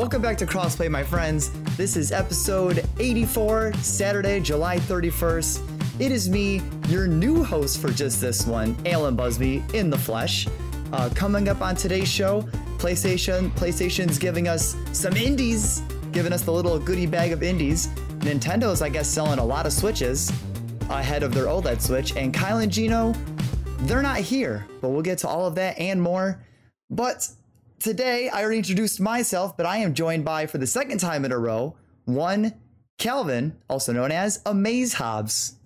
Welcome 0.00 0.22
back 0.22 0.38
to 0.38 0.46
Crossplay, 0.46 0.90
my 0.90 1.04
friends. 1.04 1.50
This 1.76 1.94
is 1.94 2.10
episode 2.10 2.86
84, 2.98 3.74
Saturday, 3.82 4.40
July 4.40 4.78
31st. 4.78 6.00
It 6.00 6.10
is 6.10 6.26
me, 6.30 6.62
your 6.88 7.06
new 7.06 7.44
host 7.44 7.82
for 7.82 7.90
just 7.90 8.18
this 8.18 8.46
one, 8.46 8.74
Alan 8.86 9.14
Busby, 9.14 9.62
in 9.74 9.90
the 9.90 9.98
flesh. 9.98 10.48
Uh, 10.94 11.10
coming 11.14 11.50
up 11.50 11.60
on 11.60 11.76
today's 11.76 12.08
show, 12.08 12.40
PlayStation. 12.78 13.50
PlayStation's 13.50 14.18
giving 14.18 14.48
us 14.48 14.74
some 14.92 15.14
indies, 15.18 15.82
giving 16.12 16.32
us 16.32 16.44
the 16.44 16.50
little 16.50 16.78
goodie 16.78 17.04
bag 17.04 17.32
of 17.32 17.42
indies. 17.42 17.88
Nintendo's, 18.20 18.80
I 18.80 18.88
guess, 18.88 19.06
selling 19.06 19.38
a 19.38 19.44
lot 19.44 19.66
of 19.66 19.72
Switches 19.74 20.32
ahead 20.88 21.22
of 21.22 21.34
their 21.34 21.44
OLED 21.44 21.78
Switch. 21.78 22.16
And 22.16 22.32
Kyle 22.32 22.60
and 22.60 22.72
Gino, 22.72 23.12
they're 23.80 24.00
not 24.00 24.20
here, 24.20 24.66
but 24.80 24.88
we'll 24.88 25.02
get 25.02 25.18
to 25.18 25.28
all 25.28 25.46
of 25.46 25.56
that 25.56 25.78
and 25.78 26.00
more. 26.00 26.42
But 26.88 27.28
today, 27.80 28.28
I 28.28 28.42
already 28.42 28.58
introduced 28.58 29.00
myself, 29.00 29.56
but 29.56 29.66
I 29.66 29.78
am 29.78 29.94
joined 29.94 30.24
by, 30.24 30.46
for 30.46 30.58
the 30.58 30.66
second 30.66 30.98
time 30.98 31.24
in 31.24 31.32
a 31.32 31.38
row, 31.38 31.76
one 32.04 32.54
Calvin, 32.98 33.56
also 33.68 33.92
known 33.92 34.12
as 34.12 34.40
Amaze 34.46 34.94
Hobbs. 34.94 35.56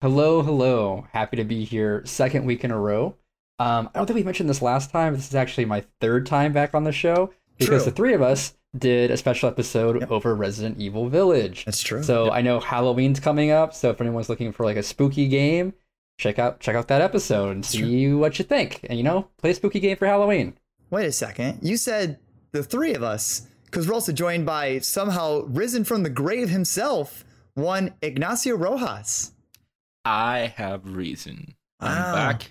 Hello, 0.00 0.42
hello. 0.42 1.06
Happy 1.12 1.36
to 1.38 1.44
be 1.44 1.64
here, 1.64 2.02
second 2.04 2.44
week 2.44 2.62
in 2.62 2.70
a 2.70 2.78
row. 2.78 3.16
Um, 3.58 3.88
I 3.94 3.98
don't 3.98 4.06
think 4.06 4.16
we 4.16 4.22
mentioned 4.22 4.50
this 4.50 4.60
last 4.62 4.90
time. 4.90 5.14
This 5.14 5.28
is 5.28 5.34
actually 5.34 5.64
my 5.64 5.84
third 6.00 6.26
time 6.26 6.52
back 6.52 6.74
on 6.74 6.84
the 6.84 6.92
show 6.92 7.32
because 7.58 7.82
True. 7.82 7.90
the 7.90 7.96
three 7.96 8.12
of 8.14 8.20
us 8.20 8.54
did 8.76 9.10
a 9.10 9.16
special 9.16 9.48
episode 9.48 10.00
Yep. 10.00 10.10
over 10.10 10.34
Resident 10.34 10.78
Evil 10.78 11.08
Village. 11.08 11.64
That's 11.64 11.80
true. 11.80 12.02
So 12.02 12.30
I 12.32 12.42
know 12.42 12.58
Halloween's 12.60 13.20
coming 13.20 13.50
up, 13.52 13.72
so 13.72 13.90
if 13.90 14.00
anyone's 14.00 14.28
looking 14.28 14.52
for 14.52 14.64
like 14.64 14.76
a 14.76 14.82
spooky 14.82 15.28
game, 15.28 15.72
check 16.18 16.38
out 16.40 16.58
check 16.60 16.74
out 16.74 16.88
that 16.88 17.00
episode 17.00 17.52
and 17.52 17.64
see 17.64 18.12
what 18.12 18.38
you 18.38 18.44
think. 18.44 18.80
And 18.90 18.98
you 18.98 19.04
know, 19.04 19.28
play 19.38 19.50
a 19.50 19.54
spooky 19.54 19.78
game 19.80 19.96
for 19.96 20.06
Halloween. 20.06 20.54
Wait 20.90 21.06
a 21.06 21.12
second. 21.12 21.58
You 21.62 21.76
said 21.76 22.18
the 22.52 22.62
three 22.62 22.94
of 22.94 23.02
us, 23.02 23.46
because 23.66 23.88
we're 23.88 23.94
also 23.94 24.12
joined 24.12 24.46
by 24.46 24.78
somehow 24.78 25.42
risen 25.46 25.84
from 25.84 26.02
the 26.02 26.10
grave 26.10 26.48
himself, 26.50 27.24
one 27.54 27.94
Ignacio 28.02 28.56
Rojas. 28.56 29.32
I 30.04 30.52
have 30.56 30.84
reason. 30.94 31.54
I'm 31.80 31.90
Wow. 31.96 32.12
back. 32.14 32.50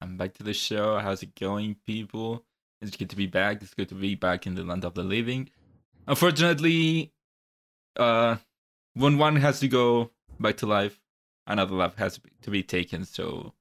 I'm 0.00 0.16
back 0.16 0.34
to 0.34 0.42
the 0.42 0.52
show. 0.52 0.98
How's 0.98 1.22
it 1.22 1.34
going, 1.38 1.76
people? 1.86 2.44
It's 2.80 2.96
good 2.96 3.10
to 3.10 3.16
be 3.16 3.26
back. 3.26 3.62
It's 3.62 3.74
good 3.74 3.88
to 3.90 3.94
be 3.94 4.16
back 4.16 4.46
in 4.46 4.56
the 4.56 4.64
land 4.64 4.84
of 4.84 4.94
the 4.94 5.04
living. 5.04 5.48
Unfortunately, 6.08 7.12
uh, 7.96 8.36
when 8.94 9.18
one 9.18 9.36
has 9.36 9.60
to 9.60 9.68
go 9.68 10.10
back 10.40 10.56
to 10.58 10.66
life, 10.66 11.00
another 11.46 11.74
life 11.76 11.94
has 11.96 12.18
to 12.42 12.50
be 12.50 12.62
taken. 12.64 13.04
So, 13.04 13.54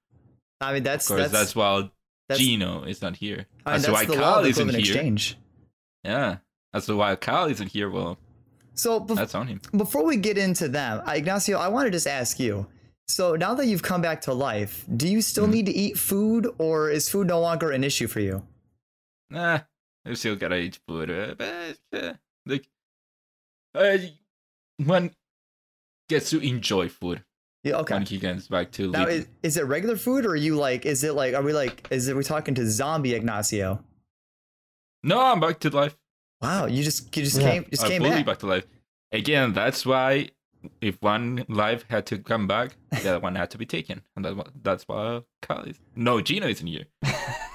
I 0.59 0.73
mean, 0.73 0.83
that's 0.83 1.05
of 1.09 1.15
course, 1.17 1.21
that's 1.29 1.53
that's, 1.53 1.55
why 1.55 1.91
that's- 2.31 2.45
Gino 2.45 2.83
is 2.83 3.01
not 3.01 3.15
here. 3.17 3.45
I 3.65 3.71
mean, 3.73 3.81
That's, 3.81 3.85
that's 3.85 3.93
why 3.93 4.05
the 4.05 4.15
Kyle 4.21 4.45
isn't 4.45 4.69
here. 4.69 4.79
exchange. 4.79 5.37
Yeah, 6.03 6.37
that's 6.73 6.87
why 6.87 7.15
Kyle 7.15 7.45
isn't 7.45 7.67
here. 7.67 7.89
Well, 7.89 8.17
So 8.73 8.99
bef- 8.99 9.15
that's 9.15 9.35
on 9.35 9.47
him. 9.47 9.61
before 9.75 10.03
we 10.05 10.17
get 10.17 10.37
into 10.37 10.67
them, 10.67 11.01
uh, 11.07 11.11
Ignacio, 11.11 11.57
I 11.59 11.67
want 11.67 11.87
to 11.87 11.91
just 11.91 12.07
ask 12.07 12.39
you. 12.39 12.67
So 13.07 13.35
now 13.35 13.53
that 13.55 13.67
you've 13.67 13.83
come 13.83 14.01
back 14.01 14.21
to 14.21 14.33
life, 14.33 14.85
do 14.95 15.07
you 15.07 15.21
still 15.21 15.45
Mhm. 15.47 15.51
need 15.51 15.65
to 15.67 15.71
eat 15.73 15.97
food, 15.99 16.47
or 16.57 16.89
is 16.89 17.09
food 17.09 17.27
no 17.27 17.39
longer 17.41 17.71
an 17.71 17.83
issue 17.83 18.07
for 18.07 18.19
you? 18.21 18.47
Nah, 19.29 19.59
I 20.05 20.13
still 20.13 20.35
gotta 20.37 20.57
eat 20.57 20.79
food. 20.87 21.09
Uh, 21.11 21.35
but 21.37 21.77
uh, 21.93 22.13
like, 22.45 22.67
uh, 23.75 23.97
one 24.77 25.13
gets 26.09 26.29
to 26.31 26.39
enjoy 26.39 26.87
food 26.89 27.23
Yeah, 27.63 27.75
okay. 27.77 27.93
when 27.95 28.05
he 28.05 28.17
gets 28.17 28.47
back 28.47 28.71
to 28.71 28.89
Now, 28.89 29.05
is, 29.05 29.27
is 29.43 29.55
it 29.57 29.65
regular 29.65 29.95
food, 29.95 30.25
or 30.25 30.31
are 30.31 30.35
you 30.35 30.55
like? 30.55 30.85
Is 30.85 31.03
it 31.03 31.13
like? 31.13 31.35
Are 31.35 31.43
we 31.43 31.53
like? 31.53 31.87
Is 31.91 32.07
it 32.07 32.15
we 32.15 32.23
talking 32.23 32.55
to 32.55 32.65
zombie 32.69 33.13
Ignacio? 33.13 33.83
No, 35.03 35.19
I'm 35.21 35.39
back 35.39 35.59
to 35.59 35.69
life. 35.69 35.97
Wow, 36.41 36.65
you 36.65 36.83
just 36.83 37.15
you 37.15 37.23
just 37.23 37.39
Yeah, 37.39 37.51
came 37.51 37.65
just 37.69 37.83
I'm 37.83 37.89
came 37.89 38.01
back. 38.03 38.25
back 38.25 38.37
to 38.39 38.47
life. 38.47 38.65
Again, 39.11 39.53
that's 39.53 39.85
why 39.85 40.29
if 40.79 40.97
one 41.01 41.45
life 41.49 41.85
had 41.89 42.05
to 42.07 42.17
come 42.17 42.47
back, 42.47 42.71
the 42.91 43.09
other 43.09 43.19
one 43.19 43.35
had 43.35 43.51
to 43.51 43.57
be 43.57 43.65
taken, 43.65 44.01
and 44.15 44.25
that, 44.25 44.47
that's 44.63 44.83
why 44.87 45.21
Kyle 45.41 45.63
is. 45.63 45.79
No, 45.95 46.21
Gino 46.21 46.47
isn't 46.47 46.65
here. 46.67 46.85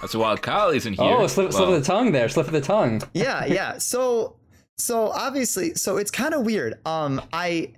That's 0.03 0.15
why 0.15 0.37
Kyle 0.37 0.69
isn't 0.69 0.93
here. 0.93 1.17
Oh, 1.19 1.27
slip, 1.27 1.53
slip 1.53 1.69
of 1.69 1.75
the 1.75 1.81
tongue 1.81 2.13
there, 2.13 2.29
slip 2.29 2.47
of 2.47 2.53
the 2.53 2.61
tongue. 2.61 3.01
yeah, 3.15 3.47
yeah. 3.47 3.79
So 3.79 4.37
so 4.77 5.07
obviously, 5.09 5.75
so 5.75 5.97
it's 5.97 6.11
kind 6.11 6.35
of 6.35 6.45
weird. 6.45 6.79
Um, 6.87 7.23
I. 7.33 7.73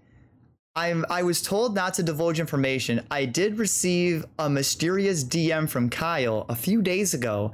I'm, 0.78 1.04
I 1.10 1.24
was 1.24 1.42
told 1.42 1.74
not 1.74 1.94
to 1.94 2.04
divulge 2.04 2.38
information. 2.38 3.04
I 3.10 3.24
did 3.24 3.58
receive 3.58 4.24
a 4.38 4.48
mysterious 4.48 5.24
DM 5.24 5.68
from 5.68 5.90
Kyle 5.90 6.46
a 6.48 6.54
few 6.54 6.82
days 6.82 7.14
ago, 7.14 7.52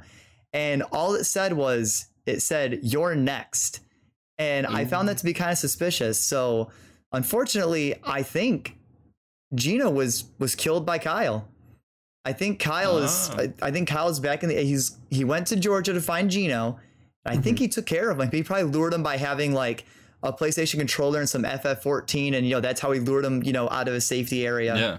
and 0.53 0.83
all 0.91 1.15
it 1.15 1.23
said 1.23 1.53
was, 1.53 2.05
it 2.27 2.43
said, 2.43 2.81
You're 2.83 3.15
next. 3.15 3.79
And 4.37 4.67
I 4.67 4.85
found 4.85 5.09
that 5.09 5.17
to 5.17 5.25
be 5.25 5.33
kind 5.33 5.51
of 5.51 5.57
suspicious. 5.57 6.19
So, 6.19 6.69
unfortunately, 7.13 7.95
I 8.03 8.21
think 8.21 8.77
Gino 9.55 9.89
was 9.89 10.25
was 10.37 10.53
killed 10.53 10.85
by 10.85 10.99
Kyle. 10.99 11.47
I 12.25 12.33
think 12.33 12.59
Kyle 12.59 12.99
is. 12.99 13.31
Ah. 13.31 13.37
I, 13.39 13.53
I 13.63 13.71
think 13.71 13.87
Kyle's 13.87 14.19
back 14.19 14.43
in 14.43 14.49
the. 14.49 14.55
He's 14.55 14.97
he 15.09 15.23
went 15.23 15.47
to 15.47 15.55
Georgia 15.55 15.93
to 15.93 16.01
find 16.01 16.29
Gino. 16.29 16.79
I 17.25 17.37
think 17.37 17.57
he 17.57 17.67
took 17.67 17.87
care 17.87 18.11
of 18.11 18.19
him. 18.19 18.29
He 18.29 18.43
probably 18.43 18.65
lured 18.65 18.93
him 18.93 19.01
by 19.01 19.17
having 19.17 19.51
like 19.53 19.85
a 20.25 20.33
PlayStation 20.33 20.77
controller 20.79 21.19
and 21.19 21.29
some 21.29 21.43
FF14, 21.43 22.35
and 22.35 22.45
you 22.45 22.53
know 22.55 22.59
that's 22.59 22.81
how 22.81 22.91
he 22.91 22.99
lured 22.99 23.23
him, 23.23 23.43
you 23.43 23.53
know, 23.53 23.69
out 23.69 23.87
of 23.87 23.93
his 23.93 24.05
safety 24.05 24.45
area. 24.45 24.75
Yeah. 24.75 24.97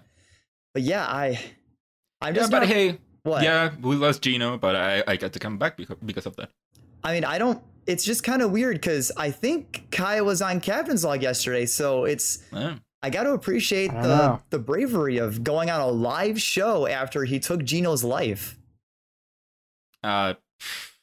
But 0.72 0.82
yeah, 0.84 1.04
I, 1.06 1.38
I'm 2.22 2.34
Yeah, 2.34 2.40
just 2.40 2.50
but 2.50 2.60
not- 2.60 2.68
hey, 2.68 2.98
what? 3.24 3.42
yeah, 3.42 3.72
we 3.82 3.96
lost 3.96 4.22
Gino, 4.22 4.56
but 4.56 4.76
I, 4.76 5.02
I 5.06 5.16
got 5.16 5.32
to 5.32 5.38
come 5.38 5.58
back 5.58 5.76
because, 5.76 5.96
because 6.04 6.26
of 6.26 6.36
that. 6.36 6.50
I 7.04 7.12
mean, 7.12 7.24
I 7.24 7.38
don't. 7.38 7.62
It's 7.86 8.04
just 8.04 8.22
kind 8.24 8.42
of 8.42 8.50
weird 8.50 8.76
because 8.76 9.12
I 9.16 9.30
think 9.30 9.86
Kyle 9.92 10.24
was 10.24 10.42
on 10.42 10.60
Captain's 10.60 11.04
Log 11.04 11.22
yesterday, 11.22 11.66
so 11.66 12.04
it's 12.04 12.42
Yeah. 12.52 12.76
I 13.02 13.10
got 13.10 13.24
to 13.24 13.32
appreciate 13.32 13.92
the 13.92 14.02
know. 14.16 14.42
the 14.50 14.58
bravery 14.58 15.18
of 15.18 15.44
going 15.44 15.70
on 15.70 15.80
a 15.80 15.86
live 15.86 16.40
show 16.40 16.86
after 16.88 17.24
he 17.24 17.38
took 17.38 17.62
Gino's 17.62 18.02
life. 18.02 18.58
Uh, 20.02 20.34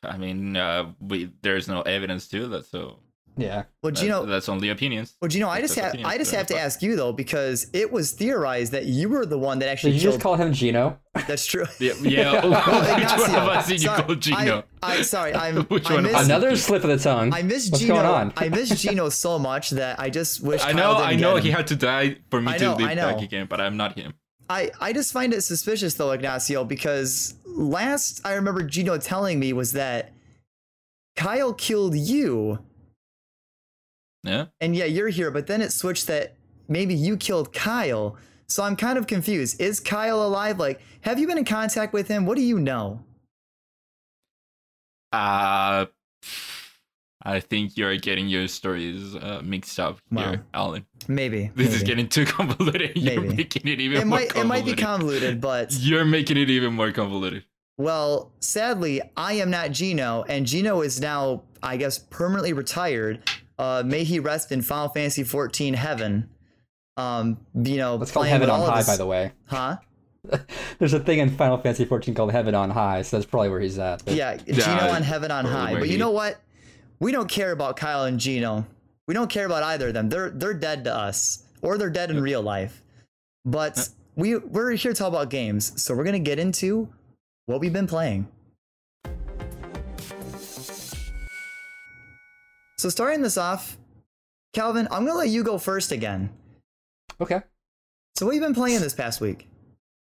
I 0.03 0.17
mean, 0.17 0.57
uh, 0.57 0.91
we 0.99 1.31
there's 1.41 1.67
no 1.67 1.81
evidence 1.83 2.27
to 2.29 2.47
that, 2.49 2.65
so 2.65 2.99
Yeah. 3.35 3.63
Well, 3.81 3.91
that- 3.91 3.99
Gino, 3.99 4.25
that's 4.25 4.47
only 4.47 4.69
opinions. 4.69 5.15
well, 5.19 5.27
Gino, 5.27 5.49
I 5.49 5.59
just 5.61 5.73
have 5.75 5.95
I 6.05 6.17
just 6.19 6.31
have 6.35 6.45
to 6.47 6.57
ask 6.59 6.81
you 6.83 6.95
though 6.95 7.11
because 7.13 7.67
it 7.73 7.91
was 7.91 8.11
theorized 8.11 8.71
that 8.73 8.85
you 8.85 9.09
were 9.09 9.25
the 9.25 9.39
one 9.39 9.57
that 9.59 9.69
actually 9.69 9.93
Did 9.93 10.01
you 10.03 10.09
killed. 10.09 10.13
just 10.15 10.23
call 10.23 10.35
him 10.35 10.53
Gino? 10.53 10.99
That's 11.27 11.45
true. 11.45 11.65
Yeah, 11.79 11.93
yeah. 12.01 12.41
Oh, 12.43 12.49
Which 12.49 12.67
one 12.67 13.01
Ignacio, 13.01 13.37
of 13.39 13.47
us 13.49 13.69
you 13.71 13.77
sorry, 13.79 14.03
call 14.03 14.15
Gino? 14.15 14.63
I, 14.83 14.97
I 14.97 15.01
sorry, 15.01 15.33
I'm. 15.33 15.63
Which 15.69 15.89
one 15.89 15.99
of 15.99 16.03
miss, 16.05 16.15
us? 16.15 16.25
Another 16.25 16.55
slip 16.55 16.83
of 16.83 16.89
the 16.91 16.97
tongue. 16.97 17.33
I 17.33 17.41
miss 17.41 17.69
What's 17.71 17.81
Gino. 17.81 17.95
going 17.95 18.05
on? 18.05 18.33
I 18.37 18.49
miss 18.49 18.69
Gino 18.81 19.09
so 19.09 19.39
much 19.39 19.71
that 19.71 19.99
I 19.99 20.09
just 20.11 20.41
wish. 20.41 20.61
I 20.61 20.73
Kyle 20.73 20.93
know, 20.93 20.97
didn't 20.99 21.09
I 21.09 21.15
know, 21.15 21.35
he 21.37 21.49
had 21.51 21.65
to 21.67 21.75
die 21.75 22.17
for 22.29 22.39
me 22.41 22.51
I 22.53 22.57
to 22.59 22.63
know, 22.65 22.75
live 22.75 22.87
I 22.89 22.93
know. 22.93 23.13
back 23.13 23.21
again, 23.23 23.47
but 23.49 23.59
I'm 23.59 23.77
not 23.77 23.97
him. 23.97 24.13
I, 24.49 24.69
I 24.79 24.93
just 24.93 25.11
find 25.13 25.33
it 25.33 25.41
suspicious 25.41 25.95
though, 25.95 26.11
Ignacio, 26.11 26.65
because 26.65 27.33
last 27.45 28.21
I 28.25 28.33
remember 28.33 28.61
Gino 28.63 28.97
telling 28.99 29.39
me 29.39 29.53
was 29.53 29.71
that 29.71 30.11
Kyle 31.15 31.53
killed 31.53 31.95
you, 31.95 32.59
Yeah. 34.23 34.45
and 34.61 34.75
yeah, 34.75 34.85
you're 34.85 35.09
here, 35.09 35.31
but 35.31 35.47
then 35.47 35.61
it 35.61 35.71
switched 35.71 36.07
that 36.07 36.35
maybe 36.67 36.93
you 36.95 37.17
killed 37.17 37.51
Kyle. 37.53 38.15
So 38.47 38.63
I'm 38.63 38.75
kind 38.75 38.97
of 38.97 39.07
confused. 39.07 39.59
Is 39.61 39.79
Kyle 39.79 40.21
alive? 40.25 40.59
Like, 40.59 40.81
have 41.01 41.19
you 41.19 41.27
been 41.27 41.37
in 41.37 41.45
contact 41.45 41.91
with 41.93 42.07
him? 42.07 42.25
What 42.25 42.37
do 42.37 42.43
you 42.43 42.59
know? 42.59 43.03
Uh, 45.11 45.85
I 47.25 47.39
think 47.39 47.77
you're 47.77 47.95
getting 47.97 48.27
your 48.27 48.47
stories 48.47 49.15
uh, 49.15 49.41
mixed 49.43 49.79
up 49.79 49.99
Wow. 50.11 50.29
here, 50.31 50.43
Alan. 50.53 50.85
Maybe. 51.07 51.51
This 51.55 51.73
is 51.73 51.83
getting 51.83 52.07
too 52.09 52.25
convoluted. 52.37 52.91
You're 52.95 53.21
Maybe. 53.21 53.35
making 53.35 53.67
it 53.67 53.79
even 53.79 54.01
It 54.01 54.05
more 54.07 54.19
might 54.19 54.35
it 54.35 54.45
might 54.45 54.65
be 54.65 54.73
convoluted, 54.75 55.39
but 55.41 55.73
You're 55.79 56.05
making 56.05 56.37
it 56.37 56.49
even 56.49 56.73
more 56.73 56.91
convoluted. 56.91 57.43
Well, 57.77 58.31
sadly, 58.39 59.01
I 59.17 59.33
am 59.33 59.49
not 59.49 59.71
Gino, 59.71 60.23
and 60.29 60.45
Gino 60.45 60.81
is 60.81 61.01
now, 61.01 61.43
I 61.63 61.75
guess, 61.77 61.97
permanently 61.97 62.53
retired. 62.53 63.27
Uh, 63.59 63.83
may 63.85 64.03
he 64.03 64.19
rest 64.19 64.51
in 64.51 64.61
Final 64.61 64.89
Fantasy 64.89 65.23
XIV 65.23 65.75
heaven. 65.75 66.29
Um, 66.97 67.37
you 67.55 67.77
know, 67.77 67.97
That's 67.97 68.11
called 68.11 68.23
playing 68.25 68.31
Heaven 68.33 68.47
with 68.47 68.53
on 68.53 68.59
all 68.61 68.65
of 68.67 68.71
High, 68.73 68.77
his- 68.79 68.87
by 68.87 68.97
the 68.97 69.05
way. 69.05 69.31
Huh? 69.45 69.77
There's 70.79 70.93
a 70.93 70.99
thing 70.99 71.19
in 71.19 71.29
Final 71.35 71.57
Fantasy 71.57 71.85
14 71.85 72.13
called 72.15 72.31
Heaven 72.31 72.55
on 72.55 72.69
High, 72.69 73.01
so 73.01 73.17
that's 73.17 73.25
probably 73.29 73.49
where 73.49 73.59
he's 73.59 73.77
at. 73.77 74.05
But 74.05 74.13
Yeah, 74.15 74.37
Gino 74.37 74.57
Yeah, 74.59 74.95
on 74.95 75.03
heaven 75.03 75.31
on 75.31 75.43
high. 75.45 75.71
where 75.71 75.81
But 75.81 75.89
you 75.89 75.97
know 75.97 76.11
what? 76.11 76.39
We 76.99 77.11
don't 77.11 77.27
care 77.29 77.51
about 77.51 77.75
Kyle 77.75 78.05
and 78.05 78.19
Gino. 78.19 78.65
We 79.07 79.13
don't 79.13 79.29
care 79.29 79.45
about 79.45 79.63
either 79.63 79.89
of 79.89 79.93
them. 79.93 80.07
They're 80.09 80.29
they're 80.29 80.53
dead 80.53 80.85
to 80.85 80.95
us, 80.95 81.43
or 81.61 81.77
they're 81.77 81.89
dead 81.89 82.09
in 82.09 82.21
real 82.21 82.41
life. 82.41 82.81
But 83.43 83.89
we 84.15 84.37
we're 84.37 84.71
here 84.71 84.93
to 84.93 84.97
talk 84.97 85.09
about 85.09 85.29
games, 85.29 85.81
so 85.81 85.93
we're 85.93 86.05
gonna 86.05 86.19
get 86.19 86.39
into 86.39 86.87
what 87.47 87.59
we've 87.59 87.73
been 87.73 87.87
playing. 87.87 88.29
So 92.83 92.89
starting 92.89 93.21
this 93.21 93.37
off, 93.37 93.77
Calvin, 94.51 94.89
I'm 94.91 95.05
gonna 95.05 95.17
let 95.17 95.29
you 95.29 95.41
go 95.41 95.57
first 95.57 95.93
again. 95.93 96.31
Okay. 97.21 97.39
So 98.17 98.25
what 98.25 98.35
have 98.35 98.41
you 98.41 98.45
been 98.45 98.53
playing 98.53 98.81
this 98.81 98.93
past 98.93 99.21
week? 99.21 99.47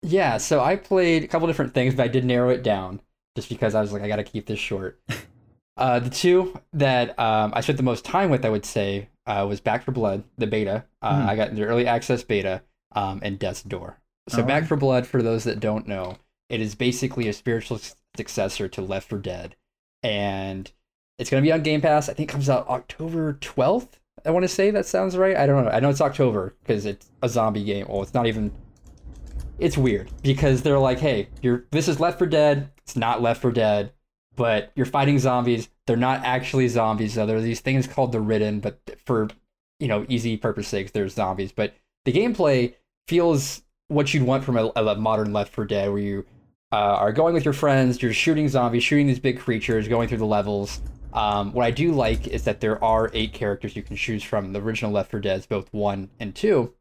Yeah, 0.01 0.37
so 0.39 0.59
I 0.59 0.75
played 0.77 1.23
a 1.23 1.27
couple 1.27 1.45
different 1.45 1.75
things, 1.75 1.93
but 1.93 2.01
I 2.01 2.07
did 2.07 2.25
narrow 2.25 2.49
it 2.49 2.63
down 2.63 2.99
just 3.35 3.47
because 3.47 3.75
I 3.75 3.81
was 3.81 3.93
like, 3.93 4.01
I 4.01 4.07
got 4.07 4.15
to 4.15 4.23
keep 4.23 4.47
this 4.47 4.57
short. 4.57 4.99
Uh, 5.77 5.99
the 5.99 6.09
two 6.09 6.59
that 6.73 7.17
um, 7.19 7.51
I 7.55 7.61
spent 7.61 7.77
the 7.77 7.83
most 7.83 8.05
time 8.05 8.29
with, 8.29 8.45
I 8.45 8.49
would 8.49 8.63
say, 8.65 9.09
uh, 9.25 9.43
was 9.49 9.59
Back 9.59 9.83
4 9.83 9.91
Blood, 9.91 10.23
the 10.37 10.45
beta. 10.45 10.85
Uh, 11.01 11.13
Mhm. 11.21 11.25
I 11.29 11.35
got 11.35 11.55
the 11.55 11.63
early 11.63 11.87
access 11.87 12.21
beta, 12.23 12.61
um, 12.91 13.19
and 13.23 13.39
Death's 13.39 13.63
Door. 13.63 13.97
So 14.29 14.43
Oh. 14.43 14.45
Back 14.45 14.65
4 14.67 14.77
Blood, 14.77 15.07
for 15.07 15.23
those 15.23 15.45
that 15.45 15.59
don't 15.59 15.87
know, 15.87 16.17
it 16.47 16.61
is 16.61 16.75
basically 16.75 17.27
a 17.27 17.33
spiritual 17.33 17.79
successor 18.15 18.67
to 18.67 18.81
Left 18.83 19.09
4 19.09 19.17
Dead, 19.17 19.55
and 20.03 20.71
it's 21.18 21.30
gonna 21.30 21.42
be 21.42 21.51
on 21.51 21.62
Game 21.62 21.81
Pass. 21.81 22.10
I 22.10 22.13
think 22.13 22.30
comes 22.30 22.50
out 22.50 22.68
October 22.69 23.33
twelfth. 23.33 24.00
I 24.25 24.31
want 24.31 24.44
to 24.44 24.50
say 24.50 24.71
that 24.71 24.86
sounds 24.86 25.18
right. 25.18 25.36
I 25.36 25.45
don't 25.45 25.65
know. 25.65 25.71
I 25.71 25.80
know 25.80 25.89
it's 25.89 26.01
October 26.01 26.56
because 26.62 26.86
it's 26.86 27.10
a 27.21 27.30
zombie 27.30 27.63
game. 27.63 27.86
Well, 27.89 28.01
it's 28.01 28.13
not 28.13 28.27
even. 28.27 28.51
It's 29.60 29.77
weird 29.77 30.10
because 30.21 30.62
they're 30.62 30.80
like, 30.80 31.00
"Hey, 31.00 31.30
you're 31.42 31.65
this 31.71 31.88
is 31.88 32.00
Left 32.00 32.18
4 32.18 32.27
Dead. 32.27 32.69
It's 32.80 32.95
not 32.95 33.21
Left 33.21 33.42
4 33.42 33.51
Dead, 33.51 33.92
but 34.36 34.71
you're 34.75 34.86
fighting 34.86 35.19
zombies. 35.19 35.69
They're 35.86 35.98
not 35.98 36.24
actually 36.24 36.68
zombies. 36.68 37.16
Though. 37.16 37.25
There 37.25 37.38
are 37.38 37.42
these 37.42 37.62
things 37.62 37.88
called 37.88 38.12
the 38.12 38.21
Ridden, 38.21 38.59
but 38.59 38.80
for 39.06 39.30
you 39.80 39.88
know 39.88 40.06
easy 40.09 40.38
purpose 40.38 40.68
sakes, 40.68 40.92
there's 40.92 41.13
zombies. 41.13 41.51
But 41.51 41.75
the 42.06 42.13
gameplay 42.13 42.74
feels 43.07 43.62
what 43.89 44.13
you'd 44.13 44.24
want 44.24 44.44
from 44.44 44.57
a, 44.57 44.71
a 44.75 44.95
modern 44.95 45.33
Left 45.33 45.54
4 45.54 45.66
Dead, 45.66 45.89
where 45.89 46.00
you 46.00 46.25
uh, 46.71 46.75
are 46.75 47.12
going 47.12 47.33
with 47.33 47.45
your 47.45 47.54
friends, 47.54 48.01
you're 48.01 48.13
shooting 48.13 48.50
zombies, 48.50 48.83
shooting 48.83 49.06
these 49.06 49.19
big 49.19 49.39
creatures, 49.39 49.88
going 49.88 50.07
through 50.07 50.18
the 50.18 50.25
levels. 50.25 50.81
Um, 51.13 51.54
what 51.54 51.65
I 51.65 51.71
do 51.71 51.92
like 51.92 52.27
is 52.27 52.44
that 52.45 52.60
there 52.60 52.83
are 52.83 53.12
eight 53.13 53.33
characters 53.33 53.75
you 53.75 53.83
can 53.83 53.95
choose 53.95 54.24
from. 54.24 54.51
The 54.51 54.62
original 54.62 54.92
Left 54.92 55.12
4 55.12 55.19
Dead's 55.19 55.45
both 55.45 55.71
one 55.71 56.10
and 56.19 56.36
two 56.36 56.74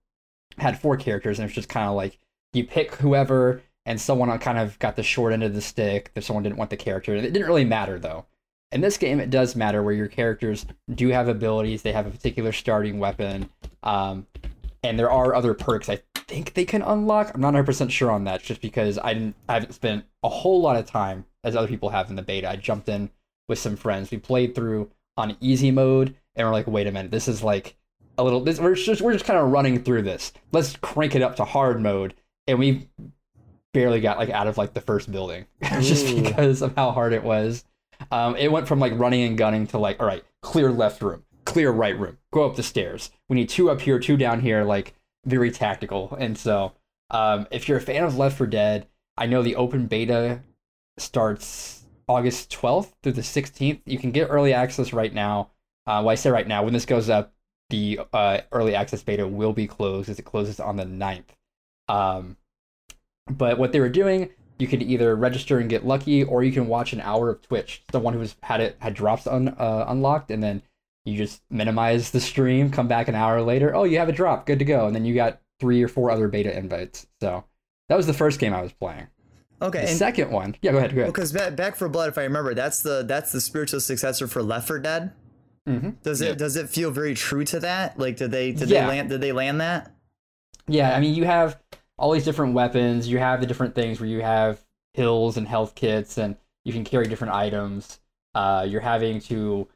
had 0.58 0.80
four 0.80 0.96
characters, 0.96 1.38
and 1.38 1.46
it's 1.46 1.54
just 1.54 1.68
kind 1.68 1.88
of 1.88 1.94
like 1.94 2.18
you 2.52 2.64
pick 2.64 2.94
whoever, 2.96 3.62
and 3.84 4.00
someone 4.00 4.36
kind 4.38 4.58
of 4.58 4.78
got 4.78 4.96
the 4.96 5.02
short 5.02 5.32
end 5.32 5.42
of 5.42 5.54
the 5.54 5.60
stick. 5.60 6.10
If 6.14 6.24
someone 6.24 6.42
didn't 6.42 6.56
want 6.56 6.70
the 6.70 6.76
character, 6.76 7.14
it 7.14 7.20
didn't 7.20 7.46
really 7.46 7.64
matter 7.64 7.98
though. 7.98 8.26
In 8.70 8.80
this 8.80 8.96
game, 8.96 9.20
it 9.20 9.28
does 9.28 9.54
matter 9.54 9.82
where 9.82 9.92
your 9.92 10.08
characters 10.08 10.64
do 10.94 11.08
have 11.08 11.28
abilities. 11.28 11.82
They 11.82 11.92
have 11.92 12.06
a 12.06 12.10
particular 12.10 12.52
starting 12.52 12.98
weapon, 12.98 13.50
um, 13.82 14.26
and 14.82 14.98
there 14.98 15.10
are 15.10 15.34
other 15.34 15.52
perks 15.52 15.90
I 15.90 16.00
think 16.14 16.54
they 16.54 16.64
can 16.64 16.80
unlock. 16.80 17.32
I'm 17.34 17.40
not 17.42 17.48
100 17.48 17.66
percent 17.66 17.92
sure 17.92 18.10
on 18.10 18.24
that, 18.24 18.42
just 18.42 18.62
because 18.62 18.98
I 18.98 19.12
didn't 19.12 19.36
I 19.46 19.54
haven't 19.54 19.74
spent 19.74 20.06
a 20.22 20.30
whole 20.30 20.62
lot 20.62 20.76
of 20.76 20.86
time 20.86 21.26
as 21.44 21.54
other 21.54 21.68
people 21.68 21.90
have 21.90 22.08
in 22.08 22.16
the 22.16 22.22
beta. 22.22 22.48
I 22.48 22.56
jumped 22.56 22.88
in 22.88 23.10
with 23.48 23.58
some 23.58 23.76
friends. 23.76 24.10
We 24.10 24.18
played 24.18 24.54
through 24.54 24.90
on 25.16 25.36
easy 25.40 25.70
mode, 25.70 26.14
and 26.36 26.46
we're 26.46 26.52
like, 26.52 26.66
wait 26.66 26.86
a 26.86 26.92
minute, 26.92 27.10
this 27.10 27.28
is 27.28 27.42
like 27.42 27.76
a 28.18 28.24
little. 28.24 28.40
This 28.40 28.60
we're 28.60 28.74
just 28.74 29.00
we're 29.00 29.12
just 29.12 29.24
kind 29.24 29.38
of 29.38 29.50
running 29.50 29.82
through 29.82 30.02
this. 30.02 30.32
Let's 30.52 30.76
crank 30.76 31.14
it 31.14 31.22
up 31.22 31.36
to 31.36 31.44
hard 31.44 31.80
mode, 31.80 32.14
and 32.46 32.58
we 32.58 32.88
barely 33.72 34.00
got 34.00 34.18
like 34.18 34.30
out 34.30 34.46
of 34.46 34.58
like 34.58 34.74
the 34.74 34.80
first 34.80 35.10
building 35.10 35.46
just 35.62 36.14
because 36.14 36.62
of 36.62 36.74
how 36.74 36.90
hard 36.90 37.12
it 37.12 37.24
was. 37.24 37.64
Um, 38.10 38.36
it 38.36 38.50
went 38.50 38.68
from 38.68 38.80
like 38.80 38.98
running 38.98 39.22
and 39.22 39.38
gunning 39.38 39.66
to 39.68 39.78
like, 39.78 40.00
all 40.00 40.06
right, 40.06 40.24
clear 40.42 40.70
left 40.70 41.02
room, 41.02 41.24
clear 41.44 41.70
right 41.70 41.98
room, 41.98 42.18
go 42.32 42.44
up 42.44 42.56
the 42.56 42.62
stairs. 42.62 43.10
We 43.28 43.36
need 43.36 43.48
two 43.48 43.70
up 43.70 43.80
here, 43.80 43.98
two 43.98 44.16
down 44.16 44.40
here, 44.40 44.64
like 44.64 44.94
very 45.24 45.50
tactical. 45.50 46.16
And 46.18 46.36
so, 46.36 46.72
um, 47.10 47.46
if 47.50 47.68
you're 47.68 47.78
a 47.78 47.82
fan 47.82 48.04
of 48.04 48.16
Left 48.16 48.38
4 48.38 48.46
Dead, 48.46 48.86
I 49.16 49.26
know 49.26 49.42
the 49.42 49.56
open 49.56 49.86
beta 49.86 50.42
starts 50.98 51.81
August 52.08 52.50
12th 52.50 52.92
through 53.02 53.12
the 53.12 53.22
16th. 53.22 53.80
You 53.86 53.98
can 53.98 54.10
get 54.10 54.28
early 54.28 54.52
access 54.52 54.92
right 54.92 55.12
now. 55.12 55.50
Uh, 55.86 56.00
well, 56.04 56.10
I 56.10 56.14
say 56.14 56.30
right 56.30 56.46
now, 56.46 56.62
when 56.62 56.72
this 56.72 56.86
goes 56.86 57.10
up, 57.10 57.32
the 57.70 58.00
uh, 58.12 58.40
early 58.52 58.74
access 58.74 59.02
beta 59.02 59.26
will 59.26 59.52
be 59.52 59.66
closed 59.66 60.08
as 60.08 60.18
it 60.18 60.24
closes 60.24 60.60
on 60.60 60.76
the 60.76 60.84
9th. 60.84 61.24
Um, 61.88 62.36
but 63.30 63.58
what 63.58 63.72
they 63.72 63.80
were 63.80 63.88
doing, 63.88 64.30
you 64.58 64.66
could 64.66 64.82
either 64.82 65.16
register 65.16 65.58
and 65.58 65.70
get 65.70 65.86
lucky, 65.86 66.22
or 66.22 66.42
you 66.42 66.52
can 66.52 66.66
watch 66.66 66.92
an 66.92 67.00
hour 67.00 67.30
of 67.30 67.42
Twitch. 67.42 67.82
Someone 67.90 68.14
who's 68.14 68.36
had 68.42 68.60
it 68.60 68.76
had 68.80 68.94
drops 68.94 69.26
un, 69.26 69.48
uh, 69.48 69.86
unlocked, 69.88 70.30
and 70.30 70.42
then 70.42 70.62
you 71.04 71.16
just 71.16 71.42
minimize 71.50 72.10
the 72.10 72.20
stream, 72.20 72.70
come 72.70 72.88
back 72.88 73.08
an 73.08 73.14
hour 73.14 73.42
later. 73.42 73.74
Oh, 73.74 73.84
you 73.84 73.98
have 73.98 74.08
a 74.08 74.12
drop, 74.12 74.46
good 74.46 74.58
to 74.60 74.64
go. 74.64 74.86
And 74.86 74.94
then 74.94 75.04
you 75.04 75.14
got 75.14 75.40
three 75.58 75.82
or 75.82 75.88
four 75.88 76.10
other 76.10 76.28
beta 76.28 76.56
invites. 76.56 77.06
So 77.20 77.44
that 77.88 77.96
was 77.96 78.06
the 78.06 78.14
first 78.14 78.38
game 78.38 78.54
I 78.54 78.62
was 78.62 78.72
playing. 78.72 79.08
Okay, 79.62 79.82
The 79.82 79.88
and 79.90 79.98
second 79.98 80.30
one, 80.32 80.56
yeah, 80.60 80.72
go 80.72 80.78
ahead, 80.78 80.92
go 80.94 81.02
ahead. 81.02 81.12
because 81.12 81.32
back, 81.32 81.76
for 81.76 81.88
Blood, 81.88 82.08
if 82.08 82.18
I 82.18 82.24
remember, 82.24 82.52
that's 82.54 82.82
the 82.82 83.04
that's 83.06 83.30
the 83.32 83.40
spiritual 83.40 83.80
successor 83.80 84.26
for 84.26 84.42
Left 84.42 84.66
4 84.66 84.80
Dead. 84.80 85.12
hmm 85.66 85.90
Does 86.02 86.20
it 86.20 86.28
Yeah. 86.30 86.34
does 86.34 86.56
it 86.56 86.68
feel 86.68 86.90
very 86.90 87.14
true 87.14 87.44
to 87.44 87.60
that? 87.60 87.98
Like, 87.98 88.16
did 88.16 88.32
they 88.32 88.50
did 88.52 88.68
Yeah. 88.68 88.82
they 88.82 88.88
land 88.88 89.08
did 89.10 89.20
they 89.20 89.32
land 89.32 89.60
that? 89.60 89.92
Yeah, 90.66 90.94
I 90.96 91.00
mean, 91.00 91.14
you 91.14 91.24
have 91.24 91.58
all 91.96 92.12
these 92.12 92.24
different 92.24 92.54
weapons. 92.54 93.06
You 93.08 93.18
have 93.18 93.40
the 93.40 93.46
different 93.46 93.74
things 93.74 94.00
where 94.00 94.08
you 94.08 94.20
have 94.22 94.64
pills 94.94 95.36
and 95.36 95.46
health 95.46 95.74
kits, 95.74 96.18
and 96.18 96.36
you 96.64 96.72
can 96.72 96.82
carry 96.84 97.06
different 97.06 97.34
items. 97.34 98.00
Uh, 98.34 98.66
you're 98.68 98.80
having 98.80 99.20
to 99.22 99.68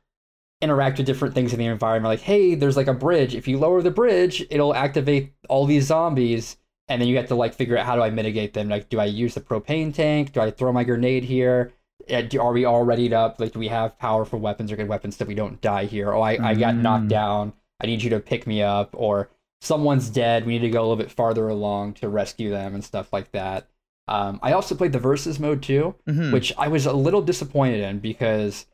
interact 0.62 0.96
with 0.98 1.06
different 1.06 1.34
things 1.34 1.52
in 1.52 1.58
the 1.58 1.66
environment. 1.66 2.10
Like, 2.10 2.20
hey, 2.20 2.54
there's 2.54 2.76
like 2.76 2.86
a 2.86 2.94
bridge. 2.94 3.34
If 3.34 3.46
you 3.46 3.58
lower 3.58 3.82
the 3.82 3.90
bridge, 3.90 4.44
it'll 4.50 4.74
activate 4.74 5.32
all 5.48 5.66
these 5.66 5.84
zombies, 5.86 6.56
and 6.88 7.00
then 7.00 7.08
you 7.08 7.16
have 7.16 7.28
to 7.28 7.34
like 7.34 7.54
figure 7.54 7.76
out 7.76 7.86
how 7.86 7.96
do 7.96 8.02
I 8.02 8.10
mitigate 8.10 8.52
them. 8.54 8.68
Like, 8.68 8.88
do 8.88 9.00
I 9.00 9.04
use 9.06 9.34
the 9.34 9.40
propane 9.40 9.92
tank? 9.94 10.32
Do 10.32 10.40
I 10.40 10.50
throw 10.50 10.72
my 10.72 10.84
grenade 10.84 11.24
here? 11.24 11.72
Uh, 12.10 12.22
Are 12.40 12.52
we 12.52 12.64
all 12.64 12.84
readied 12.84 13.12
up? 13.12 13.40
Like, 13.40 13.52
do 13.52 13.58
we 13.58 13.68
have 13.68 13.98
powerful 13.98 14.38
weapons 14.38 14.70
or 14.70 14.76
good 14.76 14.88
weapons 14.88 15.16
that 15.16 15.26
we 15.28 15.34
don't 15.34 15.60
die 15.60 15.86
here? 15.86 16.12
Oh, 16.12 16.20
I, 16.22 16.50
I 16.50 16.54
got 16.54 16.76
knocked 16.76 17.06
Mm. 17.06 17.08
down. 17.10 17.52
I 17.82 17.86
need 17.86 18.02
you 18.02 18.10
to 18.10 18.20
pick 18.20 18.46
me 18.46 18.62
up. 18.62 18.90
Or 18.96 19.30
someone's 19.60 20.08
dead. 20.10 20.46
We 20.46 20.52
need 20.58 20.66
to 20.66 20.70
go 20.70 20.80
a 20.80 20.82
little 20.86 20.96
bit 20.96 21.10
farther 21.10 21.48
along 21.48 21.94
to 21.94 22.08
rescue 22.08 22.50
them 22.50 22.74
and 22.74 22.84
stuff 22.84 23.12
like 23.12 23.32
that. 23.32 23.68
Um, 24.06 24.38
I 24.42 24.52
also 24.52 24.76
played 24.76 24.92
the 24.92 25.00
versus 25.00 25.40
mode 25.40 25.62
too, 25.62 25.96
Mhm. 26.06 26.32
which 26.32 26.52
I 26.56 26.68
was 26.68 26.86
a 26.86 26.92
little 26.92 27.22
disappointed 27.22 27.80
in 27.80 27.98
because 27.98 28.66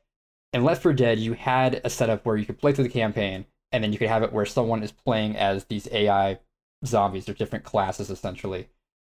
in 0.53 0.63
Left 0.65 0.83
4 0.83 0.93
Dead 0.93 1.19
you 1.19 1.33
had 1.33 1.81
a 1.85 1.89
setup 1.89 2.27
where 2.27 2.37
you 2.37 2.45
could 2.45 2.59
play 2.59 2.73
through 2.73 2.85
the 2.85 2.91
campaign 2.91 3.47
and 3.71 3.83
then 3.83 3.93
you 3.95 3.99
could 3.99 4.09
have 4.11 4.23
it 4.23 4.33
where 4.35 4.45
someone 4.45 4.83
is 4.83 4.93
playing 4.93 5.37
as 5.37 5.65
these 5.65 5.89
AI 5.91 6.39
zombies. 6.85 7.25
They're 7.27 7.35
different 7.35 7.65
classes 7.65 8.11
essentially, 8.11 8.69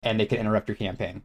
and 0.02 0.19
they 0.19 0.26
can 0.26 0.38
interrupt 0.38 0.69
your 0.69 0.76
campaign. 0.76 1.22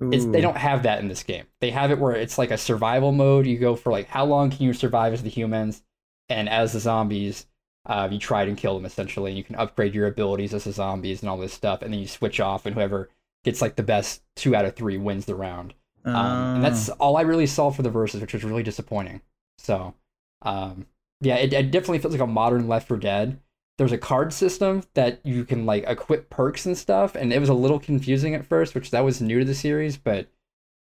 It's, 0.00 0.24
they 0.26 0.40
don't 0.40 0.56
have 0.56 0.82
that 0.82 0.98
in 0.98 1.06
this 1.06 1.22
game. 1.22 1.44
They 1.60 1.70
have 1.70 1.92
it 1.92 1.98
where 1.98 2.12
it's 2.16 2.36
like 2.36 2.50
a 2.50 2.58
survival 2.58 3.12
mode. 3.12 3.46
You 3.46 3.56
go 3.58 3.76
for 3.76 3.92
like 3.92 4.08
how 4.08 4.24
long 4.24 4.50
can 4.50 4.62
you 4.66 4.72
survive 4.72 5.12
as 5.12 5.22
the 5.22 5.28
humans, 5.30 5.82
and 6.28 6.48
as 6.48 6.72
the 6.72 6.80
zombies, 6.80 7.46
uh, 7.86 8.08
you 8.10 8.18
try 8.18 8.42
and 8.42 8.56
kill 8.56 8.74
them 8.74 8.84
essentially. 8.86 9.30
And 9.30 9.38
you 9.38 9.44
can 9.44 9.54
upgrade 9.56 9.94
your 9.94 10.08
abilities 10.08 10.54
as 10.54 10.64
the 10.64 10.72
zombies 10.72 11.20
and 11.22 11.28
all 11.30 11.38
this 11.38 11.52
stuff, 11.52 11.82
and 11.82 11.92
then 11.92 12.00
you 12.00 12.08
switch 12.08 12.40
off, 12.40 12.66
and 12.66 12.74
whoever 12.74 13.10
gets 13.44 13.62
like 13.62 13.76
the 13.76 13.82
best 13.84 14.22
two 14.34 14.56
out 14.56 14.64
of 14.64 14.74
three 14.74 14.96
wins 14.96 15.26
the 15.26 15.34
round. 15.34 15.74
Um, 16.04 16.14
and 16.16 16.64
that's 16.64 16.90
Oh. 16.90 16.96
all 16.98 17.16
I 17.16 17.22
really 17.22 17.46
saw 17.46 17.70
for 17.70 17.82
the 17.82 17.90
verses, 17.90 18.20
which 18.20 18.32
was 18.34 18.42
really 18.44 18.64
disappointing. 18.64 19.20
So, 19.58 19.94
um, 20.42 20.86
yeah, 21.20 21.36
it, 21.36 21.52
it 21.52 21.70
definitely 21.70 22.00
feels 22.00 22.12
like 22.14 22.20
a 22.20 22.26
modern 22.26 22.66
Left 22.66 22.88
4 22.88 22.96
Dead. 22.96 23.38
There's 23.78 23.92
a 23.92 23.98
card 23.98 24.32
system 24.32 24.82
that 24.94 25.20
you 25.24 25.44
can 25.44 25.64
like 25.66 25.84
equip 25.88 26.28
perks 26.30 26.66
and 26.66 26.76
stuff, 26.76 27.14
and 27.14 27.32
it 27.32 27.38
was 27.40 27.48
a 27.48 27.54
little 27.54 27.78
confusing 27.80 28.34
at 28.34 28.44
first, 28.46 28.74
which 28.74 28.90
that 28.90 29.00
was 29.04 29.20
new 29.20 29.38
to 29.40 29.44
the 29.44 29.54
series, 29.54 29.96
but 29.96 30.28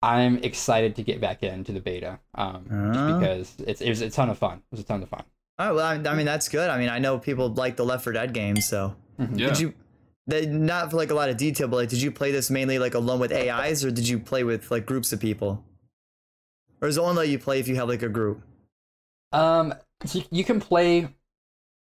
I'm 0.01 0.37
excited 0.37 0.95
to 0.97 1.03
get 1.03 1.19
back 1.19 1.41
into 1.41 1.71
the 1.71 1.79
beta, 1.79 2.19
um, 2.35 2.65
just 2.93 2.99
Ah. 2.99 3.19
because 3.19 3.55
it's 3.67 3.81
it 3.81 3.89
was 3.89 4.01
a 4.01 4.09
ton 4.11 4.29
of 4.29 4.37
fun. 4.37 4.57
It 4.59 4.63
was 4.71 4.79
a 4.81 4.83
ton 4.83 5.01
of 5.01 5.09
fun. 5.09 5.23
Oh 5.59 5.73
well, 5.75 5.85
I, 5.85 5.95
I 5.95 6.15
mean 6.15 6.27
that's 6.27 6.49
good. 6.49 6.69
I 6.69 6.77
mean 6.77 6.89
I 6.89 6.99
know 6.99 7.17
people 7.17 7.49
like 7.49 7.77
the 7.77 7.83
Left 7.85 8.03
4 8.03 8.13
Dead 8.13 8.31
games, 8.33 8.67
so 8.67 8.95
Mhm. 9.19 9.39
Yeah. 9.39 9.47
did 9.47 9.59
you? 9.59 9.73
They, 10.27 10.45
not 10.45 10.91
for 10.91 10.97
like 10.97 11.09
a 11.09 11.13
lot 11.15 11.29
of 11.29 11.37
detail, 11.37 11.67
but 11.69 11.77
like, 11.77 11.89
did 11.89 12.01
you 12.01 12.11
play 12.11 12.31
this 12.31 12.49
mainly 12.51 12.77
like 12.79 12.93
alone 12.93 13.19
with 13.19 13.31
AIs, 13.31 13.83
or 13.83 13.89
did 13.91 14.07
you 14.07 14.19
play 14.19 14.43
with 14.43 14.69
like 14.69 14.85
groups 14.85 15.11
of 15.13 15.19
people? 15.19 15.63
Or 16.81 16.87
is 16.89 16.97
it 16.97 17.01
only 17.01 17.27
you 17.31 17.39
play 17.39 17.59
if 17.59 17.67
you 17.67 17.75
have 17.77 17.87
like 17.89 18.03
a 18.03 18.09
group? 18.09 18.41
Um, 19.31 19.73
so 20.05 20.19
you, 20.19 20.25
you 20.29 20.43
can 20.43 20.59
play, 20.59 21.07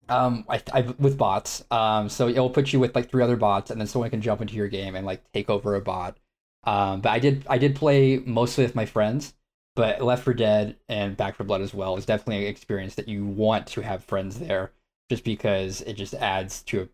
um, 0.09 0.45
I, 0.49 0.61
I, 0.73 0.81
with 0.81 1.17
bots. 1.17 1.63
Um, 1.71 2.09
so 2.09 2.27
it'll 2.27 2.49
put 2.49 2.73
you 2.73 2.79
with 2.79 2.95
like 2.95 3.09
three 3.09 3.23
other 3.23 3.37
bots, 3.37 3.71
and 3.71 3.79
then 3.79 3.87
someone 3.87 4.09
can 4.09 4.21
jump 4.21 4.41
into 4.41 4.55
your 4.55 4.67
game 4.67 4.95
and 4.95 5.05
like 5.05 5.23
take 5.33 5.49
over 5.49 5.75
a 5.75 5.81
bot. 5.81 6.17
Um, 6.63 7.01
but 7.01 7.09
I 7.09 7.19
did, 7.19 7.45
I 7.49 7.57
did 7.57 7.75
play 7.75 8.17
mostly 8.25 8.63
with 8.63 8.75
my 8.75 8.85
friends. 8.85 9.33
But 9.77 10.01
Left 10.01 10.23
4 10.23 10.33
Dead 10.33 10.75
and 10.89 11.15
Back 11.15 11.35
4 11.35 11.45
Blood 11.45 11.61
as 11.61 11.71
well 11.71 11.97
is 11.97 12.05
definitely 12.07 12.45
an 12.45 12.49
experience 12.49 12.95
that 12.95 13.07
you 13.07 13.23
want 13.23 13.67
to 13.67 13.81
have 13.81 14.03
friends 14.03 14.39
there, 14.39 14.71
just 15.07 15.23
because 15.23 15.81
it 15.81 15.93
just 15.93 16.15
adds 16.15 16.63
to 16.63 16.89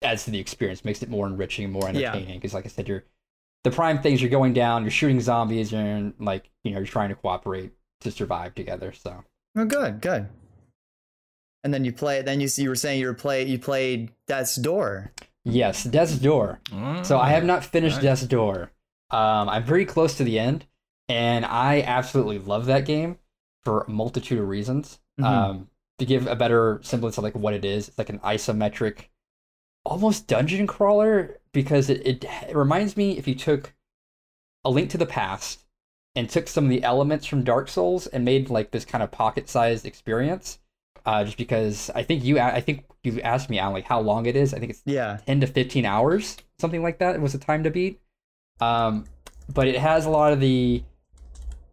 adds 0.00 0.24
to 0.26 0.30
the 0.30 0.38
experience, 0.38 0.84
makes 0.84 1.02
it 1.02 1.10
more 1.10 1.26
enriching, 1.26 1.72
more 1.72 1.88
entertaining. 1.88 2.38
Because 2.38 2.54
like 2.54 2.64
I 2.64 2.68
said, 2.68 2.86
you're 2.86 3.02
the 3.64 3.72
prime 3.72 4.00
things. 4.00 4.22
You're 4.22 4.30
going 4.30 4.52
down, 4.52 4.84
you're 4.84 4.92
shooting 4.92 5.20
zombies, 5.20 5.72
and 5.72 6.14
like 6.20 6.48
you 6.62 6.70
know, 6.70 6.78
you're 6.78 6.86
trying 6.86 7.08
to 7.08 7.16
cooperate 7.16 7.72
to 8.02 8.12
survive 8.12 8.54
together. 8.54 8.92
So. 8.92 9.24
Oh, 9.56 9.64
good, 9.64 10.00
good. 10.00 10.28
And 11.62 11.74
then 11.74 11.84
you 11.84 11.92
play. 11.92 12.22
Then 12.22 12.40
you 12.40 12.48
see 12.48 12.62
you 12.62 12.68
were 12.70 12.74
saying 12.74 13.00
you 13.00 13.06
were 13.06 13.14
play 13.14 13.44
you 13.44 13.58
played 13.58 14.12
Death's 14.26 14.56
Door. 14.56 15.12
Yes, 15.44 15.84
Death's 15.84 16.18
Door. 16.18 16.60
So 17.02 17.18
I 17.18 17.30
have 17.30 17.44
not 17.44 17.64
finished 17.64 17.96
nice. 17.96 18.02
Death's 18.02 18.26
Door. 18.26 18.70
Um, 19.10 19.48
I'm 19.48 19.64
very 19.64 19.84
close 19.84 20.16
to 20.18 20.24
the 20.24 20.38
end, 20.38 20.66
and 21.08 21.44
I 21.44 21.82
absolutely 21.82 22.38
love 22.38 22.66
that 22.66 22.86
game 22.86 23.18
for 23.64 23.82
a 23.82 23.90
multitude 23.90 24.38
of 24.38 24.48
reasons. 24.48 25.00
Mhm. 25.20 25.24
Um, 25.24 25.68
to 25.98 26.06
give 26.06 26.26
a 26.26 26.36
better 26.36 26.80
semblance 26.82 27.18
of 27.18 27.24
like 27.24 27.34
what 27.34 27.52
it 27.52 27.64
is, 27.64 27.88
it's 27.88 27.98
like 27.98 28.08
an 28.08 28.20
isometric, 28.20 29.08
almost 29.84 30.26
dungeon 30.28 30.66
crawler 30.66 31.38
because 31.52 31.90
it, 31.90 32.06
it, 32.06 32.24
it 32.48 32.56
reminds 32.56 32.96
me 32.96 33.18
if 33.18 33.26
you 33.28 33.34
took 33.34 33.74
a 34.64 34.70
Link 34.70 34.88
to 34.90 34.98
the 34.98 35.04
Past 35.06 35.64
and 36.14 36.30
took 36.30 36.48
some 36.48 36.64
of 36.64 36.70
the 36.70 36.84
elements 36.84 37.26
from 37.26 37.44
Dark 37.44 37.68
Souls 37.68 38.06
and 38.06 38.24
made 38.24 38.48
like 38.48 38.70
this 38.70 38.84
kind 38.84 39.02
of 39.02 39.10
pocket-sized 39.10 39.84
experience. 39.84 40.58
Uh, 41.06 41.24
just 41.24 41.36
because 41.36 41.90
I 41.94 42.02
think 42.02 42.24
you, 42.24 42.38
I 42.38 42.60
think 42.60 42.84
you 43.02 43.20
asked 43.22 43.48
me, 43.50 43.58
Alan, 43.58 43.74
like 43.74 43.84
how 43.84 44.00
long 44.00 44.26
it 44.26 44.36
is. 44.36 44.52
I 44.54 44.58
think 44.58 44.70
it's 44.70 44.82
Yeah. 44.84 45.18
10 45.26 45.40
to 45.40 45.46
15 45.46 45.84
hours, 45.86 46.36
something 46.58 46.82
like 46.82 46.98
that. 46.98 47.14
It 47.14 47.20
was 47.20 47.32
the 47.32 47.38
time 47.38 47.64
to 47.64 47.70
beat. 47.70 48.00
Um, 48.60 49.06
but 49.52 49.66
it 49.66 49.78
has 49.78 50.04
a 50.06 50.10
lot 50.10 50.32
of 50.32 50.40
the 50.40 50.82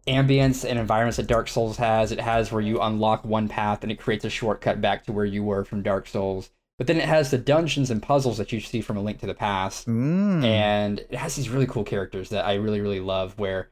ambience 0.06 0.68
and 0.68 0.78
environments 0.78 1.18
that 1.18 1.26
Dark 1.26 1.48
Souls 1.48 1.76
has. 1.76 2.12
It 2.12 2.20
has 2.20 2.50
where 2.50 2.62
you 2.62 2.80
unlock 2.80 3.24
one 3.24 3.48
path 3.48 3.82
and 3.82 3.92
it 3.92 3.98
creates 4.00 4.24
a 4.24 4.30
shortcut 4.30 4.80
back 4.80 5.04
to 5.04 5.12
where 5.12 5.24
you 5.26 5.44
were 5.44 5.64
from 5.64 5.82
Dark 5.82 6.06
Souls. 6.08 6.50
But 6.78 6.86
then 6.86 6.96
it 6.96 7.04
has 7.08 7.30
the 7.30 7.38
dungeons 7.38 7.90
and 7.90 8.02
puzzles 8.02 8.38
that 8.38 8.52
you 8.52 8.60
see 8.60 8.80
from 8.80 8.96
A 8.96 9.02
Link 9.02 9.18
to 9.20 9.26
the 9.26 9.34
Past. 9.34 9.88
Mm. 9.88 10.44
And 10.44 11.00
it 11.00 11.16
has 11.16 11.34
these 11.34 11.50
really 11.50 11.66
cool 11.66 11.84
characters 11.84 12.30
that 12.30 12.46
I 12.46 12.54
really, 12.54 12.80
really 12.80 13.00
love. 13.00 13.38
Where 13.38 13.68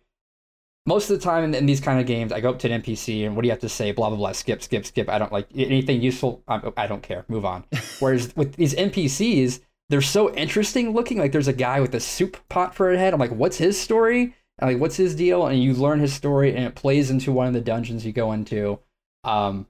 most 0.86 1.10
of 1.10 1.18
the 1.18 1.24
time 1.24 1.44
in, 1.44 1.54
in 1.54 1.66
these 1.66 1.80
kind 1.80 2.00
of 2.00 2.06
games, 2.06 2.32
I 2.32 2.40
go 2.40 2.50
up 2.50 2.58
to 2.60 2.70
an 2.70 2.80
NPC 2.80 3.26
and 3.26 3.34
what 3.34 3.42
do 3.42 3.48
you 3.48 3.52
have 3.52 3.60
to 3.60 3.68
say? 3.68 3.92
Blah, 3.92 4.08
blah, 4.08 4.16
blah, 4.16 4.32
skip, 4.32 4.62
skip, 4.62 4.86
skip. 4.86 5.08
I 5.08 5.18
don't 5.18 5.32
like 5.32 5.48
anything 5.54 6.00
useful. 6.00 6.42
I, 6.46 6.60
I 6.76 6.86
don't 6.86 7.02
care. 7.02 7.24
Move 7.28 7.44
on. 7.44 7.64
Whereas 7.98 8.34
with 8.36 8.54
these 8.54 8.74
NPCs, 8.74 9.60
they're 9.88 10.00
so 10.00 10.34
interesting 10.34 10.92
looking. 10.92 11.18
Like 11.18 11.32
there's 11.32 11.48
a 11.48 11.52
guy 11.52 11.80
with 11.80 11.94
a 11.94 12.00
soup 12.00 12.36
pot 12.48 12.74
for 12.74 12.92
a 12.92 12.98
head. 12.98 13.12
I'm 13.12 13.20
like, 13.20 13.32
what's 13.32 13.58
his 13.58 13.78
story? 13.80 14.34
And 14.58 14.70
like, 14.70 14.80
what's 14.80 14.96
his 14.96 15.14
deal? 15.14 15.46
And 15.46 15.62
you 15.62 15.74
learn 15.74 16.00
his 16.00 16.14
story, 16.14 16.54
and 16.54 16.64
it 16.64 16.74
plays 16.74 17.10
into 17.10 17.32
one 17.32 17.46
of 17.46 17.52
the 17.52 17.60
dungeons 17.60 18.06
you 18.06 18.12
go 18.12 18.32
into. 18.32 18.78
Um, 19.24 19.66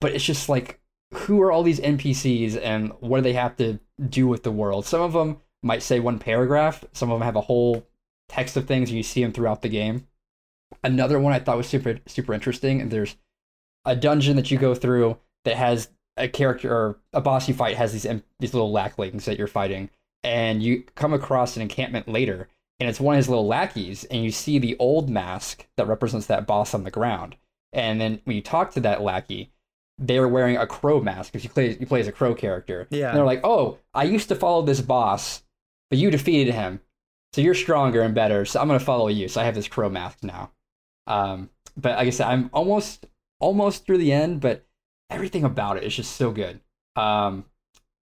but 0.00 0.12
it's 0.12 0.24
just 0.24 0.48
like, 0.48 0.80
who 1.12 1.40
are 1.40 1.52
all 1.52 1.62
these 1.62 1.80
NPCs, 1.80 2.60
and 2.60 2.92
what 3.00 3.18
do 3.18 3.22
they 3.22 3.32
have 3.34 3.56
to 3.56 3.78
do 4.08 4.26
with 4.26 4.42
the 4.42 4.50
world? 4.50 4.86
Some 4.86 5.00
of 5.00 5.12
them 5.12 5.40
might 5.62 5.82
say 5.82 6.00
one 6.00 6.18
paragraph. 6.18 6.84
Some 6.92 7.10
of 7.10 7.18
them 7.18 7.24
have 7.24 7.36
a 7.36 7.42
whole 7.42 7.86
text 8.28 8.56
of 8.56 8.66
things, 8.66 8.90
and 8.90 8.96
you 8.96 9.04
see 9.04 9.22
them 9.22 9.32
throughout 9.32 9.62
the 9.62 9.68
game. 9.68 10.08
Another 10.82 11.18
one 11.18 11.32
I 11.32 11.38
thought 11.38 11.56
was 11.56 11.68
super 11.68 11.98
super 12.06 12.34
interesting, 12.34 12.80
and 12.80 12.90
there's 12.90 13.16
a 13.84 13.94
dungeon 13.94 14.36
that 14.36 14.50
you 14.50 14.58
go 14.58 14.74
through 14.74 15.18
that 15.44 15.56
has 15.56 15.88
a 16.16 16.28
character 16.28 16.72
or 16.72 16.98
a 17.12 17.20
boss 17.20 17.48
you 17.48 17.54
fight 17.54 17.76
has 17.76 17.92
these 17.92 18.06
these 18.38 18.54
little 18.54 18.72
lacklings 18.72 19.24
that 19.24 19.38
you're 19.38 19.46
fighting, 19.46 19.90
and 20.22 20.62
you 20.62 20.84
come 20.94 21.12
across 21.12 21.56
an 21.56 21.62
encampment 21.62 22.08
later, 22.08 22.48
and 22.80 22.88
it's 22.88 23.00
one 23.00 23.14
of 23.14 23.18
his 23.18 23.28
little 23.28 23.46
lackeys, 23.46 24.04
and 24.04 24.24
you 24.24 24.30
see 24.30 24.58
the 24.58 24.76
old 24.78 25.10
mask 25.10 25.66
that 25.76 25.86
represents 25.86 26.26
that 26.26 26.46
boss 26.46 26.74
on 26.74 26.84
the 26.84 26.90
ground, 26.90 27.36
and 27.72 28.00
then 28.00 28.20
when 28.24 28.36
you 28.36 28.42
talk 28.42 28.72
to 28.72 28.80
that 28.80 29.02
lackey, 29.02 29.50
they're 29.98 30.28
wearing 30.28 30.56
a 30.56 30.66
crow 30.66 31.00
mask 31.00 31.32
because 31.32 31.44
you 31.44 31.50
play 31.50 31.76
you 31.78 31.86
play 31.86 32.00
as 32.00 32.08
a 32.08 32.12
crow 32.12 32.34
character. 32.34 32.86
Yeah. 32.90 33.08
and 33.08 33.16
they're 33.16 33.24
like, 33.24 33.44
oh, 33.44 33.78
I 33.92 34.04
used 34.04 34.28
to 34.28 34.34
follow 34.34 34.62
this 34.62 34.80
boss, 34.80 35.42
but 35.90 35.98
you 35.98 36.10
defeated 36.10 36.54
him, 36.54 36.80
so 37.32 37.40
you're 37.40 37.54
stronger 37.54 38.02
and 38.02 38.14
better, 38.14 38.44
so 38.44 38.60
I'm 38.60 38.68
gonna 38.68 38.80
follow 38.80 39.08
you. 39.08 39.28
So 39.28 39.40
I 39.40 39.44
have 39.44 39.54
this 39.56 39.68
crow 39.68 39.88
mask 39.88 40.22
now. 40.22 40.52
Um, 41.06 41.50
but 41.76 41.96
like 41.96 42.06
I 42.06 42.10
said, 42.10 42.26
I'm 42.28 42.50
almost 42.52 43.06
almost 43.40 43.84
through 43.84 43.98
the 43.98 44.12
end, 44.12 44.40
but 44.40 44.64
everything 45.10 45.44
about 45.44 45.76
it 45.76 45.84
is 45.84 45.94
just 45.96 46.16
so 46.16 46.30
good. 46.30 46.60
Um, 46.96 47.44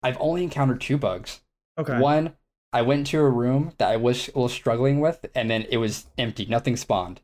I've 0.02 0.18
only 0.20 0.42
encountered 0.42 0.80
two 0.80 0.98
bugs. 0.98 1.40
okay. 1.78 1.98
One, 1.98 2.34
I 2.72 2.82
went 2.82 3.06
to 3.08 3.20
a 3.20 3.28
room 3.28 3.72
that 3.78 3.90
I 3.90 3.96
was 3.96 4.28
a 4.28 4.32
little 4.32 4.48
struggling 4.48 5.00
with, 5.00 5.26
and 5.34 5.50
then 5.50 5.66
it 5.70 5.76
was 5.76 6.06
empty, 6.18 6.46
nothing 6.46 6.76
spawned. 6.76 7.20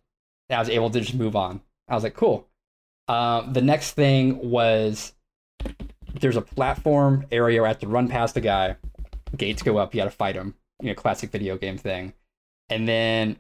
And 0.49 0.57
I 0.57 0.61
was 0.61 0.69
able 0.69 0.91
to 0.91 1.01
just 1.01 1.15
move 1.15 1.37
on. 1.37 1.61
I 1.89 1.95
was 1.95 2.03
like, 2.05 2.15
cool. 2.15 2.49
Um, 3.09 3.53
the 3.53 3.63
next 3.63 3.93
thing 3.93 4.51
was 4.51 5.15
there's 6.21 6.37
a 6.37 6.43
platform 6.43 7.27
area 7.31 7.61
where 7.61 7.67
I 7.67 7.71
have 7.71 7.79
to 7.81 7.87
run 7.89 8.09
past 8.09 8.37
a 8.37 8.41
guy. 8.41 8.77
Gates 9.37 9.63
go 9.63 9.79
up, 9.79 9.95
you 9.95 10.01
gotta 10.01 10.11
fight 10.11 10.37
him. 10.37 10.55
You 10.83 10.89
know, 10.89 10.95
classic 10.95 11.31
video 11.31 11.57
game 11.57 11.79
thing. 11.79 12.13
And 12.69 12.87
then 12.87 13.37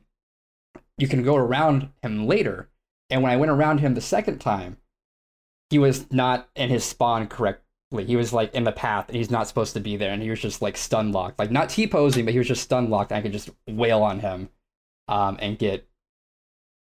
you 0.98 1.08
can 1.08 1.22
go 1.22 1.36
around 1.36 1.90
him 2.02 2.26
later. 2.26 2.68
And 3.10 3.22
when 3.22 3.32
I 3.32 3.36
went 3.36 3.50
around 3.50 3.78
him 3.78 3.94
the 3.94 4.00
second 4.00 4.38
time, 4.38 4.76
he 5.70 5.78
was 5.78 6.10
not 6.12 6.48
in 6.54 6.68
his 6.68 6.84
spawn 6.84 7.26
correctly. 7.26 8.04
He 8.04 8.16
was 8.16 8.32
like 8.32 8.54
in 8.54 8.64
the 8.64 8.72
path 8.72 9.08
and 9.08 9.16
he's 9.16 9.30
not 9.30 9.48
supposed 9.48 9.72
to 9.74 9.80
be 9.80 9.96
there. 9.96 10.12
And 10.12 10.22
he 10.22 10.28
was 10.28 10.40
just 10.40 10.60
like 10.60 10.76
stun 10.76 11.12
locked. 11.12 11.38
Like 11.38 11.50
not 11.50 11.70
T 11.70 11.86
posing, 11.86 12.24
but 12.24 12.32
he 12.32 12.38
was 12.38 12.48
just 12.48 12.62
stun 12.62 12.90
locked. 12.90 13.12
And 13.12 13.18
I 13.18 13.22
could 13.22 13.32
just 13.32 13.50
wail 13.66 14.02
on 14.02 14.20
him 14.20 14.50
um, 15.08 15.38
and 15.40 15.58
get 15.58 15.88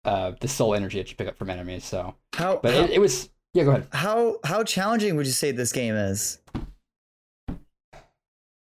uh, 0.04 0.32
the 0.40 0.48
soul 0.48 0.74
energy 0.74 0.98
that 0.98 1.10
you 1.10 1.16
pick 1.16 1.28
up 1.28 1.38
from 1.38 1.50
enemies. 1.50 1.84
So, 1.84 2.16
How 2.34 2.60
but 2.62 2.74
how, 2.74 2.82
it, 2.82 2.92
it 2.92 3.00
was, 3.00 3.30
yeah, 3.54 3.64
go 3.64 3.72
ahead. 3.72 3.88
how 3.92 4.40
how 4.44 4.64
challenging 4.64 5.16
would 5.16 5.26
you 5.26 5.32
say 5.32 5.52
this 5.52 5.72
game 5.72 5.96
is? 5.96 6.40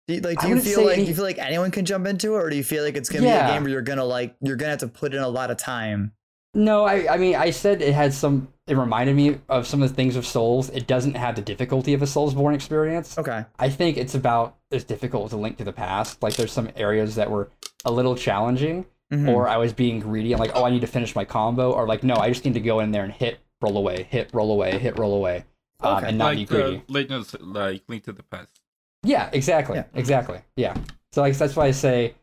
Do 0.08 0.16
you, 0.16 0.20
like, 0.22 0.44
I 0.44 0.48
do 0.50 0.56
you 0.56 0.62
feel 0.62 0.84
like 0.86 0.94
any- 0.98 1.04
do 1.04 1.10
you 1.10 1.16
feel 1.16 1.24
like 1.24 1.38
anyone 1.40 1.72
can 1.72 1.86
jump 1.86 2.06
into 2.08 2.36
it, 2.36 2.38
or 2.40 2.50
do 2.50 2.56
you 2.58 2.64
feel 2.64 2.84
like 2.84 2.96
it's 2.98 3.10
gonna 3.10 3.24
be 3.24 3.30
a 3.30 3.48
game 3.48 3.64
where 3.64 3.72
you're 3.72 3.82
gonna 3.82 4.04
like 4.06 4.36
you're 4.42 4.56
gonna 4.58 4.72
have 4.72 4.80
to 4.80 4.88
put 4.88 5.14
in 5.14 5.22
a 5.22 5.30
lot 5.30 5.50
of 5.52 5.58
time? 5.58 6.12
No, 6.56 6.84
I, 6.84 7.14
I 7.14 7.18
mean, 7.18 7.36
I 7.36 7.50
said 7.50 7.82
it 7.82 7.94
had 7.96 8.14
some, 8.14 8.48
it 8.68 8.78
reminded 8.78 9.16
me 9.16 9.40
of 9.50 9.66
some 9.66 9.82
of 9.82 9.90
the 9.90 9.96
things 9.96 10.16
of 10.16 10.24
Souls. 10.24 10.70
It 10.70 10.86
doesn't 10.86 11.16
have 11.16 11.36
the 11.36 11.42
difficulty 11.42 11.96
of 11.96 12.04
a 12.04 12.06
Soulsborne 12.06 12.54
experience. 12.54 13.18
Okay. 13.18 13.44
I 13.58 13.70
think 13.70 13.98
it's 13.98 14.14
about 14.14 14.56
as 14.72 14.84
difficult 14.84 15.26
as 15.26 15.34
a 15.34 15.38
link 15.38 15.58
to 15.58 15.64
the 15.64 15.74
past. 15.74 16.22
Like 16.22 16.36
there's 16.36 16.52
some 16.52 16.70
areas 16.76 17.16
that 17.16 17.32
were 17.32 17.50
a 17.86 17.92
little 17.92 18.16
challenging, 18.16 18.86
Mhm. 19.12 19.30
or 19.30 19.48
I 19.48 19.58
was 19.58 19.74
being 19.74 20.00
greedy. 20.00 20.32
I'm 20.34 20.40
like, 20.40 20.52
oh, 20.54 20.64
I 20.64 20.70
need 20.70 20.82
to 20.82 20.88
finish 20.88 21.16
my 21.16 21.26
combo, 21.26 21.72
or 21.72 21.88
like, 21.88 22.04
no, 22.04 22.16
I 22.18 22.30
just 22.30 22.46
need 22.46 22.54
to 22.54 22.60
go 22.60 22.82
in 22.82 22.92
there 22.92 23.04
and 23.04 23.12
hit, 23.14 23.40
roll 23.62 23.76
away, 23.78 24.04
hit, 24.04 24.30
roll 24.34 24.52
away, 24.52 24.78
hit, 24.78 25.00
roll 25.00 25.16
away, 25.16 25.46
um, 25.80 25.98
Okay. 25.98 26.10
and 26.10 26.18
not 26.20 26.36
be 26.36 26.46
greedy. 26.46 26.84
the 26.86 26.94
Legends, 26.94 27.36
like 27.42 27.82
Link 27.88 28.04
to 28.04 28.12
the 28.12 28.22
Past. 28.24 28.60
Yeah, 29.04 29.30
exactly, 29.34 29.78
Yeah. 29.78 29.84
exactly. 29.94 30.40
Yeah. 30.56 30.76
So 31.12 31.22
like 31.22 31.38
that's 31.38 31.56
why 31.56 31.66
I 31.68 31.72
say 31.72 32.16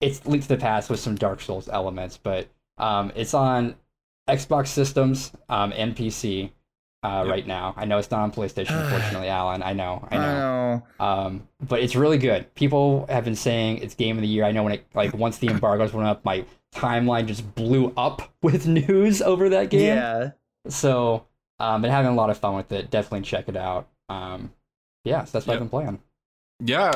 it's 0.00 0.24
Link 0.26 0.42
to 0.42 0.48
the 0.48 0.56
Past 0.56 0.90
with 0.90 1.00
some 1.00 1.14
Dark 1.14 1.40
Souls 1.40 1.68
elements, 1.68 2.18
but 2.22 2.48
um, 2.76 3.10
it's 3.14 3.34
on 3.34 3.74
Xbox 4.28 4.68
systems 4.68 5.32
um, 5.48 5.72
and 5.76 5.96
PC 5.96 6.50
uh, 7.04 7.22
Yep. 7.24 7.32
right 7.32 7.46
now. 7.46 7.74
I 7.76 7.84
know 7.84 7.98
it's 7.98 8.10
not 8.10 8.20
on 8.20 8.32
PlayStation, 8.32 8.80
unfortunately, 8.84 9.28
Alan. 9.28 9.62
I 9.62 9.72
know, 9.72 10.06
I 10.10 10.16
know. 10.16 10.82
know. 10.98 11.04
Um, 11.04 11.48
but 11.66 11.80
it's 11.80 11.96
really 11.96 12.18
good. 12.18 12.52
People 12.54 13.06
have 13.08 13.24
been 13.24 13.36
saying 13.36 13.78
it's 13.78 13.94
game 13.94 14.16
of 14.16 14.22
the 14.22 14.28
year. 14.28 14.44
I 14.44 14.52
know 14.52 14.62
when 14.64 14.74
it 14.74 14.86
like 14.94 15.14
once 15.14 15.38
the 15.38 15.48
embargoes 15.48 15.92
went 15.92 16.06
up, 16.08 16.24
my 16.24 16.44
timeline 16.74 17.26
just 17.26 17.54
blew 17.54 17.92
up 17.96 18.30
with 18.42 18.66
news 18.66 19.22
over 19.22 19.48
that 19.50 19.70
game. 19.70 19.96
Yeah. 19.96 20.30
So 20.68 21.24
um, 21.58 21.82
been 21.82 21.90
having 21.90 22.10
a 22.10 22.14
lot 22.14 22.30
of 22.30 22.38
fun 22.38 22.54
with 22.56 22.70
it. 22.72 22.90
Definitely 22.90 23.22
check 23.22 23.48
it 23.48 23.56
out. 23.56 23.88
Um, 24.08 24.52
yeah, 25.04 25.24
so 25.24 25.30
that's 25.38 25.46
what 25.46 25.54
I've 25.54 25.60
been 25.60 25.68
playing. 25.70 26.00
Yeah, 26.60 26.90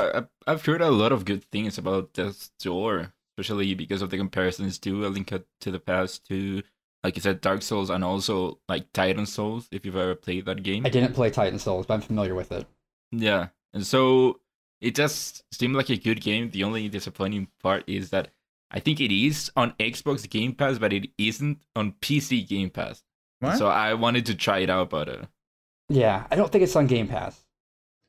I- 0.47 0.50
I've 0.50 0.64
heard 0.64 0.81
a 0.83 0.90
lot 0.90 1.12
of 1.12 1.25
good 1.25 1.45
things 1.45 1.78
about 1.78 2.12
Death's 2.12 2.50
Door, 2.61 3.12
especially 3.38 3.75
because 3.75 4.02
of 4.02 4.11
the 4.11 4.16
comparisons 4.16 4.78
to 4.81 5.07
A 5.07 5.09
Link 5.09 5.28
to 5.61 5.71
the 5.71 5.78
Past, 5.81 6.26
to 6.28 6.62
like 7.04 7.16
you 7.16 7.23
said, 7.23 7.40
Dark 7.40 7.62
Souls, 7.62 7.90
and 7.90 8.04
also 8.04 8.59
like 8.69 8.92
Titan 8.92 9.26
Souls. 9.26 9.69
If 9.73 9.85
you've 9.85 9.97
ever 9.97 10.14
played 10.14 10.47
that 10.47 10.62
game, 10.62 10.87
I 10.87 10.88
didn't 10.88 11.14
play 11.14 11.31
Titan 11.31 11.59
Souls, 11.59 11.87
but 11.87 11.95
I'm 11.95 12.00
familiar 12.00 12.35
with 12.35 12.52
it. 12.52 12.66
yeah, 13.11 13.49
and 13.73 13.87
so 13.87 14.40
it 14.81 14.95
just 14.97 15.42
seemed 15.54 15.75
like 15.76 15.90
a 15.90 15.97
good 15.97 16.21
game. 16.21 16.50
The 16.50 16.64
only 16.64 16.88
disappointing 16.88 17.49
part 17.62 17.85
is 17.88 18.11
that 18.11 18.28
I 18.71 18.81
think 18.81 19.00
it 19.00 19.12
is 19.14 19.50
on 19.57 19.73
Xbox 19.78 20.28
Game 20.28 20.54
Pass, 20.54 20.78
but 20.78 20.92
it 20.92 21.11
isn't 21.19 21.62
on 21.76 21.92
PC 22.00 22.47
Game 22.49 22.71
Pass. 22.71 23.02
What? 23.40 23.59
So 23.59 23.69
I 23.69 23.95
wanted 23.95 24.26
to 24.26 24.35
try 24.35 24.59
it 24.61 24.71
out, 24.71 24.90
but 24.90 25.09
uh, 25.09 25.23
Yeah, 25.88 26.26
I 26.31 26.37
don't 26.37 26.50
think 26.50 26.62
it's 26.64 26.75
on 26.76 26.87
Game 26.87 27.07
Pass. 27.09 27.45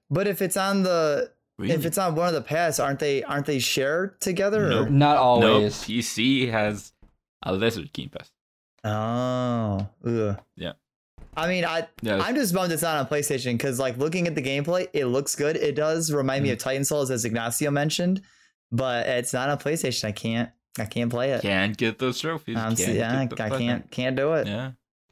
but 0.10 0.28
if 0.28 0.42
it's 0.42 0.58
on 0.58 0.84
the 0.84 1.32
really? 1.58 1.74
if 1.74 1.86
it's 1.86 1.98
on 1.98 2.16
one 2.16 2.28
of 2.28 2.34
the 2.34 2.42
paths, 2.42 2.80
aren't 2.80 3.00
they 3.00 3.24
aren't 3.24 3.46
they 3.46 3.60
shared 3.60 4.20
together? 4.22 4.70
No. 4.70 4.84
or- 4.84 4.90
Not 4.90 5.16
no, 5.16 5.22
always. 5.22 5.76
PC 5.84 6.50
has 6.52 6.94
a 7.44 7.54
lesser 7.54 7.84
Game 7.94 8.10
Pass. 8.10 8.32
Oh. 8.84 9.88
Ugh. 10.06 10.38
Yeah. 10.56 10.74
I 11.36 11.48
mean, 11.48 11.66
I 11.66 11.88
Yeah, 12.02 12.18
I'm 12.22 12.36
just 12.36 12.54
bummed 12.54 12.72
it's 12.72 12.84
not 12.84 12.98
on 12.98 13.08
PlayStation 13.08 13.54
because, 13.54 13.80
like, 13.80 13.98
looking 13.98 14.28
at 14.28 14.36
the 14.36 14.42
gameplay, 14.42 14.88
it 14.94 15.06
looks 15.08 15.36
good. 15.36 15.56
It 15.56 15.76
does 15.76 16.12
remind 16.12 16.44
me 16.44 16.50
Mm. 16.50 16.54
of 16.54 16.60
Titan 16.60 16.86
Souls, 16.86 17.10
as 17.10 17.26
Ignacio 17.26 17.72
mentioned, 17.72 18.22
but 18.72 19.08
it's 19.08 19.34
not 19.34 19.50
on 19.50 19.58
PlayStation. 19.58 20.06
I 20.06 20.12
can't, 20.12 20.50
I 20.78 20.86
can't 20.86 21.10
play 21.10 21.32
it. 21.32 21.42
can't 21.42 21.76
get 21.76 21.98
those 21.98 22.20
trophies. 22.20 22.58
I'm, 22.58 22.76
can't 22.76 22.94
yeah, 22.94 23.20
I 23.20 23.26
get 23.26 23.38
the 23.50 23.58
can't, 23.58 23.90
can't 23.90 24.16
do 24.16 24.34
it. 24.34 24.46
Yeah. 24.48 24.72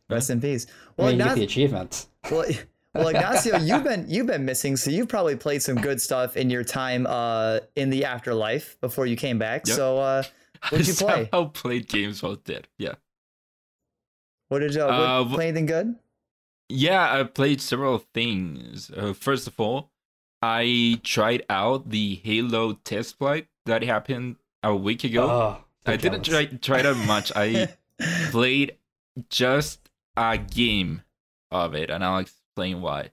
Rest 0.09 0.29
in 0.29 0.41
peace. 0.41 0.67
I 0.67 0.71
Well, 0.97 1.07
mean, 1.09 1.19
you 1.19 1.25
get 1.25 1.35
the 1.37 1.43
achievements. 1.43 2.07
well, 2.29 2.45
well, 2.93 3.07
Ignacio, 3.13 3.57
you've 3.57 3.83
been 3.83 4.05
you've 4.09 4.27
been 4.27 4.45
missing, 4.45 4.75
so 4.77 4.89
you've 4.91 5.07
probably 5.09 5.35
played 5.35 5.61
some 5.63 5.75
good 5.77 6.01
stuff 6.01 6.35
in 6.37 6.49
your 6.49 6.63
time 6.63 7.05
uh 7.07 7.59
in 7.75 7.89
the 7.89 8.05
afterlife 8.05 8.79
before 8.81 9.05
you 9.05 9.15
came 9.15 9.37
back. 9.39 9.65
Yep. 9.67 9.75
So, 9.75 9.97
uh, 9.99 10.23
What'd 10.69 10.87
you 10.87 10.93
play? 10.93 11.29
I 11.33 11.43
played 11.53 11.87
games 11.87 12.21
while 12.21 12.35
dead. 12.35 12.67
Yeah. 12.77 12.93
what 14.49 14.59
did 14.59 14.73
you 14.75 14.83
Uh, 14.83 15.23
what, 15.23 15.31
wh- 15.31 15.35
play 15.35 15.47
anything 15.47 15.65
good? 15.65 15.95
Yeah, 16.69 17.19
I 17.19 17.23
played 17.23 17.59
several 17.61 17.99
things. 18.13 18.91
Uh, 18.95 19.13
first 19.13 19.47
of 19.47 19.59
all, 19.59 19.91
I 20.41 20.99
tried 21.03 21.43
out 21.49 21.89
the 21.89 22.15
Halo 22.23 22.73
test 22.73 23.17
flight 23.17 23.47
that 23.65 23.83
happened 23.83 24.37
a 24.63 24.75
week 24.75 25.03
ago. 25.03 25.29
Oh, 25.29 25.63
I 25.85 25.97
didn't 25.97 26.23
try 26.23 26.45
try 26.45 26.81
that 26.81 26.95
much. 27.07 27.31
I 27.35 27.69
played 28.31 28.77
just 29.29 29.89
a 30.15 30.37
game 30.37 31.01
of 31.51 31.73
it, 31.75 31.89
and 31.89 32.03
I'll 32.05 32.25
explain 32.51 32.81
why. 32.81 33.11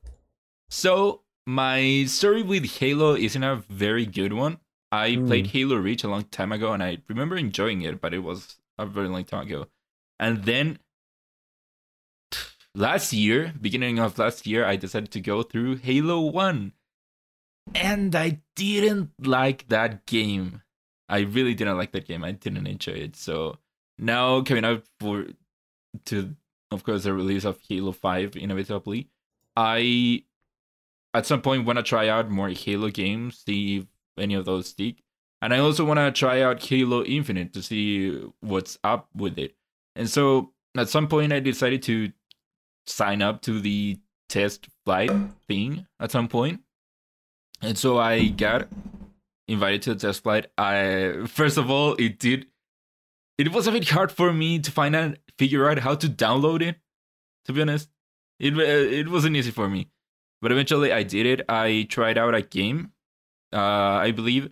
So 0.68 1.22
my 1.46 2.04
story 2.06 2.42
with 2.42 2.78
Halo 2.78 3.14
isn't 3.14 3.42
a 3.42 3.56
very 3.68 4.04
good 4.04 4.32
one. 4.32 4.58
I 4.90 5.14
Hmm. 5.14 5.26
played 5.26 5.46
Halo 5.48 5.76
Reach 5.76 6.04
a 6.04 6.08
long 6.08 6.24
time 6.24 6.52
ago, 6.52 6.72
and 6.72 6.82
I 6.82 6.98
remember 7.08 7.36
enjoying 7.36 7.82
it, 7.82 8.00
but 8.00 8.12
it 8.14 8.20
was 8.20 8.58
a 8.78 8.86
very 8.86 9.08
long 9.08 9.24
time 9.24 9.46
ago. 9.46 9.66
And 10.18 10.44
then 10.44 10.78
last 12.74 13.12
year, 13.12 13.54
beginning 13.60 13.98
of 13.98 14.18
last 14.18 14.46
year, 14.46 14.64
I 14.64 14.76
decided 14.76 15.10
to 15.12 15.20
go 15.20 15.42
through 15.42 15.76
Halo 15.76 16.20
1. 16.20 16.72
And 17.74 18.14
I 18.16 18.40
didn't 18.56 19.10
like 19.20 19.68
that 19.68 20.06
game. 20.06 20.62
I 21.08 21.20
really 21.20 21.54
didn't 21.54 21.76
like 21.76 21.92
that 21.92 22.06
game. 22.08 22.24
I 22.24 22.32
didn't 22.32 22.66
enjoy 22.66 22.92
it. 22.92 23.14
So 23.16 23.58
now 23.98 24.42
coming 24.42 24.64
out 24.64 24.84
for 24.98 25.26
to 26.06 26.34
of 26.70 26.84
course 26.84 27.04
the 27.04 27.12
release 27.14 27.44
of 27.44 27.58
Halo 27.68 27.92
5 27.92 28.36
inevitably, 28.36 29.08
I 29.58 30.22
at 31.14 31.26
some 31.26 31.42
point 31.42 31.66
want 31.66 31.78
to 31.78 31.82
try 31.82 32.08
out 32.08 32.30
more 32.30 32.48
Halo 32.48 32.90
games, 32.90 33.42
see 33.44 33.78
if 33.78 33.86
any 34.16 34.34
of 34.34 34.44
those 34.44 34.68
stick. 34.68 35.02
And 35.42 35.52
I 35.52 35.58
also 35.58 35.84
want 35.84 35.98
to 35.98 36.12
try 36.12 36.42
out 36.42 36.64
Halo 36.64 37.02
Infinite 37.02 37.52
to 37.54 37.62
see 37.62 38.24
what's 38.40 38.78
up 38.84 39.08
with 39.16 39.36
it. 39.36 39.56
And 39.96 40.08
so 40.08 40.52
at 40.76 40.88
some 40.88 41.08
point 41.08 41.32
I 41.32 41.40
decided 41.40 41.82
to 41.84 42.12
sign 42.86 43.20
up 43.20 43.42
to 43.42 43.60
the 43.60 43.98
test 44.28 44.68
flight 44.84 45.10
thing 45.48 45.86
at 45.98 46.12
some 46.12 46.28
point. 46.28 46.60
And 47.60 47.76
so 47.76 47.98
I 47.98 48.28
got 48.28 48.68
invited 49.48 49.82
to 49.82 49.94
the 49.94 50.00
test 50.00 50.22
flight. 50.22 50.46
I 50.56 51.24
first 51.26 51.58
of 51.58 51.68
all, 51.68 51.94
it 51.94 52.20
did 52.20 52.46
it 53.38 53.52
was 53.52 53.66
a 53.66 53.72
bit 53.72 53.88
hard 53.88 54.12
for 54.12 54.32
me 54.32 54.60
to 54.60 54.70
find 54.70 54.94
out 54.94 55.18
figure 55.36 55.68
out 55.68 55.80
how 55.80 55.96
to 55.96 56.08
download 56.08 56.62
it. 56.62 56.76
To 57.46 57.52
be 57.52 57.62
honest, 57.62 57.88
it 58.38 58.54
uh, 58.54 58.60
it 58.62 59.08
wasn't 59.08 59.36
easy 59.36 59.50
for 59.50 59.68
me, 59.68 59.88
but 60.42 60.52
eventually 60.52 60.92
I 60.92 61.02
did 61.02 61.26
it. 61.26 61.40
I 61.48 61.86
tried 61.88 62.18
out 62.18 62.34
a 62.34 62.42
game. 62.42 62.92
Uh, 63.52 63.58
I 64.06 64.10
believe, 64.10 64.50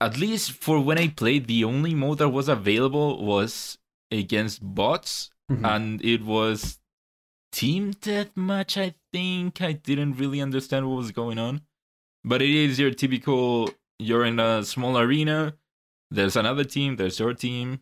at 0.00 0.16
least 0.18 0.52
for 0.52 0.80
when 0.80 0.98
I 0.98 1.08
played, 1.08 1.46
the 1.46 1.64
only 1.64 1.94
mode 1.94 2.18
that 2.18 2.30
was 2.30 2.48
available 2.48 3.22
was 3.24 3.78
against 4.10 4.60
bots, 4.62 5.30
Mhm. 5.50 5.64
and 5.74 6.04
it 6.04 6.22
was 6.24 6.78
team 7.52 7.92
deathmatch. 7.94 8.80
I 8.80 8.94
think 9.12 9.60
I 9.60 9.72
didn't 9.72 10.14
really 10.16 10.40
understand 10.40 10.88
what 10.88 10.96
was 10.96 11.12
going 11.12 11.38
on, 11.38 11.62
but 12.24 12.40
it 12.42 12.50
is 12.50 12.78
your 12.78 12.92
typical. 12.92 13.70
You're 13.98 14.24
in 14.24 14.40
a 14.40 14.64
small 14.64 14.96
arena. 14.98 15.56
There's 16.10 16.34
another 16.36 16.64
team. 16.64 16.96
There's 16.96 17.18
your 17.20 17.34
team. 17.34 17.80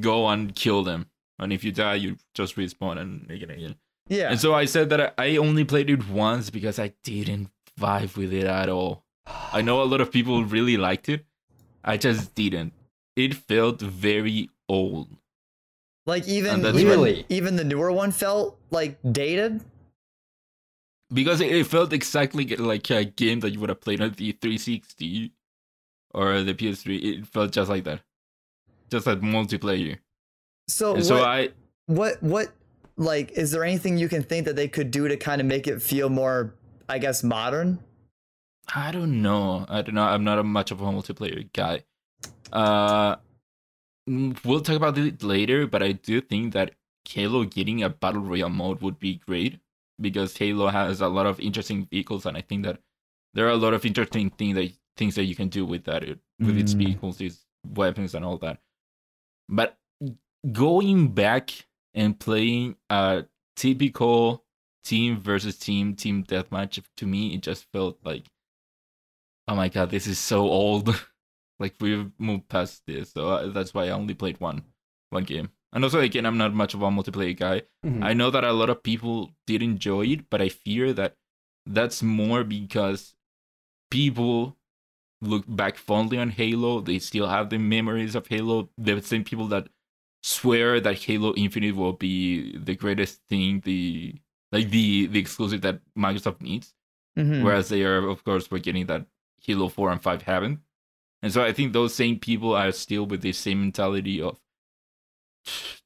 Go 0.00 0.26
and 0.28 0.54
kill 0.54 0.82
them. 0.82 1.10
And 1.38 1.52
if 1.52 1.62
you 1.62 1.72
die, 1.72 1.94
you 1.96 2.16
just 2.34 2.56
respawn 2.56 2.98
and 2.98 3.30
again 3.30 3.50
again. 3.50 3.76
Yeah. 4.08 4.30
And 4.30 4.40
so 4.40 4.54
I 4.54 4.64
said 4.64 4.88
that 4.90 5.14
I 5.18 5.36
only 5.36 5.64
played 5.64 5.90
it 5.90 6.08
once 6.08 6.50
because 6.50 6.78
I 6.78 6.94
didn't 7.02 7.50
vibe 7.78 8.16
with 8.16 8.32
it 8.32 8.44
at 8.46 8.68
all. 8.68 9.04
I 9.52 9.60
know 9.62 9.82
a 9.82 9.84
lot 9.84 10.00
of 10.00 10.10
people 10.10 10.44
really 10.44 10.76
liked 10.76 11.08
it. 11.08 11.24
I 11.84 11.96
just 11.96 12.34
didn't. 12.34 12.72
It 13.16 13.34
felt 13.34 13.80
very 13.80 14.50
old. 14.68 15.08
like 16.06 16.26
even 16.26 16.54
And 16.54 16.64
that's 16.64 16.78
even, 16.78 16.92
Really? 17.00 17.26
even 17.28 17.56
the 17.56 17.64
newer 17.64 17.92
one 17.92 18.12
felt 18.12 18.58
like 18.70 18.98
dated. 19.12 19.60
Because 21.12 21.40
it, 21.40 21.50
it 21.52 21.66
felt 21.66 21.92
exactly 21.92 22.44
like 22.56 22.90
a 22.90 23.04
game 23.04 23.40
that 23.40 23.50
you 23.50 23.60
would 23.60 23.68
have 23.70 23.80
played 23.80 24.00
on 24.00 24.12
the 24.12 24.32
360 24.32 25.32
or 26.14 26.42
the 26.42 26.54
PS3. 26.54 27.02
It 27.02 27.26
felt 27.26 27.52
just 27.52 27.68
like 27.70 27.84
that. 27.84 28.00
Just 28.90 29.06
like 29.06 29.20
multiplayer. 29.20 29.98
So 30.68 30.88
and 30.90 30.98
what, 30.98 31.06
so 31.06 31.24
I 31.24 31.50
what 31.86 32.22
what 32.22 32.52
like 32.98 33.30
is 33.32 33.50
there 33.52 33.64
anything 33.64 33.96
you 33.96 34.08
can 34.08 34.22
think 34.22 34.44
that 34.44 34.56
they 34.56 34.68
could 34.68 34.90
do 34.90 35.08
to 35.08 35.16
kind 35.16 35.40
of 35.40 35.46
make 35.46 35.66
it 35.66 35.80
feel 35.80 36.08
more 36.10 36.54
I 36.88 36.98
guess 36.98 37.22
modern? 37.22 37.78
I 38.74 38.90
don't 38.92 39.22
know. 39.22 39.64
I 39.68 39.80
don't 39.82 39.94
know. 39.94 40.02
I'm 40.02 40.24
not 40.24 40.38
a 40.38 40.42
much 40.44 40.70
of 40.70 40.80
a 40.82 40.84
multiplayer 40.84 41.50
guy. 41.54 41.84
Uh, 42.52 43.16
mm, 44.08 44.36
we'll 44.44 44.60
talk 44.60 44.76
about 44.76 44.98
it 44.98 45.22
later, 45.22 45.66
but 45.66 45.82
I 45.82 45.92
do 45.92 46.20
think 46.20 46.52
that 46.52 46.72
Halo 47.08 47.44
getting 47.44 47.82
a 47.82 47.88
battle 47.88 48.20
royale 48.20 48.50
mode 48.50 48.82
would 48.82 48.98
be 48.98 49.14
great 49.26 49.58
because 50.00 50.36
Halo 50.36 50.68
has 50.68 51.00
a 51.00 51.08
lot 51.08 51.24
of 51.26 51.40
interesting 51.40 51.86
vehicles, 51.86 52.26
and 52.26 52.36
I 52.36 52.42
think 52.42 52.64
that 52.64 52.80
there 53.32 53.46
are 53.46 53.50
a 53.52 53.56
lot 53.56 53.72
of 53.74 53.86
interesting 53.86 54.28
thing 54.30 54.54
that 54.54 54.72
things 54.98 55.14
that 55.14 55.24
you 55.24 55.34
can 55.34 55.48
do 55.48 55.64
with 55.64 55.84
that 55.84 56.02
it- 56.02 56.20
with 56.40 56.58
its 56.58 56.74
Mm. 56.74 56.78
vehicles, 56.78 57.20
its 57.20 57.46
weapons, 57.66 58.14
and 58.14 58.24
all 58.24 58.36
that. 58.38 58.60
But 59.48 59.78
going 60.52 61.08
back 61.14 61.66
and 61.98 62.18
playing 62.18 62.76
a 62.88 63.24
typical 63.56 64.44
team 64.84 65.20
versus 65.20 65.58
team 65.58 65.94
team 65.94 66.24
deathmatch 66.24 66.82
to 66.96 67.04
me 67.06 67.34
it 67.34 67.42
just 67.42 67.66
felt 67.72 67.98
like 68.04 68.24
oh 69.48 69.54
my 69.54 69.68
god 69.68 69.90
this 69.90 70.06
is 70.06 70.18
so 70.18 70.40
old. 70.48 70.88
Like 71.60 71.74
we've 71.80 72.12
moved 72.18 72.48
past 72.48 72.82
this 72.86 73.10
so 73.14 73.28
uh, 73.30 73.48
that's 73.48 73.74
why 73.74 73.86
i 73.86 73.90
only 73.90 74.14
played 74.14 74.38
one 74.40 74.62
one 75.10 75.24
game. 75.24 75.48
And 75.72 75.82
also 75.82 75.98
again 75.98 76.24
i'm 76.24 76.38
not 76.38 76.54
much 76.54 76.72
of 76.74 76.82
a 76.82 76.88
multiplayer 76.88 77.36
guy. 77.36 77.62
Mhm. 77.84 78.04
i 78.04 78.12
know 78.14 78.30
that 78.30 78.44
a 78.44 78.52
lot 78.52 78.70
of 78.70 78.84
people 78.84 79.32
did 79.44 79.60
enjoy 79.60 80.02
it 80.14 80.30
but 80.30 80.40
i 80.40 80.48
fear 80.48 80.92
that 80.92 81.16
that's 81.66 82.00
more 82.00 82.44
because 82.44 83.14
people 83.90 84.56
look 85.20 85.44
back 85.48 85.76
fondly 85.76 86.18
on 86.18 86.30
halo. 86.30 86.80
They 86.80 86.98
still 87.00 87.26
have 87.26 87.50
the 87.50 87.58
memories 87.58 88.14
of 88.14 88.26
halo. 88.28 88.70
The 88.78 89.02
same 89.02 89.24
people 89.24 89.48
that 89.48 89.68
swear 90.28 90.78
that 90.80 90.98
halo 91.04 91.32
infinite 91.36 91.74
will 91.74 91.94
be 91.94 92.56
the 92.58 92.74
greatest 92.74 93.22
thing 93.28 93.60
the 93.64 94.14
like 94.52 94.68
the 94.70 95.06
the 95.06 95.18
exclusive 95.18 95.62
that 95.62 95.80
microsoft 95.96 96.40
needs. 96.42 96.74
Mhm. 97.18 97.42
whereas 97.42 97.68
they 97.68 97.82
are 97.82 98.06
of 98.08 98.22
course 98.24 98.46
forgetting 98.46 98.86
that 98.86 99.04
halo 99.42 99.68
4 99.68 99.90
and 99.90 100.00
5 100.02 100.22
haven't. 100.22 100.60
And 101.22 101.32
so 101.32 101.42
i 101.42 101.52
think 101.52 101.72
those 101.72 101.94
same 101.94 102.18
people 102.18 102.54
are 102.54 102.70
still 102.72 103.06
with 103.06 103.22
the 103.22 103.32
same 103.32 103.60
mentality 103.60 104.20
of 104.22 104.38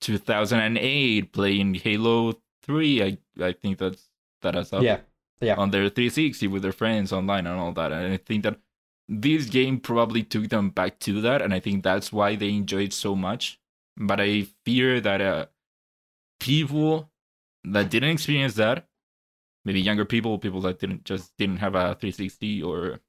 2008 0.01 1.33
playing 1.33 1.75
halo 1.75 2.35
3 2.65 3.03
i 3.03 3.19
i 3.41 3.53
think 3.53 3.79
that's 3.79 4.09
that 4.43 4.55
has 4.55 4.73
up 4.73 4.83
yeah. 4.83 5.01
Yeah. 5.41 5.55
on 5.57 5.71
their 5.71 5.89
360 5.89 6.49
with 6.49 6.63
their 6.63 6.73
friends 6.73 7.13
online 7.13 7.47
and 7.47 7.59
all 7.59 7.73
that. 7.73 7.93
And 7.93 8.13
i 8.13 8.17
think 8.17 8.43
that 8.43 8.59
this 9.09 9.47
game 9.47 9.79
probably 9.79 10.23
took 10.25 10.49
them 10.49 10.71
back 10.71 10.99
to 11.07 11.21
that. 11.21 11.41
And 11.43 11.55
i 11.55 11.61
think 11.61 11.83
that's 11.83 12.13
why 12.13 12.35
they 12.37 12.51
enjoy 12.51 12.85
it 12.91 12.93
so 12.93 13.15
much 13.15 13.59
but 13.97 14.21
i 14.21 14.47
fear 14.65 15.01
that 15.01 15.21
uh 15.21 15.47
people 16.41 17.11
that 17.65 17.91
didn't 17.91 18.11
experience 18.11 18.55
that 18.55 18.87
maybe 19.65 19.81
younger 19.81 20.05
people 20.05 20.39
people 20.39 20.61
that 20.61 20.79
didn't 20.81 21.05
just 21.05 21.33
didn't 21.39 21.59
have 21.59 21.75
a 21.75 21.95
360 21.95 22.63
or 22.63 23.01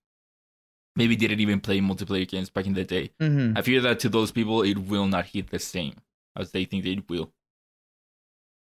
maybe 0.95 1.15
didn't 1.15 1.39
even 1.39 1.59
play 1.59 1.79
multiplayer 1.79 2.27
games 2.27 2.49
back 2.49 2.65
in 2.67 2.73
the 2.73 2.83
day 2.83 3.11
Mhm. 3.19 3.57
i 3.57 3.61
fear 3.61 3.81
that 3.81 3.99
to 3.99 4.09
those 4.09 4.31
people 4.31 4.61
it 4.61 4.77
will 4.77 5.07
not 5.07 5.25
hit 5.27 5.49
the 5.49 5.59
same 5.59 5.95
as 6.35 6.51
they 6.51 6.65
think 6.65 6.85
it 6.85 7.09
will 7.09 7.31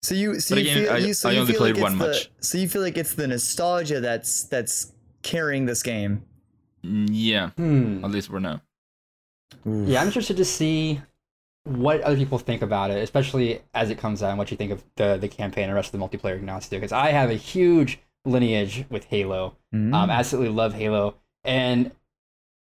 So 0.03 0.15
you 0.15 0.39
so 0.39 0.55
But 0.55 0.65
you 0.65 0.71
again, 0.71 0.85
feel 0.85 0.93
I- 0.93 0.99
you, 1.09 1.15
so 1.15 1.29
I 1.29 1.33
you 1.33 1.41
only 1.41 1.53
feel 1.55 1.61
played 1.63 1.77
like 1.77 1.83
one 1.83 1.93
it's 1.95 2.01
the, 2.03 2.09
match. 2.09 2.31
So 2.49 2.59
you 2.59 2.69
feel 2.69 2.83
like 2.83 2.99
it's 2.99 3.15
the 3.15 3.27
nostalgia 3.27 4.01
that's 4.01 4.45
that's 4.53 4.93
carrying 5.23 5.65
this 5.65 5.83
game. 5.83 6.23
Mm, 6.85 7.09
yeah 7.11 7.51
Hmm. 7.57 8.05
at 8.05 8.11
least 8.11 8.29
for 8.29 8.39
now 8.41 8.61
Yeah, 9.65 10.01
I'm 10.03 10.09
interested 10.09 10.37
to 10.37 10.45
see 10.45 11.01
what 11.65 12.01
other 12.03 12.17
people 12.17 12.39
think 12.39 12.63
about 12.63 12.91
it, 12.91 13.03
especially 13.03 13.61
as 13.73 13.91
it 13.91 13.99
comes 13.99 14.23
out 14.23 14.31
and 14.31 14.39
what 14.39 14.51
you 14.51 14.57
think 14.57 14.73
of 14.73 14.85
the 14.97 15.17
the 15.17 15.29
campaign 15.29 15.65
and 15.65 15.73
the 15.73 15.75
rest 15.75 15.93
of 15.93 15.99
the 15.99 16.07
multiplayer 16.07 16.37
Ignacio. 16.37 16.79
Because 16.79 16.93
I 16.93 17.11
have 17.11 17.31
a 17.31 17.35
huge 17.35 17.99
lineage 18.25 18.85
with 18.91 19.05
Halo. 19.05 19.57
Mm. 19.75 19.95
Um, 19.95 20.11
absolutely 20.11 20.55
love 20.55 20.75
Halo, 20.75 21.17
and 21.43 21.91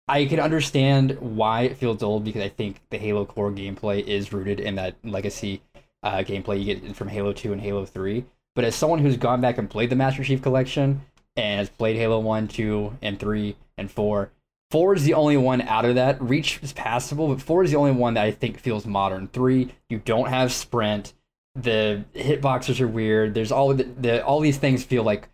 I 0.09 0.27
can 0.27 0.41
understand 0.41 1.19
why 1.21 1.63
it 1.63 1.77
feels 1.77 2.03
old 2.03 2.25
because 2.25 2.43
I 2.43 2.49
think 2.49 2.81
the 2.91 2.99
Halo 2.99 3.25
core 3.25 3.53
gameplay 3.53 4.05
is 4.05 4.33
rooted 4.33 4.59
in 4.59 4.75
that 4.75 4.97
legacy 5.05 5.63
uh, 6.03 6.19
gameplay 6.19 6.59
you 6.59 6.75
get 6.75 6.97
from 6.97 7.07
Halo 7.07 7.33
2 7.33 7.53
and 7.53 7.61
Halo 7.61 7.85
3. 7.85 8.25
But 8.57 8.65
as 8.65 8.75
someone 8.75 8.99
who's 8.99 9.17
gone 9.17 9.41
back 9.41 9.59
and 9.59 9.71
played 9.71 9.91
the 9.91 9.97
Master 9.97 10.25
Chief 10.25 10.43
Collection 10.43 11.03
and 11.37 11.61
has 11.61 11.69
played 11.69 11.97
Halo 11.97 12.19
1, 12.19 12.49
2, 12.49 12.99
and 13.03 13.19
3, 13.21 13.57
and 13.79 13.91
4, 13.91 14.33
4 14.71 14.95
is 14.95 15.05
the 15.05 15.15
only 15.15 15.37
one 15.37 15.63
out 15.63 15.85
of 15.85 15.97
that. 15.97 16.21
Reach 16.23 16.61
is 16.63 16.73
passable, 16.73 17.29
but 17.29 17.43
4 17.43 17.65
is 17.65 17.73
the 17.73 17.77
only 17.77 17.93
one 17.93 18.15
that 18.15 18.25
I 18.25 18.31
think 18.31 18.59
feels 18.59 18.87
modern. 18.87 19.29
3, 19.29 19.73
you 19.89 19.99
don't 19.99 20.29
have 20.29 20.53
sprint. 20.53 21.13
The 21.57 22.05
hitboxes 22.15 22.81
are 22.81 22.89
weird. 22.89 23.35
There's 23.35 23.51
all 23.51 23.75
the, 23.75 23.85
the 23.85 24.25
all 24.25 24.39
these 24.39 24.59
things 24.59 24.85
feel 24.85 25.03
like 25.03 25.29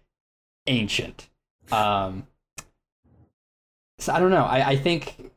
ancient. 0.66 1.29
Um, 1.70 2.27
so 3.99 4.14
I 4.14 4.20
don't 4.20 4.31
know. 4.31 4.44
I, 4.44 4.68
I 4.70 4.77
think 4.77 5.31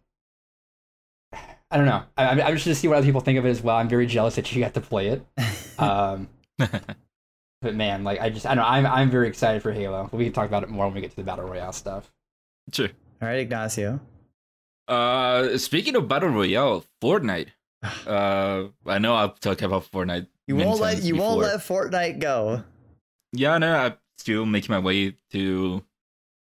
I 1.34 1.78
don't 1.78 1.86
know. 1.86 2.04
I, 2.18 2.28
I'm 2.28 2.40
I'm 2.40 2.48
interested 2.48 2.70
to 2.70 2.76
see 2.76 2.88
what 2.88 2.98
other 2.98 3.06
people 3.06 3.20
think 3.20 3.38
of 3.38 3.46
it 3.46 3.50
as 3.50 3.62
well. 3.62 3.76
I'm 3.76 3.90
very 3.90 4.08
jealous 4.08 4.36
that 4.36 4.56
you 4.56 4.62
got 4.62 4.74
to 4.76 4.82
play 4.82 5.08
it. 5.08 5.26
Um, 5.80 6.28
but 6.58 7.74
man, 7.74 8.04
like 8.04 8.20
I 8.20 8.30
just 8.30 8.46
I 8.46 8.54
don't 8.54 8.66
know. 8.66 8.70
I'm 8.70 8.86
I'm 8.86 9.10
very 9.10 9.30
excited 9.30 9.62
for 9.62 9.72
Halo. 9.72 10.10
We 10.12 10.26
can 10.26 10.34
talk 10.34 10.46
about 10.46 10.64
it 10.64 10.68
more 10.68 10.88
when 10.88 10.96
we 10.96 11.00
get 11.00 11.12
to 11.12 11.16
the 11.16 11.24
battle 11.24 11.46
royale 11.46 11.72
stuff. 11.72 12.12
sure 12.74 12.90
All 13.22 13.28
right, 13.28 13.40
Ignacio. 13.40 14.00
Uh, 14.88 15.58
speaking 15.58 15.96
of 15.96 16.08
battle 16.08 16.30
royale, 16.30 16.86
Fortnite. 17.02 17.50
Uh, 18.06 18.68
I 18.86 18.98
know 19.00 19.16
I've 19.16 19.40
talked 19.40 19.62
about 19.62 19.90
Fortnite. 19.90 20.28
You 20.48 20.58
won't 20.58 20.82
let 20.82 20.96
times 20.96 21.08
you 21.08 21.16
won't 21.16 21.40
let 21.40 21.60
Fortnite 21.62 22.20
go. 22.20 22.64
Yeah, 23.32 23.58
no, 23.58 23.74
I'm 23.74 23.94
still 24.18 24.46
making 24.46 24.74
my 24.74 24.80
way 24.80 25.16
to 25.32 25.84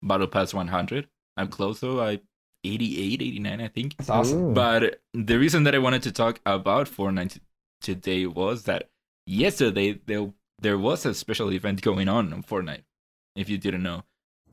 Battle 0.02 0.26
Pass 0.26 0.52
100. 0.52 1.08
I'm 1.38 1.48
close 1.48 1.80
though. 1.80 2.02
I 2.02 2.20
88, 2.64 3.22
89, 3.22 3.60
I 3.60 3.68
think. 3.68 3.94
It's 3.98 4.10
awesome. 4.10 4.50
Ooh. 4.50 4.52
But 4.52 5.00
the 5.14 5.38
reason 5.38 5.64
that 5.64 5.74
I 5.74 5.78
wanted 5.78 6.02
to 6.02 6.12
talk 6.12 6.40
about 6.44 6.86
Fortnite 6.86 7.38
today 7.80 8.26
was 8.26 8.64
that 8.64 8.90
yesterday 9.26 10.00
there 10.06 10.32
there 10.60 10.78
was 10.78 11.06
a 11.06 11.14
special 11.14 11.50
event 11.52 11.80
going 11.82 12.08
on 12.08 12.32
on 12.32 12.42
Fortnite. 12.42 12.82
If 13.34 13.48
you 13.48 13.58
didn't 13.58 13.82
know, 13.82 14.04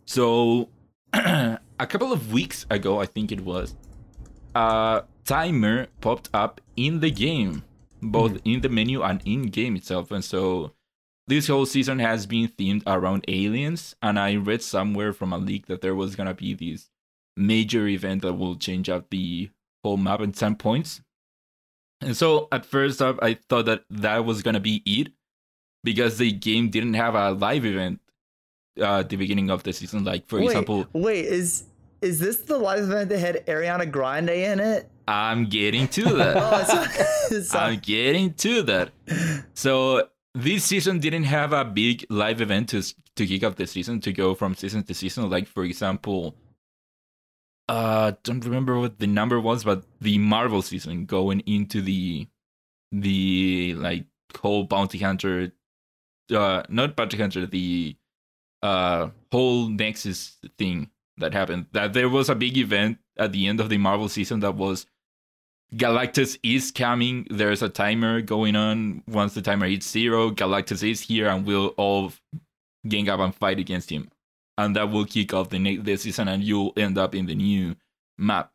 so 0.06 0.70
a 1.80 1.88
couple 1.88 2.12
of 2.12 2.32
weeks 2.32 2.66
ago, 2.70 3.00
I 3.00 3.06
think 3.06 3.32
it 3.32 3.42
was, 3.42 3.76
a 4.56 5.04
timer 5.26 5.88
popped 6.02 6.30
up 6.34 6.62
in 6.76 7.00
the 7.00 7.12
game, 7.12 7.64
both 8.02 8.34
Mhm. 8.34 8.42
in 8.56 8.62
the 8.62 8.70
menu 8.70 9.02
and 9.02 9.22
in 9.26 9.44
game 9.44 9.76
itself, 9.76 10.12
and 10.12 10.24
so 10.24 10.74
this 11.28 11.48
whole 11.48 11.66
season 11.66 12.00
has 12.00 12.26
been 12.26 12.48
themed 12.48 12.82
around 12.88 13.24
aliens. 13.28 13.96
And 14.02 14.18
I 14.18 14.36
read 14.36 14.64
somewhere 14.64 15.14
from 15.14 15.32
a 15.32 15.38
leak 15.38 15.68
that 15.68 15.82
there 15.82 15.94
was 15.94 16.16
gonna 16.16 16.34
be 16.34 16.56
this 16.56 16.90
major 17.38 17.88
event 17.88 18.24
that 18.24 18.34
will 18.34 18.56
change 18.56 18.90
up 18.90 19.12
the 19.12 19.52
whole 19.84 19.98
map 19.98 20.22
in 20.22 20.32
10 20.32 20.56
points. 20.56 21.02
And 22.02 22.18
so 22.18 22.48
at 22.52 22.66
first 22.66 23.00
up, 23.02 23.20
I 23.22 23.36
thought 23.36 23.66
that 23.66 23.84
that 23.92 24.26
was 24.26 24.42
gonna 24.42 24.60
be 24.60 24.82
it 24.88 25.14
because 25.84 26.18
the 26.18 26.32
game 26.32 26.70
didn't 26.70 26.96
have 26.96 27.14
a 27.14 27.32
live 27.32 27.64
event 27.64 28.02
uh, 28.80 29.00
at 29.02 29.10
the 29.10 29.16
beginning 29.16 29.52
of 29.52 29.62
the 29.64 29.72
season. 29.74 30.04
Like 30.06 30.26
for 30.28 30.40
wait, 30.40 30.46
example, 30.48 30.88
wait, 30.94 31.26
is 31.26 31.66
is 32.02 32.20
this 32.20 32.38
the 32.38 32.58
live 32.58 32.84
event 32.84 33.10
that 33.10 33.20
had 33.20 33.46
Ariana 33.46 33.90
Grande 33.90 34.30
in 34.30 34.60
it? 34.60 34.90
I'm 35.08 35.46
getting 35.46 35.88
to 35.90 36.04
that. 36.16 36.38
Oh, 36.38 36.98
it's, 37.32 37.54
I'm 37.56 37.80
getting 37.80 38.34
to 38.36 38.62
that. 38.64 38.92
So 39.54 40.08
this 40.36 40.64
season 40.66 41.00
didn't 41.00 41.24
have 41.24 41.54
a 41.54 41.66
big 41.66 42.06
live 42.10 42.42
event 42.42 42.70
to 42.70 42.84
to 43.16 43.28
kick 43.28 43.44
off 43.44 43.56
the 43.56 43.68
season 43.68 44.00
to 44.02 44.14
go 44.14 44.36
from 44.36 44.56
season 44.56 44.84
to 44.84 44.94
season. 44.94 45.30
Like 45.30 45.48
for 45.48 45.64
example, 45.64 46.36
uh, 47.68 48.14
don't 48.24 48.44
remember 48.46 48.80
what 48.80 49.00
the 49.00 49.08
number 49.08 49.40
was, 49.40 49.64
but 49.64 49.84
the 50.00 50.18
Marvel 50.18 50.62
season 50.62 51.06
going 51.06 51.42
into 51.42 51.82
the 51.82 52.28
the 52.92 53.76
like 53.78 54.06
whole 54.40 54.64
bounty 54.64 55.00
hunter, 55.00 55.52
uh, 56.32 56.64
not 56.70 56.96
bounty 56.96 57.18
hunter, 57.18 57.46
the 57.46 57.96
uh 58.62 59.10
whole 59.32 59.70
Nexus 59.70 60.38
thing 60.58 60.90
that 61.20 61.34
happened. 61.34 61.68
That 61.72 61.94
there 61.94 62.10
was 62.10 62.30
a 62.30 62.36
big 62.36 62.58
event 62.58 62.98
at 63.18 63.32
the 63.32 63.48
end 63.48 63.60
of 63.60 63.70
the 63.70 63.78
Marvel 63.78 64.10
season 64.10 64.40
that 64.42 64.56
was 64.56 64.86
Galactus 65.74 66.40
is 66.42 66.72
coming. 66.72 67.28
There's 67.30 67.62
a 67.62 67.70
timer 67.70 68.22
going 68.22 68.56
on. 68.56 69.04
Once 69.08 69.34
the 69.36 69.42
timer 69.42 69.68
hits 69.68 69.90
zero, 69.90 70.32
Galactus 70.32 70.88
is 70.90 71.02
here, 71.02 71.28
and 71.28 71.46
we'll 71.46 71.68
all 71.78 72.12
gang 72.88 73.10
up 73.10 73.20
and 73.20 73.36
fight 73.36 73.60
against 73.60 73.90
him. 73.90 74.10
And 74.58 74.76
that 74.76 74.92
will 74.92 75.06
kick 75.06 75.34
off 75.34 75.50
the 75.50 75.60
next 75.60 75.86
the 75.86 75.96
season, 75.98 76.28
and 76.28 76.44
you'll 76.44 76.74
end 76.76 76.98
up 76.98 77.14
in 77.14 77.28
the 77.28 77.36
new 77.36 77.76
map. 78.18 78.52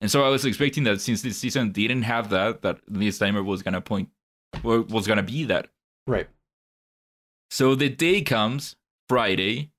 And 0.00 0.10
so 0.10 0.24
I 0.24 0.28
was 0.28 0.44
expecting 0.44 0.84
that 0.84 1.00
since 1.00 1.22
this 1.22 1.38
season 1.38 1.72
didn't 1.72 2.02
have 2.02 2.30
that, 2.30 2.62
that 2.62 2.80
this 2.88 3.18
timer 3.18 3.42
was 3.42 3.62
gonna 3.62 3.80
point, 3.80 4.10
was 4.62 5.06
gonna 5.06 5.22
be 5.22 5.44
that. 5.44 5.68
Right. 6.06 6.28
So 7.50 7.74
the 7.74 7.88
day 7.88 8.22
comes 8.22 8.76
Friday, 9.08 9.70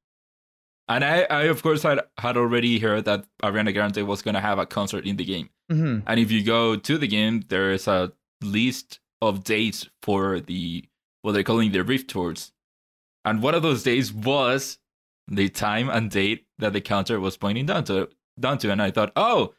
and 0.89 1.03
I, 1.03 1.23
I 1.29 1.43
of 1.43 1.61
course 1.63 1.83
had 1.83 1.99
had 2.17 2.37
already 2.37 2.79
heard 2.79 3.05
that 3.05 3.25
Ariana 3.43 3.73
Grande 3.73 4.07
was 4.07 4.21
gonna 4.21 4.41
have 4.41 4.59
a 4.59 4.65
concert 4.65 5.05
in 5.05 5.17
the 5.17 5.25
game. 5.25 5.49
Mhm. 5.71 6.03
And 6.07 6.19
if 6.19 6.31
you 6.31 6.43
go 6.43 6.75
to 6.75 6.97
the 6.97 7.07
game, 7.07 7.43
there 7.49 7.71
is 7.71 7.87
a 7.87 8.11
list 8.41 8.99
of 9.21 9.43
dates 9.43 9.89
for 10.01 10.39
the 10.39 10.85
what 11.23 11.31
they're 11.33 11.43
calling 11.43 11.71
the 11.71 11.83
Rift 11.83 12.09
Tours. 12.09 12.53
And 13.25 13.41
one 13.41 13.55
of 13.55 13.63
those 13.63 13.83
days 13.83 14.13
was 14.13 14.77
the 15.27 15.49
time 15.49 15.89
and 15.89 16.09
date 16.09 16.45
that 16.59 16.71
the 16.73 16.79
counter 16.81 17.19
was 17.19 17.35
pointing 17.35 17.65
down 17.65 17.83
to 17.85 18.09
down 18.39 18.57
to. 18.59 18.71
And 18.71 18.81
I 18.81 18.91
thought, 18.91 19.11
oh, 19.15 19.53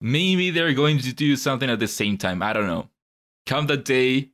maybe 0.00 0.50
they're 0.50 0.72
going 0.74 0.98
to 0.98 1.12
do 1.12 1.36
something 1.36 1.70
at 1.70 1.78
the 1.78 1.86
same 1.88 2.16
time. 2.18 2.42
I 2.42 2.52
don't 2.52 2.66
know. 2.66 2.88
Come 3.46 3.66
that 3.68 3.84
day, 3.84 4.30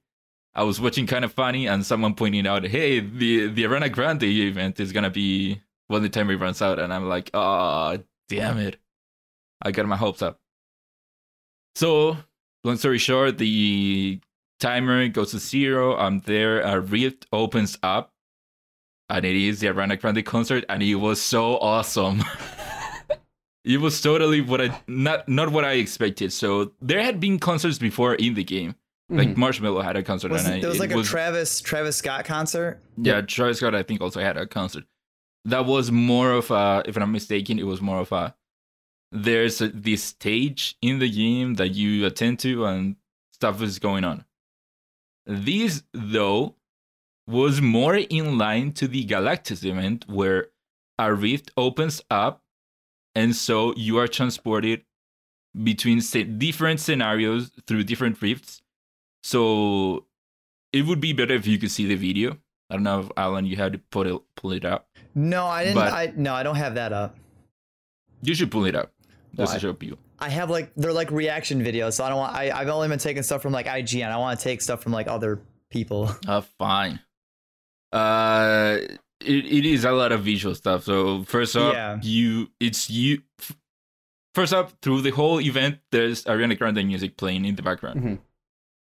I 0.55 0.63
was 0.63 0.81
watching 0.81 1.07
Kinda 1.07 1.29
Funny, 1.29 1.67
and 1.67 1.85
someone 1.85 2.15
pointing 2.15 2.47
out, 2.47 2.65
hey, 2.65 3.01
the 3.01 3.49
the 3.49 3.65
Ariana 3.65 3.91
Grande 3.93 4.25
event 4.25 4.81
is 4.81 4.93
gonna 4.93 5.11
be 5.11 5.61
when 5.93 6.03
the 6.03 6.09
timer 6.09 6.37
runs 6.37 6.61
out, 6.63 6.79
and 6.79 6.93
I'm 6.93 7.09
like, 7.09 7.31
oh, 7.35 7.99
damn 8.29 8.59
it, 8.59 8.77
I 9.63 9.71
got 9.71 9.87
my 9.87 9.97
hopes 9.97 10.23
up. 10.23 10.41
So, 11.75 12.17
long 12.65 12.77
story 12.77 12.99
short, 12.99 13.39
the 13.39 14.21
timer 14.61 15.09
goes 15.09 15.31
to 15.33 15.39
zero. 15.39 15.97
I'm 15.97 16.21
there. 16.21 16.61
A 16.61 16.81
rift 16.81 17.27
opens 17.33 17.79
up, 17.83 18.13
and 19.09 19.25
it 19.25 19.37
is 19.37 19.61
the 19.61 19.69
Ariana 19.69 20.01
Grande 20.01 20.25
concert, 20.25 20.65
and 20.69 20.83
it 20.83 20.97
was 20.97 21.21
so 21.21 21.59
awesome. 21.59 22.23
it 23.65 23.79
was 23.81 24.01
totally 24.01 24.41
what 24.41 24.61
I 24.61 24.81
not 24.87 25.29
not 25.29 25.51
what 25.51 25.65
I 25.65 25.73
expected. 25.75 26.33
So 26.33 26.73
there 26.81 27.03
had 27.03 27.21
been 27.21 27.39
concerts 27.39 27.79
before 27.79 28.15
in 28.17 28.35
the 28.35 28.45
game. 28.45 28.75
Like 29.09 29.29
Mhm. 29.31 29.37
Marshmello 29.37 29.85
had 29.85 29.97
a 29.97 30.03
concert, 30.03 30.31
Was 30.33 30.45
and 30.47 30.55
it, 30.55 30.57
I, 30.59 30.61
there 30.61 30.69
was 30.71 30.79
it 30.79 30.81
like 30.81 30.91
a 30.95 31.03
Travis 31.03 31.61
Travis 31.61 31.97
Scott 31.97 32.25
concert. 32.25 32.81
yeah, 32.97 33.21
Travis 33.21 33.59
Scott 33.59 33.75
I 33.75 33.83
think 33.83 34.01
also 34.01 34.21
had 34.21 34.37
a 34.39 34.47
concert. 34.47 34.85
That 35.45 35.67
was 35.67 35.91
more 35.91 36.33
of 36.33 36.51
a, 36.51 36.83
if 36.87 36.97
I'm 36.97 37.13
mistaken, 37.13 37.59
it 37.59 37.67
was 37.67 37.81
more 37.81 38.01
of 38.01 38.13
a. 38.13 38.35
There's 39.11 39.61
a, 39.61 39.69
this 39.69 40.05
stage 40.05 40.77
in 40.81 40.99
the 40.99 41.11
game 41.11 41.55
that 41.55 41.71
you 41.71 42.07
attend 42.07 42.39
to, 42.41 42.65
and 42.65 42.97
stuff 43.33 43.61
is 43.61 43.79
going 43.79 44.05
on. 44.05 44.25
This 45.27 45.83
though 45.93 46.55
was 47.27 47.61
more 47.61 47.97
in 47.97 48.39
line 48.39 48.73
to 48.73 48.89
the 48.89 49.05
Galactus 49.05 49.65
event, 49.65 50.09
where 50.09 50.49
a 50.99 51.13
rift 51.13 51.51
opens 51.57 52.03
up, 52.11 52.43
and 53.15 53.35
so 53.35 53.75
you 53.77 53.99
are 53.99 54.09
transported 54.09 54.85
between 55.63 56.01
different 56.39 56.81
scenarios 56.81 57.51
through 57.67 57.85
different 57.85 58.21
rifts. 58.23 58.63
So 59.23 60.07
it 60.73 60.87
would 60.87 61.01
be 61.01 61.13
better 61.13 61.35
if 61.35 61.47
you 61.47 61.59
could 61.59 61.71
see 61.71 61.87
the 61.87 61.95
video. 61.95 62.39
I 62.71 62.75
don't 62.75 62.85
know 62.85 63.01
if 63.01 63.11
Alan, 63.17 63.45
you 63.45 63.57
had 63.57 63.75
to 63.75 63.79
put 63.79 64.07
it, 64.07 64.21
pull 64.35 64.53
it 64.53 64.65
up. 64.65 64.89
No, 65.15 65.47
I 65.47 65.65
didn't. 65.65 65.77
But- 65.77 65.93
I 65.93 66.13
no, 66.17 66.35
I 66.35 66.43
don't 66.43 66.57
have 66.57 66.75
that 66.77 66.93
up. 66.93 67.17
You 68.23 68.35
should 68.35 68.51
pull 68.51 68.65
it 68.67 68.75
up 68.77 68.93
just 69.37 69.51
Why? 69.51 69.55
to 69.55 69.61
show 69.61 69.73
people. 69.73 69.99
I 70.19 70.29
have 70.29 70.49
like 70.51 70.73
they're 70.77 70.93
like 70.93 71.11
reaction 71.11 71.61
videos, 71.63 71.95
so 71.95 72.05
I 72.05 72.09
don't 72.09 72.19
want. 72.19 72.35
I 72.35 72.51
I've 72.51 72.69
only 72.69 72.89
been 72.89 72.99
taking 73.01 73.23
stuff 73.25 73.43
from 73.43 73.53
like 73.53 73.67
IGN. 73.67 74.09
I 74.11 74.17
want 74.19 74.39
to 74.39 74.45
take 74.45 74.61
stuff 74.63 74.83
from 74.83 74.93
like 74.93 75.09
other 75.09 75.41
people. 75.71 76.11
Uh, 76.29 76.41
fine. 76.59 77.01
Uh, 77.93 78.79
it, 79.21 79.45
it 79.45 79.67
is 79.67 79.85
a 79.85 79.93
lot 79.93 80.13
of 80.13 80.23
visual 80.23 80.55
stuff. 80.55 80.85
So 80.85 81.25
first 81.25 81.57
up, 81.57 81.75
Yeah. 81.75 81.99
you 82.03 82.49
it's 82.61 82.89
you. 82.91 83.23
f- 83.41 83.57
First 84.35 84.55
up, 84.55 84.73
through 84.81 85.03
the 85.03 85.11
whole 85.11 85.43
event, 85.43 85.79
there's 85.91 86.25
Ariana 86.25 86.57
Grande 86.57 86.87
music 86.87 87.19
playing 87.19 87.45
in 87.45 87.55
the 87.55 87.63
background, 87.63 88.01
Mhm. 88.03 88.19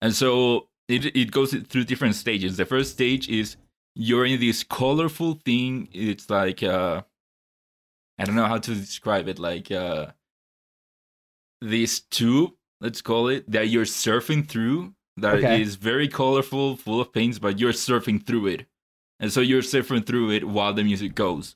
and 0.04 0.13
so 0.13 0.67
it 0.88 1.06
it 1.15 1.32
goes 1.32 1.56
through 1.56 1.86
different 1.86 2.13
stages. 2.13 2.56
The 2.58 2.65
first 2.65 2.91
stage 2.91 3.28
is 3.30 3.58
you're 3.96 4.26
in 4.26 4.40
this 4.40 4.64
colorful 4.64 5.36
thing. 5.46 5.90
It's 5.92 6.30
like 6.30 6.64
uh, 6.64 7.04
I 8.18 8.26
don't 8.26 8.36
know 8.36 8.46
how 8.46 8.58
to 8.60 8.76
describe 8.76 9.28
it. 9.28 9.40
Like 9.40 9.72
uh, 9.72 10.08
this 11.62 12.02
tube, 12.02 12.52
let's 12.82 13.02
call 13.02 13.28
it, 13.30 13.50
that 13.52 13.68
you're 13.70 13.86
surfing 13.86 14.48
through. 14.48 14.94
That 15.18 15.40
is 15.40 15.76
Okay. 15.76 15.82
very 15.82 16.08
colorful, 16.08 16.76
full 16.76 17.00
of 17.00 17.14
paints, 17.14 17.38
but 17.40 17.60
you're 17.60 17.72
surfing 17.74 18.26
through 18.26 18.48
it, 18.48 18.66
and 19.20 19.32
so 19.32 19.42
you're 19.42 19.62
surfing 19.62 20.06
through 20.06 20.32
it 20.32 20.48
while 20.48 20.74
the 20.74 20.84
music 20.84 21.14
goes. 21.16 21.56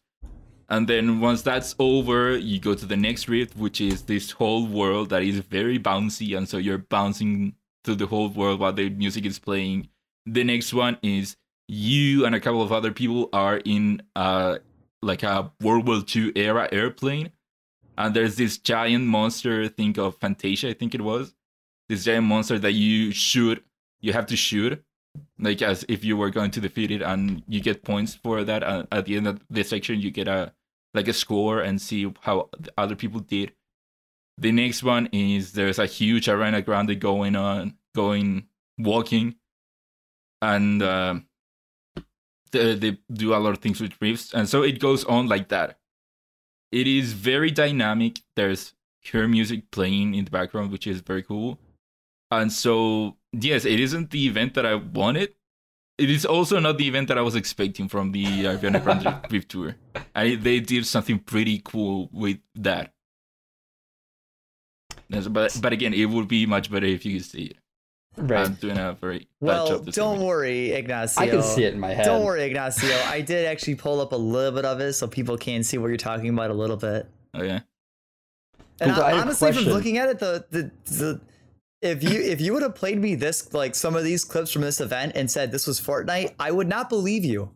And 0.70 0.88
then 0.88 1.22
once 1.22 1.42
that's 1.42 1.76
over, 1.80 2.38
you 2.38 2.60
go 2.60 2.76
to 2.76 2.86
the 2.86 2.98
next 2.98 3.28
rift, 3.30 3.56
which 3.56 3.80
is 3.82 4.04
this 4.04 4.32
whole 4.32 4.68
world 4.68 5.10
that 5.10 5.24
is 5.24 5.40
very 5.40 5.80
bouncy, 5.80 6.38
and 6.38 6.48
so 6.48 6.58
you're 6.58 6.78
bouncing 6.78 7.56
through 7.84 7.96
the 7.96 8.08
whole 8.08 8.30
world 8.30 8.60
while 8.60 8.74
the 8.74 8.90
music 8.90 9.26
is 9.26 9.40
playing. 9.40 9.90
The 10.26 10.44
next 10.44 10.74
one 10.74 10.98
is 11.02 11.38
you 11.68 12.26
and 12.26 12.34
a 12.34 12.40
couple 12.40 12.62
of 12.62 12.72
other 12.72 12.92
people 12.92 13.30
are 13.34 13.58
in 13.58 14.02
uh 14.16 14.58
like 15.02 15.24
a 15.24 15.52
World 15.62 15.88
War 15.88 16.02
II 16.16 16.32
era 16.36 16.68
airplane, 16.72 17.32
and 17.98 18.16
there's 18.16 18.36
this 18.36 18.58
giant 18.58 19.06
monster. 19.06 19.68
Think 19.68 19.98
of 19.98 20.18
Fantasia, 20.18 20.70
I 20.70 20.74
think 20.74 20.96
it 20.96 21.02
was. 21.02 21.34
This 21.90 22.04
giant 22.04 22.26
monster 22.26 22.58
that 22.60 22.74
you 22.74 23.12
shoot, 23.12 23.64
you 24.02 24.14
have 24.14 24.26
to 24.28 24.36
shoot, 24.36 24.84
like 25.40 25.62
as 25.62 25.86
if 25.88 26.04
you 26.04 26.18
were 26.18 26.30
going 26.30 26.52
to 26.52 26.62
defeat 26.62 26.92
it, 26.92 27.02
and 27.02 27.44
you 27.48 27.62
get 27.62 27.84
points 27.84 28.16
for 28.16 28.44
that. 28.44 28.64
And 28.64 28.88
at 28.92 29.06
the 29.06 29.18
end 29.18 29.28
of 29.28 29.42
the 29.50 29.64
section, 29.64 30.00
you 30.00 30.12
get 30.12 30.28
a 30.28 30.54
like 30.94 31.08
a 31.08 31.14
score 31.14 31.62
and 31.62 31.82
see 31.82 32.12
how 32.22 32.50
the 32.60 32.72
other 32.78 32.96
people 32.96 33.20
did. 33.20 33.54
The 34.40 34.52
next 34.52 34.84
one 34.84 35.08
is 35.12 35.54
there's 35.54 35.80
a 35.80 35.86
huge 35.86 36.28
Ariana 36.28 36.64
Grande 36.64 37.00
going 37.00 37.36
on, 37.36 37.76
going 37.96 38.48
walking, 38.78 39.36
and 40.42 40.82
um 40.82 41.28
they, 42.52 42.76
they 42.76 42.98
do 43.12 43.34
a 43.34 43.38
lot 43.38 43.52
of 43.52 43.60
things 43.60 43.80
with 43.82 43.94
rifts, 44.02 44.34
and 44.34 44.48
so 44.48 44.64
it 44.64 44.80
goes 44.80 45.04
on 45.06 45.28
like 45.28 45.50
that. 45.50 45.80
It 46.72 46.88
is 46.88 47.14
very 47.14 47.52
dynamic. 47.52 48.20
There's 48.36 48.74
her 49.12 49.28
music 49.28 49.72
playing 49.72 50.16
in 50.16 50.26
the 50.26 50.32
background, 50.32 50.72
which 50.72 50.88
is 50.88 51.02
very 51.02 51.24
cool. 51.24 51.60
And 52.30 52.52
so, 52.52 53.16
yes, 53.32 53.66
it 53.66 53.80
isn't 53.80 54.12
the 54.12 54.28
event 54.28 54.54
that 54.56 54.66
I 54.66 54.76
wanted. 54.76 55.34
It 55.98 56.10
is 56.10 56.26
also 56.26 56.60
not 56.60 56.78
the 56.78 56.88
event 56.88 57.08
that 57.08 57.18
I 57.18 57.22
was 57.22 57.36
expecting 57.36 57.88
from 57.88 58.12
the 58.12 58.26
Ariana 58.46 58.84
Grande 58.84 59.32
Rift 59.32 59.50
Tour. 59.50 59.76
And 60.14 60.44
they 60.44 60.60
did 60.60 60.86
something 60.86 61.20
pretty 61.20 61.62
cool 61.64 62.10
with 62.12 62.40
that. 62.56 62.94
But 65.10 65.58
but 65.62 65.72
again, 65.72 65.94
it 65.94 66.06
would 66.06 66.28
be 66.28 66.46
much 66.46 66.70
better 66.70 66.86
if 66.86 67.06
you 67.06 67.18
could 67.18 67.26
see 67.26 67.44
it. 67.46 67.58
Right. 68.18 68.46
I'm 68.46 68.54
doing 68.56 68.78
a 68.78 68.94
very 68.94 69.20
bad 69.20 69.28
Well, 69.42 69.68
job 69.68 69.76
don't 69.78 69.86
describing. 69.86 70.26
worry, 70.26 70.72
Ignacio. 70.72 71.24
I 71.24 71.30
can 71.30 71.44
see 71.44 71.64
it 71.66 71.74
in 71.74 71.80
my 71.80 71.94
head. 71.94 72.06
Don't 72.06 72.26
worry, 72.26 72.44
Ignacio. 72.44 72.96
I 73.06 73.22
did 73.22 73.46
actually 73.46 73.76
pull 73.76 74.02
up 74.02 74.12
a 74.12 74.16
little 74.16 74.52
bit 74.52 74.66
of 74.66 74.80
it 74.82 74.94
so 74.94 75.08
people 75.08 75.38
can 75.38 75.64
see 75.64 75.78
what 75.78 75.88
you're 75.90 75.98
talking 75.98 76.30
about 76.30 76.50
a 76.50 76.54
little 76.56 76.78
bit. 76.78 77.08
Oh, 77.36 77.42
okay. 77.42 77.62
And 78.80 78.92
Cool, 78.92 78.96
but 78.96 79.06
I 79.06 79.12
I, 79.12 79.22
honestly, 79.22 79.52
from 79.52 79.66
looking 79.66 79.98
at 79.98 80.10
it, 80.10 80.20
the 80.20 80.46
the, 80.50 80.72
the 80.86 81.22
if 81.82 82.04
you 82.04 82.20
if 82.20 82.42
you 82.42 82.54
would 82.54 82.64
have 82.64 82.76
played 82.76 82.98
me 83.00 83.16
this 83.16 83.54
like 83.54 83.76
some 83.76 83.96
of 83.96 84.04
these 84.04 84.26
clips 84.26 84.52
from 84.52 84.64
this 84.64 84.82
event 84.82 85.14
and 85.16 85.30
said 85.30 85.52
this 85.52 85.68
was 85.68 85.80
Fortnite, 85.80 86.34
I 86.40 86.52
would 86.52 86.68
not 86.68 86.90
believe 86.90 87.24
you. 87.24 87.52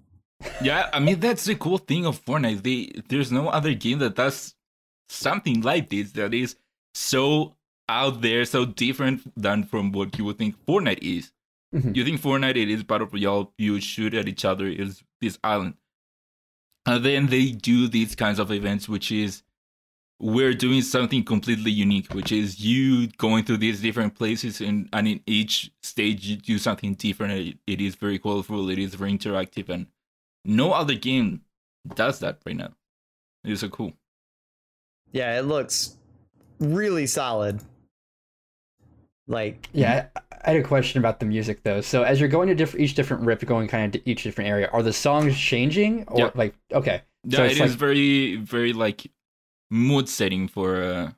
Yeah, 0.62 0.90
I 0.94 1.00
mean 1.00 1.20
that's 1.20 1.46
the 1.46 1.56
cool 1.56 1.78
thing 1.80 2.06
of 2.06 2.24
Fortnite. 2.24 2.64
They, 2.64 3.02
there's 3.10 3.32
no 3.32 3.50
other 3.50 3.74
game 3.74 4.00
that 4.00 4.16
does 4.16 4.56
something 5.10 5.62
like 5.62 5.90
this 5.90 6.12
that 6.14 6.34
is 6.34 6.56
so 6.94 7.56
out 7.92 8.22
there, 8.22 8.46
so 8.46 8.66
different 8.66 9.22
than 9.36 9.64
from 9.64 9.92
what 9.92 10.18
you 10.18 10.26
would 10.26 10.38
think 10.38 10.56
Fortnite 10.66 11.00
is. 11.02 11.32
Mhm. 11.74 11.96
You 11.96 12.04
think 12.04 12.22
Fortnite 12.22 12.58
it 12.58 12.70
is 12.70 12.84
battle 12.84 13.08
royale, 13.08 13.54
you 13.58 13.80
shoot 13.80 14.14
at 14.14 14.28
each 14.28 14.46
other, 14.46 14.68
is 14.68 15.04
this 15.20 15.38
island. 15.44 15.76
And 16.86 17.06
then 17.06 17.28
they 17.28 17.52
do 17.52 17.88
these 17.88 18.16
kinds 18.16 18.40
of 18.40 18.52
events, 18.52 18.90
which 18.90 19.12
is 19.12 19.44
we're 20.20 20.54
doing 20.54 20.82
something 20.82 21.24
completely 21.24 21.72
unique, 21.72 22.14
which 22.14 22.32
is 22.32 22.60
you 22.60 23.08
going 23.18 23.44
through 23.44 23.58
these 23.58 23.82
different 23.82 24.16
places 24.16 24.62
and, 24.62 24.88
and 24.94 25.08
in 25.08 25.22
each 25.26 25.72
stage 25.82 26.28
you 26.28 26.38
do 26.38 26.58
something 26.60 26.94
different. 26.94 27.34
It, 27.34 27.58
it 27.66 27.82
is 27.82 27.96
very 27.96 28.20
colorful, 28.20 28.70
it 28.70 28.80
is 28.80 28.96
very 28.96 29.12
interactive, 29.18 29.70
and 29.70 29.88
no 30.46 30.74
other 30.74 30.96
game 30.96 31.42
does 31.96 32.20
that 32.20 32.40
right 32.46 32.56
now. 32.56 32.74
It 33.44 33.52
is 33.52 33.62
so 33.62 33.70
cool. 33.70 33.94
Yeah, 35.12 35.38
it 35.40 35.44
looks 35.44 35.98
really 36.60 37.08
solid. 37.08 37.62
Like 39.32 39.70
Yeah, 39.74 40.08
I, 40.16 40.22
I 40.46 40.52
had 40.52 40.58
a 40.58 40.64
question 40.64 41.00
about 41.00 41.20
the 41.20 41.26
music 41.26 41.64
though. 41.64 41.82
So 41.82 42.04
as 42.04 42.20
you're 42.20 42.30
going 42.30 42.48
to 42.50 42.56
diff- 42.56 42.76
each 42.80 42.96
different 42.96 43.24
rip, 43.24 43.46
going 43.46 43.68
kind 43.68 43.96
of 43.96 44.02
to 44.04 44.10
each 44.10 44.24
different 44.24 44.50
area, 44.50 44.70
are 44.74 44.84
the 44.84 44.94
songs 44.94 45.38
changing 45.38 46.06
or 46.08 46.20
Yeah. 46.20 46.32
like 46.36 46.56
okay? 46.74 47.02
Yeah, 47.24 47.38
So 47.38 47.44
it 47.46 47.52
it's 47.52 47.62
is 47.62 47.76
very, 47.76 48.36
very 48.38 48.74
like 48.74 49.08
mood 49.70 50.10
setting 50.10 50.48
for 50.48 50.84
uh, 50.84 51.12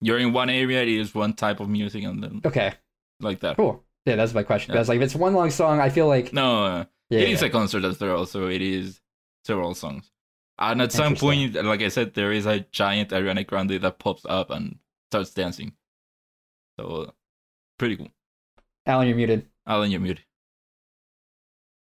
you're 0.00 0.18
in 0.18 0.32
one 0.32 0.50
area, 0.50 0.82
it 0.82 0.88
is 0.88 1.14
one 1.14 1.34
type 1.34 1.60
of 1.60 1.68
music, 1.68 2.04
and 2.04 2.22
then 2.22 2.40
Okay, 2.44 2.72
like 3.20 3.40
that. 3.40 3.56
cool. 3.56 3.84
Yeah, 4.06 4.16
that's 4.16 4.32
my 4.34 4.42
question. 4.44 4.72
Yeah. 4.72 4.76
Because 4.78 4.88
like 4.88 4.96
if 4.98 5.02
it's 5.02 5.14
one 5.16 5.34
long 5.34 5.50
song, 5.50 5.80
I 5.80 5.90
feel 5.90 6.06
like 6.08 6.32
No, 6.32 6.64
uh, 6.64 6.84
yeah, 7.10 7.20
it 7.20 7.28
is 7.30 7.42
yeah. 7.42 7.48
a 7.48 7.50
concert 7.50 7.84
as 7.84 8.00
well, 8.00 8.24
so 8.26 8.48
it 8.48 8.62
is 8.62 9.00
several 9.44 9.74
songs. 9.74 10.10
And 10.58 10.82
at 10.82 10.92
some 10.92 11.14
point, 11.16 11.54
like 11.54 11.82
I 11.82 11.88
said, 11.88 12.14
there 12.14 12.32
is 12.32 12.46
a 12.46 12.60
giant 12.72 13.10
Ariana 13.10 13.46
Grande 13.46 13.80
that 13.82 13.98
pops 13.98 14.24
up 14.28 14.50
and 14.50 14.78
starts 15.10 15.32
dancing. 15.34 15.72
So, 16.78 16.86
uh, 17.08 17.10
pretty 17.78 17.96
cool. 17.96 18.08
Alan, 18.86 19.06
you're 19.08 19.16
muted. 19.16 19.46
Alan, 19.66 19.90
you're 19.90 20.00
muted. 20.00 20.24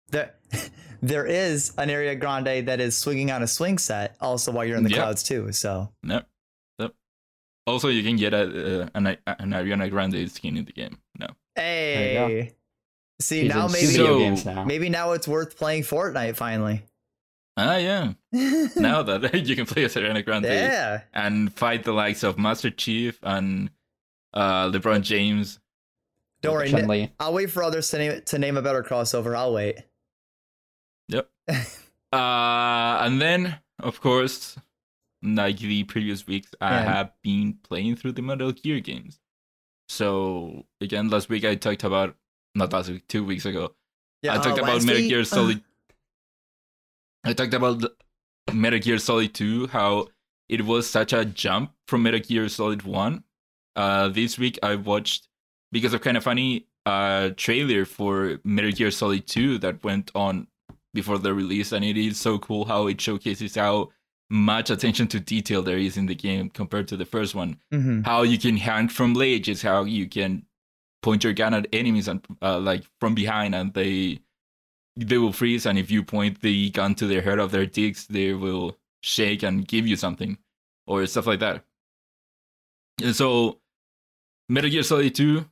there, 0.10 0.34
there 1.02 1.26
is 1.26 1.74
an 1.78 1.90
Ariana 1.90 2.20
Grande 2.20 2.68
that 2.68 2.80
is 2.80 2.98
swinging 2.98 3.32
on 3.32 3.44
a 3.44 3.48
swing 3.48 3.78
set 3.78 4.16
also 4.20 4.52
while 4.52 4.66
you're 4.66 4.78
in 4.78 4.84
the 4.84 4.90
Yep. 4.90 5.00
clouds 5.00 5.24
too. 5.24 5.52
So 5.52 5.90
Yep. 6.04 6.28
Yep. 6.80 6.94
Also, 7.68 7.90
you 7.90 8.04
can 8.04 8.16
get 8.16 8.34
a, 8.34 8.84
uh, 8.84 8.90
an, 8.96 9.08
an 9.08 9.52
Ariana 9.52 9.90
Grande 9.90 10.30
skin 10.32 10.58
in 10.58 10.66
the 10.66 10.72
game. 10.74 10.98
No. 11.18 11.28
hey, 11.56 12.54
see 13.22 13.42
He's 13.44 13.50
now 13.54 13.68
maybe 13.68 13.86
So- 13.86 14.34
now. 14.52 14.64
maybe 14.66 14.90
now 14.90 15.12
it's 15.12 15.28
worth 15.28 15.58
playing 15.58 15.84
Fortnite 15.84 16.36
finally. 16.36 16.84
Ah, 17.58 17.76
yeah. 17.76 18.14
now 18.78 19.04
that 19.04 19.34
you 19.46 19.56
can 19.56 19.66
play 19.66 19.84
as 19.84 19.94
Ariana 19.96 20.24
Grande 20.24 20.46
yeah. 20.46 21.02
and 21.14 21.54
fight 21.54 21.84
the 21.84 21.92
likes 21.92 22.24
of 22.24 22.38
Master 22.40 22.70
Chief 22.72 23.20
and 23.22 23.70
uh, 24.34 24.70
LeBron 24.72 25.02
James. 25.02 25.60
Don't 26.42 26.54
worry. 26.54 26.70
Chun-Li. 26.70 27.12
I'll 27.20 27.34
wait 27.34 27.52
for 27.52 27.64
others 27.64 27.90
to 27.92 27.98
name 27.98 28.22
to 28.26 28.40
name 28.40 28.56
a 28.58 28.62
better 28.62 28.84
crossover. 28.84 29.36
I'll 29.38 29.54
wait. 29.54 29.78
Yep. 31.10 31.30
Uh, 32.12 32.98
and 33.02 33.22
then, 33.22 33.60
of 33.78 34.02
course, 34.02 34.58
like 35.22 35.60
the 35.60 35.84
previous 35.84 36.26
weeks, 36.26 36.50
I 36.60 36.72
Yeah. 36.72 36.82
have 36.92 37.12
been 37.22 37.60
playing 37.62 37.98
through 37.98 38.14
the 38.14 38.24
Metal 38.24 38.52
Gear 38.52 38.80
games. 38.80 39.20
So 39.90 40.66
again, 40.82 41.10
last 41.10 41.30
week 41.30 41.46
I 41.46 41.54
talked 41.54 41.84
about 41.84 42.16
not 42.56 42.74
last 42.74 42.90
week, 42.90 43.08
two 43.08 43.24
weeks 43.24 43.46
ago. 43.46 43.76
Yeah, 44.24 44.34
I 44.34 44.38
uh, 44.38 44.42
talked 44.42 44.58
about 44.58 44.82
Metal 44.84 45.02
week- 45.02 45.10
Gear 45.10 45.22
uh, 45.22 45.24
Solid. 45.26 45.62
I 47.24 47.34
talked 47.34 47.54
about 47.54 47.84
Metal 48.52 48.80
Gear 48.80 48.98
Solid 48.98 49.36
2, 49.36 49.68
how 49.68 50.08
it 50.48 50.66
was 50.66 50.90
such 50.90 51.14
a 51.14 51.26
jump 51.26 51.74
from 51.88 52.02
Metal 52.02 52.22
Gear 52.22 52.50
Solid 52.50 52.82
1. 52.82 53.24
Uh, 53.76 54.08
this 54.08 54.40
week 54.40 54.58
I 54.64 54.74
watched, 54.76 55.28
because 55.72 55.94
of 55.94 56.02
Kinda 56.02 56.22
Funny, 56.22 56.66
uh, 56.86 57.30
trailer 57.38 57.86
for 57.86 58.40
Metal 58.44 58.72
Gear 58.72 58.92
Solid 58.92 59.28
2 59.28 59.60
that 59.60 59.84
went 59.84 60.12
on 60.16 60.48
before 60.94 61.18
the 61.18 61.34
release, 61.34 61.72
and 61.72 61.86
it 61.86 61.98
is 61.98 62.20
so 62.20 62.40
cool 62.40 62.66
how 62.66 62.88
it 62.88 63.00
showcases 63.00 63.56
how 63.56 63.92
much 64.30 64.70
attention 64.70 65.08
to 65.08 65.20
detail 65.20 65.62
there 65.62 65.78
is 65.78 65.98
in 65.98 66.06
the 66.06 66.16
game 66.16 66.50
compared 66.50 66.88
to 66.88 66.96
the 66.96 67.06
first 67.06 67.34
one 67.34 67.60
mhm. 67.74 68.06
how 68.06 68.22
you 68.22 68.38
can 68.38 68.58
hang 68.58 68.88
from 68.88 69.14
ledges, 69.14 69.62
how 69.62 69.84
you 69.84 70.08
can 70.08 70.46
point 71.02 71.24
your 71.24 71.34
gun 71.34 71.54
at 71.54 71.68
enemies 71.74 72.08
and 72.08 72.26
uh, 72.42 72.60
like 72.60 72.84
from 73.00 73.16
behind, 73.16 73.56
and 73.56 73.74
they 73.74 74.20
they 74.96 75.18
will 75.18 75.34
freeze. 75.34 75.66
And 75.66 75.78
if 75.78 75.90
you 75.90 76.04
point 76.04 76.42
the 76.42 76.70
gun 76.72 76.96
to 76.96 77.08
their 77.08 77.22
head 77.22 77.40
of 77.40 77.52
their 77.52 77.66
dicks, 77.66 78.06
they 78.06 78.34
will 78.34 78.78
shake 79.02 79.44
and 79.44 79.68
give 79.68 79.88
you 79.88 79.96
something 79.96 80.38
or 80.86 81.06
stuff 81.06 81.28
like 81.28 81.40
that. 81.40 81.64
And 83.02 83.16
so, 83.16 83.60
Metal 84.50 84.70
Gear 84.70 84.84
Solid 84.84 85.16
Two 85.16 85.46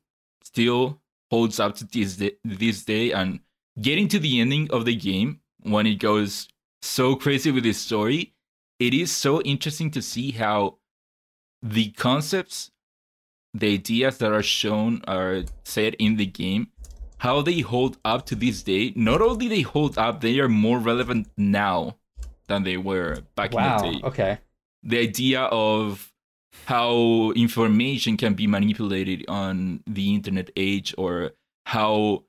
still 0.47 1.01
holds 1.29 1.59
up 1.59 1.75
to 1.75 1.85
this 1.85 2.15
day, 2.17 2.31
this 2.43 2.83
day, 2.85 3.11
and 3.11 3.39
getting 3.81 4.07
to 4.07 4.19
the 4.19 4.39
ending 4.39 4.69
of 4.71 4.85
the 4.85 4.95
game 4.95 5.41
when 5.73 5.85
it 5.85 5.95
goes 5.99 6.47
so 6.81 7.15
crazy 7.15 7.51
with 7.51 7.63
this 7.63 7.77
story, 7.79 8.33
it 8.79 8.93
is 8.93 9.15
so 9.15 9.41
interesting 9.41 9.91
to 9.91 10.01
see 10.01 10.31
how 10.31 10.77
the 11.61 11.89
concepts, 11.91 12.71
the 13.53 13.73
ideas 13.73 14.17
that 14.19 14.31
are 14.31 14.43
shown 14.61 15.01
are 15.07 15.43
said 15.65 15.95
in 15.99 16.15
the 16.15 16.25
game, 16.25 16.67
how 17.17 17.41
they 17.41 17.59
hold 17.59 17.97
up 18.05 18.25
to 18.27 18.35
this 18.35 18.63
day. 18.63 18.93
Not 18.95 19.21
only 19.21 19.47
they 19.47 19.61
hold 19.61 19.97
up, 19.97 20.21
they 20.21 20.39
are 20.39 20.47
more 20.49 20.79
relevant 20.79 21.27
now 21.35 21.97
than 22.47 22.63
they 22.63 22.77
were 22.77 23.17
back 23.35 23.51
Wow. 23.53 23.63
in 23.65 23.71
the 23.83 23.91
day. 23.99 24.07
Okay. 24.07 24.37
The 24.83 24.99
idea 24.99 25.41
of 25.41 26.13
how 26.65 27.31
information 27.35 28.17
can 28.17 28.33
be 28.33 28.47
manipulated 28.47 29.25
on 29.27 29.81
the 29.87 30.13
internet 30.15 30.49
age, 30.55 30.93
or 30.97 31.31
how 31.65 32.23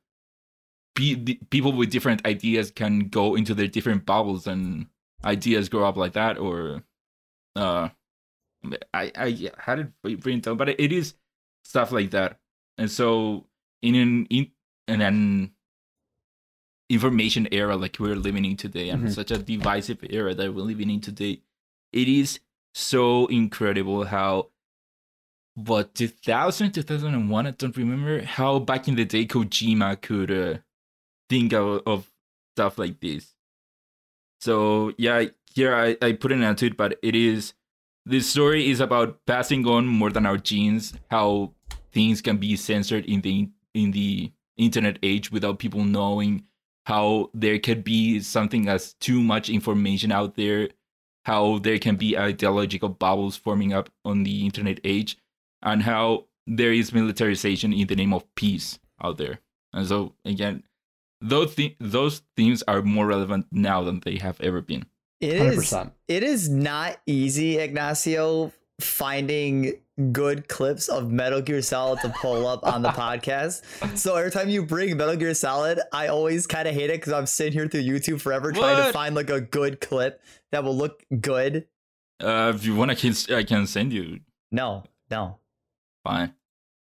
pe- 0.95 1.39
people 1.51 1.73
with 1.73 1.91
different 1.91 2.25
ideas 2.27 2.71
can 2.71 3.09
go 3.09 3.35
into 3.35 3.55
their 3.55 3.67
different 3.69 4.05
bubbles 4.07 4.47
and 4.47 4.87
ideas 5.25 5.69
grow 5.69 5.85
up 5.85 5.97
like 5.97 6.13
that, 6.13 6.39
or 6.39 6.83
uh, 7.57 7.89
I 8.95 9.13
I 9.17 9.51
had 9.59 9.79
it 9.81 9.93
written 10.25 10.41
down, 10.41 10.57
but 10.57 10.69
it 10.69 10.93
is 10.93 11.15
stuff 11.65 11.93
like 11.93 12.11
that. 12.13 12.39
And 12.77 12.91
so 12.91 13.47
in 13.83 13.95
an 13.95 14.27
in, 14.27 14.51
in 14.87 15.01
an 15.01 15.53
information 16.91 17.47
era 17.53 17.77
like 17.77 17.97
we're 17.99 18.17
living 18.17 18.45
in 18.45 18.57
today, 18.57 18.89
and 18.91 19.05
Mhm. 19.05 19.15
such 19.15 19.31
a 19.31 19.39
divisive 19.39 19.99
era 20.09 20.35
that 20.35 20.55
we're 20.55 20.63
living 20.63 20.91
in 20.91 21.01
today, 21.01 21.43
it 21.93 22.09
is 22.09 22.41
so 22.75 23.27
incredible 23.27 24.05
how. 24.05 24.49
What 25.55 25.93
2000, 25.97 26.71
2001, 26.71 27.47
I 27.49 27.51
don't 27.51 27.77
remember 27.77 28.23
how 28.23 28.61
back 28.61 28.87
in 28.87 28.95
the 28.95 29.05
day 29.05 29.27
Kojima 29.27 30.01
could 30.01 30.31
uh, 30.31 30.59
think 31.29 31.53
of, 31.53 31.83
of 31.85 32.09
stuff 32.55 32.79
like 32.79 33.01
this. 33.01 33.35
So 34.41 34.93
yeah, 34.99 35.25
here 35.53 35.75
I, 35.75 35.97
I 36.01 36.13
put 36.13 36.31
an 36.31 36.45
end 36.45 36.59
to 36.59 36.67
it, 36.67 36.77
but 36.77 36.99
it 37.03 37.17
is 37.17 37.55
this 38.07 38.31
story 38.31 38.71
is 38.71 38.81
about 38.81 39.19
passing 39.27 39.67
on 39.67 39.87
more 39.87 40.11
than 40.11 40.25
our 40.25 40.39
genes, 40.39 40.95
how 41.11 41.53
things 41.93 42.23
can 42.23 42.39
be 42.39 42.57
censored 42.57 43.05
in 43.05 43.21
the 43.21 43.51
in 43.75 43.91
the 43.91 44.33
internet 44.57 44.99
age 45.03 45.31
without 45.31 45.59
people 45.59 45.85
knowing, 45.85 46.45
how 46.87 47.31
there 47.35 47.59
could 47.59 47.85
be 47.85 48.21
something 48.21 48.69
as 48.69 48.95
too 48.95 49.23
much 49.23 49.51
information 49.51 50.11
out 50.11 50.37
there, 50.37 50.69
how 51.29 51.59
there 51.59 51.79
can 51.79 51.97
be 51.97 52.17
ideological 52.17 52.89
bubbles 52.89 53.37
forming 53.37 53.73
up 53.75 53.91
on 54.03 54.25
the 54.25 54.47
internet 54.47 54.81
age, 54.83 55.19
and 55.63 55.83
how 55.83 56.25
there 56.47 56.73
is 56.73 56.93
militarization 56.93 57.73
in 57.73 57.87
the 57.87 57.97
name 57.97 58.15
of 58.15 58.25
peace 58.35 58.79
out 59.03 59.19
there. 59.19 59.41
And 59.73 59.87
so 59.87 60.15
again, 60.25 60.65
those 61.21 61.55
th- 61.55 61.77
those 61.79 62.23
themes 62.37 62.63
are 62.67 62.81
more 62.81 63.07
relevant 63.07 63.47
now 63.53 63.85
than 63.85 64.01
they 64.01 64.17
have 64.17 64.41
ever 64.41 64.63
been. 64.63 64.87
It 65.21 65.37
Hundred 65.37 65.51
is. 65.51 65.57
percent. 65.57 65.93
It 66.07 66.23
is 66.23 66.49
not 66.49 66.97
easy, 67.07 67.59
Ignacio, 67.59 68.53
finding 68.81 69.75
good 70.13 70.49
clips 70.49 70.89
of 70.89 71.11
Metal 71.11 71.41
Gear 71.41 71.61
Solid 71.63 72.01
to 72.01 72.09
pull 72.21 72.47
up 72.47 72.65
on 72.65 72.83
the 72.83 72.91
podcast. 72.91 73.63
So 73.99 74.15
every 74.15 74.31
time 74.31 74.49
you 74.49 74.65
bring 74.65 74.97
Metal 74.97 75.17
Gear 75.17 75.35
Solid, 75.35 75.81
I 75.93 76.07
always 76.09 76.47
kind 76.47 76.69
of 76.69 76.75
hate 76.75 76.91
it 76.91 77.01
because 77.01 77.13
I'm 77.13 77.27
sitting 77.27 77.53
here 77.53 77.67
through 77.67 77.83
YouTube 77.83 78.21
forever 78.21 78.53
trying 78.53 78.87
to 78.87 78.93
find 78.93 79.15
like 79.15 79.31
a 79.31 79.41
good 79.41 79.81
clip 79.81 80.23
that 80.53 80.63
will 80.63 80.77
look 80.77 81.03
good. 81.21 81.67
Uh, 82.21 82.53
if 82.55 82.65
you 82.65 82.75
want, 82.75 82.91
I 82.91 82.95
can 82.95 83.15
I 83.31 83.43
can 83.43 83.67
send 83.67 83.93
you. 83.93 84.21
No, 84.53 84.85
no. 85.11 85.39
Fine. 86.05 86.35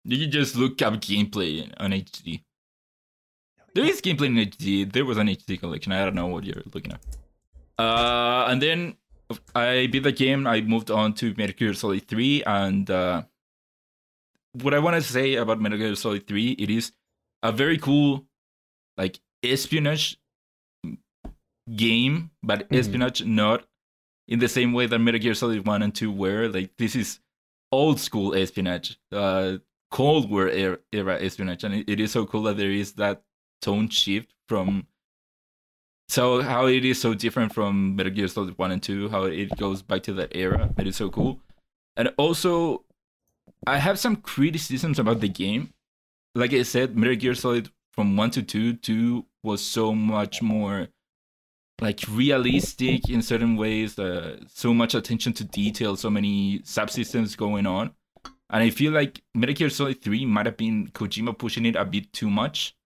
You 0.05 0.19
can 0.19 0.31
just 0.31 0.57
look 0.57 0.81
up 0.83 0.95
gameplay 0.95 1.73
on 1.79 1.91
HD. 1.91 2.43
There 3.75 3.85
is 3.85 4.01
gameplay 4.01 4.27
in 4.27 4.37
HD. 4.37 4.91
There 4.93 5.05
was 5.05 5.19
an 5.19 5.29
HD 5.29 5.59
collection. 5.61 5.93
I 5.93 6.05
don't 6.05 6.15
know 6.15 6.27
what 6.27 6.45
you're 6.45 6.63
looking 6.73 6.93
at. 6.93 7.01
Uh, 7.79 8.47
and 8.49 8.63
then 8.63 8.97
I 9.55 9.89
beat 9.91 10.03
the 10.05 10.13
game. 10.13 10.47
I 10.47 10.61
moved 10.61 10.91
on 10.91 11.15
to 11.15 11.35
Metal 11.37 11.55
Gear 11.57 11.75
Solid 11.75 12.07
3, 12.07 12.43
and 12.45 12.91
uh, 12.91 13.23
what 14.53 14.75
I 14.75 14.79
want 14.79 14.97
to 14.97 15.03
say 15.03 15.35
about 15.35 15.61
Metal 15.61 15.79
Gear 15.79 15.95
Solid 15.95 16.27
3, 16.27 16.53
it 16.53 16.71
is 16.71 16.93
a 17.43 17.53
very 17.53 17.79
cool, 17.79 18.27
like 18.97 19.19
espionage 19.43 20.19
game, 21.75 22.31
but 22.43 22.69
Mhm. 22.69 22.79
espionage 22.79 23.25
not 23.25 23.67
in 24.29 24.39
the 24.39 24.49
same 24.49 24.73
way 24.73 24.87
that 24.87 24.99
Metal 24.99 25.21
Gear 25.21 25.35
Solid 25.35 25.67
1 25.67 25.83
and 25.83 25.95
2 25.95 26.11
were. 26.11 26.49
Like 26.49 26.77
this 26.77 26.95
is 26.95 27.21
old 27.73 27.99
school 28.01 28.35
espionage, 28.35 28.99
uh, 29.13 29.59
Cold 29.91 30.31
War 30.31 30.49
era, 30.49 30.79
era 30.93 31.21
espionage, 31.21 31.65
and 31.65 31.75
it, 31.75 31.89
it 31.89 32.01
is 32.01 32.13
so 32.13 32.27
cool 32.27 32.43
that 32.45 32.57
there 32.57 32.71
is 32.71 32.93
that 32.95 33.23
tone 33.61 33.89
shift 33.89 34.33
from. 34.49 34.87
So 36.09 36.41
how 36.41 36.67
it 36.67 36.85
is 36.85 37.01
so 37.01 37.15
different 37.15 37.53
from 37.53 37.97
Metal 37.97 38.13
Gear 38.13 38.29
Solid 38.29 38.57
1 38.57 38.71
and 38.71 38.83
2, 38.83 39.09
how 39.09 39.25
it 39.25 39.57
goes 39.57 39.83
back 39.83 40.03
to 40.05 40.13
that 40.15 40.37
era. 40.37 40.71
It 40.79 40.87
is 40.87 40.97
so 40.97 41.11
cool. 41.11 41.41
And 41.97 42.13
also 42.17 42.85
I 43.67 43.79
have 43.79 43.99
some 43.99 44.17
criticisms 44.17 44.99
about 44.99 45.21
the 45.21 45.29
game. 45.29 45.73
Like 46.35 46.53
I 46.53 46.63
said, 46.63 46.97
Metal 46.97 47.17
Gear 47.17 47.35
Solid 47.35 47.71
from 47.93 48.17
1 48.17 48.31
to 48.33 48.43
2, 48.43 48.75
2 48.75 49.27
was 49.43 49.63
so 49.63 49.93
much 49.93 50.43
more 50.43 50.89
like 51.81 52.01
realistic 52.09 53.11
in 53.11 53.21
certain 53.21 53.57
ways, 53.57 53.99
uh, 53.99 54.39
so 54.49 54.73
much 54.73 54.95
attention 54.95 55.33
to 55.35 55.45
detail, 55.45 55.97
so 55.97 56.09
many 56.09 56.61
subsystems 56.61 57.37
going 57.37 57.67
on. 57.67 57.91
And 58.49 58.63
I 58.63 58.71
feel 58.71 58.93
like 58.93 59.23
Metal 59.35 59.55
Gear 59.55 59.71
Solid 59.71 60.03
3 60.03 60.25
might 60.27 60.47
have 60.47 60.57
been 60.57 60.89
Kojima 60.89 61.37
pushing 61.37 61.67
it 61.67 61.77
a 61.77 61.85
bit 61.85 62.13
too 62.13 62.31
much. 62.31 62.77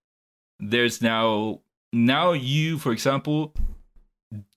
There's 0.59 1.03
now 1.03 1.61
now 1.93 2.33
you, 2.33 2.79
for 2.79 2.93
example, 2.93 3.55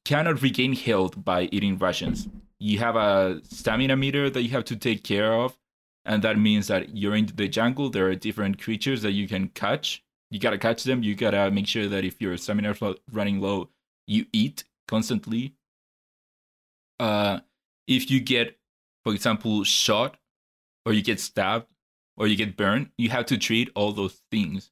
cannot 0.05 0.41
regain 0.41 0.73
health 0.73 1.23
by 1.23 1.43
eating 1.51 1.77
rations. 1.77 2.27
You 2.59 2.79
have 2.79 2.95
a 2.95 3.41
stamina 3.43 3.95
meter 3.95 4.29
that 4.29 4.41
you 4.41 4.49
have 4.49 4.65
to 4.65 4.75
take 4.75 5.03
care 5.03 5.33
of, 5.33 5.57
and 6.05 6.23
that 6.23 6.37
means 6.37 6.67
that 6.67 6.95
you're 6.95 7.15
in 7.15 7.25
the 7.35 7.47
jungle. 7.47 7.89
There 7.89 8.07
are 8.07 8.15
different 8.15 8.61
creatures 8.61 9.01
that 9.01 9.11
you 9.11 9.27
can 9.27 9.49
catch. 9.49 10.03
You 10.29 10.39
gotta 10.39 10.57
catch 10.57 10.83
them. 10.83 11.03
You 11.03 11.15
gotta 11.15 11.51
make 11.51 11.67
sure 11.67 11.87
that 11.87 12.05
if 12.05 12.21
your 12.21 12.37
stamina 12.37 12.71
is 12.71 12.81
running 13.11 13.41
low, 13.41 13.69
you 14.07 14.25
eat 14.33 14.63
constantly. 14.87 15.55
Uh, 16.99 17.39
if 17.87 18.09
you 18.09 18.19
get, 18.19 18.57
for 19.03 19.13
example, 19.13 19.63
shot, 19.63 20.17
or 20.85 20.93
you 20.93 21.01
get 21.01 21.19
stabbed, 21.19 21.67
or 22.17 22.27
you 22.27 22.35
get 22.35 22.55
burned, 22.55 22.89
you 22.97 23.09
have 23.09 23.25
to 23.25 23.37
treat 23.37 23.69
all 23.75 23.91
those 23.91 24.21
things. 24.31 24.71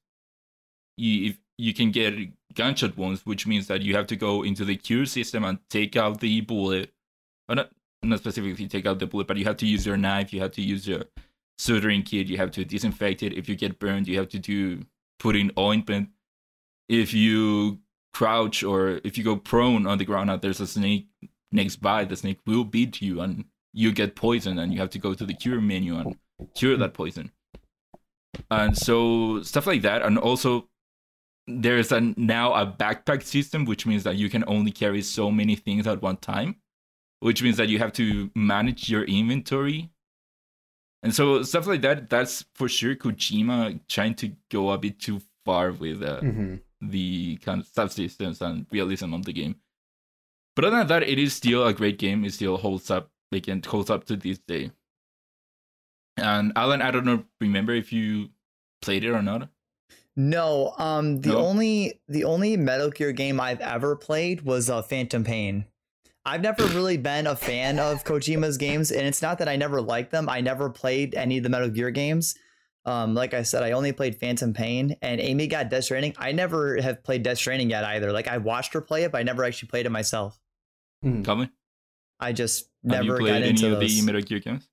You 0.98 1.32
if 1.32 1.38
you 1.58 1.74
can 1.74 1.92
get 1.92 2.14
gunshot 2.56 2.98
wounds, 2.98 3.26
which 3.26 3.48
means 3.48 3.68
that 3.68 3.82
you 3.82 3.96
have 3.96 4.08
to 4.08 4.16
go 4.16 4.44
into 4.44 4.66
the 4.66 4.76
cure 4.76 5.06
system 5.06 5.44
and 5.44 5.60
take 5.70 5.96
out 5.96 6.20
the 6.20 6.42
bullet. 6.42 6.94
Or 7.50 7.56
not 7.56 7.72
not 8.04 8.20
specifically 8.20 8.68
take 8.68 8.86
out 8.86 9.00
the 9.00 9.08
bullet, 9.08 9.28
but 9.28 9.38
you 9.38 9.46
have 9.46 9.58
to 9.58 9.68
use 9.68 9.86
your 9.86 9.98
knife, 9.98 10.34
you 10.34 10.40
have 10.42 10.52
to 10.54 10.62
use 10.62 10.88
your 10.88 11.04
soldering 11.58 12.04
kit, 12.04 12.28
you 12.28 12.38
have 12.38 12.52
to 12.52 12.66
disinfect 12.66 13.22
it. 13.22 13.34
If 13.34 13.48
you 13.48 13.56
get 13.56 13.80
burned, 13.80 14.08
you 14.08 14.18
have 14.18 14.30
to 14.30 14.40
do 14.40 14.86
put 15.20 15.36
in 15.36 15.52
ointment. 15.58 16.10
If 16.90 17.14
you 17.14 17.80
crouch 18.14 18.64
or 18.64 19.00
if 19.04 19.18
you 19.18 19.24
go 19.24 19.36
prone 19.36 19.86
on 19.86 19.98
the 19.98 20.06
ground 20.06 20.30
and 20.30 20.42
there's 20.42 20.60
a 20.60 20.68
snake 20.68 21.08
next 21.52 21.78
by, 21.78 22.06
the 22.06 22.16
snake 22.16 22.40
will 22.46 22.64
beat 22.64 23.02
you 23.02 23.22
and 23.22 23.46
you 23.74 23.92
get 23.92 24.16
poisoned 24.16 24.60
and 24.60 24.74
you 24.74 24.80
have 24.80 24.90
to 24.90 25.00
go 25.00 25.14
to 25.14 25.26
the 25.26 25.34
cure 25.34 25.62
menu 25.62 25.98
and 25.98 26.18
cure 26.56 26.76
that 26.78 26.94
poison. 26.94 27.32
And 28.50 28.78
so 28.78 29.42
stuff 29.44 29.68
like 29.68 29.84
that. 29.84 30.02
And 30.02 30.18
also 30.18 30.68
there's 31.48 31.92
a 31.92 32.02
now 32.02 32.54
a 32.54 32.66
backpack 32.66 33.24
system, 33.24 33.66
which 33.66 33.86
means 33.86 34.04
that 34.04 34.16
you 34.16 34.30
can 34.30 34.44
only 34.48 34.72
carry 34.72 35.02
so 35.02 35.32
many 35.32 35.56
things 35.56 35.88
at 35.88 36.02
one 36.02 36.18
time, 36.18 36.58
which 37.20 37.42
means 37.44 37.58
that 37.58 37.70
you 37.70 37.80
have 37.80 37.94
to 37.94 38.30
manage 38.36 38.90
your 38.90 39.04
inventory. 39.04 39.90
And 41.04 41.14
so 41.14 41.42
stuff 41.44 41.66
like 41.66 41.82
that, 41.82 42.10
that's 42.10 42.46
for 42.54 42.70
sure 42.70 42.96
Kojima 42.96 43.80
trying 43.88 44.14
to 44.16 44.34
go 44.50 44.70
a 44.72 44.78
bit 44.78 45.00
too 45.00 45.22
far 45.46 45.72
with 45.72 46.04
uh, 46.04 46.20
hmm 46.22 46.56
the 46.82 47.38
kind 47.38 47.62
of 47.62 47.68
subsystems 47.68 48.42
and 48.42 48.66
realism 48.72 49.14
of 49.14 49.24
the 49.24 49.32
game. 49.34 49.56
But 50.56 50.66
other 50.66 50.78
than 50.78 50.88
that, 50.88 51.04
it 51.04 51.20
is 51.20 51.34
still 51.34 51.66
a 51.68 51.74
great 51.74 52.00
game. 52.00 52.26
It 52.26 52.34
still 52.34 52.58
holds 52.58 52.90
up. 52.90 53.12
Like 53.32 53.48
it 53.48 53.66
holds 53.66 53.90
up 53.90 54.06
to 54.06 54.16
this 54.16 54.40
day. 54.40 54.72
And 56.18 56.52
Alan, 56.56 56.82
I 56.82 56.92
don't 56.92 57.06
know, 57.06 57.24
remember 57.40 57.74
if 57.74 57.94
you 57.94 58.30
played 58.82 59.04
it 59.04 59.12
or 59.12 59.22
not? 59.22 59.50
No, 60.30 60.76
um, 60.78 61.20
the 61.22 61.30
No? 61.30 61.40
only 61.40 62.00
the 62.08 62.26
only 62.26 62.56
Metal 62.56 62.92
Gear 62.92 63.12
game 63.12 63.40
I've 63.40 63.60
ever 63.60 63.96
played 63.96 64.44
was 64.44 64.70
uh, 64.70 64.84
Phantom 64.84 65.24
Pain. 65.24 65.66
I've 66.24 66.42
never 66.42 66.64
really 66.68 66.98
been 66.98 67.26
a 67.26 67.36
fan 67.36 67.80
of 67.80 68.04
Kojima's 68.04 68.58
games, 68.58 68.92
and 68.92 69.08
it's 69.08 69.24
not 69.24 69.40
that 69.40 69.50
I 69.50 69.56
never 69.56 69.82
liked 69.82 70.12
them. 70.12 70.30
I 70.30 70.40
never 70.42 70.70
played 70.70 71.16
any 71.16 71.38
of 71.38 71.44
the 71.44 71.50
Metal 71.50 71.70
Gear 71.70 71.90
games. 71.90 72.36
Um, 72.86 73.16
like 73.16 73.34
I 73.34 73.42
said, 73.42 73.64
I 73.64 73.72
only 73.72 73.92
played 73.94 74.20
Phantom 74.20 74.54
Pain, 74.54 74.96
and 75.02 75.20
Amy 75.20 75.48
got 75.48 75.70
Death 75.72 75.86
Stranding. 75.86 76.14
I 76.20 76.32
never 76.34 76.80
have 76.80 77.04
played 77.04 77.24
Death 77.24 77.40
Stranding 77.40 77.72
yet 77.72 77.84
either. 77.84 78.12
Like 78.12 78.28
I 78.28 78.38
watched 78.38 78.74
her 78.76 78.82
play 78.82 79.04
it, 79.04 79.12
but 79.12 79.18
I 79.18 79.24
never 79.24 79.44
actually 79.44 79.70
played 79.70 79.88
it 79.88 79.92
myself. 79.92 80.40
Mm. 81.04 81.26
Colin, 81.26 81.50
I 82.20 82.32
just 82.34 82.70
have 82.88 83.04
you 83.04 83.10
never 83.10 83.20
played 83.20 83.30
got 83.32 83.42
any 83.42 83.50
into 83.50 83.74
of 83.74 83.80
those. 83.80 84.00
the 84.00 84.06
Metal 84.06 84.22
Gear 84.22 84.40
games? 84.40 84.68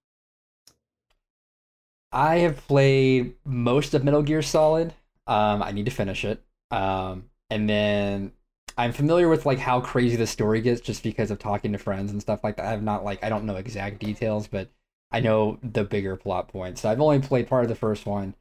I 2.13 2.37
have 2.41 2.67
played 2.67 3.35
most 3.47 3.95
of 3.95 4.05
Metal 4.05 4.23
Gear 4.23 4.43
Solid. 4.43 4.93
Um, 5.29 5.63
I 5.63 5.73
need 5.73 5.85
to 5.85 5.93
finish 5.93 6.25
it. 6.25 6.43
Um, 6.71 7.31
and 7.51 7.69
then 7.69 8.33
I'm 8.77 8.93
familiar 8.93 9.29
with 9.29 9.47
like 9.47 9.59
how 9.59 9.81
crazy 9.81 10.17
the 10.17 10.27
story 10.27 10.61
gets 10.61 10.81
just 10.81 11.03
because 11.03 11.31
of 11.31 11.39
talking 11.39 11.73
to 11.73 11.79
friends 11.79 12.11
and 12.11 12.21
stuff 12.21 12.43
like 12.43 12.57
that. 12.57 12.67
I 12.67 12.71
have 12.71 12.83
not 12.83 13.05
like 13.05 13.23
I 13.23 13.29
don't 13.29 13.45
know 13.45 13.57
exact 13.57 14.01
details, 14.01 14.49
but 14.49 14.71
I 15.11 15.21
know 15.21 15.59
the 15.63 15.85
bigger 15.85 16.17
plot 16.17 16.49
points. 16.49 16.81
So 16.81 16.91
I've 16.91 17.01
only 17.01 17.21
played 17.21 17.49
part 17.49 17.65
of 17.65 17.69
the 17.69 17.75
first 17.75 18.07
one. 18.07 18.35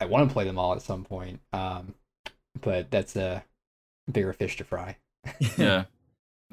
I 0.00 0.06
want 0.06 0.28
to 0.28 0.32
play 0.32 0.44
them 0.44 0.58
all 0.58 0.74
at 0.74 0.82
some 0.82 1.04
point. 1.04 1.40
Um, 1.52 1.94
but 2.60 2.90
that's 2.90 3.16
a 3.16 3.44
bigger 4.10 4.32
fish 4.32 4.56
to 4.56 4.64
fry. 4.64 4.96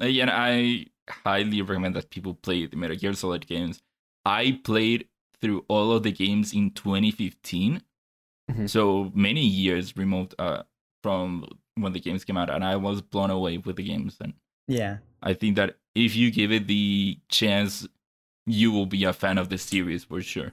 Uh, 0.02 0.06
yeah, 0.06 0.22
and 0.22 0.30
I 0.30 0.86
highly 1.10 1.60
recommend 1.60 1.94
that 1.94 2.08
people 2.08 2.32
play 2.32 2.64
the 2.64 2.74
Metal 2.74 2.96
Gear 2.96 3.12
Solid 3.12 3.46
games. 3.46 3.82
I 4.24 4.58
played 4.64 5.08
through 5.42 5.66
all 5.68 5.92
of 5.92 6.04
the 6.04 6.10
games 6.10 6.54
in 6.54 6.70
2015, 6.70 7.82
Mhm. 8.50 8.68
so 8.68 9.10
many 9.14 9.44
years 9.46 9.96
removed 9.96 10.34
uh, 10.38 10.62
from 11.02 11.46
when 11.76 11.92
the 11.92 12.00
games 12.00 12.24
came 12.24 12.36
out, 12.36 12.50
and 12.50 12.64
I 12.64 12.76
was 12.76 13.00
blown 13.00 13.30
away 13.30 13.58
with 13.58 13.76
the 13.76 13.82
games. 13.82 14.16
And 14.20 14.34
yeah. 14.68 14.98
I 15.22 15.34
think 15.34 15.56
that 15.56 15.76
if 15.94 16.14
you 16.16 16.30
give 16.30 16.52
it 16.52 16.66
the 16.66 17.18
chance, 17.28 17.86
you 18.46 18.72
will 18.72 18.86
be 18.86 19.04
a 19.04 19.12
fan 19.12 19.38
of 19.38 19.48
the 19.48 19.58
series 19.58 20.04
for 20.04 20.20
sure. 20.20 20.52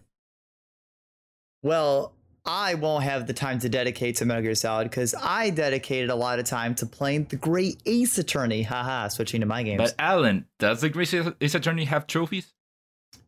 Well, 1.64 2.14
I 2.46 2.76
won't 2.76 3.04
have 3.04 3.28
the 3.28 3.34
time 3.34 3.60
to 3.60 3.70
dedicate 3.70 4.16
to 4.18 4.26
Metal 4.26 4.42
Gear 4.44 4.56
Solid 4.56 4.86
because 4.86 5.14
I 5.22 5.50
dedicated 5.50 6.10
a 6.10 6.16
lot 6.16 6.40
of 6.40 6.46
time 6.46 6.76
to 6.76 6.86
playing 6.86 7.26
the 7.26 7.36
great 7.36 7.82
Ace 7.86 8.18
Attorney. 8.18 8.62
Haha, 8.62 9.10
switching 9.10 9.42
to 9.42 9.48
my 9.48 9.64
games. 9.64 9.80
But 9.80 9.96
Alan, 10.00 10.46
does 10.60 10.82
the 10.82 10.90
Great 10.90 11.14
Ace 11.14 11.56
Attorney 11.56 11.86
have 11.86 12.08
trophies? 12.08 12.54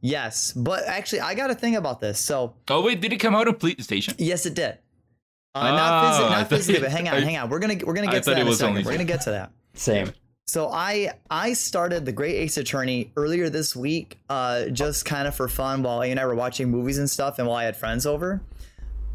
Yes, 0.02 0.52
but 0.54 0.84
actually, 0.86 1.22
I 1.22 1.34
got 1.36 1.52
a 1.52 1.56
thing 1.56 1.76
about 1.76 2.00
this. 2.00 2.20
So, 2.20 2.56
Oh 2.70 2.82
wait, 2.82 3.02
did 3.02 3.14
it 3.14 3.18
come 3.18 3.36
out 3.36 3.48
on 3.48 3.56
PlayStation? 3.56 4.16
yes, 4.18 4.46
it 4.46 4.54
did. 4.56 4.78
Uh, 5.56 5.60
Oh, 5.62 5.62
not, 5.76 6.04
phys- 6.04 6.18
I 6.18 6.30
not 6.30 6.30
thought- 6.40 6.50
physically, 6.50 6.82
but 6.82 6.92
hang 6.92 7.08
on, 7.10 7.16
I- 7.16 7.22
hang 7.22 7.38
on. 7.38 7.50
We're 7.50 7.60
gonna 7.60 7.78
we're 7.86 7.94
gonna 7.94 8.08
I 8.08 8.12
get 8.12 8.24
to 8.24 8.30
that 8.32 8.40
it 8.40 8.42
in 8.42 8.48
a 8.48 8.54
second. 8.54 8.70
only- 8.78 8.84
We're 8.86 8.92
gonna 8.92 9.04
get 9.06 9.22
to 9.22 9.32
that. 9.32 9.52
Same. 9.74 10.12
So 10.48 10.70
I 10.72 11.12
I 11.30 11.54
started 11.54 12.06
the 12.06 12.12
Great 12.12 12.36
Ace 12.36 12.58
Attorney 12.58 13.12
earlier 13.16 13.50
this 13.50 13.76
week, 13.76 14.18
uh, 14.30 14.66
just 14.66 15.06
kind 15.06 15.28
of 15.28 15.36
for 15.36 15.48
fun 15.48 15.84
while 15.84 16.02
A 16.02 16.08
and 16.10 16.20
I 16.20 16.26
were 16.26 16.34
watching 16.36 16.70
movies 16.70 16.98
and 16.98 17.08
stuff, 17.10 17.38
and 17.40 17.48
while 17.48 17.58
I 17.58 17.66
had 17.66 17.76
friends 17.78 18.06
over. 18.08 18.42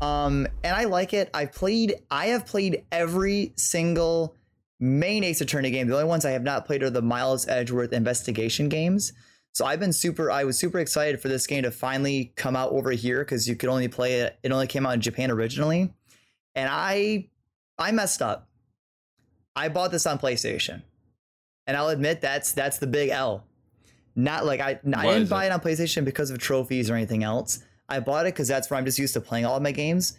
Um, 0.01 0.47
and 0.63 0.75
I 0.77 0.85
like 0.85 1.13
it. 1.15 1.31
I 1.35 1.47
played. 1.47 1.95
I 2.11 2.27
have 2.27 2.47
played 2.47 2.85
every 2.93 3.53
single 3.57 4.35
main 4.81 5.25
Ace 5.25 5.41
Attorney 5.41 5.71
game. 5.71 5.87
The 5.89 5.95
only 5.95 6.07
ones 6.07 6.25
I 6.25 6.31
have 6.33 6.43
not 6.43 6.67
played 6.67 6.83
are 6.83 6.91
the 6.91 7.03
Miles 7.03 7.49
Edgeworth 7.49 7.93
investigation 7.93 8.69
games. 8.69 9.13
So 9.55 9.65
I've 9.65 9.81
been 9.81 9.93
super. 9.93 10.31
I 10.31 10.45
was 10.45 10.59
super 10.59 10.79
excited 10.81 11.21
for 11.21 11.29
this 11.29 11.47
game 11.47 11.63
to 11.63 11.71
finally 11.71 12.33
come 12.37 12.57
out 12.57 12.73
over 12.73 12.91
here 12.91 13.21
because 13.21 13.49
you 13.49 13.57
could 13.57 13.69
only 13.69 13.89
play 13.89 14.21
it. 14.21 14.39
It 14.43 14.53
only 14.53 14.67
came 14.67 14.85
out 14.85 14.95
in 14.95 15.01
Japan 15.01 15.31
originally, 15.31 15.93
and 16.55 16.69
I 16.71 17.29
I 17.79 17.93
messed 17.93 18.21
up. 18.21 18.49
I 19.57 19.69
bought 19.69 19.93
this 19.93 20.07
on 20.07 20.19
PlayStation 20.19 20.83
and 21.67 21.77
I'll 21.77 21.89
admit 21.89 22.21
that's 22.21 22.53
that's 22.53 22.79
the 22.79 22.87
big 22.87 23.11
L. 23.11 23.45
Not 24.17 24.45
like 24.47 24.61
I, 24.61 24.79
I 24.95 25.07
didn't 25.07 25.29
buy 25.29 25.45
it? 25.45 25.47
it 25.49 25.53
on 25.53 25.61
PlayStation 25.61 26.05
because 26.05 26.31
of 26.31 26.39
trophies 26.39 26.89
or 26.89 26.95
anything 26.95 27.25
else. 27.25 27.65
I 27.89 28.01
bought 28.01 28.27
it 28.27 28.35
because 28.35 28.49
that's 28.49 28.71
where 28.71 28.79
I'm 28.79 28.85
just 28.85 28.99
used 28.99 29.15
to 29.15 29.21
playing 29.21 29.45
all 29.45 29.57
of 29.57 29.63
my 29.63 29.73
games. 29.73 30.19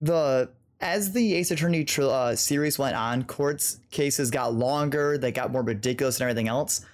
The 0.00 0.50
as 0.80 1.12
the 1.12 1.34
Ace 1.34 1.50
Attorney 1.50 1.86
uh, 1.98 2.34
series 2.36 2.78
went 2.78 2.96
on, 2.96 3.24
courts 3.24 3.80
cases 3.90 4.30
got 4.30 4.54
longer, 4.54 5.16
they 5.16 5.32
got 5.32 5.52
more 5.52 5.62
ridiculous 5.62 6.20
and 6.20 6.28
everything 6.28 6.48
else. 6.48 6.84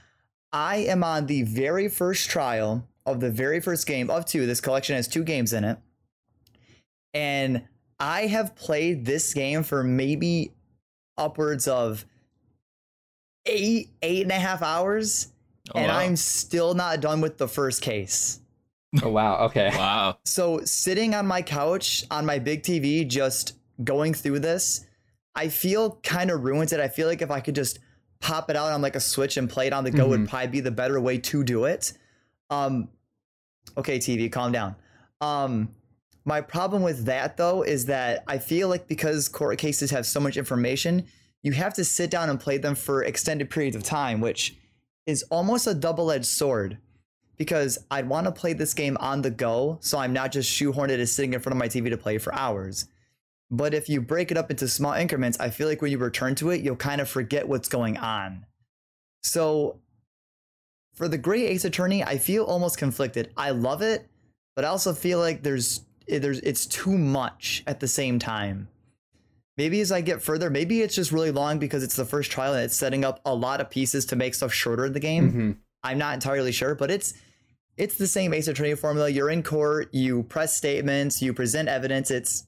I 0.53 0.77
am 0.77 1.03
on 1.03 1.27
the 1.27 1.43
very 1.43 1.89
first 1.89 2.29
trial 2.31 2.87
of 3.07 3.21
the 3.21 3.31
very 3.31 3.61
first 3.61 3.87
game 3.87 4.11
of 4.11 4.27
two. 4.27 4.47
This 4.47 4.61
collection 4.61 4.97
has 4.97 5.09
two 5.09 5.25
games 5.25 5.53
in 5.53 5.65
it. 5.65 5.79
And 7.15 7.63
I 7.99 8.27
have 8.27 8.55
played 8.55 9.05
this 9.05 9.33
game 9.35 9.63
for 9.63 9.83
maybe 9.83 10.53
upwards 11.17 11.69
of 11.69 12.05
eight, 13.47 13.91
eight 14.03 14.23
and 14.23 14.33
a 14.33 14.37
half 14.39 14.63
hours, 14.63 15.29
Oh, 15.75 15.79
and 15.79 15.89
wow. 15.89 15.99
I'm 15.99 16.17
still 16.17 16.75
not 16.75 17.01
done 17.01 17.21
with 17.21 17.39
the 17.39 17.47
first 17.47 17.83
case. 17.83 18.41
Oh 19.03 19.11
wow. 19.11 19.45
Okay. 19.47 19.71
wow. 19.77 20.19
So 20.25 20.61
sitting 20.65 21.15
on 21.15 21.27
my 21.27 21.41
couch 21.41 22.05
on 22.11 22.27
my 22.27 22.39
big 22.41 22.63
TV, 22.63 23.07
just 23.07 23.55
going 23.85 24.13
through 24.13 24.41
this, 24.41 24.85
I 25.35 25.49
feel 25.49 25.99
kind 26.03 26.31
of 26.31 26.43
ruined 26.43 26.73
it. 26.73 26.81
I 26.81 26.89
feel 26.89 27.07
like 27.07 27.23
if 27.23 27.31
I 27.31 27.41
could 27.41 27.55
just 27.55 27.79
pop 28.23 28.49
it 28.49 28.57
out 28.57 28.71
on 28.73 28.81
like 28.81 28.97
a 28.97 29.01
switch 29.01 29.37
and 29.37 29.51
play 29.51 29.67
it 29.67 29.73
on 29.75 29.85
the 29.85 29.91
go 29.91 30.09
would 30.09 30.21
Mhm. 30.21 30.29
probably 30.29 30.49
be 30.49 30.61
the 30.61 30.71
better 30.71 30.99
way 31.01 31.19
to 31.19 31.45
do 31.45 31.65
it. 31.67 31.93
Um, 32.49 32.89
okay, 33.77 33.99
TV, 33.99 34.31
calm 34.31 34.53
down. 34.53 34.77
Um, 35.21 35.75
my 36.25 36.41
problem 36.41 36.83
with 36.83 37.05
that 37.07 37.37
though 37.37 37.63
is 37.63 37.87
that 37.87 38.23
I 38.27 38.39
feel 38.39 38.69
like 38.69 38.87
because 38.89 39.29
court 39.29 39.59
cases 39.59 39.91
have 39.91 40.07
so 40.07 40.21
much 40.21 40.37
information, 40.37 41.05
you 41.43 41.53
have 41.53 41.75
to 41.75 41.85
sit 41.85 42.11
down 42.11 42.31
and 42.31 42.39
play 42.39 42.59
them 42.59 42.77
for 42.77 43.03
extended 43.03 43.51
periods 43.51 43.75
of 43.77 43.83
time, 43.83 44.21
which 44.21 44.57
is 45.05 45.25
almost 45.25 45.67
a 45.67 45.75
double-edged 45.75 46.25
sword 46.27 46.79
because 47.37 47.77
I'd 47.91 48.09
want 48.09 48.27
to 48.27 48.33
play 48.33 48.53
this 48.53 48.73
game 48.73 48.97
on 49.01 49.23
the 49.23 49.31
go, 49.31 49.79
so 49.81 49.99
I'm 49.99 50.13
not 50.13 50.31
just 50.31 50.49
shoehorned 50.49 50.91
as 50.91 51.13
sitting 51.13 51.33
in 51.35 51.41
front 51.41 51.55
of 51.55 51.59
my 51.59 51.67
TV 51.67 51.91
to 51.91 51.97
play 51.97 52.19
for 52.19 52.33
hours. 52.33 52.87
But 53.53 53.75
if 53.75 53.91
you 53.91 54.01
break 54.01 54.31
it 54.31 54.39
up 54.39 54.51
into 54.51 54.67
small 54.67 54.95
increments, 54.95 55.39
I 55.39 55.51
feel 55.51 55.69
like 55.69 55.83
when 55.83 55.93
you 55.93 55.99
return 55.99 56.35
to 56.37 56.51
it, 56.51 56.63
you'll 56.63 56.75
kind 56.75 57.03
of 57.03 57.09
forget 57.09 57.47
what's 57.47 57.69
going 57.69 57.99
on. 57.99 58.47
So 59.23 59.79
for 60.95 61.07
the 61.07 61.19
Great 61.19 61.51
Ace 61.51 61.67
Attorney, 61.67 62.03
I 62.03 62.17
feel 62.17 62.45
almost 62.45 62.79
conflicted. 62.79 63.31
I 63.37 63.51
love 63.51 63.83
it, 63.83 64.09
but 64.57 64.65
I 64.65 64.69
also 64.69 64.95
feel 64.95 65.19
like 65.19 65.43
there's 65.43 65.83
there's 66.09 66.41
it's 66.41 66.65
too 66.67 66.97
much 66.97 67.63
at 67.67 67.79
the 67.81 67.89
same 67.89 68.19
time. 68.19 68.69
Maybe 69.59 69.83
as 69.83 69.93
I 69.93 70.01
get 70.01 70.23
further, 70.23 70.49
maybe 70.49 70.81
it's 70.81 70.95
just 70.95 71.13
really 71.13 71.31
long 71.31 71.59
because 71.59 71.83
it's 71.83 71.95
the 71.95 72.07
first 72.07 72.31
trial 72.31 72.55
and 72.55 72.65
it's 72.65 72.75
setting 72.75 73.05
up 73.05 73.21
a 73.27 73.35
lot 73.35 73.61
of 73.61 73.69
pieces 73.69 74.07
to 74.07 74.17
make 74.17 74.35
stuff 74.35 74.53
shorter 74.53 74.87
in 74.87 74.95
the 74.95 75.01
game. 75.01 75.33
Mhm. 75.33 75.57
I'm 75.83 75.99
not 75.99 76.15
entirely 76.15 76.53
sure, 76.53 76.75
but 76.75 76.91
it's 76.91 77.13
it's 77.77 77.97
the 77.97 78.07
same 78.07 78.33
Ace 78.33 78.49
Attorney 78.49 78.75
formula. 78.77 79.11
You're 79.11 79.31
in 79.31 79.43
court, 79.43 79.93
you 79.93 80.23
press 80.23 80.57
statements, 80.57 81.21
you 81.21 81.35
present 81.35 81.69
evidence. 81.69 82.11
It's 82.11 82.45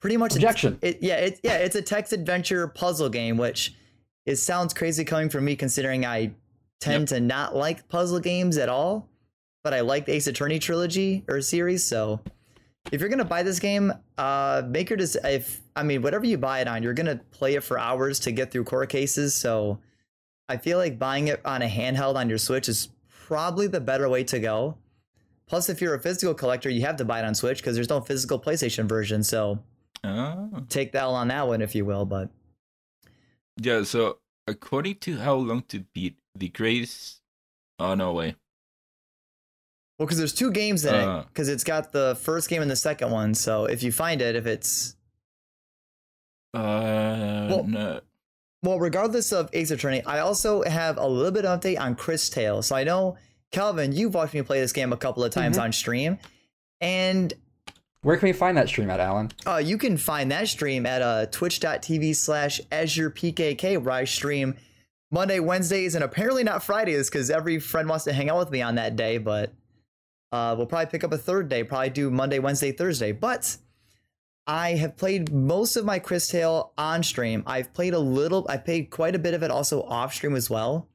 pretty 0.00 0.16
much 0.16 0.34
Objection. 0.34 0.78
It, 0.82 0.98
yeah, 1.02 1.16
it, 1.16 1.40
yeah, 1.42 1.56
it's 1.58 1.76
a 1.76 1.82
text 1.82 2.12
adventure 2.12 2.68
puzzle 2.68 3.08
game, 3.08 3.36
which 3.36 3.74
it 4.26 4.36
sounds 4.36 4.74
crazy 4.74 5.04
coming 5.04 5.28
from 5.28 5.44
me 5.44 5.56
considering 5.56 6.04
I 6.04 6.32
tend 6.80 7.08
to 7.08 7.20
not 7.20 7.56
like 7.56 7.88
puzzle 7.88 8.20
games 8.20 8.56
at 8.58 8.68
all, 8.68 9.08
but 9.64 9.74
I 9.74 9.80
like 9.80 10.06
the 10.06 10.12
Ace 10.12 10.26
Attorney 10.26 10.58
trilogy 10.58 11.24
or 11.28 11.40
series. 11.40 11.84
So 11.84 12.20
if 12.92 13.00
you're 13.00 13.10
gonna 13.10 13.24
buy 13.24 13.42
this 13.42 13.58
game, 13.58 13.92
uh, 14.16 14.62
make 14.66 14.90
your 14.90 14.96
des- 14.96 15.18
if 15.24 15.60
I 15.74 15.82
mean 15.82 16.02
whatever 16.02 16.24
you 16.24 16.38
buy 16.38 16.60
it 16.60 16.68
on, 16.68 16.82
you're 16.82 16.94
gonna 16.94 17.20
play 17.30 17.54
it 17.54 17.64
for 17.64 17.78
hours 17.78 18.20
to 18.20 18.32
get 18.32 18.50
through 18.50 18.64
court 18.64 18.88
cases. 18.88 19.34
So 19.34 19.78
I 20.48 20.56
feel 20.56 20.78
like 20.78 20.98
buying 20.98 21.28
it 21.28 21.40
on 21.44 21.62
a 21.62 21.68
handheld 21.68 22.14
on 22.14 22.28
your 22.28 22.38
Switch 22.38 22.68
is 22.68 22.88
probably 23.26 23.66
the 23.66 23.80
better 23.80 24.08
way 24.08 24.24
to 24.24 24.38
go. 24.38 24.76
Plus, 25.46 25.68
if 25.68 25.80
you're 25.80 25.94
a 25.94 26.00
physical 26.00 26.34
collector, 26.34 26.68
you 26.68 26.82
have 26.82 26.96
to 26.96 27.04
buy 27.04 27.20
it 27.20 27.24
on 27.24 27.34
Switch 27.34 27.58
because 27.58 27.74
there's 27.74 27.88
no 27.88 28.00
physical 28.00 28.38
PlayStation 28.38 28.86
version. 28.86 29.22
So 29.22 29.58
Oh. 30.04 30.64
take 30.68 30.92
the 30.92 31.00
L 31.00 31.14
on 31.14 31.28
that 31.28 31.46
one 31.46 31.60
if 31.62 31.74
you 31.74 31.84
will. 31.84 32.04
But 32.06 32.30
Yeah, 33.60 33.82
so 33.82 34.18
according 34.46 34.96
to 34.96 35.18
how 35.18 35.34
long 35.34 35.62
to 35.68 35.80
beat 35.94 36.16
the 36.34 36.48
greatest. 36.48 37.20
Oh 37.78 37.94
no 37.94 38.12
way. 38.12 38.36
well, 39.98 40.06
because 40.06 40.18
there's 40.18 40.32
two 40.34 40.52
games 40.52 40.84
in 40.84 40.94
Uh. 40.94 41.20
it, 41.20 41.26
because 41.28 41.48
it's 41.48 41.64
got 41.64 41.92
the 41.92 42.16
first 42.20 42.48
game 42.48 42.62
and 42.62 42.70
the 42.70 42.76
second 42.76 43.10
one. 43.10 43.34
So 43.34 43.64
if 43.66 43.82
you 43.82 43.90
find 43.92 44.20
it, 44.22 44.36
if 44.36 44.46
it's 44.46 44.94
Uh 46.54 47.46
Well- 47.50 47.64
no. 47.64 48.00
well, 48.62 48.78
regardless 48.78 49.32
of 49.32 49.50
Ace 49.52 49.70
Attorney, 49.70 50.02
I 50.04 50.20
also 50.20 50.62
have 50.62 50.96
a 50.96 51.06
little 51.06 51.30
bit 51.32 51.44
of 51.44 51.60
update 51.60 51.78
on 51.78 51.94
Cris 51.94 52.28
Tale. 52.30 52.62
So 52.62 52.74
I 52.76 52.84
know 52.84 53.16
Calvin, 53.50 53.92
you've 53.92 54.14
watched 54.14 54.34
me 54.34 54.42
play 54.42 54.60
this 54.60 54.72
game 54.72 54.92
a 54.92 54.96
couple 54.96 55.24
of 55.24 55.30
times 55.32 55.56
Mhm. 55.58 55.62
on 55.62 55.72
stream, 55.72 56.18
and 56.80 57.32
Where 58.02 58.16
can 58.16 58.28
we 58.28 58.32
find 58.32 58.56
that 58.56 58.68
stream 58.68 58.90
at, 58.90 59.00
Alan? 59.00 59.32
Uh, 59.44 59.56
you 59.56 59.76
can 59.76 59.96
find 59.96 60.30
that 60.30 60.48
stream 60.48 60.86
at 60.86 61.02
uh, 61.02 61.26
twitch.tv 61.26 62.14
slash 62.14 62.60
azurepkk 62.70 63.82
where 63.82 63.94
I 63.94 64.04
stream 64.04 64.54
Monday, 65.10 65.40
Wednesdays, 65.40 65.94
and 65.94 66.04
apparently 66.04 66.44
not 66.44 66.62
Fridays 66.62 67.10
because 67.10 67.28
every 67.28 67.58
friend 67.58 67.88
wants 67.88 68.04
to 68.04 68.12
hang 68.12 68.30
out 68.30 68.38
with 68.38 68.50
me 68.50 68.62
on 68.62 68.76
that 68.76 68.94
day. 68.94 69.18
But 69.18 69.52
uh, 70.30 70.54
we'll 70.56 70.66
probably 70.66 70.86
pick 70.86 71.02
up 71.02 71.12
a 71.12 71.18
third 71.18 71.48
day, 71.48 71.64
probably 71.64 71.90
do 71.90 72.10
Monday, 72.10 72.38
Wednesday, 72.38 72.70
Thursday. 72.70 73.10
But 73.10 73.56
I 74.46 74.70
have 74.74 74.96
played 74.96 75.32
most 75.32 75.76
of 75.76 75.84
my 75.84 75.98
Cris 75.98 76.28
Tale 76.28 76.72
on 76.78 77.02
stream. 77.02 77.42
I've 77.46 77.74
played 77.74 77.94
a 77.94 77.98
little, 77.98 78.46
I 78.48 78.58
played 78.58 78.90
quite 78.90 79.16
a 79.16 79.18
bit 79.18 79.34
of 79.34 79.42
it 79.42 79.50
also 79.50 79.82
off 79.82 80.14
stream 80.14 80.36
as 80.36 80.48
well. 80.48 80.88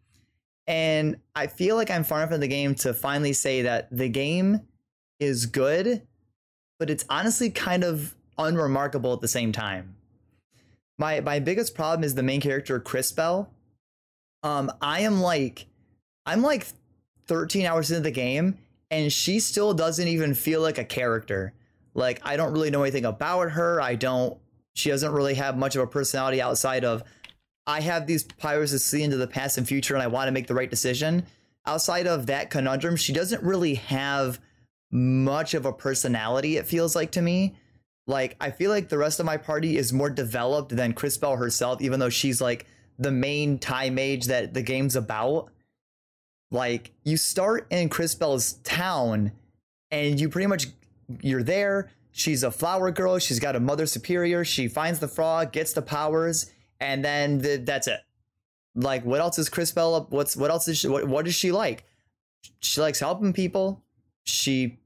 And 0.68 1.18
I 1.36 1.48
feel 1.48 1.76
like 1.76 1.92
I'm 1.92 2.06
far 2.06 2.20
enough 2.20 2.32
in 2.32 2.40
the 2.40 2.48
game 2.48 2.76
to 2.76 2.94
finally 2.94 3.34
say 3.34 3.64
that 3.64 3.90
the 3.92 4.08
game 4.08 4.62
is 5.20 5.46
good 5.46 6.08
but 6.84 6.90
it's 6.90 7.06
honestly 7.10 7.50
kind 7.50 7.82
of 7.82 8.14
unremarkable 8.38 9.14
at 9.14 9.22
the 9.22 9.28
same 9.30 9.54
time. 9.54 9.96
My 10.98 11.22
my 11.22 11.40
biggest 11.40 11.76
problem 11.76 12.04
is 12.04 12.14
the 12.14 12.24
main 12.24 12.42
character 12.42 12.78
Crisbell. 12.78 13.50
Um, 14.44 14.70
I 14.82 15.00
am 15.00 15.22
like, 15.22 15.68
I'm 16.26 16.42
like 16.42 16.68
13 17.28 17.66
hours 17.66 17.90
into 17.90 18.04
the 18.04 18.12
game, 18.12 18.58
and 18.92 19.14
she 19.14 19.40
still 19.40 19.74
doesn't 19.74 20.10
even 20.10 20.34
feel 20.34 20.60
like 20.60 20.78
a 20.78 20.84
character. 20.84 21.54
Like 21.94 22.20
I 22.22 22.36
don't 22.36 22.52
really 22.52 22.70
know 22.70 22.84
anything 22.84 23.06
about 23.06 23.52
her. 23.52 23.80
I 23.80 23.96
don't. 23.96 24.38
She 24.74 24.90
doesn't 24.90 25.14
really 25.14 25.36
have 25.36 25.58
much 25.58 25.78
of 25.78 25.84
a 25.84 25.88
personality 25.88 26.42
outside 26.42 26.84
of, 26.84 27.02
I 27.66 27.80
have 27.80 28.08
these 28.08 28.24
powers 28.24 28.72
to 28.72 28.80
see 28.80 29.04
into 29.04 29.16
the 29.16 29.26
past 29.26 29.58
and 29.58 29.66
future, 29.66 29.94
and 29.94 30.04
I 30.04 30.08
want 30.08 30.28
to 30.28 30.34
make 30.34 30.48
the 30.48 30.54
right 30.54 30.70
decision. 30.70 31.28
Outside 31.66 32.08
of 32.08 32.26
that 32.26 32.50
conundrum, 32.50 32.98
she 32.98 33.14
doesn't 33.14 33.42
really 33.42 33.76
have 33.76 34.42
much 34.94 35.56
of 35.56 35.66
a 35.66 35.74
personality, 35.74 36.58
it 36.58 36.68
feels 36.68 36.96
like 36.96 37.12
to 37.14 37.22
me. 37.22 37.56
Like, 38.06 38.36
I 38.40 38.52
feel 38.52 38.70
like 38.70 38.90
the 38.90 38.98
rest 38.98 39.20
of 39.20 39.26
my 39.26 39.38
party 39.38 39.78
is 39.78 39.92
more 39.92 40.10
developed 40.10 40.76
than 40.76 40.94
Crisbell 40.94 41.36
herself, 41.38 41.82
even 41.82 42.00
though 42.00 42.10
she's 42.10 42.40
like 42.40 42.68
the 43.00 43.12
main 43.12 43.58
time 43.58 43.96
mage 43.96 44.26
that 44.26 44.54
the 44.54 44.62
game's 44.62 44.96
about. 44.96 45.50
Like, 46.52 46.92
you 47.04 47.18
start 47.18 47.66
in 47.72 47.90
Crisbell's 47.90 48.54
town, 48.64 49.32
and 49.90 50.20
you 50.20 50.30
pretty 50.30 50.48
much 50.48 50.68
you're 51.22 51.44
there. 51.44 51.90
She's 52.12 52.44
a 52.44 52.52
flower 52.52 52.92
girl. 52.92 53.18
She's 53.18 53.40
got 53.40 53.56
a 53.56 53.60
mother 53.60 53.88
superior. 53.88 54.46
She 54.46 54.68
finds 54.68 55.00
the 55.00 55.08
frog, 55.08 55.52
gets 55.52 55.74
the 55.74 55.82
powers, 55.82 56.52
and 56.80 57.04
then 57.04 57.40
the, 57.40 57.58
that's 57.58 57.88
it. 57.88 58.02
Like, 58.76 59.04
what 59.06 59.22
else 59.22 59.40
is 59.40 59.50
Crisbell? 59.50 60.06
What's 60.10 60.38
what 60.38 60.52
else 60.52 60.68
is 60.68 60.78
she? 60.78 60.88
What, 60.88 61.08
what 61.08 61.28
is 61.28 61.34
she 61.34 61.52
like? 61.52 61.86
She 62.60 62.82
likes 62.82 63.00
helping 63.00 63.34
people. 63.34 63.82
She 64.26 64.78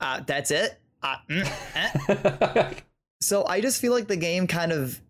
uh, 0.00 0.20
that's 0.26 0.50
it. 0.50 0.78
Uh, 1.02 1.16
mm, 1.28 1.52
eh. 1.74 2.74
So 3.22 3.46
I 3.46 3.60
just 3.60 3.80
feel 3.80 3.92
like 3.92 4.08
the 4.08 4.16
game 4.16 4.48
kind 4.48 4.72
of 4.72 5.00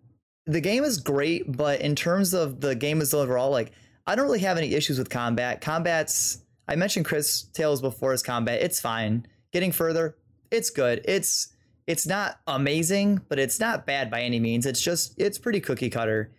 the 0.44 0.60
game 0.60 0.84
is 0.84 0.98
great, 0.98 1.56
but 1.56 1.80
in 1.80 1.96
terms 1.96 2.34
of 2.34 2.60
the 2.60 2.74
game 2.74 3.00
as 3.00 3.14
overall, 3.14 3.50
like 3.50 3.72
I 4.06 4.14
don't 4.14 4.26
really 4.26 4.40
have 4.40 4.58
any 4.58 4.74
issues 4.74 4.98
with 4.98 5.08
combat. 5.08 5.62
Combat's 5.62 6.44
I 6.68 6.76
mentioned 6.76 7.06
Cris 7.06 7.42
Tales 7.42 7.80
before 7.80 8.12
his 8.12 8.22
combat. 8.22 8.60
It's 8.60 8.80
fine. 8.80 9.26
Getting 9.52 9.72
further, 9.72 10.16
it's 10.50 10.68
good. 10.70 11.00
It's 11.06 11.48
it's 11.86 12.06
not 12.06 12.38
amazing, 12.46 13.22
but 13.28 13.38
it's 13.38 13.58
not 13.58 13.86
bad 13.86 14.10
by 14.10 14.22
any 14.22 14.38
means. 14.38 14.66
It's 14.66 14.82
just 14.82 15.14
it's 15.18 15.38
pretty 15.38 15.60
cookie 15.60 15.90
cutter. 15.90 16.32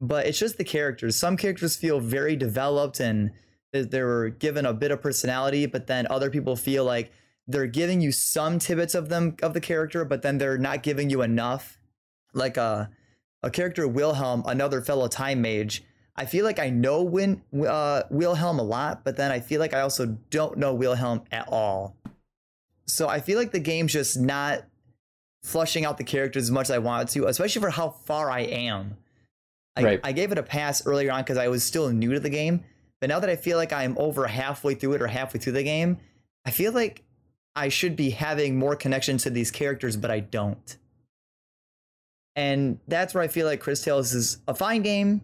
But 0.00 0.26
it's 0.26 0.38
just 0.38 0.58
the 0.58 0.64
characters. 0.64 1.14
Some 1.14 1.36
characters 1.36 1.76
feel 1.76 2.00
very 2.00 2.34
developed 2.34 2.98
and 2.98 3.30
they 3.72 4.02
were 4.02 4.30
given 4.30 4.66
a 4.66 4.74
bit 4.74 4.90
of 4.90 5.00
personality, 5.00 5.66
but 5.66 5.86
then 5.86 6.08
other 6.10 6.28
people 6.28 6.56
feel 6.56 6.84
like 6.84 7.12
they're 7.46 7.66
giving 7.66 8.00
you 8.00 8.12
some 8.12 8.58
tidbits 8.58 8.94
of 8.94 9.08
them 9.08 9.36
of 9.42 9.54
the 9.54 9.60
character, 9.60 10.04
but 10.04 10.22
then 10.22 10.38
they're 10.38 10.58
not 10.58 10.82
giving 10.82 11.10
you 11.10 11.22
enough. 11.22 11.78
Like 12.34 12.56
a 12.56 12.90
a 13.42 13.50
character 13.50 13.86
Wilhelm, 13.86 14.42
another 14.46 14.80
fellow 14.80 15.08
time 15.08 15.42
mage. 15.42 15.82
I 16.14 16.26
feel 16.26 16.44
like 16.44 16.58
I 16.58 16.70
know 16.70 17.02
Win, 17.02 17.42
uh, 17.66 18.02
Wilhelm 18.10 18.58
a 18.58 18.62
lot, 18.62 19.02
but 19.02 19.16
then 19.16 19.32
I 19.32 19.40
feel 19.40 19.60
like 19.60 19.74
I 19.74 19.80
also 19.80 20.18
don't 20.30 20.58
know 20.58 20.74
Wilhelm 20.74 21.22
at 21.32 21.48
all. 21.48 21.96
So 22.86 23.08
I 23.08 23.20
feel 23.20 23.38
like 23.38 23.52
the 23.52 23.60
game's 23.60 23.92
just 23.92 24.20
not 24.20 24.64
flushing 25.42 25.84
out 25.84 25.98
the 25.98 26.04
characters 26.04 26.44
as 26.44 26.50
much 26.50 26.66
as 26.66 26.72
I 26.72 26.78
wanted 26.78 27.08
to, 27.08 27.26
especially 27.26 27.62
for 27.62 27.70
how 27.70 27.90
far 27.90 28.30
I 28.30 28.40
am. 28.40 28.96
I, 29.74 29.82
Right. 29.82 30.00
I 30.04 30.12
gave 30.12 30.32
it 30.32 30.38
a 30.38 30.42
pass 30.42 30.86
earlier 30.86 31.10
on 31.10 31.22
because 31.22 31.38
I 31.38 31.48
was 31.48 31.64
still 31.64 31.88
new 31.88 32.12
to 32.12 32.20
the 32.20 32.30
game, 32.30 32.62
but 33.00 33.08
now 33.08 33.18
that 33.18 33.30
I 33.30 33.36
feel 33.36 33.56
like 33.56 33.72
I'm 33.72 33.96
over 33.98 34.26
halfway 34.26 34.74
through 34.74 34.92
it 34.94 35.02
or 35.02 35.06
halfway 35.06 35.40
through 35.40 35.54
the 35.54 35.62
game, 35.62 35.98
I 36.44 36.50
feel 36.50 36.72
like 36.72 37.02
I 37.54 37.68
should 37.68 37.96
be 37.96 38.10
having 38.10 38.58
more 38.58 38.76
connection 38.76 39.18
to 39.18 39.30
these 39.30 39.50
characters, 39.50 39.96
but 39.96 40.10
I 40.10 40.20
don't. 40.20 40.76
And 42.34 42.78
that's 42.88 43.14
where 43.14 43.22
I 43.22 43.28
feel 43.28 43.46
like 43.46 43.60
Cris 43.60 43.82
Tales 43.82 44.14
is 44.14 44.38
a 44.48 44.54
fine 44.54 44.82
game. 44.82 45.20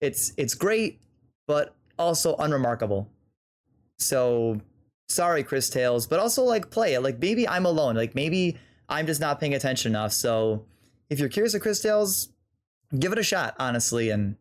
It's 0.00 0.32
it's 0.36 0.54
great, 0.54 1.00
but 1.46 1.74
also 1.98 2.36
unremarkable. 2.36 3.08
So 3.98 4.60
sorry, 5.08 5.42
Cris 5.42 5.70
Tales, 5.70 6.06
but 6.06 6.20
also 6.20 6.42
like 6.42 6.70
play 6.70 6.94
it. 6.94 7.00
Like 7.00 7.20
maybe 7.20 7.48
I'm 7.48 7.64
alone. 7.64 7.96
Like 7.96 8.14
maybe 8.14 8.58
I'm 8.88 9.06
just 9.06 9.20
not 9.20 9.40
paying 9.40 9.54
attention 9.54 9.92
enough. 9.92 10.12
So 10.12 10.66
if 11.08 11.18
you're 11.18 11.30
curious 11.30 11.54
of 11.54 11.62
Cris 11.62 11.80
Tales, 11.80 12.28
give 12.98 13.12
it 13.12 13.18
a 13.18 13.22
shot, 13.22 13.54
honestly, 13.58 14.10
and 14.10 14.36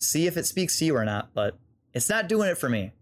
see 0.00 0.26
if 0.28 0.36
it 0.36 0.46
speaks 0.46 0.78
to 0.78 0.84
you 0.84 0.96
or 0.96 1.04
not. 1.04 1.34
But 1.34 1.58
it's 1.92 2.08
not 2.08 2.28
doing 2.28 2.48
it 2.48 2.58
for 2.58 2.68
me. 2.68 2.92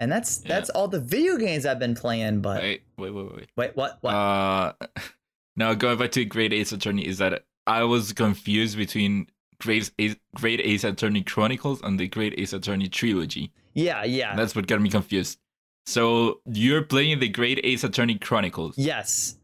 And 0.00 0.10
that's 0.10 0.40
Yeah. 0.42 0.48
that's 0.48 0.70
all 0.70 0.88
the 0.88 0.98
video 1.00 1.36
games 1.36 1.66
I've 1.66 1.78
been 1.78 1.94
playing. 1.94 2.40
But 2.40 2.62
Wait, 2.62 2.82
wait, 2.98 3.10
wait, 3.14 3.34
wait. 3.36 3.48
wait, 3.56 3.76
what? 3.76 3.98
What? 4.00 4.10
Uh, 4.14 4.72
now 5.56 5.74
going 5.74 5.98
back 5.98 6.10
to 6.12 6.24
Great 6.24 6.52
Ace 6.52 6.72
Attorney 6.72 7.06
is 7.06 7.18
that 7.18 7.44
I 7.66 7.84
was 7.84 8.12
confused 8.12 8.76
between 8.76 9.26
Great 9.60 9.90
Ace, 9.98 10.16
Great 10.34 10.60
Ace 10.60 10.84
Attorney 10.84 11.22
Chronicles 11.22 11.82
and 11.82 12.00
the 12.00 12.08
Great 12.08 12.34
Ace 12.38 12.52
Attorney 12.54 12.88
trilogy. 12.88 13.52
yeah, 13.74 14.02
yeah, 14.04 14.34
That's 14.34 14.56
what 14.56 14.66
got 14.66 14.80
me 14.80 14.88
confused. 14.90 15.38
So 15.86 16.40
you're 16.46 16.82
playing 16.82 17.20
the 17.20 17.28
Great 17.28 17.60
Ace 17.62 17.84
Attorney 17.84 18.16
Chronicles. 18.18 18.76
yes. 18.78 19.36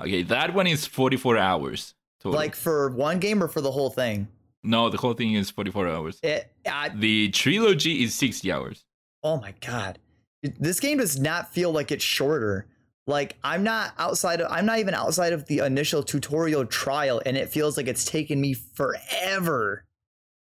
Okay, 0.00 0.22
that 0.24 0.52
one 0.54 0.66
is 0.66 0.84
44 0.86 1.36
hours. 1.38 1.94
Total. 2.20 2.36
Like 2.36 2.56
for 2.56 2.88
one 2.90 3.18
game 3.20 3.42
or 3.42 3.46
for 3.48 3.60
the 3.60 3.70
whole 3.70 3.90
thing? 3.90 4.28
no, 4.64 4.88
the 4.88 4.96
whole 4.96 5.14
thing 5.14 5.34
is 5.34 5.50
44 5.50 5.88
hours. 5.88 6.20
It. 6.22 6.50
I, 6.66 6.88
The 6.90 7.30
trilogy 7.30 8.02
is 8.04 8.14
60 8.14 8.50
hours. 8.52 8.84
Oh 9.22 9.38
my 9.40 9.54
god, 9.60 9.98
this 10.42 10.80
game 10.80 10.98
does 10.98 11.18
not 11.18 11.52
feel 11.52 11.70
like 11.72 11.90
it's 11.92 12.04
shorter. 12.04 12.66
Like 13.06 13.36
I'm 13.42 13.62
not 13.62 13.94
outside 13.98 14.40
of. 14.40 14.50
I'm 14.50 14.66
not 14.66 14.78
even 14.78 14.94
outside 14.94 15.32
of 15.32 15.46
the 15.46 15.58
initial 15.58 16.02
tutorial 16.02 16.66
trial, 16.66 17.20
and 17.26 17.36
it 17.36 17.48
feels 17.50 17.76
like 17.76 17.88
it's 17.88 18.04
taken 18.04 18.40
me 18.40 18.54
forever. 18.54 19.84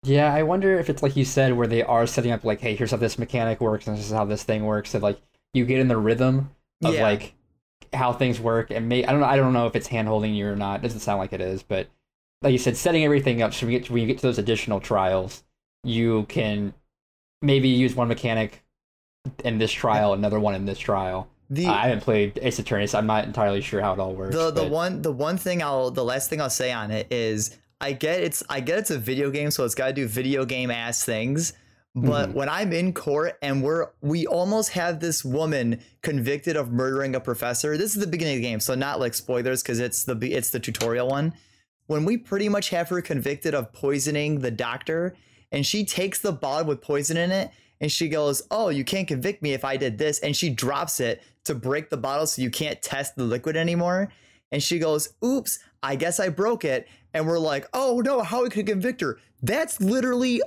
Yeah, 0.03 0.33
I 0.35 0.43
wonder 0.43 0.79
if 0.79 0.91
it's 0.91 1.03
like 1.03 1.17
you 1.17 1.25
said, 1.25 1.55
where 1.57 1.67
they 1.67 1.83
are 1.83 2.07
setting 2.07 2.31
up 2.31 2.45
like, 2.45 2.61
hey, 2.61 2.75
here's 2.77 2.91
how 2.91 2.99
this 2.99 3.19
mechanic 3.19 3.61
works, 3.61 3.87
and 3.87 3.97
this 3.97 4.05
is 4.05 4.13
how 4.13 4.27
this 4.27 4.43
thing 4.43 4.65
works, 4.65 4.95
and 4.95 5.03
like 5.03 5.19
you 5.55 5.65
get 5.65 5.81
in 5.81 5.89
the 5.89 5.97
rhythm 5.97 6.51
of 6.85 6.95
Yeah. 6.95 7.03
like 7.03 7.35
how 7.95 8.13
things 8.13 8.39
work, 8.41 8.71
and 8.71 8.89
may 8.89 9.05
I 9.05 9.11
don't 9.13 9.21
know, 9.21 9.27
I 9.27 9.37
don't 9.37 9.53
know 9.55 9.67
if 9.67 9.75
it's 9.77 9.87
hand 9.87 10.09
holding 10.09 10.35
you 10.35 10.47
or 10.49 10.57
not. 10.57 10.81
It 10.81 10.83
doesn't 10.83 11.01
sound 11.01 11.21
like 11.21 11.33
it 11.33 11.41
is, 11.41 11.63
but 11.63 11.89
like 12.43 12.53
you 12.53 12.59
said, 12.59 12.77
setting 12.77 13.05
everything 13.05 13.41
up 13.41 13.55
so 13.55 13.67
you 13.67 13.79
get 13.79 13.89
when 13.91 14.03
you 14.03 14.07
get 14.07 14.19
to 14.19 14.23
those 14.27 14.39
additional 14.39 14.81
trials, 14.81 15.45
you 15.83 16.25
can 16.25 16.75
maybe 17.45 17.69
use 17.69 17.95
one 17.95 18.09
mechanic 18.09 18.63
in 19.45 19.59
this 19.59 19.73
trial, 19.73 20.13
another 20.15 20.41
one 20.41 20.55
in 20.55 20.65
this 20.67 20.79
trial. 20.79 21.29
The 21.51 21.67
I 21.67 21.87
haven't 21.89 22.01
played 22.03 22.39
Ace 22.43 22.59
Attorney, 22.59 22.87
so 22.87 22.99
I'm 22.99 23.07
not 23.07 23.25
entirely 23.25 23.61
sure 23.61 23.81
how 23.81 23.93
it 23.93 24.01
all 24.01 24.15
works. 24.15 24.35
the 24.35 24.51
the 24.51 24.63
but- 24.63 24.71
one 24.71 25.03
the 25.03 25.13
one 25.13 25.37
thing 25.37 25.63
I'll 25.63 25.91
the 25.91 26.05
last 26.05 26.31
thing 26.31 26.41
I'll 26.41 26.51
say 26.51 26.73
on 26.73 26.91
it 26.91 27.07
is 27.13 27.57
I 27.81 27.93
get 27.93 28.21
it's 28.21 28.43
I 28.49 28.61
get 28.61 28.79
it's 28.79 28.91
a 28.91 28.99
video 28.99 29.31
game, 29.31 29.51
so 29.51 29.65
it's 29.65 29.75
got 29.75 29.89
to 29.89 29.93
do 29.93 30.07
video 30.09 30.45
game 30.45 30.71
ass 30.71 31.05
things. 31.05 31.53
But 31.97 32.31
Mhm. 32.31 32.35
when 32.35 32.49
I'm 32.49 32.73
in 32.73 32.93
court 32.93 33.39
and 33.41 33.63
we're 33.63 33.89
we 34.01 34.27
almost 34.27 34.71
have 34.71 34.99
this 35.01 35.25
woman 35.25 35.81
convicted 36.03 36.57
of 36.57 36.73
murdering 36.73 37.15
a 37.15 37.21
professor. 37.21 37.77
This 37.77 37.95
is 37.95 38.01
the 38.01 38.07
beginning 38.09 38.35
of 38.37 38.43
the 38.43 38.49
game, 38.49 38.59
so 38.61 38.75
not 38.75 38.99
like 38.99 39.15
spoilers 39.15 39.63
because 39.63 39.79
it's 39.81 40.03
the 40.05 40.17
it's 40.33 40.51
the 40.51 40.59
tutorial 40.61 41.09
one. 41.09 41.35
When 41.87 42.05
we 42.07 42.17
pretty 42.17 42.49
much 42.49 42.71
have 42.71 42.89
her 42.89 43.03
convicted 43.03 43.55
of 43.55 43.73
poisoning 43.73 44.41
the 44.41 44.51
doctor, 44.51 45.15
and 45.55 45.65
she 45.65 45.85
takes 45.85 46.21
the 46.21 46.33
bottle 46.33 46.67
with 46.67 46.83
poison 46.83 47.17
in 47.17 47.31
it, 47.31 47.51
and 47.81 47.91
she 47.91 48.09
goes, 48.09 48.43
"Oh, 48.51 48.69
you 48.69 48.85
can't 48.85 49.07
convict 49.07 49.41
me 49.41 49.53
if 49.55 49.65
I 49.65 49.77
did 49.77 49.97
this," 49.97 50.19
and 50.19 50.37
she 50.37 50.51
drops 50.51 50.99
it 51.01 51.23
to 51.45 51.55
break 51.55 51.91
the 51.91 51.97
bottle 51.97 52.27
so 52.27 52.43
you 52.43 52.51
can't 52.51 52.83
test 52.83 53.15
the 53.15 53.23
liquid 53.23 53.57
anymore. 53.57 54.13
And 54.51 54.63
she 54.63 54.79
goes, 54.79 55.15
"Oops, 55.25 55.59
I 55.83 55.95
guess 55.97 56.19
I 56.19 56.29
broke 56.29 56.65
it." 56.65 56.89
And 57.15 57.27
we're 57.27 57.39
like, 57.39 57.67
"Oh 57.73 58.03
no, 58.05 58.23
how 58.23 58.43
we 58.43 58.51
could 58.51 58.67
convict 58.67 59.01
her?" 59.01 59.19
That's 59.43 59.81
literally 59.81 60.43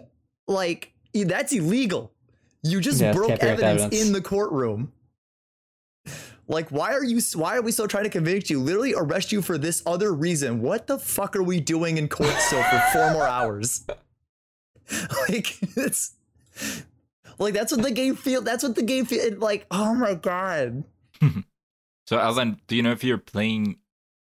like 0.48 0.92
that's 1.14 1.54
illegal. 1.54 2.12
You 2.64 2.82
just 2.82 3.00
Yeah, 3.00 3.14
broke 3.14 3.32
evidence, 3.32 3.82
evidence. 3.84 4.02
in 4.02 4.12
the 4.14 4.22
courtroom. 4.22 4.92
Like, 6.50 6.70
why 6.70 6.94
are 6.94 7.04
you? 7.04 7.22
Why 7.36 7.58
are 7.58 7.62
we 7.62 7.72
still 7.72 7.88
trying 7.88 8.06
to 8.06 8.10
convict 8.10 8.50
you? 8.50 8.60
Literally 8.60 8.94
arrest 8.94 9.32
you 9.32 9.42
for 9.42 9.58
this 9.58 9.84
other 9.86 10.14
reason. 10.14 10.62
What 10.62 10.88
the 10.88 10.98
fuck 10.98 11.36
are 11.36 11.44
we 11.44 11.60
doing 11.60 11.98
in 11.98 12.08
court 12.08 12.34
still 12.40 12.64
for 12.64 12.80
four 12.94 13.12
more 13.12 13.28
hours? 13.28 13.86
Like 15.30 15.58
it's 15.76 16.14
like 17.40 17.54
that's 17.54 17.72
what 17.72 17.82
the 17.84 17.92
game 17.92 18.16
feel. 18.16 18.42
That's 18.42 18.64
what 18.64 18.76
the 18.76 18.84
game 18.84 19.06
feel. 19.06 19.38
Like, 19.38 19.66
oh 19.72 19.94
my 19.94 20.14
god. 20.16 20.84
So 22.08 22.18
Alan, 22.18 22.62
do 22.68 22.78
you 22.78 22.84
know 22.84 22.92
if 22.92 23.04
you're 23.04 23.18
playing 23.18 23.80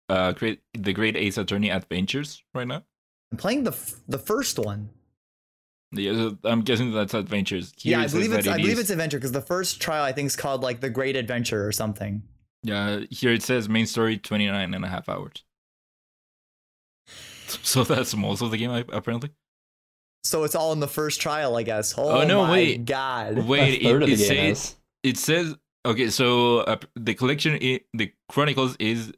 uh 0.10 0.34
Great 0.34 0.62
the 0.74 0.92
Great 0.92 1.16
Ace 1.16 1.38
Attorney 1.38 1.70
Adventures 1.72 2.44
right 2.54 2.68
now? 2.68 2.84
I'm 3.32 3.38
playing 3.38 3.64
the 3.64 3.72
f- 3.72 4.02
the 4.10 4.18
first 4.20 4.60
one. 4.60 4.90
Yeah, 5.94 6.32
I'm 6.44 6.64
guessing 6.64 6.92
that's 6.92 7.14
Adventures. 7.14 7.72
Here 7.78 7.98
yeah, 7.98 8.04
I 8.04 8.08
believe 8.08 8.34
it's 8.34 8.46
it 8.46 8.52
I 8.52 8.58
believe 8.58 8.78
it's 8.78 8.90
adventure 8.90 9.18
because 9.18 9.32
the 9.32 9.42
first 9.42 9.82
trial 9.82 10.04
I 10.04 10.12
think 10.12 10.28
is 10.28 10.36
called 10.36 10.64
like 10.64 10.82
the 10.82 10.90
Great 10.90 11.16
Adventure 11.16 11.66
or 11.66 11.72
something. 11.72 12.24
Yeah, 12.64 13.02
here 13.10 13.32
it 13.32 13.42
says 13.42 13.70
main 13.70 13.86
story 13.88 14.18
29 14.18 14.74
and 14.74 14.86
a 14.86 14.88
half 14.88 15.08
hours. 15.08 15.44
So 17.64 17.84
that's 17.84 18.16
most 18.16 18.42
of 18.42 18.52
the 18.52 18.58
game, 18.58 18.72
apparently. 18.72 19.32
So 20.24 20.44
it's 20.44 20.56
all 20.56 20.72
in 20.74 20.80
the 20.80 20.88
first 20.88 21.20
trial, 21.22 21.56
I 21.58 21.64
guess. 21.64 21.96
Oh, 21.98 22.22
Oh, 22.22 22.28
no, 22.28 22.44
my 22.44 22.52
wait. 22.52 22.86
god. 22.86 23.40
Wait, 23.48 23.82
it, 23.82 24.10
it 24.10 24.18
says 24.18 24.76
it 25.04 25.18
says 25.18 25.56
okay. 25.86 26.10
So 26.10 26.60
uh, 26.60 26.78
the 26.96 27.14
collection, 27.16 27.58
i 27.62 27.80
the 27.94 28.12
Chronicles 28.30 28.76
is 28.80 29.12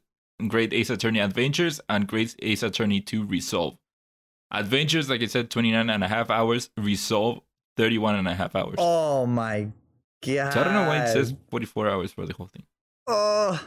Great 0.48 0.72
Ace 0.72 0.90
Attorney 0.90 1.20
Adventures 1.20 1.80
and 1.88 2.06
Great 2.08 2.34
Ace 2.40 2.62
Attorney 2.62 3.00
2 3.00 3.26
Resolve. 3.26 3.76
Adventures, 4.50 5.10
like 5.10 5.22
I 5.22 5.26
said, 5.26 5.50
29 5.50 5.90
and 5.90 6.04
a 6.04 6.08
half 6.08 6.30
hours. 6.30 6.70
Resolve, 6.76 7.40
31 7.76 8.14
and 8.16 8.28
a 8.28 8.34
half 8.34 8.54
hours. 8.56 8.76
Oh 8.78 9.26
my 9.26 9.68
god. 10.24 10.52
So 10.54 10.60
I 10.60 10.64
don't 10.64 10.72
know 10.74 10.86
why 10.88 11.04
it 11.04 11.12
says 11.12 11.34
44 11.50 11.88
hours 11.90 12.12
for 12.12 12.24
the 12.24 12.32
whole 12.34 12.46
thing. 12.46 12.64
Oh. 13.06 13.60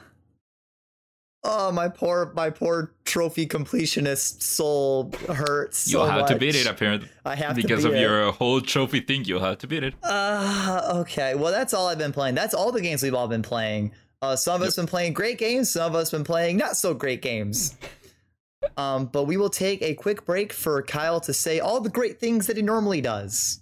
Oh, 1.49 1.71
my 1.71 1.87
poor, 1.87 2.33
my 2.35 2.49
poor 2.49 2.91
trophy 3.05 3.47
completionist 3.47 4.41
soul 4.41 5.11
hurts. 5.29 5.89
So 5.89 5.99
You'll 5.99 6.07
have 6.07 6.27
to 6.27 6.35
beat 6.37 6.55
it, 6.55 6.67
apparently. 6.67 7.07
I 7.23 7.35
have 7.35 7.55
Because 7.55 7.83
to 7.83 7.89
of 7.89 7.95
it. 7.95 8.01
your 8.01 8.31
whole 8.33 8.59
trophy 8.59 8.99
thing, 8.99 9.23
you'll 9.23 9.39
have 9.39 9.57
to 9.59 9.67
beat 9.67 9.83
it. 9.83 9.93
Uh, 10.03 10.95
okay. 11.01 11.35
Well, 11.35 11.51
that's 11.53 11.73
all 11.73 11.87
I've 11.87 11.97
been 11.97 12.11
playing. 12.11 12.35
That's 12.35 12.53
all 12.53 12.71
the 12.73 12.81
games 12.81 13.01
we've 13.01 13.13
all 13.13 13.29
been 13.29 13.43
playing. 13.43 13.93
Uh, 14.21 14.35
some 14.35 14.61
of 14.61 14.67
us 14.67 14.75
been 14.75 14.87
playing 14.87 15.13
great 15.13 15.37
games. 15.37 15.71
Some 15.71 15.83
of 15.89 15.95
us 15.95 16.11
been 16.11 16.23
playing 16.25 16.57
not 16.57 16.75
so 16.75 16.93
great 16.93 17.21
games. 17.21 17.75
Um, 18.75 19.05
but 19.05 19.25
we 19.25 19.37
will 19.37 19.51
take 19.51 19.81
a 19.83 19.93
quick 19.93 20.25
break 20.25 20.51
for 20.51 20.81
Kyle 20.81 21.21
to 21.21 21.33
say 21.33 21.59
all 21.59 21.79
the 21.79 21.91
great 21.91 22.19
things 22.19 22.47
that 22.47 22.57
he 22.57 22.63
normally 22.63 23.01
does. 23.01 23.61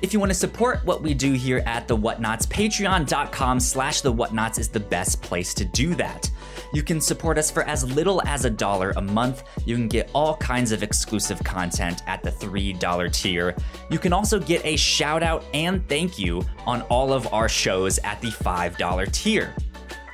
If 0.00 0.12
you 0.12 0.18
want 0.18 0.30
to 0.30 0.38
support 0.38 0.84
what 0.84 1.02
we 1.02 1.14
do 1.14 1.32
here 1.32 1.62
at 1.66 1.86
The 1.86 1.96
Whatnots, 1.96 2.46
patreon.com 2.46 3.60
slash 3.60 4.00
The 4.00 4.12
Whatnots 4.12 4.58
is 4.58 4.68
the 4.68 4.80
best 4.80 5.22
place 5.22 5.52
to 5.54 5.64
do 5.64 5.94
that. 5.96 6.30
You 6.72 6.82
can 6.82 7.00
support 7.00 7.36
us 7.36 7.50
for 7.50 7.64
as 7.64 7.84
little 7.94 8.22
as 8.26 8.44
a 8.44 8.50
dollar 8.50 8.92
a 8.96 9.02
month. 9.02 9.44
You 9.66 9.76
can 9.76 9.88
get 9.88 10.10
all 10.14 10.36
kinds 10.36 10.72
of 10.72 10.82
exclusive 10.82 11.42
content 11.44 12.02
at 12.06 12.22
the 12.22 12.30
$3 12.30 13.12
tier. 13.12 13.54
You 13.90 13.98
can 13.98 14.12
also 14.12 14.40
get 14.40 14.64
a 14.64 14.76
shout 14.76 15.22
out 15.22 15.44
and 15.52 15.86
thank 15.88 16.18
you 16.18 16.44
on 16.66 16.82
all 16.82 17.12
of 17.12 17.32
our 17.32 17.48
shows 17.48 17.98
at 17.98 18.20
the 18.22 18.28
$5 18.28 19.12
tier. 19.12 19.54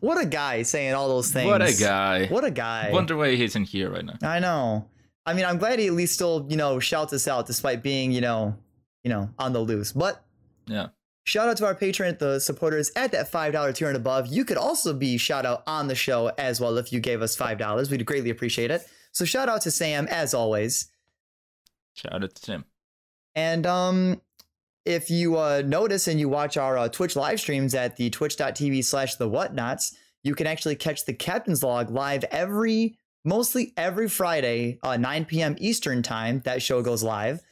what 0.00 0.20
a 0.20 0.26
guy 0.26 0.62
saying 0.62 0.94
all 0.94 1.08
those 1.08 1.30
things. 1.30 1.46
What 1.50 1.62
a 1.62 1.72
guy. 1.78 2.26
What 2.26 2.44
a 2.44 2.50
guy. 2.50 2.90
Wonder 2.92 3.16
why 3.16 3.34
he 3.34 3.44
isn't 3.44 3.64
here 3.64 3.90
right 3.90 4.04
now. 4.04 4.16
I 4.22 4.38
know. 4.38 4.88
I 5.26 5.34
mean, 5.34 5.44
I'm 5.44 5.58
glad 5.58 5.78
he 5.78 5.86
at 5.86 5.92
least 5.92 6.14
still, 6.14 6.46
you 6.48 6.56
know, 6.56 6.80
shouts 6.80 7.12
us 7.12 7.28
out 7.28 7.46
despite 7.46 7.82
being, 7.82 8.10
you 8.10 8.20
know, 8.20 8.56
you 9.04 9.10
know, 9.10 9.30
on 9.38 9.52
the 9.52 9.60
loose. 9.60 9.92
But 9.92 10.24
Yeah. 10.66 10.88
Shout 11.24 11.48
out 11.48 11.58
to 11.58 11.66
our 11.66 11.74
patron, 11.74 12.16
the 12.18 12.40
supporters 12.40 12.90
at 12.96 13.12
that 13.12 13.30
$5 13.30 13.74
tier 13.74 13.88
and 13.88 13.96
above. 13.96 14.28
You 14.28 14.44
could 14.44 14.56
also 14.56 14.94
be 14.94 15.18
shout 15.18 15.44
out 15.44 15.62
on 15.66 15.86
the 15.86 15.94
show 15.94 16.32
as 16.38 16.60
well 16.60 16.78
if 16.78 16.92
you 16.92 16.98
gave 16.98 17.20
us 17.22 17.36
$5. 17.36 17.90
We'd 17.90 18.06
greatly 18.06 18.30
appreciate 18.30 18.70
it. 18.70 18.88
So 19.12 19.24
shout 19.26 19.48
out 19.48 19.60
to 19.62 19.70
Sam 19.70 20.08
as 20.08 20.32
always. 20.32 20.90
Shout 21.94 22.14
out 22.14 22.34
to 22.34 22.42
Tim. 22.42 22.64
And 23.34 23.66
um, 23.66 24.20
if 24.84 25.10
you 25.10 25.36
uh, 25.36 25.62
notice 25.64 26.08
and 26.08 26.18
you 26.18 26.28
watch 26.28 26.56
our 26.56 26.78
uh, 26.78 26.88
Twitch 26.88 27.16
live 27.16 27.40
streams 27.40 27.74
at 27.74 27.96
the 27.96 28.10
twitch.tv 28.10 28.84
slash 28.84 29.16
the 29.16 29.28
whatnots, 29.28 29.94
you 30.22 30.34
can 30.34 30.46
actually 30.46 30.76
catch 30.76 31.04
the 31.04 31.14
captain's 31.14 31.62
log 31.62 31.90
live 31.90 32.24
every, 32.24 32.96
mostly 33.24 33.72
every 33.76 34.08
Friday, 34.08 34.78
uh, 34.82 34.96
9 34.96 35.24
p.m. 35.26 35.56
Eastern 35.58 36.02
time. 36.02 36.40
That 36.44 36.62
show 36.62 36.82
goes 36.82 37.02
live. 37.02 37.42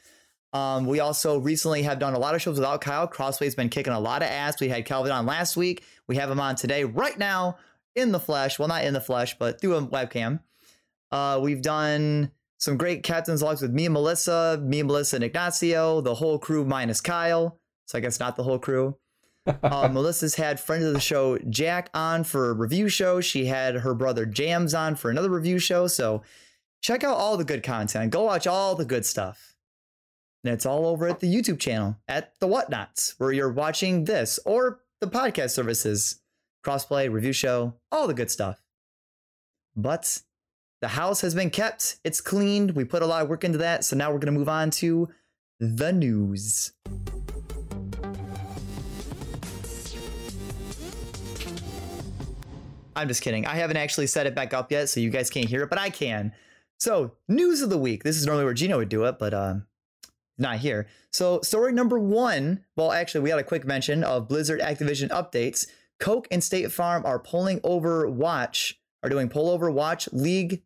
Um, 0.51 0.87
we 0.87 0.99
also 0.99 1.39
recently 1.39 1.83
have 1.83 1.99
done 1.99 2.15
a 2.15 2.19
lot 2.19 2.33
of 2.33 2.41
shows 2.41 2.57
without 2.57 2.81
Kyle. 2.81 3.07
Crossplay's 3.07 3.55
been 3.55 3.69
kicking 3.69 3.93
a 3.93 3.99
lot 3.99 4.23
of 4.23 4.29
ass. 4.29 4.59
We 4.59 4.69
had 4.69 4.85
Calvin 4.85 5.11
on 5.11 5.25
last 5.25 5.55
week. 5.55 5.83
We 6.07 6.15
have 6.15 6.31
him 6.31 6.39
on 6.39 6.55
today, 6.55 6.83
right 6.83 7.17
now, 7.17 7.57
in 7.95 8.11
the 8.11 8.19
flesh. 8.19 8.57
Well, 8.57 8.67
not 8.67 8.83
in 8.83 8.93
the 8.93 9.01
flesh, 9.01 9.37
but 9.37 9.61
through 9.61 9.75
a 9.75 9.81
webcam. 9.85 10.39
Uh, 11.11 11.39
we've 11.41 11.61
done 11.61 12.31
some 12.59 12.77
great 12.77 13.03
captain's 13.03 13.41
logs 13.41 13.61
with 13.61 13.71
me 13.71 13.85
and 13.85 13.93
Melissa, 13.93 14.59
me 14.61 14.81
and 14.81 14.87
Melissa 14.87 15.15
and 15.15 15.23
Ignacio, 15.23 16.01
the 16.01 16.15
whole 16.15 16.37
crew 16.37 16.65
minus 16.65 16.99
Kyle. 17.01 17.57
So 17.85 17.97
I 17.97 18.01
guess 18.01 18.19
not 18.19 18.35
the 18.35 18.43
whole 18.43 18.59
crew. 18.59 18.97
Uh, 19.63 19.87
Melissa's 19.87 20.35
had 20.35 20.59
friend 20.59 20.83
of 20.83 20.93
the 20.93 20.99
show 20.99 21.39
Jack 21.49 21.89
on 21.95 22.23
for 22.23 22.51
a 22.51 22.53
review 22.53 22.87
show. 22.87 23.19
She 23.19 23.47
had 23.47 23.77
her 23.77 23.95
brother 23.95 24.27
Jams 24.27 24.75
on 24.75 24.95
for 24.95 25.09
another 25.09 25.29
review 25.29 25.57
show. 25.57 25.87
So 25.87 26.21
check 26.81 27.03
out 27.03 27.17
all 27.17 27.35
the 27.35 27.45
good 27.45 27.63
content. 27.63 28.11
Go 28.11 28.23
watch 28.25 28.45
all 28.45 28.75
the 28.75 28.85
good 28.85 29.07
stuff. 29.07 29.55
And 30.43 30.53
it's 30.53 30.67
all 30.67 30.85
over 30.85 31.07
at 31.07 31.19
the 31.19 31.33
YouTube 31.33 31.57
channel 31.57 31.97
at 32.07 32.39
the 32.39 32.47
Whatnots, 32.47 33.15
where 33.17 33.31
you're 33.31 33.51
watching 33.51 34.03
this 34.03 34.39
or 34.45 34.81
the 35.01 35.07
podcast 35.07 35.51
services, 35.51 36.19
crossplay, 36.63 37.11
review 37.11 37.33
show, 37.33 37.73
all 37.91 38.07
the 38.07 38.13
good 38.13 38.29
stuff. 38.29 38.61
But 39.75 40.21
the 40.81 40.87
house 40.87 41.21
has 41.21 41.35
been 41.35 41.49
kept, 41.49 41.97
it's 42.03 42.21
cleaned. 42.21 42.71
We 42.71 42.85
put 42.85 43.01
a 43.01 43.05
lot 43.05 43.21
of 43.21 43.29
work 43.29 43.43
into 43.43 43.57
that. 43.57 43.83
So 43.83 43.95
now 43.95 44.11
we're 44.11 44.19
going 44.19 44.33
to 44.33 44.39
move 44.39 44.49
on 44.49 44.71
to 44.71 45.09
the 45.59 45.91
news. 45.91 46.71
I'm 52.95 53.07
just 53.07 53.21
kidding. 53.21 53.45
I 53.45 53.55
haven't 53.55 53.77
actually 53.77 54.07
set 54.07 54.25
it 54.25 54.35
back 54.35 54.53
up 54.53 54.71
yet, 54.71 54.89
so 54.89 54.99
you 54.99 55.09
guys 55.09 55.29
can't 55.29 55.47
hear 55.47 55.63
it, 55.63 55.69
but 55.69 55.79
I 55.79 55.89
can. 55.89 56.33
So, 56.79 57.13
news 57.27 57.61
of 57.61 57.69
the 57.69 57.77
week. 57.77 58.03
This 58.03 58.17
is 58.17 58.25
normally 58.25 58.45
where 58.45 58.53
Gino 58.53 58.77
would 58.77 58.89
do 58.89 59.05
it, 59.05 59.19
but 59.19 59.33
um, 59.33 59.65
not 60.37 60.57
here. 60.57 60.87
So, 61.11 61.39
story 61.41 61.71
number 61.71 61.97
one. 61.97 62.65
Well, 62.75 62.91
actually, 62.91 63.21
we 63.21 63.29
had 63.29 63.39
a 63.39 63.43
quick 63.43 63.65
mention 63.65 64.03
of 64.03 64.27
Blizzard 64.27 64.59
Activision 64.59 65.09
updates. 65.09 65.67
Coke 65.99 66.27
and 66.31 66.43
State 66.43 66.71
Farm 66.71 67.05
are 67.05 67.19
pulling 67.19 67.61
Overwatch, 67.61 68.73
are 69.03 69.09
doing 69.09 69.29
pull 69.29 69.57
Overwatch 69.57 70.09
League. 70.11 70.63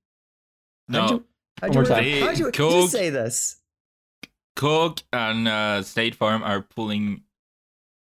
How'd 0.93 1.09
No, 1.09 1.15
you, 1.17 1.25
how'd 1.61 1.69
you, 1.69 1.73
more 1.81 1.85
time. 1.85 2.03
how'd 2.21 2.37
you, 2.39 2.45
how'd 2.45 2.57
you 2.57 2.87
say 2.87 3.09
this? 3.09 3.57
Coke 4.55 5.01
and 5.11 5.47
uh, 5.47 5.81
State 5.81 6.15
Farm 6.15 6.43
are 6.43 6.61
pulling 6.61 7.23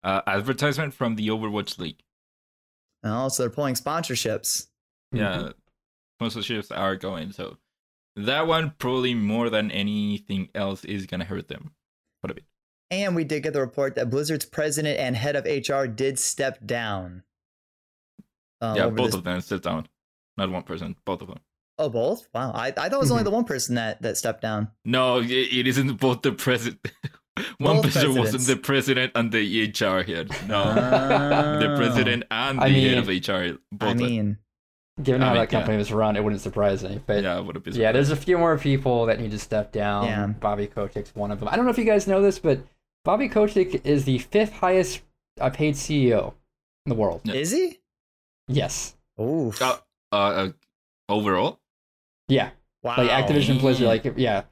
uh, 0.04 0.22
advertisement 0.26 0.94
from 0.94 1.16
the 1.16 1.28
Overwatch 1.28 1.78
League. 1.78 2.02
Oh, 3.04 3.30
so 3.30 3.44
they're 3.44 3.50
pulling 3.50 3.76
sponsorships. 3.76 4.68
Yeah, 5.12 5.52
sponsorships 6.22 6.76
are 6.76 6.96
going. 6.96 7.32
So 7.32 7.58
that 8.16 8.48
one 8.48 8.74
probably 8.80 9.14
more 9.14 9.50
than 9.50 9.72
anything 9.72 10.50
else 10.56 10.84
is 10.86 11.06
gonna 11.06 11.26
hurt 11.26 11.48
them 11.48 11.72
quite 12.22 12.32
a 12.32 12.34
bit. 12.36 12.44
And 12.92 13.16
we 13.16 13.24
did 13.24 13.44
get 13.44 13.54
the 13.54 13.62
report 13.62 13.96
that 13.96 14.10
Blizzard's 14.10 14.46
president 14.46 14.98
and 15.00 15.16
head 15.16 15.36
of 15.36 15.46
HR 15.46 15.86
did 15.86 16.18
step 16.18 16.58
down. 16.66 17.24
uh, 18.62 18.74
yeah, 18.76 18.90
both 18.90 19.08
this- 19.08 19.16
of 19.16 19.24
them 19.24 19.40
sit 19.42 19.62
down. 19.64 19.88
Not 20.38 20.50
one 20.50 20.64
person, 20.64 20.96
both 21.06 21.22
of 21.22 21.28
them. 21.28 21.40
Oh, 21.80 21.90
both? 21.90 22.28
Wow. 22.34 22.52
I, 22.54 22.68
I 22.68 22.72
thought 22.72 22.94
it 22.94 23.00
was 23.00 23.10
only 23.12 23.24
the 23.24 23.32
one 23.32 23.46
person 23.46 23.76
that, 23.76 24.02
that 24.02 24.18
stepped 24.18 24.42
down. 24.42 24.68
No, 24.86 25.20
it, 25.20 25.30
it 25.32 25.66
isn't 25.68 25.94
both 26.00 26.22
the 26.22 26.32
president. 26.34 26.86
one 27.58 27.78
Both 27.78 27.86
person 27.86 28.02
presidents. 28.14 28.18
wasn't 28.34 28.48
the 28.48 28.62
president 28.62 29.12
and 29.16 29.32
the 29.32 29.64
HR 29.72 30.04
head. 30.04 30.30
No, 30.48 30.62
Oh. 30.62 31.60
the 31.60 31.76
president 31.78 32.26
and 32.30 32.60
the 32.60 32.64
I 32.66 32.70
head 32.70 32.98
of 32.98 33.08
HR. 33.08 33.58
Both 33.72 33.88
I 33.88 33.92
are- 33.92 33.96
mean, 33.96 34.38
Given 35.02 35.22
I 35.24 35.28
how 35.28 35.32
mean, 35.34 35.42
that 35.44 35.50
company 35.50 35.78
was 35.78 35.94
run, 35.94 36.18
it 36.18 36.24
wouldn't 36.26 36.42
surprise 36.42 36.84
me. 36.84 37.00
But 37.06 37.24
yeah, 37.24 37.40
would 37.40 37.56
have 37.56 37.64
been. 37.64 37.74
Yeah, 37.74 37.94
there's 37.94 38.10
a 38.12 38.18
few 38.18 38.38
more 38.38 38.58
people 38.58 39.06
that 39.06 39.18
need 39.22 39.32
to 39.32 39.40
step 39.40 39.72
down. 39.72 40.04
Yeah. 40.04 40.28
Bobby 40.28 40.68
Kotick's 40.68 41.16
one 41.16 41.32
of 41.32 41.40
them. 41.40 41.48
I 41.48 41.56
don't 41.56 41.64
know 41.64 41.72
if 41.72 41.78
you 41.78 41.86
guys 41.86 42.06
know 42.06 42.22
this, 42.22 42.38
but 42.38 42.60
Bobby 43.06 43.30
Kotick 43.30 43.86
is 43.86 44.04
the 44.04 44.18
fifth 44.18 44.52
highest 44.52 45.00
uh, 45.40 45.50
paid 45.50 45.76
CEO 45.76 46.34
in 46.86 46.90
the 46.90 46.96
world. 46.96 47.22
Yeah. 47.24 47.36
is 47.36 47.52
he? 47.52 47.80
Yes. 48.50 48.98
Oof. 49.22 49.62
Uh, 49.62 49.78
uh, 50.12 50.16
uh, 50.16 50.50
overall. 51.08 51.62
Yeah. 52.30 52.52
wow. 52.84 52.96
Like 52.98 53.10
Activision 53.10 53.60
Blizzard, 53.60 53.88
like 53.88 54.06
yeah, 54.16 54.44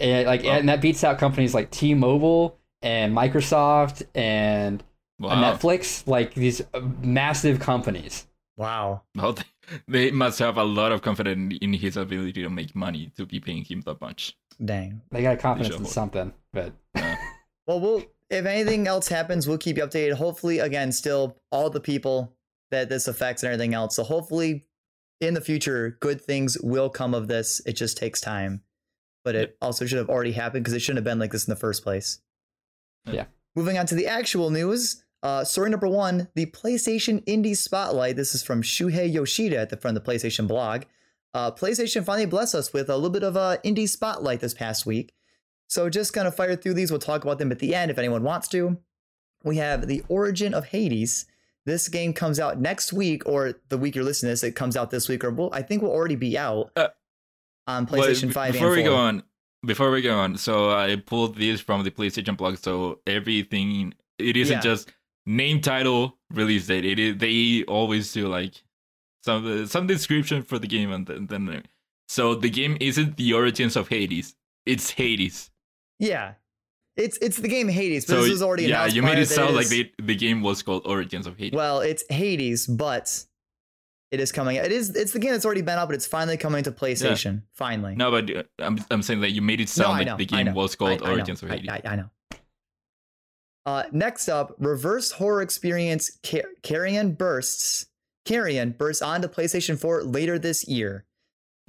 and 0.00 0.26
like 0.26 0.42
Wow. 0.42 0.50
and 0.52 0.68
that 0.68 0.80
beats 0.80 1.04
out 1.04 1.18
companies 1.18 1.54
like 1.54 1.70
T-Mobile 1.70 2.58
and 2.82 3.14
Microsoft 3.16 4.02
and 4.14 4.82
Wow. 5.20 5.34
Netflix, 5.54 6.06
like 6.06 6.34
these 6.34 6.60
uh, 6.74 6.80
massive 7.02 7.58
companies. 7.60 8.26
Wow. 8.56 9.02
Well, 9.16 9.32
they, 9.34 9.44
they 9.88 10.10
must 10.10 10.38
have 10.38 10.56
a 10.56 10.64
lot 10.64 10.92
of 10.92 11.02
confidence 11.02 11.56
in 11.60 11.72
his 11.72 11.96
ability 11.96 12.42
to 12.42 12.50
make 12.50 12.74
money 12.76 13.12
to 13.16 13.26
be 13.26 13.40
paying 13.40 13.64
him 13.64 13.80
that 13.82 14.00
much. 14.00 14.36
Dang. 14.64 15.00
They 15.10 15.22
got 15.22 15.38
confidence 15.40 15.74
in 15.76 15.84
something, 15.86 16.32
but 16.52 16.72
Well, 17.66 17.80
we'll 17.80 18.04
if 18.30 18.44
anything 18.46 18.86
else 18.86 19.08
happens, 19.08 19.46
we'll 19.48 19.58
keep 19.58 19.76
you 19.76 19.84
updated. 19.84 20.12
Hopefully, 20.14 20.58
again, 20.60 20.92
still 20.92 21.36
all 21.50 21.70
the 21.70 21.80
people 21.80 22.32
that 22.70 22.88
this 22.88 23.08
affects 23.08 23.42
and 23.42 23.52
everything 23.52 23.74
else. 23.74 23.96
So 23.96 24.04
hopefully, 24.04 24.66
in 25.20 25.34
the 25.34 25.40
future, 25.40 25.96
good 26.00 26.20
things 26.20 26.56
will 26.62 26.90
come 26.90 27.14
of 27.14 27.28
this. 27.28 27.60
It 27.66 27.72
just 27.74 27.96
takes 27.96 28.20
time, 28.20 28.62
but 29.24 29.34
it 29.34 29.56
also 29.60 29.86
should 29.86 29.98
have 29.98 30.08
already 30.08 30.32
happened 30.32 30.64
because 30.64 30.74
it 30.74 30.80
shouldn't 30.80 30.98
have 30.98 31.04
been 31.04 31.18
like 31.18 31.32
this 31.32 31.46
in 31.46 31.52
the 31.52 31.60
first 31.60 31.82
place. 31.82 32.20
Yeah. 33.06 33.26
Moving 33.54 33.78
on 33.78 33.86
to 33.86 33.94
the 33.94 34.06
actual 34.06 34.50
news. 34.50 35.04
Uh, 35.22 35.42
story 35.44 35.70
number 35.70 35.88
one: 35.88 36.28
the 36.34 36.46
PlayStation 36.46 37.24
Indie 37.24 37.56
Spotlight. 37.56 38.16
This 38.16 38.34
is 38.34 38.42
from 38.42 38.62
Shuhei 38.62 39.12
Yoshida 39.12 39.58
at 39.58 39.70
the 39.70 39.76
front 39.76 39.96
of 39.96 40.04
the 40.04 40.10
PlayStation 40.10 40.46
blog. 40.46 40.84
Uh, 41.34 41.50
PlayStation 41.50 42.04
finally 42.04 42.26
blessed 42.26 42.54
us 42.54 42.72
with 42.72 42.88
a 42.88 42.94
little 42.94 43.10
bit 43.10 43.22
of 43.22 43.36
a 43.36 43.58
indie 43.64 43.88
spotlight 43.88 44.40
this 44.40 44.54
past 44.54 44.86
week. 44.86 45.12
So 45.68 45.90
just 45.90 46.12
kind 46.12 46.26
of 46.26 46.34
fire 46.34 46.56
through 46.56 46.74
these. 46.74 46.90
We'll 46.90 47.00
talk 47.00 47.24
about 47.24 47.38
them 47.38 47.52
at 47.52 47.58
the 47.58 47.74
end 47.74 47.90
if 47.90 47.98
anyone 47.98 48.22
wants 48.22 48.48
to. 48.48 48.78
We 49.44 49.58
have 49.58 49.86
The 49.86 50.02
Origin 50.08 50.54
of 50.54 50.66
Hades. 50.66 51.26
This 51.68 51.88
game 51.88 52.12
comes 52.14 52.40
out 52.40 52.58
next 52.58 52.92
week, 52.92 53.22
or 53.26 53.54
the 53.68 53.76
week 53.78 53.94
you're 53.94 54.04
listening 54.04 54.28
to 54.28 54.32
this, 54.32 54.42
it 54.42 54.52
comes 54.56 54.76
out 54.76 54.90
this 54.90 55.08
week, 55.08 55.22
or 55.22 55.30
we'll, 55.30 55.50
I 55.52 55.60
think 55.62 55.82
we'll 55.82 55.92
already 55.92 56.16
be 56.16 56.36
out 56.38 56.70
Uh, 56.74 56.88
on 57.66 57.86
PlayStation 57.86 58.28
be- 58.28 58.32
5 58.32 58.52
Before 58.54 58.70
we 58.70 58.76
4. 58.82 58.84
go 58.84 58.96
on, 58.96 59.22
before 59.66 59.90
we 59.90 60.00
go 60.00 60.18
on, 60.18 60.38
so 60.38 60.70
I 60.70 60.96
pulled 60.96 61.36
this 61.36 61.60
from 61.60 61.84
the 61.84 61.90
PlayStation 61.90 62.36
blog. 62.36 62.56
So 62.56 63.00
everything, 63.06 63.92
it 64.18 64.36
isn't 64.36 64.56
Yeah. 64.56 64.60
just 64.62 64.92
name, 65.26 65.60
title, 65.60 66.18
release 66.30 66.66
date. 66.66 66.84
It 66.86 66.98
is 66.98 67.16
they 67.18 67.64
always 67.64 68.12
do 68.12 68.28
like 68.28 68.62
some 69.24 69.66
some 69.66 69.86
description 69.86 70.42
for 70.42 70.58
the 70.58 70.66
game, 70.68 70.90
and 70.90 71.06
then, 71.06 71.26
then 71.26 71.64
so 72.08 72.34
the 72.34 72.48
game 72.50 72.78
isn't 72.80 73.16
the 73.18 73.34
origins 73.34 73.76
of 73.76 73.88
Hades. 73.88 74.34
It's 74.64 74.90
Hades. 74.92 75.50
Yeah. 75.98 76.34
It's 76.98 77.16
it's 77.18 77.36
the 77.36 77.48
game 77.48 77.68
Hades, 77.68 78.04
but 78.04 78.14
So 78.14 78.22
this 78.22 78.30
was 78.32 78.42
already 78.42 78.64
yeah, 78.64 78.86
you 78.86 79.02
made 79.02 79.18
it 79.18 79.26
sound 79.26 79.54
like 79.54 79.68
the 79.68 79.90
the 80.02 80.16
game 80.16 80.42
was 80.42 80.62
called 80.62 80.84
Origins 80.84 81.26
of 81.28 81.38
Hades. 81.38 81.56
Well, 81.56 81.80
it's 81.80 82.04
Hades, 82.10 82.66
but 82.66 83.24
it 84.10 84.18
is 84.18 84.32
coming. 84.32 84.56
It 84.56 84.72
is. 84.72 84.90
It's 84.96 85.12
the 85.12 85.20
game 85.20 85.30
that's 85.30 85.46
already 85.46 85.62
been 85.62 85.78
out, 85.78 85.86
but 85.86 85.94
it's 85.94 86.08
finally 86.08 86.36
coming 86.36 86.64
to 86.64 86.72
PlayStation. 86.72 87.42
Finally. 87.52 87.94
no, 87.94 88.10
but 88.10 88.36
uh, 88.36 88.42
I'm 88.58 88.78
I'm 88.90 89.02
saying 89.02 89.20
that 89.20 89.30
you 89.30 89.42
made 89.42 89.60
it 89.60 89.68
sound 89.68 89.94
I 89.94 89.98
like 89.98 90.06
know, 90.08 90.16
the 90.16 90.26
game 90.26 90.52
was 90.54 90.74
called 90.74 91.02
I- 91.02 91.06
I 91.06 91.10
Origins 91.12 91.40
of 91.42 91.50
Hades. 91.50 91.68
I, 91.70 91.82
I 91.84 91.96
know. 91.96 92.10
Uh, 93.64 93.84
next 93.92 94.28
up, 94.28 94.56
reverse 94.58 95.12
horror 95.12 95.42
experience 95.42 96.10
Car- 96.24 96.50
Carrion 96.62 97.12
bursts. 97.12 97.86
Carrion 98.24 98.70
bursts 98.72 99.02
onto 99.02 99.28
PlayStation 99.28 99.78
4 99.78 100.02
later 100.04 100.38
this 100.38 100.66
year. 100.66 101.04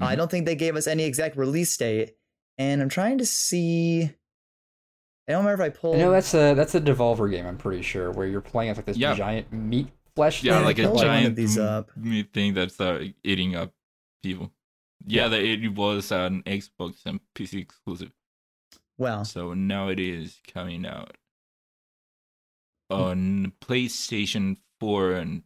Uh, 0.02 0.06
I 0.06 0.16
don't 0.16 0.32
think 0.32 0.46
they 0.46 0.56
gave 0.56 0.76
us 0.76 0.88
any 0.88 1.04
exact 1.04 1.36
release 1.36 1.76
date, 1.78 2.16
and 2.58 2.82
I'm 2.82 2.90
trying 2.90 3.18
to 3.20 3.26
see. 3.26 4.12
I 5.30 5.34
don't 5.34 5.46
remember 5.46 5.64
if 5.64 5.72
I 5.74 5.78
pulled. 5.78 5.96
I 5.96 6.00
know 6.00 6.12
that's 6.12 6.34
a 6.34 6.56
that's 6.56 6.74
a 6.76 6.82
Devolver 6.82 7.30
game. 7.30 7.46
I'm 7.46 7.58
pretty 7.58 7.84
sure 7.84 8.12
where 8.12 8.26
you're 8.28 8.42
playing 8.42 8.72
as 8.72 8.78
like 8.78 8.88
this 8.88 8.98
Yeah. 8.98 9.14
giant 9.14 9.54
meat 9.54 9.88
flesh. 10.16 10.44
Yeah, 10.44 10.56
thing. 10.58 10.66
like 10.66 10.80
a 10.80 10.84
pull 10.84 10.96
one 10.96 11.06
of 11.06 11.12
giant 11.12 11.36
these 11.36 11.58
up. 11.60 11.96
meat 11.96 12.34
thing 12.34 12.56
that's 12.56 12.82
uh, 12.82 13.06
eating 13.24 13.56
up 13.56 13.72
people. 14.24 14.52
Yeah, 15.06 15.28
that 15.28 15.40
it 15.42 15.70
was 15.76 16.12
an 16.12 16.42
Xbox 16.44 17.06
and 17.06 17.20
PC 17.36 17.62
exclusive. 17.62 18.12
Well, 18.98 19.24
So 19.24 19.54
now 19.54 19.88
it 19.90 20.00
is 20.00 20.40
coming 20.52 20.86
out 20.86 21.16
Hmm. 22.92 22.96
on 22.96 23.54
PlayStation 23.62 24.58
4 24.80 25.12
and 25.12 25.44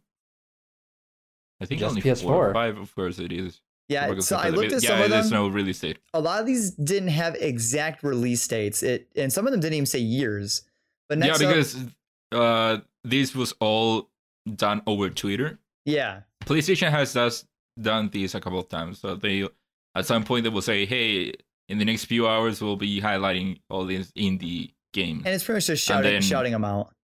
I 1.60 1.66
think 1.66 1.78
Just 1.80 1.90
only 1.90 2.00
4 2.00 2.14
PS4. 2.14 2.30
or 2.50 2.52
5 2.54 2.78
of 2.78 2.94
course 2.94 3.18
it 3.18 3.30
is. 3.32 3.60
Yeah. 3.88 4.18
So 4.20 4.36
I 4.36 4.48
looked 4.48 4.72
at 4.72 4.82
yeah, 4.82 4.88
some 4.90 5.02
of 5.02 5.10
there's 5.10 5.30
them. 5.30 5.38
no 5.42 5.48
release 5.48 5.80
date. 5.80 5.98
a 6.14 6.20
lot 6.20 6.40
of 6.40 6.46
these 6.46 6.70
didn't 6.72 7.08
have 7.08 7.34
exact 7.36 8.02
release 8.02 8.46
dates. 8.48 8.82
It 8.82 9.08
and 9.16 9.32
some 9.32 9.46
of 9.46 9.52
them 9.52 9.60
didn't 9.60 9.74
even 9.74 9.86
say 9.86 9.98
years. 9.98 10.62
But 11.08 11.18
next 11.18 11.40
yeah, 11.40 11.48
up, 11.48 11.54
because 11.54 11.84
uh, 12.32 12.78
this 13.04 13.34
was 13.34 13.52
all 13.60 14.08
done 14.56 14.82
over 14.86 15.10
Twitter. 15.10 15.58
Yeah. 15.84 16.20
PlayStation 16.44 16.90
has 16.90 17.12
just 17.14 17.46
done 17.80 18.08
this 18.10 18.34
a 18.34 18.40
couple 18.40 18.58
of 18.58 18.68
times. 18.68 19.00
So 19.00 19.14
they, 19.16 19.46
at 19.94 20.06
some 20.06 20.24
point, 20.24 20.44
they 20.44 20.48
will 20.50 20.62
say, 20.62 20.86
"Hey, 20.86 21.34
in 21.68 21.78
the 21.78 21.84
next 21.84 22.06
few 22.06 22.26
hours, 22.26 22.60
we'll 22.62 22.76
be 22.76 23.00
highlighting 23.02 23.60
all 23.68 23.84
these 23.84 24.10
indie 24.12 24.72
games." 24.94 25.22
And 25.26 25.34
it's 25.34 25.44
pretty 25.44 25.56
much 25.58 25.66
just 25.66 25.84
shouting 25.84 26.12
then- 26.12 26.22
shouting 26.22 26.52
them 26.52 26.64
out. 26.64 26.94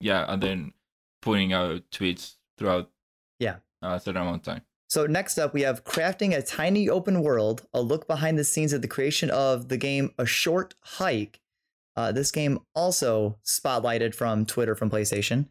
yeah, 0.00 0.24
and 0.28 0.42
then 0.42 0.72
putting 1.20 1.52
out 1.52 1.82
tweets 1.90 2.36
throughout. 2.58 2.90
Yeah. 3.40 3.56
a 3.82 4.00
certain 4.00 4.22
amount 4.22 4.36
of 4.46 4.54
time. 4.54 4.62
So 4.88 5.06
next 5.06 5.38
up, 5.38 5.54
we 5.54 5.62
have 5.62 5.84
crafting 5.84 6.36
a 6.36 6.42
tiny 6.42 6.88
open 6.88 7.22
world, 7.22 7.66
a 7.72 7.80
look 7.80 8.06
behind 8.06 8.38
the 8.38 8.44
scenes 8.44 8.72
of 8.72 8.82
the 8.82 8.88
creation 8.88 9.30
of 9.30 9.68
the 9.68 9.76
game 9.76 10.12
A 10.18 10.26
Short 10.26 10.74
Hike. 10.80 11.40
Uh, 11.96 12.12
this 12.12 12.30
game 12.30 12.60
also 12.74 13.38
spotlighted 13.44 14.14
from 14.14 14.44
Twitter 14.46 14.74
from 14.74 14.90
PlayStation. 14.90 15.46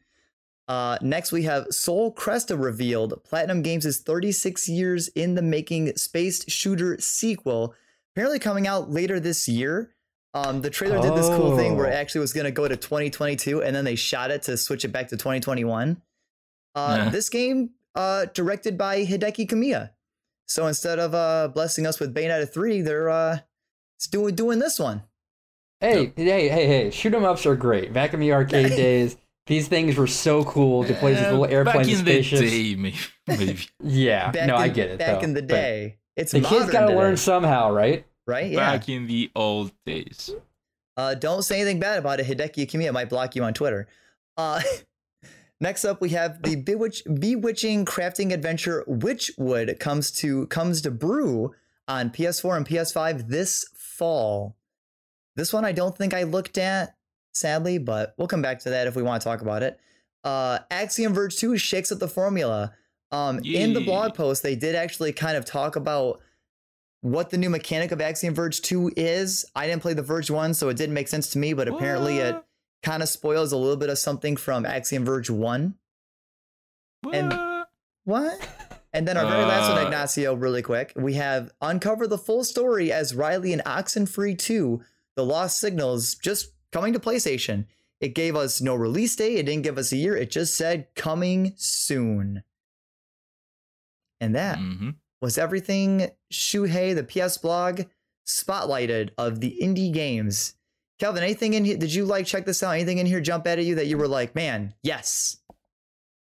Uh, 0.68 0.98
next, 1.02 1.32
we 1.32 1.44
have 1.44 1.68
Sol 1.72 2.14
Cresta 2.14 2.62
revealed. 2.62 3.22
Platinum 3.26 3.62
Games 3.64 3.86
is 3.86 4.00
36 4.00 4.70
years 4.70 5.08
in 5.10 5.36
the 5.36 5.42
making 5.42 5.96
space 5.98 6.50
shooter 6.50 6.98
sequel, 7.02 7.74
apparently 8.14 8.40
coming 8.40 8.68
out 8.68 8.90
later 8.90 9.20
this 9.20 9.48
year. 9.50 9.94
Um, 10.34 10.62
the 10.62 10.70
trailer 10.70 11.02
did 11.02 11.16
this 11.16 11.28
cool 11.28 11.56
thing 11.58 11.76
where 11.76 11.88
it 11.88 11.94
Oh. 11.94 11.98
actually 11.98 12.22
was 12.22 12.34
going 12.34 12.46
to 12.46 12.52
go 12.52 12.68
to 12.68 12.78
2022, 12.78 13.62
and 13.62 13.76
then 13.76 13.84
they 13.86 13.96
shot 13.96 14.32
it 14.32 14.44
to 14.44 14.56
switch 14.58 14.84
it 14.86 14.90
back 14.90 15.10
to 15.10 15.18
2021. 15.18 16.02
Uh, 16.76 16.96
Yeah. 16.98 17.10
This 17.10 17.30
game, 17.30 17.72
uh, 17.96 18.26
directed 18.34 18.78
by 18.78 19.06
Hideki 19.06 19.48
Kamiya. 19.48 19.92
So 20.48 20.68
instead 20.68 21.00
of 21.00 21.14
uh, 21.16 21.48
blessing 21.54 21.88
us 21.88 22.00
with 22.00 22.14
Bayonetta 22.14 22.52
3, 22.52 22.82
they're 22.82 23.10
uh, 23.10 23.40
it's 23.98 24.08
doing 24.08 24.36
doing 24.36 24.60
this 24.60 24.80
one. 24.80 25.04
Hey, 25.80 26.14
hey, 26.16 26.48
hey, 26.48 26.66
hey! 26.68 26.90
Shoot 26.92 27.14
'em 27.14 27.26
ups 27.26 27.46
are 27.46 27.56
great. 27.56 27.92
Back 27.94 28.14
in 28.14 28.20
the 28.20 28.32
arcade 28.34 28.70
days, 28.76 29.18
these 29.48 29.68
things 29.68 29.98
were 29.98 30.08
so 30.08 30.44
cool 30.46 30.84
to 30.86 30.94
play 30.94 31.14
these 31.14 31.22
little 31.24 31.44
Uh, 31.44 31.48
airplanes 31.48 31.76
back 31.76 31.82
and 31.88 31.90
in 31.92 31.98
spaceships. 32.24 32.42
the 32.42 32.74
day, 32.74 32.76
maybe. 32.76 32.98
maybe. 33.28 33.60
Yeah, 33.84 34.32
Back 34.32 34.48
no, 34.48 34.56
in, 34.56 34.62
I 34.62 34.68
get 34.70 34.90
it. 34.92 35.00
Back 35.00 35.20
though, 35.20 35.24
in 35.26 35.34
the 35.34 35.42
but 35.42 35.48
day, 35.50 35.98
it's 36.16 36.32
the 36.32 36.42
modern 36.42 36.60
kids 36.60 36.72
gotta 36.72 36.96
learn 36.96 37.18
somehow, 37.18 37.72
right? 37.72 38.06
right? 38.28 38.50
Yeah. 38.52 38.58
Back 38.72 38.88
in 38.88 39.08
the 39.08 39.30
old 39.36 39.72
days. 39.86 40.32
Uh, 40.96 41.16
don't 41.16 41.42
say 41.44 41.56
anything 41.60 41.80
bad 41.80 42.00
about 42.00 42.20
it. 42.20 42.28
Hideki 42.28 42.68
Kamiya 42.68 42.94
might 42.94 43.10
block 43.10 43.36
you 43.36 43.44
on 43.44 43.54
Twitter. 43.54 43.88
Uh, 44.38 44.62
next 45.64 45.86
up, 45.86 46.02
we 46.02 46.10
have 46.10 46.44
the 46.44 46.56
bewitch- 46.56 47.04
bewitching 47.20 47.86
crafting 47.86 48.32
adventure 48.32 48.84
Wytchwood 48.88 49.80
comes 49.80 50.12
to 50.12 50.46
comes 50.48 50.82
to 50.82 50.92
brew 50.92 51.56
on 51.88 52.12
PS4 52.12 52.58
and 52.58 52.68
PS5 52.68 53.30
this 53.30 53.66
fall. 53.74 54.56
This 55.36 55.52
one 55.52 55.66
I 55.66 55.72
don't 55.72 55.98
think 55.98 56.14
I 56.14 56.24
looked 56.24 56.60
at, 56.60 56.96
sadly, 57.34 57.80
but 57.80 58.14
we'll 58.18 58.28
come 58.28 58.44
back 58.44 58.60
to 58.60 58.70
that 58.70 58.86
if 58.86 58.96
we 58.96 59.02
want 59.02 59.22
to 59.22 59.28
talk 59.28 59.42
about 59.42 59.64
it. 59.64 59.80
Uh, 60.24 60.60
Axiom 60.70 61.14
Verge 61.14 61.36
2 61.38 61.58
shakes 61.58 61.92
up 61.92 62.00
the 62.00 62.08
formula. 62.08 62.74
Um, 63.12 63.40
in 63.44 63.74
the 63.74 63.82
blog 63.82 64.16
post, 64.16 64.44
they 64.44 64.56
did 64.56 64.76
actually 64.76 65.14
kind 65.14 65.38
of 65.38 65.46
talk 65.46 65.76
about 65.76 66.20
what 67.02 67.30
the 67.30 67.38
new 67.38 67.50
mechanic 67.50 67.92
of 67.92 68.02
Axiom 68.02 68.34
Verge 68.34 68.62
2 68.62 68.92
is. 68.96 69.46
I 69.56 69.68
didn't 69.68 69.82
play 69.82 69.94
the 69.94 70.02
Verge 70.02 70.32
1, 70.32 70.54
so 70.54 70.70
it 70.70 70.78
didn't 70.78 70.94
make 70.94 71.08
sense 71.08 71.30
to 71.32 71.38
me, 71.38 71.54
but 71.54 71.68
apparently 71.68 72.20
it 72.20 72.36
What? 72.36 72.46
Kind 72.84 73.02
of 73.02 73.10
spoils 73.10 73.52
a 73.52 73.58
little 73.58 73.78
bit 73.78 73.90
of 73.90 73.98
something 73.98 74.36
from 74.38 74.66
Axiom 74.66 75.06
Verge 75.06 75.30
1. 75.30 75.76
and- 77.12 77.32
What? 77.32 77.70
What? 78.06 78.50
And 78.94 79.08
then 79.08 79.18
our 79.18 79.26
very 79.26 79.44
last 79.44 79.70
one, 79.70 79.82
Uh. 79.82 79.86
Ignacio, 79.86 80.34
really 80.36 80.62
quick. 80.62 80.94
We 80.96 81.14
have 81.16 81.52
Uncover 81.62 82.06
the 82.06 82.18
Full 82.18 82.44
Story 82.44 82.92
as 82.92 83.16
Riley 83.16 83.52
and 83.54 83.64
Oxenfree 83.66 84.38
2, 84.38 84.82
The 85.16 85.26
Lost 85.26 85.60
Signals, 85.60 86.14
just 86.16 86.52
coming 86.72 86.94
to 86.94 87.00
PlayStation. 87.00 87.66
It 88.00 88.10
gave 88.10 88.36
us 88.36 88.62
no 88.62 88.76
release 88.76 89.16
date, 89.16 89.38
it 89.40 89.46
didn't 89.48 89.64
give 89.64 89.78
us 89.78 89.92
a 89.92 89.98
year, 89.98 90.16
it 90.16 90.30
just 90.30 90.56
said 90.56 90.88
coming 90.96 91.54
soon. 91.56 92.44
And 94.20 94.36
that 94.36 94.58
Mhm. 94.60 94.96
was 95.22 95.38
everything 95.38 96.12
Shuhei, 96.32 96.94
the 96.94 97.04
PS 97.04 97.38
blog, 97.38 97.84
spotlighted 98.28 99.12
of 99.18 99.40
the 99.40 99.58
indie 99.62 99.92
games. 99.92 100.56
Calvin, 101.04 101.22
anything 101.22 101.54
in 101.54 101.66
here? 101.66 101.76
Did 101.76 101.94
you 101.94 102.06
like 102.06 102.26
check 102.26 102.46
this 102.46 102.64
out? 102.64 102.72
Anything 102.72 102.98
in 102.98 103.06
here 103.06 103.20
jump 103.20 103.46
out 103.46 103.60
at 103.60 103.66
you 103.66 103.76
that 103.76 103.88
you 103.88 103.98
were 103.98 104.08
like, 104.08 104.36
man, 104.36 104.74
yes? 104.84 105.36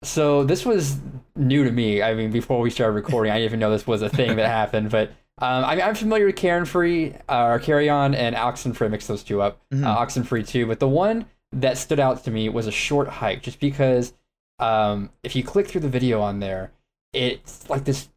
So 0.03 0.45
this 0.45 0.65
was 0.65 0.97
new 1.37 1.63
to 1.65 1.71
me. 1.71 2.03
I 2.03 2.15
mean, 2.15 2.31
before 2.31 2.59
we 2.59 2.71
started 2.71 2.95
recording, 2.95 3.33
I 3.33 3.35
didn't 3.35 3.51
even 3.51 3.61
know 3.61 3.71
this 3.71 3.87
was 3.87 4.01
a 4.01 4.09
thing 4.09 4.37
that 4.37 4.47
happened. 4.61 4.89
But 4.89 5.11
um, 5.43 5.67
I 5.67 5.77
mean, 5.77 5.85
I'm 5.85 5.95
familiar 5.95 6.25
with 6.25 6.37
Karen 6.37 6.65
Free, 6.65 7.13
uh, 7.29 7.49
or 7.49 7.59
Carrion, 7.59 8.15
and 8.15 8.35
Oxenfree. 8.35 8.91
Mix 8.91 9.07
those 9.07 9.23
two 9.23 9.43
up. 9.43 9.61
Mhm. 9.75 9.85
Uh, 9.85 10.07
Oxenfree 10.07 10.49
too. 10.49 10.67
But 10.67 10.81
the 10.81 10.89
one 10.89 11.27
that 11.53 11.77
stood 11.77 12.01
out 12.01 12.25
to 12.25 12.31
me 12.31 12.49
was 12.49 12.67
a 12.67 12.73
short 12.73 13.09
hike, 13.09 13.43
just 13.43 13.61
because 13.61 14.15
um, 14.59 15.11
if 15.23 15.37
you 15.37 15.45
click 15.45 15.69
through 15.69 15.83
the 15.83 15.91
video 15.91 16.23
on 16.23 16.41
there, 16.41 16.73
it's 17.13 17.69
like 17.69 17.85
this 17.85 18.09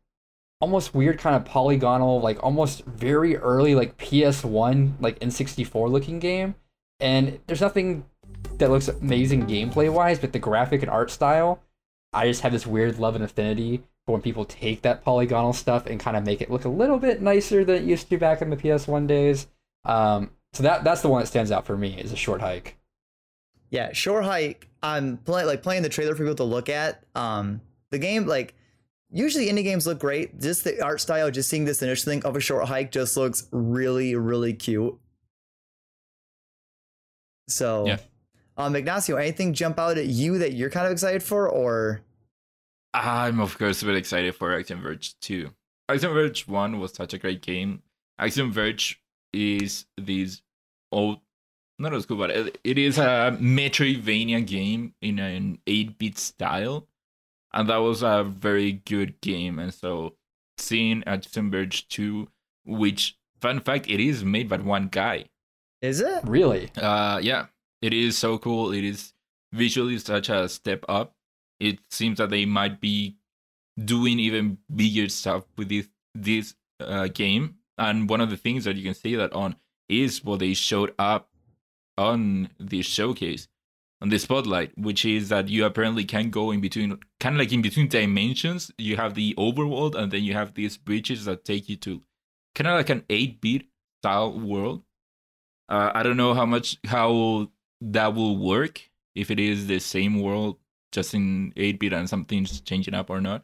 almost 0.65 0.95
weird 0.95 1.19
kind 1.19 1.35
of 1.35 1.45
polygonal, 1.45 2.19
like 2.21 2.43
almost 2.43 2.83
very 2.85 3.37
early, 3.37 3.75
like 3.75 3.95
PS1, 3.97 4.93
like 4.99 5.19
N64 5.19 5.91
looking 5.91 6.17
game. 6.17 6.55
And 6.99 7.39
there's 7.45 7.61
nothing 7.61 8.03
that 8.57 8.71
looks 8.71 8.87
amazing 8.87 9.45
gameplay 9.45 9.93
wise, 9.93 10.17
but 10.17 10.33
the 10.33 10.39
graphic 10.39 10.81
and 10.81 10.89
art 10.89 11.11
style, 11.11 11.61
I 12.13 12.25
just 12.25 12.41
have 12.41 12.51
this 12.51 12.65
weird 12.65 12.97
love 12.97 13.13
and 13.13 13.23
affinity 13.23 13.83
for 14.07 14.13
when 14.13 14.23
people 14.23 14.43
take 14.43 14.81
that 14.81 15.03
polygonal 15.03 15.53
stuff 15.53 15.85
and 15.85 15.99
kind 15.99 16.17
of 16.17 16.25
make 16.25 16.41
it 16.41 16.49
look 16.49 16.65
a 16.65 16.69
little 16.69 16.97
bit 16.97 17.21
nicer 17.21 17.63
than 17.63 17.75
it 17.75 17.83
used 17.83 18.09
to 18.09 18.17
back 18.17 18.41
in 18.41 18.49
the 18.49 18.57
PS1 18.57 19.05
days. 19.05 19.45
Um, 19.83 20.31
so 20.53 20.63
that 20.63 20.83
that's 20.83 21.01
the 21.01 21.09
one 21.09 21.21
that 21.21 21.27
stands 21.27 21.51
out 21.51 21.67
for 21.67 21.77
me 21.77 21.99
is 22.01 22.11
a 22.11 22.15
short 22.15 22.41
hike. 22.41 22.75
Yeah, 23.69 23.93
short 23.93 24.25
Hike. 24.25 24.67
I'm 24.81 25.17
play, 25.17 25.43
like 25.43 25.61
playing 25.61 25.83
the 25.83 25.89
trailer 25.89 26.15
for 26.15 26.23
people 26.23 26.35
to 26.35 26.43
look 26.43 26.69
at. 26.69 27.03
Um, 27.13 27.61
the 27.91 27.99
game 27.99 28.25
like 28.25 28.55
usually 29.11 29.47
indie 29.47 29.63
games 29.63 29.85
look 29.87 29.99
great. 29.99 30.39
Just 30.39 30.63
the 30.63 30.81
art 30.83 31.01
style, 31.01 31.29
just 31.31 31.49
seeing 31.49 31.65
this 31.65 31.81
initial 31.81 32.11
thing 32.11 32.23
of 32.25 32.35
a 32.35 32.39
short 32.39 32.67
hike 32.67 32.91
just 32.91 33.15
looks 33.17 33.47
really, 33.51 34.15
really 34.15 34.53
cute. 34.53 34.97
So, 37.47 37.85
Yeah. 37.85 37.99
um, 38.57 38.75
Ignacio, 38.75 39.17
anything 39.17 39.53
jump 39.53 39.79
out 39.79 39.97
at 39.97 40.07
you 40.07 40.39
that 40.39 40.53
you're 40.53 40.69
kind 40.69 40.85
of 40.87 40.91
excited 40.91 41.21
for, 41.23 41.47
or 41.47 42.01
I'm 42.93 43.39
of 43.39 43.57
course 43.57 43.81
a 43.81 43.85
bit 43.85 43.95
excited 43.95 44.35
for 44.35 44.53
Axiom 44.57 44.81
Verge 44.81 45.19
2. 45.19 45.51
Axiom 45.89 46.13
Verge 46.13 46.47
1 46.47 46.79
was 46.79 46.93
such 46.93 47.13
a 47.13 47.17
great 47.17 47.41
game. 47.41 47.83
Axiom 48.17 48.51
Verge 48.51 49.01
is 49.33 49.85
this 49.97 50.41
old, 50.91 51.19
not 51.77 51.93
old 51.93 52.03
school, 52.03 52.17
but 52.17 52.31
it, 52.31 52.57
it 52.63 52.77
is 52.77 52.97
a 52.97 53.37
Metroidvania 53.39 54.45
game 54.47 54.93
in 55.01 55.19
an 55.19 55.59
8-bit 55.67 56.17
style, 56.17 56.87
and 57.55 57.69
that 57.69 57.77
was 57.77 58.03
a 58.03 58.23
very 58.23 58.73
good 58.73 59.19
game. 59.21 59.57
And 59.57 59.73
so, 59.73 60.15
seeing 60.57 61.03
Axiom 61.07 61.49
Verge 61.49 61.87
2, 61.87 62.27
which 62.65 63.17
fun 63.39 63.61
fact, 63.61 63.89
it 63.89 63.99
is 63.99 64.23
made 64.23 64.49
by 64.49 64.57
one 64.57 64.89
guy. 64.89 65.25
is 65.81 66.01
it? 66.01 66.23
Really? 66.25 66.69
Uh, 66.75 67.19
yeah, 67.23 67.47
it 67.81 67.93
is 67.93 68.17
so 68.17 68.37
cool. 68.37 68.73
It 68.73 68.83
is 68.83 69.13
visually 69.53 69.97
such 69.97 70.29
a 70.29 70.49
step 70.49 70.83
up. 70.89 71.13
It 71.59 71.79
seems 71.89 72.17
that 72.17 72.29
they 72.29 72.45
might 72.45 72.81
be 72.81 73.15
doing 73.83 74.19
even 74.19 74.57
bigger 74.73 75.09
stuff 75.09 75.45
with 75.57 75.69
this 75.69 75.87
this 76.13 76.55
uh, 76.79 77.07
game. 77.07 77.55
And 77.77 78.09
one 78.09 78.21
of 78.21 78.29
the 78.29 78.37
things 78.37 78.65
that 78.65 78.75
you 78.75 78.83
can 78.83 78.93
see 78.93 79.15
that 79.15 79.33
on 79.33 79.55
is 79.87 80.23
what 80.23 80.39
they 80.39 80.53
showed 80.53 80.93
up 80.97 81.29
on 81.97 82.49
the 82.59 82.81
showcase 82.81 83.47
on 84.05 84.09
the 84.09 84.19
spotlight, 84.19 84.71
which 84.77 85.03
is 85.03 85.29
that 85.29 85.49
you 85.49 85.65
apparently 85.65 86.05
can 86.05 86.29
go 86.29 86.51
in 86.51 86.61
between, 86.61 86.95
kind 87.19 87.33
of 87.33 87.39
like 87.39 87.51
in 87.51 87.63
between 87.63 87.87
dimensions. 87.87 88.69
You 88.77 88.97
have 88.97 89.15
the 89.15 89.33
overworld, 89.33 89.95
and 89.95 90.11
then 90.11 90.23
you 90.23 90.33
have 90.33 90.53
these 90.53 90.77
bridges 90.77 91.25
that 91.25 91.43
take 91.43 91.67
you 91.67 91.75
to 91.77 92.03
kind 92.53 92.67
of 92.67 92.75
like 92.75 92.91
an 92.91 93.03
eight 93.09 93.41
bit 93.41 93.63
style 94.01 94.39
world. 94.39 94.83
Uh, 95.67 95.89
I 95.95 96.03
don't 96.03 96.17
know 96.17 96.35
how 96.35 96.45
much 96.45 96.77
how 96.85 97.49
that 97.81 98.13
will 98.13 98.37
work 98.37 98.79
if 99.15 99.31
it 99.31 99.39
is 99.39 99.65
the 99.65 99.79
same 99.79 100.21
world 100.21 100.57
just 100.91 101.15
in 101.15 101.51
8 101.57 101.79
bit 101.79 101.91
and 101.91 102.07
something's 102.07 102.61
changing 102.61 102.93
up 102.93 103.09
or 103.09 103.19
not. 103.19 103.43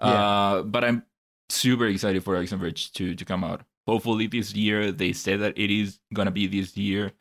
Uh, 0.00 0.62
but 0.62 0.82
I'm 0.82 1.04
super 1.48 1.86
excited 1.86 2.24
for 2.24 2.36
Axiom 2.36 2.60
Verge 2.60 2.92
to 2.94 3.14
to 3.14 3.24
come 3.24 3.44
out. 3.44 3.62
Hopefully 3.86 4.26
this 4.26 4.52
year. 4.52 4.90
They 4.90 5.12
said 5.12 5.38
that 5.42 5.56
it 5.56 5.70
is 5.70 6.00
gonna 6.12 6.32
be 6.32 6.48
this 6.48 6.76
year. 6.76 7.12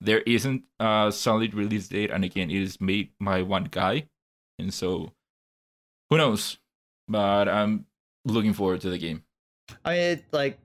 There 0.00 0.20
isn't 0.20 0.64
a 0.78 1.10
solid 1.12 1.54
release 1.54 1.88
date, 1.88 2.10
and 2.10 2.24
again, 2.24 2.50
it 2.50 2.60
is 2.60 2.80
made 2.80 3.10
by 3.20 3.42
one 3.42 3.64
guy, 3.64 4.08
and 4.58 4.72
so 4.72 5.12
who 6.10 6.18
knows? 6.18 6.58
But 7.08 7.48
I'm 7.48 7.86
looking 8.24 8.52
forward 8.52 8.80
to 8.82 8.90
the 8.90 8.98
game. 8.98 9.22
I 9.84 9.92
mean, 9.92 10.02
it, 10.02 10.24
like, 10.32 10.58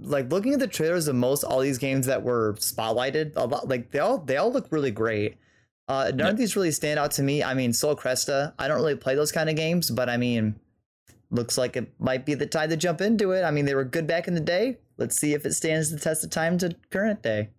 like 0.00 0.30
looking 0.30 0.52
at 0.52 0.60
the 0.60 0.66
trailers 0.66 1.08
of 1.08 1.14
most 1.16 1.42
all 1.44 1.60
these 1.60 1.78
games 1.78 2.06
that 2.06 2.22
were 2.22 2.54
spotlighted, 2.54 3.32
a 3.36 3.46
lot, 3.46 3.68
like 3.68 3.90
they 3.92 3.98
all 3.98 4.18
they 4.18 4.36
all 4.36 4.52
look 4.52 4.66
really 4.70 4.90
great. 4.90 5.36
Uh, 5.88 6.10
none 6.14 6.18
Yeah. 6.18 6.28
of 6.30 6.36
these 6.36 6.56
really 6.56 6.72
stand 6.72 6.98
out 6.98 7.12
to 7.12 7.22
me. 7.22 7.42
I 7.44 7.54
mean, 7.54 7.72
Sol 7.72 7.94
Cresta. 7.96 8.52
I 8.58 8.66
don't 8.68 8.76
really 8.76 8.96
play 8.96 9.14
those 9.14 9.30
kind 9.32 9.48
of 9.48 9.54
games, 9.56 9.90
but 9.90 10.08
I 10.08 10.16
mean, 10.16 10.56
looks 11.30 11.56
like 11.56 11.76
it 11.76 11.92
might 12.00 12.26
be 12.26 12.34
the 12.34 12.46
time 12.46 12.70
to 12.70 12.76
jump 12.76 13.00
into 13.00 13.30
it. 13.30 13.42
I 13.42 13.50
mean, 13.52 13.64
they 13.64 13.74
were 13.74 13.84
good 13.84 14.06
back 14.06 14.26
in 14.28 14.34
the 14.34 14.40
day. 14.40 14.78
Let's 14.96 15.16
see 15.16 15.32
if 15.34 15.46
it 15.46 15.52
stands 15.54 15.90
the 15.90 15.98
test 15.98 16.24
of 16.24 16.30
time 16.30 16.58
to 16.58 16.74
current 16.90 17.22
day. 17.22 17.50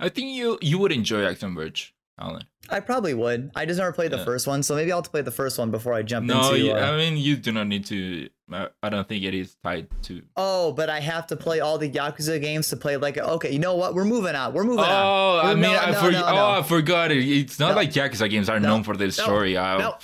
I 0.00 0.08
think 0.08 0.28
you 0.32 0.58
you 0.60 0.78
would 0.78 0.92
enjoy 0.92 1.24
Axiom 1.24 1.54
Verge. 1.54 1.94
Alan? 2.18 2.44
I 2.70 2.78
probably 2.78 3.12
would. 3.12 3.50
I 3.56 3.66
just 3.66 3.78
never 3.78 3.92
played 3.92 4.12
the 4.12 4.24
first 4.24 4.46
one, 4.46 4.62
so 4.62 4.76
maybe 4.76 4.92
I'll 4.92 5.02
play 5.02 5.22
the 5.22 5.32
first 5.32 5.58
one 5.58 5.72
before 5.72 5.94
I 5.94 6.02
jump 6.02 6.26
No, 6.26 6.50
into. 6.52 6.60
you- 6.66 6.72
uh, 6.72 6.76
I 6.76 6.96
mean 6.96 7.16
you 7.16 7.34
do 7.36 7.50
not 7.50 7.66
need 7.66 7.84
to. 7.86 8.28
I, 8.52 8.68
I 8.84 8.88
don't 8.88 9.08
think 9.08 9.24
it 9.24 9.34
is 9.34 9.56
tied 9.64 9.88
to. 10.02 10.22
oh, 10.36 10.70
but 10.72 10.88
I 10.90 11.00
have 11.00 11.26
to 11.28 11.36
play 11.36 11.58
all 11.60 11.76
the 11.76 11.90
Yakuza 11.90 12.40
games 12.40 12.68
to 12.68 12.76
play 12.76 12.96
like. 12.96 13.18
Okay, 13.18 13.50
you 13.52 13.58
know 13.58 13.74
what? 13.74 13.94
We're 13.94 14.04
moving 14.04 14.36
on. 14.36 14.52
We're 14.54 14.62
moving 14.64 14.84
on. 14.84 14.90
Oh, 14.90 15.38
I 15.42 15.44
We're- 15.48 15.54
mean, 15.60 15.72
no, 15.72 15.78
I 15.78 15.90
no, 15.90 15.98
for- 16.00 16.12
no, 16.12 16.24
oh. 16.24 16.50
I 16.60 16.62
forgot 16.62 17.10
it. 17.10 17.18
It's 17.26 17.58
not 17.58 17.70
No. 17.70 17.76
like 17.76 17.90
Yakuza 17.92 18.30
games 18.30 18.48
are 18.48 18.60
No. 18.60 18.68
known 18.68 18.84
for 18.84 18.96
their 18.96 19.08
No. 19.08 19.10
story. 19.10 19.56
Uh, 19.56 19.78
No. 19.78 19.96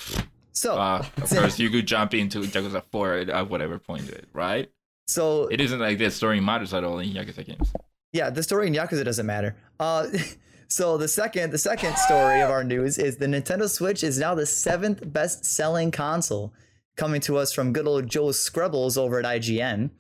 So, 0.52 0.74
uh, 0.76 1.04
of 1.22 1.30
course, 1.30 1.58
you 1.60 1.70
could 1.70 1.86
jump 1.86 2.12
into 2.14 2.40
Yakuza 2.40 2.82
4 2.90 3.14
at 3.14 3.28
at 3.30 3.48
whatever 3.48 3.78
point, 3.78 4.10
right? 4.32 4.68
so 5.06 5.46
It 5.46 5.60
isn't 5.60 5.78
like 5.80 5.98
the 5.98 6.10
story 6.10 6.40
matters 6.40 6.74
at 6.74 6.82
all 6.82 6.98
in 6.98 7.10
Yakuza 7.12 7.46
games. 7.46 7.72
Yeah, 8.12 8.30
the 8.30 8.42
story 8.42 8.66
in 8.66 8.74
Yakuza 8.74 9.04
doesn't 9.04 9.26
matter. 9.26 9.56
Uh, 9.78 10.08
so 10.68 10.96
the 10.96 11.08
second, 11.08 11.50
the 11.50 11.58
second 11.58 11.96
story 11.96 12.40
of 12.40 12.50
our 12.50 12.64
news 12.64 12.98
is 12.98 13.16
the 13.16 13.26
Nintendo 13.26 13.68
Switch 13.68 14.02
is 14.02 14.18
now 14.18 14.34
the 14.34 14.46
seventh 14.46 15.12
best-selling 15.12 15.90
console, 15.90 16.52
coming 16.96 17.20
to 17.22 17.36
us 17.36 17.52
from 17.52 17.72
good 17.72 17.86
old 17.86 18.08
Joe 18.08 18.26
Skrebels 18.26 18.98
over 18.98 19.18
at 19.20 19.24
IGN. 19.24 19.90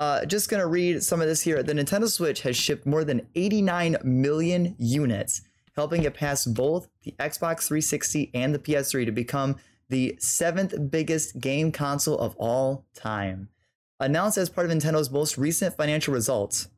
Uh, 0.00 0.24
just 0.24 0.48
gonna 0.48 0.66
read 0.66 1.02
some 1.02 1.20
of 1.20 1.28
this 1.28 1.42
here. 1.42 1.62
The 1.62 1.74
Nintendo 1.74 2.08
Switch 2.10 2.40
has 2.40 2.56
shipped 2.56 2.86
more 2.86 3.04
than 3.04 3.26
89 3.34 3.98
million 4.02 4.74
units, 4.78 5.42
helping 5.76 6.02
it 6.02 6.14
pass 6.14 6.46
both 6.46 6.88
the 7.04 7.14
Xbox 7.18 7.66
360 7.68 8.30
and 8.32 8.54
the 8.54 8.58
PS3 8.58 9.04
to 9.04 9.12
become 9.12 9.56
the 9.90 10.16
seventh 10.18 10.90
biggest 10.90 11.38
game 11.38 11.70
console 11.70 12.18
of 12.18 12.34
all 12.36 12.86
time. 12.94 13.50
Announced 13.98 14.38
as 14.38 14.48
part 14.48 14.70
of 14.70 14.76
Nintendo's 14.76 15.10
most 15.10 15.36
recent 15.36 15.76
financial 15.76 16.14
results, 16.14 16.68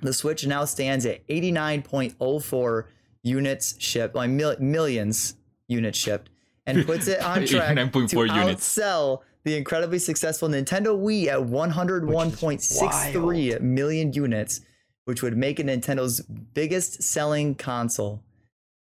the 0.00 0.12
Switch 0.12 0.46
now 0.46 0.64
stands 0.64 1.04
at 1.06 1.26
89.04 1.28 2.84
units 3.22 3.74
shipped, 3.78 4.14
like 4.14 4.30
mil- 4.30 4.58
millions 4.60 5.34
units 5.66 5.98
shipped, 5.98 6.30
and 6.66 6.86
puts 6.86 7.08
it 7.08 7.20
on 7.20 7.46
track 7.46 7.74
to 7.74 7.82
89.4 7.82 8.34
units. 8.34 8.78
outsell 8.78 9.20
the 9.44 9.56
incredibly 9.56 9.98
successful 9.98 10.48
Nintendo 10.48 10.98
Wii 10.98 11.26
at 11.28 11.40
101.63 11.40 13.60
million 13.60 14.12
units, 14.12 14.60
which 15.04 15.22
would 15.22 15.36
make 15.36 15.58
it 15.60 15.66
Nintendo's 15.66 16.20
biggest 16.20 17.02
selling 17.02 17.54
console. 17.54 18.22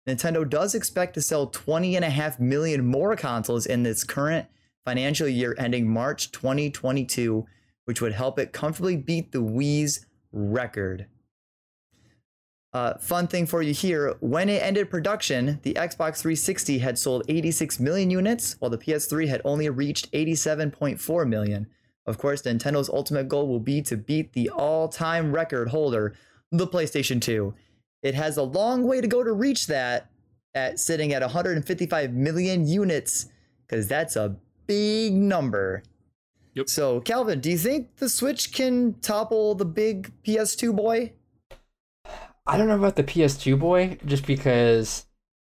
Nintendo 0.09 0.49
does 0.49 0.75
expect 0.75 1.15
to 1.15 1.23
sell 1.23 1.49
20.5 1.51 2.41
million 2.41 2.85
more 2.85 3.15
consoles 3.17 3.67
in 3.67 3.87
its 3.87 4.05
current 4.05 4.47
financial 4.85 5.29
year 5.29 5.55
ending 5.59 5.89
March 5.89 6.33
2022, 6.33 7.47
which 7.85 8.01
would 8.01 8.13
help 8.13 8.39
it 8.39 8.53
comfortably 8.53 8.97
beat 8.97 9.33
the 9.33 9.43
Wii's 9.43 10.07
record. 10.33 11.07
Uh, 12.73 12.97
fun 12.99 13.27
thing 13.27 13.47
for 13.47 13.63
you 13.63 13.75
here 13.75 14.15
when 14.21 14.49
it 14.49 14.63
ended 14.63 14.91
production, 14.91 15.59
the 15.63 15.75
Xbox 15.75 16.19
360 16.19 16.79
had 16.79 16.99
sold 16.99 17.25
86 17.29 17.81
million 17.81 18.11
units, 18.11 18.55
while 18.61 18.71
the 18.71 18.79
PS3 18.79 19.27
had 19.27 19.43
only 19.45 19.69
reached 19.69 20.11
87.4 20.13 21.29
million. 21.29 21.67
Of 22.07 22.19
course, 22.19 22.43
Nintendo's 22.43 22.89
ultimate 22.89 23.29
goal 23.29 23.49
will 23.49 23.61
be 23.61 23.83
to 23.83 23.97
beat 23.97 24.33
the 24.33 24.51
all 24.51 24.89
time 24.89 25.33
record 25.33 25.69
holder, 25.69 26.15
the 26.53 26.67
PlayStation 26.67 27.21
2. 27.21 27.55
It 28.03 28.15
has 28.15 28.37
a 28.37 28.43
long 28.43 28.85
way 28.87 29.01
to 29.01 29.09
go 29.09 29.25
to 29.25 29.33
reach 29.33 29.67
that, 29.67 30.11
at 30.55 30.81
sitting 30.81 31.13
at 31.13 31.23
155 31.23 32.13
million 32.13 32.67
units, 32.67 33.27
because 33.67 33.87
that's 33.87 34.17
a 34.17 34.37
big 34.67 35.13
number. 35.13 35.83
Yep. 36.61 36.69
So, 36.69 37.01
Calvin, 37.01 37.41
do 37.41 37.51
you 37.51 37.59
think 37.59 37.97
the 37.97 38.09
Switch 38.09 38.53
can 38.53 38.95
topple 39.01 39.55
the 39.55 39.65
big 39.65 40.13
PS2 40.25 40.75
boy? 40.77 41.13
I 42.47 42.57
don't 42.59 42.69
know 42.69 42.77
about 42.77 42.97
the 42.97 43.05
PS2 43.05 43.59
boy, 43.59 43.99
just 44.05 44.27
because 44.27 45.07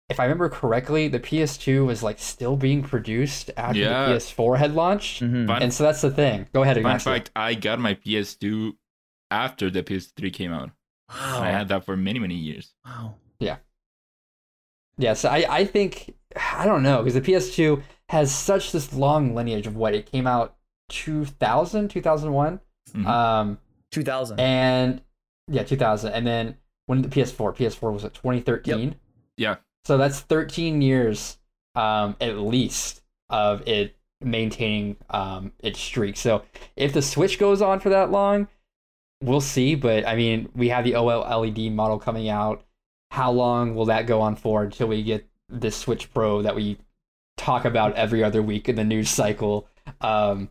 if 0.09 0.19
I 0.21 0.25
remember 0.25 0.49
correctly, 0.49 1.09
the 1.09 1.19
PS2 1.21 1.85
was 1.87 2.03
like 2.03 2.19
still 2.19 2.57
being 2.57 2.83
produced 2.83 3.51
after 3.57 3.81
Yeah. 3.81 4.07
the 4.07 4.15
PS4 4.15 4.57
had 4.59 4.75
launched. 4.75 5.23
Mhm. 5.23 5.47
Fun, 5.47 5.63
And 5.63 5.73
so 5.75 5.85
that's 5.85 6.01
the 6.01 6.11
thing. 6.11 6.47
Go 6.53 6.63
ahead, 6.63 6.77
fun 6.77 6.81
Ignacio. 6.87 7.13
fact: 7.13 7.31
I 7.37 7.55
got 7.55 7.79
my 7.81 7.95
PS2 7.95 8.77
after 9.31 9.69
the 9.71 9.83
PS3 9.83 10.31
came 10.33 10.53
out. 10.53 10.71
Wow. 11.11 11.41
I 11.43 11.49
had 11.51 11.69
that 11.69 11.85
for 11.85 11.97
many, 11.97 12.19
many 12.19 12.37
years. 12.37 12.73
Wow. 12.87 13.17
Yeah. 13.39 13.57
Yeah, 14.99 15.15
so 15.15 15.29
I, 15.29 15.45
I 15.49 15.65
think 15.65 16.15
I 16.57 16.65
don't 16.65 16.83
know 16.83 16.99
because 17.03 17.15
the 17.15 17.21
PS2 17.21 17.83
has 18.11 18.33
such 18.35 18.73
this 18.73 18.93
long 18.93 19.35
lineage 19.35 19.67
of 19.67 19.77
what 19.77 19.95
it 19.95 20.11
came 20.11 20.27
out 20.27 20.57
2000, 20.89 21.89
2001. 21.89 22.61
Mhm. 22.95 23.07
Um 23.07 23.59
2000. 23.91 24.41
and 24.41 25.03
yeah, 25.49 25.63
2000 25.63 26.13
and 26.13 26.27
then 26.27 26.57
when 26.87 27.03
the 27.03 27.09
PS4, 27.09 27.55
PS4 27.55 27.93
was 27.93 28.05
at 28.05 28.15
2013. 28.15 28.97
Yeah. 29.37 29.57
So 29.85 29.97
that's 29.99 30.21
13 30.21 30.83
years 30.83 31.39
um 31.75 32.17
at 32.21 32.37
least 32.39 33.03
of 33.31 33.67
it 33.67 33.97
maintaining 34.21 34.97
um 35.11 35.53
its 35.61 35.81
streak. 35.81 36.17
So 36.17 36.43
if 36.77 36.93
the 36.93 37.03
Switch 37.03 37.39
goes 37.39 37.63
on 37.63 37.81
for 37.81 37.89
that 37.91 38.11
long, 38.11 38.49
we'll 39.23 39.41
see, 39.41 39.75
but 39.75 40.07
I 40.07 40.17
mean, 40.17 40.49
we 40.55 40.69
have 40.69 40.85
the 40.85 40.93
OLED 40.93 41.73
model 41.73 41.99
coming 41.99 42.29
out. 42.29 42.65
How 43.11 43.31
long 43.31 43.75
will 43.75 43.87
that 43.87 44.07
go 44.07 44.21
on 44.21 44.37
for 44.37 44.63
until 44.65 44.89
we 44.89 45.03
get 45.03 45.27
this 45.49 45.77
Switch 45.77 46.13
Pro 46.13 46.43
that 46.43 46.55
we 46.57 46.79
talk 47.37 47.65
about 47.65 47.95
every 47.95 48.23
other 48.25 48.43
week 48.43 48.69
in 48.69 48.77
the 48.77 48.85
news 48.85 49.11
cycle? 49.11 49.69
Um 50.01 50.51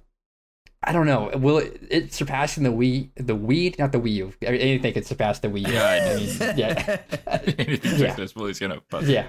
I 0.83 0.93
don't 0.93 1.05
know. 1.05 1.29
Will 1.35 1.59
it, 1.59 1.79
it 1.91 2.13
surpassing 2.13 2.63
the 2.63 2.71
Wii? 2.71 3.09
The 3.15 3.35
Wii, 3.35 3.77
not 3.77 3.91
the 3.91 3.99
Wii 3.99 4.13
U. 4.13 4.33
I 4.47 4.51
mean, 4.51 4.61
Anything 4.61 4.93
could 4.93 5.05
surpass 5.05 5.39
the 5.39 5.47
Wii. 5.47 5.67
U. 5.67 5.73
Yeah, 5.73 5.85
I 5.85 6.15
mean, 6.15 6.57
yeah. 6.57 6.97
Anything 7.59 7.99
Yeah. 7.99 8.07
successful 8.09 8.45
is 8.47 8.59
gonna 8.59 8.81
pass. 8.89 9.03
Yeah. 9.03 9.27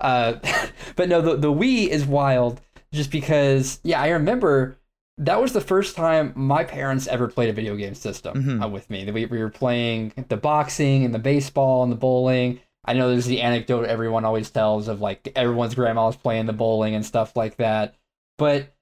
Uh, 0.00 0.34
but 0.96 1.08
no, 1.08 1.20
the, 1.20 1.36
the 1.36 1.52
Wii 1.52 1.88
is 1.88 2.04
wild 2.04 2.60
just 2.92 3.10
because, 3.10 3.80
yeah, 3.82 4.00
I 4.00 4.10
remember 4.10 4.76
that 5.18 5.40
was 5.40 5.52
the 5.52 5.60
first 5.60 5.96
time 5.96 6.32
my 6.36 6.64
parents 6.64 7.06
ever 7.08 7.28
played 7.28 7.48
a 7.48 7.52
video 7.52 7.76
game 7.76 7.94
system 7.94 8.34
Mhm. 8.42 8.64
uh, 8.64 8.68
with 8.68 8.88
me. 8.90 9.08
We, 9.10 9.26
we 9.26 9.38
were 9.38 9.50
playing 9.50 10.12
the 10.28 10.36
boxing 10.36 11.04
and 11.04 11.14
the 11.14 11.18
baseball 11.20 11.82
and 11.82 11.90
the 11.92 11.96
bowling. 11.96 12.60
I 12.84 12.92
know 12.92 13.08
there's 13.08 13.24
the 13.26 13.40
anecdote 13.40 13.86
everyone 13.86 14.24
always 14.24 14.50
tells 14.50 14.88
of 14.88 15.00
like 15.00 15.32
everyone's 15.34 15.74
grandma 15.74 16.06
was 16.06 16.16
playing 16.16 16.46
the 16.46 16.52
bowling 16.52 16.94
and 16.94 17.04
stuff 17.06 17.36
like 17.36 17.56
that. 17.56 17.94
But 18.38 18.73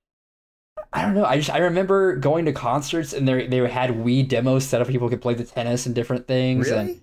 I 0.93 1.03
don't 1.03 1.15
know. 1.15 1.25
I 1.25 1.37
just 1.39 1.51
I 1.51 1.59
remember 1.59 2.17
going 2.17 2.45
to 2.45 2.53
concerts 2.53 3.13
and 3.13 3.27
they 3.27 3.47
they 3.47 3.67
had 3.69 3.91
Wii 3.91 4.29
demos 4.29 4.65
set 4.67 4.81
up. 4.83 4.89
People 4.89 5.09
could 5.09 5.23
play 5.23 5.35
the 5.35 5.45
tennis 5.45 5.87
and 5.87 5.95
different 5.95 6.27
things. 6.27 6.69
And 6.69 7.01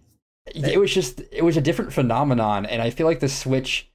Really? 0.56 0.74
it 0.74 0.80
was 0.80 0.92
just 0.94 1.22
it 1.32 1.44
was 1.44 1.58
a 1.58 1.62
different 1.62 1.94
phenomenon 1.94 2.66
and 2.66 2.82
i 2.82 2.90
feel 2.90 3.06
like 3.06 3.20
the 3.20 3.30
switch 3.30 3.88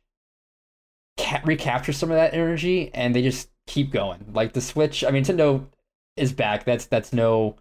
ca- 1.19 1.41
recaptures 1.45 1.97
some 1.97 2.13
of 2.13 2.17
that 2.17 2.33
energy 2.33 2.93
and 2.95 3.13
they 3.13 3.23
just 3.23 3.49
keep 3.67 3.91
going 3.91 4.25
like 4.33 4.53
the 4.53 4.61
switch 4.61 5.03
i 5.03 5.11
mean 5.11 5.25
nintendo 5.25 5.65
is 6.17 6.33
back 6.33 6.63
that's 6.65 6.87
that's 6.87 7.13
no 7.13 7.57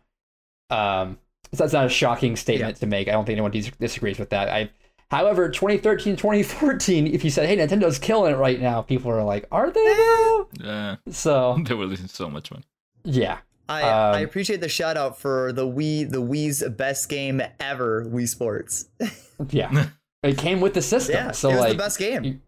um 0.69 1.17
that's 1.51 1.73
not 1.73 1.85
a 1.87 1.89
shocking 1.89 2.35
statement 2.35 2.77
to 2.77 2.85
make 2.85 3.07
i 3.07 3.11
don't 3.13 3.25
think 3.25 3.33
anyone 3.37 3.49
dis- 3.49 3.71
disagrees 3.79 4.19
with 4.19 4.29
that 4.29 4.47
i 4.49 4.69
however 5.13 5.47
2013 5.49 6.15
2014 6.15 7.07
if 7.07 7.23
you 7.23 7.29
said 7.29 7.47
hey 7.47 7.55
nintendo's 7.55 7.99
killing 7.99 8.33
it 8.33 8.37
right 8.37 8.59
now 8.59 8.81
people 8.81 9.11
are 9.11 9.23
like 9.23 9.45
are 9.51 9.69
they 9.71 9.83
though? 9.83 10.47
Uh, 10.63 10.95
so 11.09 11.57
they 11.65 11.73
were 11.73 11.85
losing 11.85 12.07
so 12.07 12.29
much 12.29 12.51
money. 12.51 12.63
yeah 13.03 13.37
I, 13.69 13.81
I 13.83 14.17
Um, 14.19 14.23
appreciate 14.25 14.59
the 14.59 14.67
shout 14.67 14.97
out 14.97 15.17
for 15.17 15.53
the 15.53 15.65
Wii, 15.65 16.09
the 16.09 16.21
Wii's 16.21 16.61
best 16.69 17.07
game 17.07 17.41
ever, 17.61 18.03
Wii 18.05 18.27
Sports. 18.27 18.89
yeah 19.51 19.87
it 20.23 20.37
came 20.37 20.59
with 20.59 20.73
the 20.73 20.81
system 20.81 21.15
yeah, 21.15 21.31
so 21.31 21.49
it 21.49 21.53
was 21.53 21.61
like 21.61 21.71
the 21.71 21.77
best 21.77 21.97
game. 21.99 22.23
you- 22.25 22.39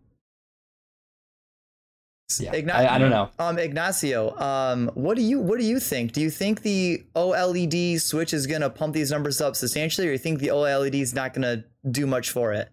yeah 2.39 2.51
Igna- 2.53 2.73
I, 2.73 2.95
I 2.95 2.97
don't 2.97 3.11
know 3.11 3.29
Um, 3.39 3.57
Ignacio, 3.59 4.35
um, 4.39 4.89
what 4.95 5.15
do 5.15 5.21
you 5.21 5.39
what 5.39 5.59
do 5.59 5.65
you 5.65 5.79
think? 5.79 6.11
Do 6.13 6.21
you 6.21 6.29
think 6.31 6.61
the 6.63 7.03
OLED 7.15 8.01
Switch 8.01 8.33
is 8.33 8.47
gonna 8.47 8.69
pump 8.69 8.93
these 8.93 9.11
numbers 9.11 9.41
up 9.41 9.55
substantially, 9.55 10.07
or 10.07 10.11
you 10.13 10.17
think 10.17 10.39
the 10.39 10.47
OLED 10.47 10.95
is 10.95 11.13
not 11.13 11.33
gonna 11.33 11.63
do 11.89 12.07
much 12.07 12.31
for 12.31 12.51
it? 12.53 12.69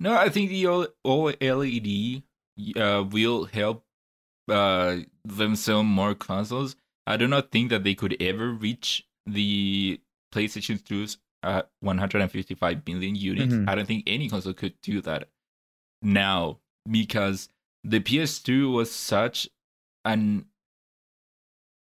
No, 0.00 0.14
I 0.14 0.28
think 0.28 0.50
the 0.50 0.64
OLED 1.04 2.22
uh, 2.76 3.04
will 3.10 3.44
help 3.46 3.84
uh, 4.48 4.96
them 5.24 5.56
sell 5.56 5.82
more 5.82 6.14
consoles. 6.14 6.76
I 7.06 7.16
do 7.16 7.26
not 7.26 7.50
think 7.50 7.70
that 7.70 7.84
they 7.84 7.94
could 7.94 8.16
ever 8.20 8.50
reach 8.50 9.06
the 9.26 10.00
PlayStation 10.32 10.80
2's 10.82 11.18
uh, 11.42 11.62
155 11.80 12.84
billion 12.84 13.14
units. 13.16 13.54
Mhm. 13.54 13.68
I 13.68 13.74
don't 13.74 13.86
think 13.86 14.04
any 14.06 14.28
console 14.28 14.52
could 14.54 14.74
do 14.82 15.00
that 15.02 15.28
now 16.02 16.58
because 16.90 17.48
the 17.84 18.00
PS2 18.00 18.72
was 18.72 18.90
such 18.90 19.48
an. 20.04 20.46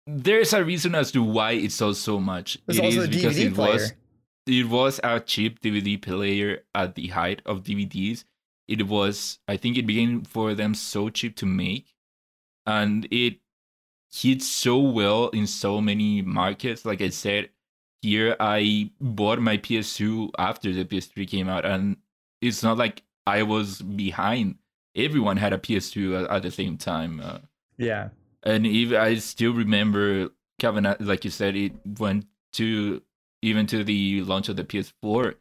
There's 0.06 0.52
a 0.52 0.64
reason 0.64 0.94
as 0.96 1.12
to 1.12 1.22
why 1.22 1.52
it 1.52 1.72
sold 1.72 1.96
so 1.96 2.18
much. 2.18 2.58
It 2.68 2.84
is 2.84 2.96
a 2.96 3.08
because 3.08 3.38
DVD 3.38 3.46
it 3.46 3.54
player. 3.54 3.72
was 3.74 3.92
it 4.46 4.68
was 4.68 5.00
a 5.04 5.20
cheap 5.20 5.60
DVD 5.60 6.00
player 6.00 6.64
at 6.74 6.94
the 6.96 7.08
height 7.08 7.42
of 7.46 7.62
DVDs. 7.62 8.24
It 8.68 8.86
was, 8.86 9.38
I 9.48 9.56
think, 9.56 9.76
it 9.76 9.86
became 9.86 10.22
for 10.24 10.54
them 10.54 10.74
so 10.74 11.08
cheap 11.08 11.36
to 11.36 11.46
make, 11.46 11.94
and 12.66 13.06
it 13.10 13.38
hit 14.12 14.42
so 14.42 14.78
well 14.78 15.28
in 15.28 15.46
so 15.46 15.80
many 15.80 16.22
markets. 16.22 16.84
Like 16.84 17.00
I 17.00 17.10
said, 17.10 17.50
here 18.02 18.36
I 18.40 18.90
bought 19.00 19.40
my 19.40 19.56
PS2 19.58 20.30
after 20.38 20.72
the 20.72 20.84
PS3 20.84 21.28
came 21.28 21.48
out, 21.48 21.64
and 21.64 21.96
it's 22.40 22.62
not 22.62 22.78
like 22.78 23.02
I 23.26 23.42
was 23.44 23.82
behind. 23.82 24.56
Everyone 24.94 25.36
had 25.38 25.52
a 25.52 25.58
PS2 25.58 26.28
at, 26.30 26.42
the 26.42 26.50
same 26.50 26.76
time. 26.76 27.20
Uh, 27.20 27.38
Yeah. 27.78 28.10
and 28.42 28.66
even 28.66 28.98
I 29.00 29.14
still 29.16 29.52
remember 29.54 30.28
Kevin, 30.58 30.86
uh, 30.86 30.96
like 31.00 31.24
you 31.24 31.30
said, 31.30 31.56
it 31.56 31.72
went 31.98 32.26
to 32.54 33.02
even 33.42 33.66
to 33.66 33.82
the 33.82 34.22
launch 34.22 34.48
of 34.48 34.56
the 34.56 34.64
PS4, 34.64 35.34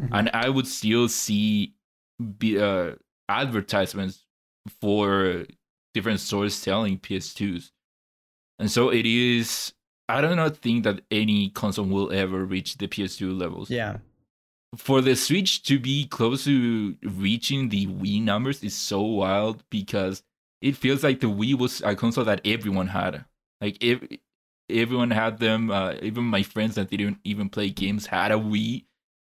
Mhm. 0.00 0.08
and 0.12 0.30
I 0.32 0.48
would 0.48 0.66
still 0.66 1.08
see 1.08 1.74
be, 2.38 2.58
uh, 2.58 2.94
advertisements 3.28 4.24
for 4.80 5.44
different 5.92 6.20
stores 6.20 6.54
selling 6.54 6.98
PS2s, 6.98 7.70
and 8.58 8.70
so 8.70 8.88
it 8.90 9.06
is. 9.06 9.72
I 10.08 10.20
do 10.20 10.34
not 10.34 10.56
think 10.58 10.84
that 10.84 11.00
any 11.10 11.48
console 11.50 11.86
will 11.86 12.12
ever 12.12 12.44
reach 12.44 12.76
the 12.78 12.88
PS2 12.88 13.32
levels. 13.32 13.70
Yeah. 13.70 13.98
For 14.76 15.00
the 15.00 15.14
Switch 15.14 15.62
to 15.64 15.78
be 15.78 16.06
close 16.06 16.44
to 16.44 16.96
reaching 17.02 17.68
the 17.68 17.86
Wii 17.86 18.22
numbers 18.22 18.62
is 18.62 18.74
so 18.74 19.00
wild 19.02 19.62
because 19.70 20.22
it 20.60 20.76
feels 20.76 21.02
like 21.04 21.20
the 21.20 21.26
Wii 21.26 21.58
was 21.58 21.82
a 21.82 21.94
console 21.94 22.24
that 22.24 22.40
everyone 22.44 22.88
had. 22.88 23.24
Like 23.60 23.82
if 23.82 24.00
everyone 24.70 25.10
had 25.10 25.38
them, 25.38 25.70
uh, 25.70 25.94
even 26.02 26.24
my 26.24 26.42
friends 26.42 26.74
that 26.76 26.90
didn't 26.90 27.18
even 27.24 27.48
play 27.48 27.70
games 27.70 28.06
had 28.06 28.32
a 28.32 28.36
Wii. 28.36 28.84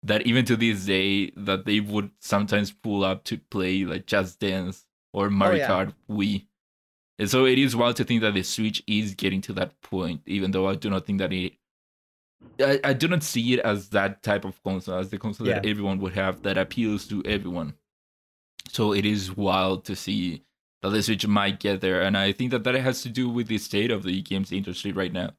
That 0.03 0.27
even 0.27 0.47
to 0.47 0.57
this 0.57 0.87
day, 0.87 1.31
that 1.37 1.67
they 1.67 1.81
would 1.81 2.11
sometimes 2.21 2.73
pull 2.73 3.05
up 3.05 3.25
to 3.25 3.37
play 3.37 3.85
like 3.85 4.07
Just 4.07 4.41
Dance 4.41 4.87
or 5.13 5.29
Mario 5.29 5.59
yeah. 5.59 5.69
Kart 5.69 5.95
Wii. 6.11 6.47
And 7.19 7.29
so 7.29 7.45
it 7.45 7.59
is 7.59 7.77
wild 7.77 7.97
to 7.97 8.05
think 8.05 8.23
that 8.23 8.33
the 8.33 8.43
Switch 8.43 8.83
is 8.87 9.15
getting 9.15 9.43
to 9.43 9.53
that 9.53 9.79
point, 9.83 10.23
even 10.25 10.53
though 10.53 10.67
I 10.67 10.75
do 10.75 10.89
not 10.89 11.05
think 11.05 11.19
that 11.19 11.33
it. 11.35 11.53
I, 12.61 12.81
I 12.85 12.93
do 12.93 13.09
not 13.09 13.23
see 13.23 13.55
it 13.55 13.61
as 13.61 13.89
that 13.91 14.23
type 14.23 14.45
of 14.45 14.63
console, 14.63 14.99
as 14.99 15.11
the 15.11 15.19
console 15.19 15.47
that 15.47 15.67
everyone 15.67 15.99
would 16.01 16.15
have 16.15 16.43
that 16.43 16.59
appeals 16.59 17.07
to 17.09 17.23
everyone. 17.25 17.75
So 18.69 18.93
it 18.93 19.05
is 19.05 19.37
wild 19.37 19.85
to 19.87 19.97
see 19.97 20.45
that 20.83 20.91
the 20.91 21.03
Switch 21.03 21.27
might 21.27 21.61
get 21.61 21.81
there, 21.81 22.03
and 22.03 22.17
I 22.17 22.33
think 22.33 22.51
that 22.53 22.65
that 22.65 22.75
has 22.75 23.03
to 23.03 23.09
do 23.09 23.29
with 23.29 23.49
the 23.49 23.59
state 23.59 23.91
of 23.91 24.03
the 24.03 24.23
games 24.23 24.53
industry 24.53 24.93
right 24.93 25.13
now. 25.13 25.31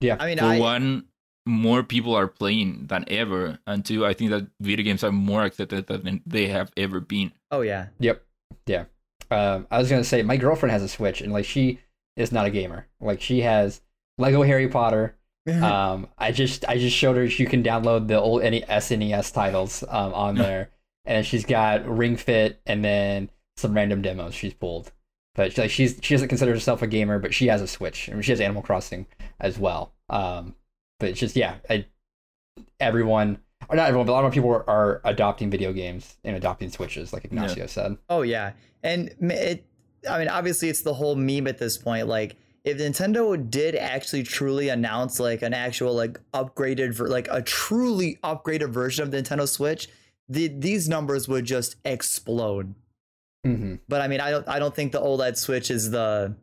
Yeah. 0.00 0.16
I 0.20 0.26
mean, 0.26 0.38
For 0.38 0.44
I, 0.44 0.58
one, 0.60 1.04
more 1.46 1.82
people 1.82 2.14
are 2.14 2.28
playing 2.28 2.86
than 2.86 3.04
ever, 3.08 3.58
and 3.66 3.84
two, 3.84 4.04
I 4.04 4.12
think 4.12 4.30
that 4.30 4.46
video 4.60 4.84
games 4.84 5.02
are 5.02 5.12
more 5.12 5.44
accepted 5.44 5.86
than 5.86 6.22
they 6.26 6.46
have 6.48 6.70
ever 6.76 7.00
been. 7.00 7.32
oh 7.50 7.62
yeah. 7.62 7.88
Yep. 8.00 8.22
Yeah. 8.66 8.84
Um, 9.30 9.66
I 9.70 9.78
was 9.78 9.88
gonna 9.90 10.04
say 10.04 10.22
my 10.22 10.36
girlfriend 10.36 10.72
has 10.72 10.82
a 10.82 10.88
Switch, 10.88 11.20
and 11.20 11.32
like 11.32 11.44
she 11.44 11.80
is 12.16 12.30
not 12.32 12.46
a 12.46 12.50
gamer. 12.50 12.86
Like 13.00 13.20
she 13.20 13.40
has 13.40 13.80
Lego 14.18 14.42
Harry 14.42 14.68
Potter. 14.68 15.16
Um, 15.46 16.08
I 16.16 16.32
just 16.32 16.64
I 16.66 16.78
just 16.78 16.96
showed 16.96 17.16
her 17.16 17.24
you 17.24 17.46
can 17.46 17.62
download 17.62 18.08
the 18.08 18.20
old 18.20 18.42
any 18.42 18.62
SNES 18.62 19.32
titles 19.32 19.84
um, 19.88 20.14
on 20.14 20.34
there, 20.36 20.70
and 21.04 21.26
she's 21.26 21.44
got 21.44 21.86
Ring 21.86 22.16
Fit 22.16 22.60
and 22.66 22.84
then 22.84 23.30
some 23.56 23.74
random 23.74 24.02
demos 24.02 24.34
she's 24.34 24.54
pulled. 24.54 24.92
But 25.34 25.52
she, 25.52 25.60
like 25.60 25.70
she's 25.70 25.98
she 26.02 26.14
doesn't 26.14 26.28
consider 26.28 26.52
herself 26.52 26.82
a 26.82 26.86
gamer, 26.86 27.18
but 27.18 27.34
she 27.34 27.48
has 27.48 27.60
a 27.60 27.66
Switch 27.66 28.08
and 28.08 28.24
she 28.24 28.32
has 28.32 28.40
Animal 28.40 28.62
Crossing 28.62 29.06
as 29.40 29.58
well. 29.58 29.92
Um, 30.08 30.54
but 31.00 31.10
it's 31.10 31.20
just 31.20 31.36
yeah, 31.36 31.56
I, 31.68 31.86
everyone 32.80 33.38
or 33.68 33.76
not 33.76 33.88
everyone, 33.88 34.06
but 34.06 34.12
a 34.12 34.14
lot 34.14 34.24
of 34.24 34.32
people 34.32 34.50
are, 34.50 34.68
are 34.68 35.00
adopting 35.04 35.50
video 35.50 35.72
games 35.72 36.16
and 36.24 36.36
adopting 36.36 36.70
Switches, 36.70 37.12
like 37.12 37.24
Ignacio 37.24 37.66
said. 37.66 37.96
Oh 38.08 38.22
yeah, 38.22 38.52
and 38.82 39.14
it. 39.20 39.66
I 40.08 40.18
mean, 40.18 40.28
obviously, 40.28 40.68
it's 40.68 40.82
the 40.82 40.94
whole 40.94 41.16
meme 41.16 41.46
at 41.46 41.58
this 41.58 41.78
point. 41.78 42.06
Like, 42.06 42.36
if 42.64 42.78
Nintendo 42.78 43.48
did 43.50 43.74
actually 43.76 44.22
truly 44.22 44.70
announce 44.70 45.20
like 45.20 45.42
an 45.42 45.52
actual 45.52 45.94
like 45.94 46.18
upgraded, 46.32 46.94
ver- 46.94 47.08
like 47.08 47.28
a 47.30 47.42
truly 47.42 48.18
upgraded 48.24 48.70
version 48.70 49.02
of 49.02 49.10
the 49.10 49.22
Nintendo 49.22 49.46
Switch, 49.48 49.88
the, 50.28 50.48
these 50.48 50.88
numbers 50.88 51.28
would 51.28 51.44
just 51.44 51.76
explode. 51.84 52.74
Mm-hmm. 53.46 53.74
But 53.88 54.00
I 54.00 54.08
mean, 54.08 54.20
I 54.20 54.30
don't. 54.30 54.48
I 54.48 54.58
don't 54.58 54.74
think 54.74 54.92
the 54.92 55.00
OLED 55.00 55.36
Switch 55.36 55.70
is 55.70 55.90
the 55.90 56.34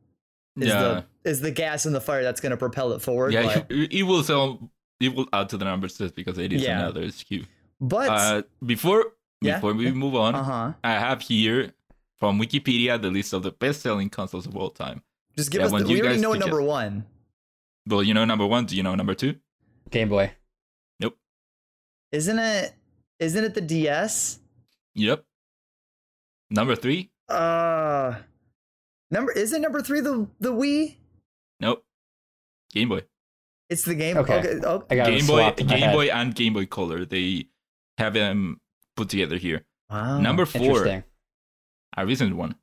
is 0.59 0.67
yeah, 0.67 0.81
the 1.23 1.29
is 1.29 1.41
the 1.41 1.49
gas 1.49 1.87
in 1.87 1.93
the 1.93 2.01
fire 2.01 2.21
that's 2.21 2.39
going 2.39 2.51
to 2.51 2.57
propel 2.57 2.91
it 2.93 3.01
forward. 3.01 3.33
yeah, 3.33 3.43
but, 3.43 3.71
it, 3.71 3.91
it 3.91 4.03
will 4.03 4.21
sell. 4.21 4.69
It 4.99 5.15
will 5.15 5.27
add 5.33 5.49
to 5.49 5.57
the 5.57 5.65
numbers 5.65 5.97
just 5.97 6.13
because 6.13 6.37
it 6.37 6.53
is 6.53 6.61
Yeah. 6.61 6.77
another 6.81 7.05
SKU. 7.05 7.47
but 7.79 8.09
Uh, 8.09 8.43
before 8.63 9.13
Yeah. 9.41 9.55
before 9.55 9.73
we 9.73 9.89
move 9.91 10.13
on, 10.13 10.35
uh 10.35 10.43
huh. 10.43 10.73
I 10.83 10.91
have 10.91 11.21
here 11.23 11.73
from 12.19 12.39
Wikipedia 12.39 13.01
the 13.01 13.09
list 13.09 13.33
of 13.33 13.41
the 13.41 13.49
best-selling 13.51 14.11
consoles 14.11 14.45
of 14.45 14.55
all 14.55 14.69
time. 14.69 15.01
Just 15.37 15.51
give 15.51 15.61
Yeah, 15.61 15.67
us. 15.67 15.71
The, 15.71 15.87
we 15.87 16.01
already 16.01 16.19
know 16.19 16.31
pick 16.33 16.41
it. 16.41 16.45
number 16.45 16.61
one. 16.61 17.05
Well, 17.87 18.03
you 18.03 18.13
know 18.13 18.25
number 18.25 18.45
one. 18.45 18.65
Do 18.65 18.75
you 18.75 18.83
know 18.83 18.95
number 18.95 19.13
two? 19.15 19.35
Game 19.89 20.09
Boy. 20.09 20.33
Nope. 20.99 21.17
Isn't 22.11 22.39
it? 22.39 22.73
Isn't 23.19 23.43
it 23.43 23.53
the 23.53 23.61
DS? 23.61 24.39
Yep. 24.95 25.23
Number 26.49 26.75
three? 26.75 27.11
Uh, 27.29 28.15
number 29.09 29.31
is 29.31 29.53
it 29.53 29.61
number 29.61 29.81
three 29.81 30.01
the 30.01 30.27
the 30.39 30.51
Wii? 30.51 30.97
Nope. 31.59 31.83
Game 32.73 32.89
Boy. 32.89 33.03
It's 33.69 33.83
the 33.85 33.95
game. 33.95 34.17
Okay. 34.17 34.39
Okay. 34.39 34.59
oh, 34.65 34.83
I 34.89 34.95
Game 34.95 35.25
Boy, 35.27 35.51
Game 35.51 35.91
Boy, 35.93 36.07
and 36.09 36.35
Game 36.35 36.53
Boy 36.53 36.65
Color. 36.65 37.05
They 37.05 37.47
have 37.97 38.13
them 38.13 38.59
put 38.97 39.07
together 39.09 39.37
here. 39.37 39.65
wow. 39.89 40.19
Number 40.19 40.45
four, 40.45 40.61
Interesting. 40.63 41.03
a 41.95 42.05
recent 42.05 42.35
one. 42.35 42.55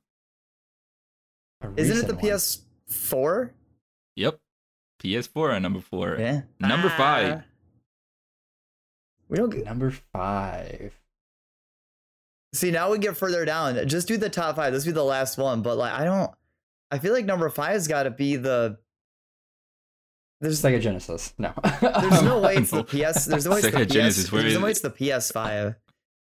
A 1.61 1.69
Isn't 1.75 1.97
it 1.97 2.07
the 2.07 2.15
one. 2.15 2.23
PS4? 2.23 3.51
Yep. 4.15 4.39
PS4 5.03 5.53
and 5.53 5.63
number 5.63 5.81
four. 5.81 6.15
Yeah. 6.19 6.41
Number 6.59 6.89
five. 6.89 7.39
Ah. 7.39 7.43
We 9.29 9.37
don't 9.37 9.49
get, 9.51 9.65
Number 9.65 9.91
five. 10.11 10.93
see 12.53 12.71
now 12.71 12.91
we 12.91 12.97
get 12.97 13.15
further 13.15 13.45
down. 13.45 13.87
Just 13.87 14.07
do 14.07 14.17
the 14.17 14.29
top 14.29 14.55
five. 14.55 14.73
This 14.73 14.85
will 14.85 14.93
be 14.93 14.95
the 14.95 15.03
last 15.03 15.37
one. 15.37 15.61
But 15.61 15.77
like 15.77 15.93
I 15.93 16.03
don't. 16.03 16.31
I 16.91 16.97
feel 16.97 17.13
like 17.13 17.25
number 17.25 17.47
five's 17.49 17.87
got 17.87 18.03
to 18.03 18.09
be 18.09 18.35
the. 18.37 18.77
There's 20.41 20.61
Sega 20.61 20.81
Genesis. 20.81 21.33
No. 21.37 21.53
there's 21.81 22.23
no 22.23 22.39
way 22.39 22.55
it's 22.55 22.71
the 22.71 22.83
PS. 23.13 23.25
There's 23.25 23.45
no 23.45 23.51
way 23.51 23.59
it's 23.59 23.67
the 23.69 23.77
Sega 23.77 23.85
PS. 23.85 23.93
Genesis, 23.93 24.31
where 24.31 24.41
there's 24.41 24.55
no 24.55 24.61
way 24.61 24.71
it's 24.71 24.79
the 24.81 24.89
PS5. 24.89 25.75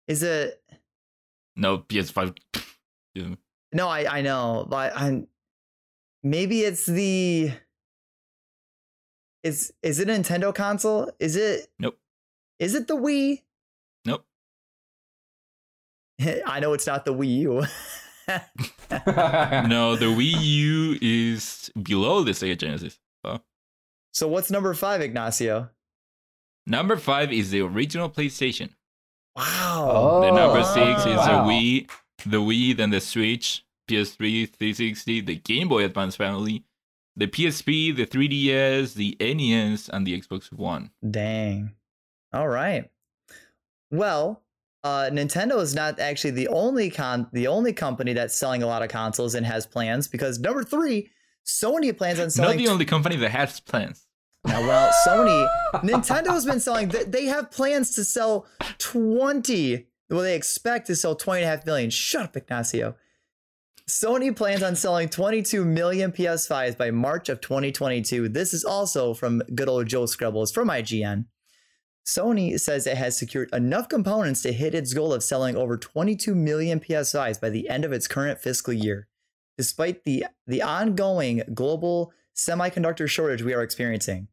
Is 0.07 0.23
it? 0.23 0.61
No, 1.55 1.79
PS5. 1.79 2.35
Yeah. 3.75 3.83
No, 3.83 3.89
I 3.89 4.17
I 4.17 4.21
know, 4.21 4.65
but 4.69 4.93
I'm 4.95 5.27
maybe 6.23 6.61
it's 6.61 6.85
the 6.85 7.51
is 9.43 9.73
is 9.83 9.99
it 9.99 10.09
a 10.09 10.11
Nintendo 10.13 10.53
console? 10.53 11.11
Is 11.19 11.35
it 11.35 11.67
Nope. 11.79 11.97
Is 12.59 12.73
it 12.75 12.87
the 12.87 12.95
Wii? 12.95 13.41
Nope. 14.05 14.25
I 16.45 16.59
know 16.59 16.73
it's 16.73 16.87
not 16.87 17.05
the 17.05 17.13
Wii 17.13 17.37
U. 17.39 17.63
no, 19.67 19.95
the 19.95 20.05
Wii 20.05 20.41
U 20.41 20.97
is 21.01 21.69
below 21.81 22.23
the 22.23 22.31
Sega 22.31 22.57
Genesis. 22.57 22.97
so 24.13 24.27
what's 24.27 24.49
number 24.49 24.73
five, 24.73 25.01
Ignacio? 25.01 25.69
Number 26.65 26.95
five 26.97 27.31
is 27.31 27.51
the 27.51 27.61
original 27.61 28.09
PlayStation. 28.09 28.69
Wow. 29.35 30.21
The 30.23 30.31
number 30.31 30.59
Oh, 30.59 30.73
six 30.73 31.01
is 31.05 31.17
wow. 31.17 31.43
the 31.45 31.51
Wii, 31.51 31.89
the 32.25 32.37
Wii, 32.37 32.75
then 32.77 32.89
the 32.89 33.01
Switch, 33.01 33.64
PS3, 33.87 34.49
360, 34.53 35.21
the 35.21 35.35
Game 35.35 35.67
Boy 35.67 35.83
Advance 35.85 36.15
family, 36.15 36.63
the 37.15 37.27
PSP, 37.27 37.95
the 37.95 38.05
3DS, 38.05 38.93
the 38.95 39.15
NES, 39.19 39.89
and 39.89 40.05
the 40.05 40.19
Xbox 40.19 40.51
One. 40.51 40.91
Dang. 41.09 41.71
All 42.33 42.47
right. 42.47 42.89
Well, 43.91 44.41
uh, 44.83 45.09
Nintendo 45.11 45.59
is 45.61 45.73
not 45.73 45.99
actually 45.99 46.31
the 46.31 46.47
only 46.49 46.89
con 46.89 47.27
the 47.31 47.47
only 47.47 47.73
company 47.73 48.13
that's 48.13 48.35
selling 48.35 48.61
a 48.63 48.67
lot 48.67 48.81
of 48.83 48.89
consoles 48.89 49.33
and 49.35 49.45
has 49.45 49.65
plans 49.65 50.07
because 50.07 50.39
number 50.39 50.63
three, 50.63 51.09
Sony 51.45 51.95
plans 51.95 52.19
on 52.19 52.29
selling. 52.29 52.57
Not 52.57 52.63
the 52.65 52.71
only 52.71 52.85
company 52.85 53.15
that 53.17 53.31
has 53.31 53.59
plans. 53.59 54.07
Now, 54.45 54.61
well, 54.61 54.91
Sony, 55.07 55.47
Nintendo's 55.83 56.45
been 56.45 56.59
selling, 56.59 56.89
they- 56.89 57.03
they 57.03 57.25
have 57.25 57.49
plans 57.49 57.95
to 57.95 58.03
sell 58.03 58.45
20, 58.77 59.87
well, 60.09 60.21
they 60.21 60.35
expect 60.35 60.85
to 60.87 60.95
sell 60.95 61.15
20 61.15 61.41
and 61.41 61.47
a 61.47 61.55
half 61.55 61.65
million. 61.65 61.89
Shut 61.89 62.23
up, 62.23 62.37
Ignacio. 62.37 62.95
Sony 63.87 64.35
plans 64.35 64.63
on 64.63 64.75
selling 64.75 65.09
22 65.09 65.63
million 65.63 66.11
PS5s 66.11 66.75
by 66.75 66.89
March 66.89 67.29
of 67.29 67.39
2022. 67.39 68.29
This 68.29 68.51
is 68.51 68.63
also 68.63 69.13
from 69.13 69.43
good 69.53 69.69
old 69.69 69.85
Joe 69.85 70.05
Skrebels 70.05 70.51
from 70.51 70.69
IGN. 70.69 71.25
Sony 72.05 72.59
says 72.59 72.87
it 72.87 72.97
has 72.97 73.17
secured 73.17 73.49
enough 73.53 73.87
components 73.87 74.41
to 74.41 74.51
hit 74.51 74.73
its 74.73 74.93
goal 74.93 75.13
of 75.13 75.23
selling 75.23 75.55
over 75.55 75.77
22 75.77 76.33
million 76.33 76.79
PS5s 76.79 77.39
by 77.39 77.49
the 77.49 77.69
end 77.69 77.85
of 77.85 77.91
its 77.91 78.07
current 78.07 78.39
fiscal 78.39 78.73
year. 78.73 79.07
Despite 79.57 80.03
the, 80.03 80.25
the 80.47 80.63
ongoing 80.63 81.43
global 81.53 82.11
semiconductor 82.35 83.07
shortage 83.07 83.43
we 83.43 83.53
are 83.53 83.63
experiencing. 83.63 84.27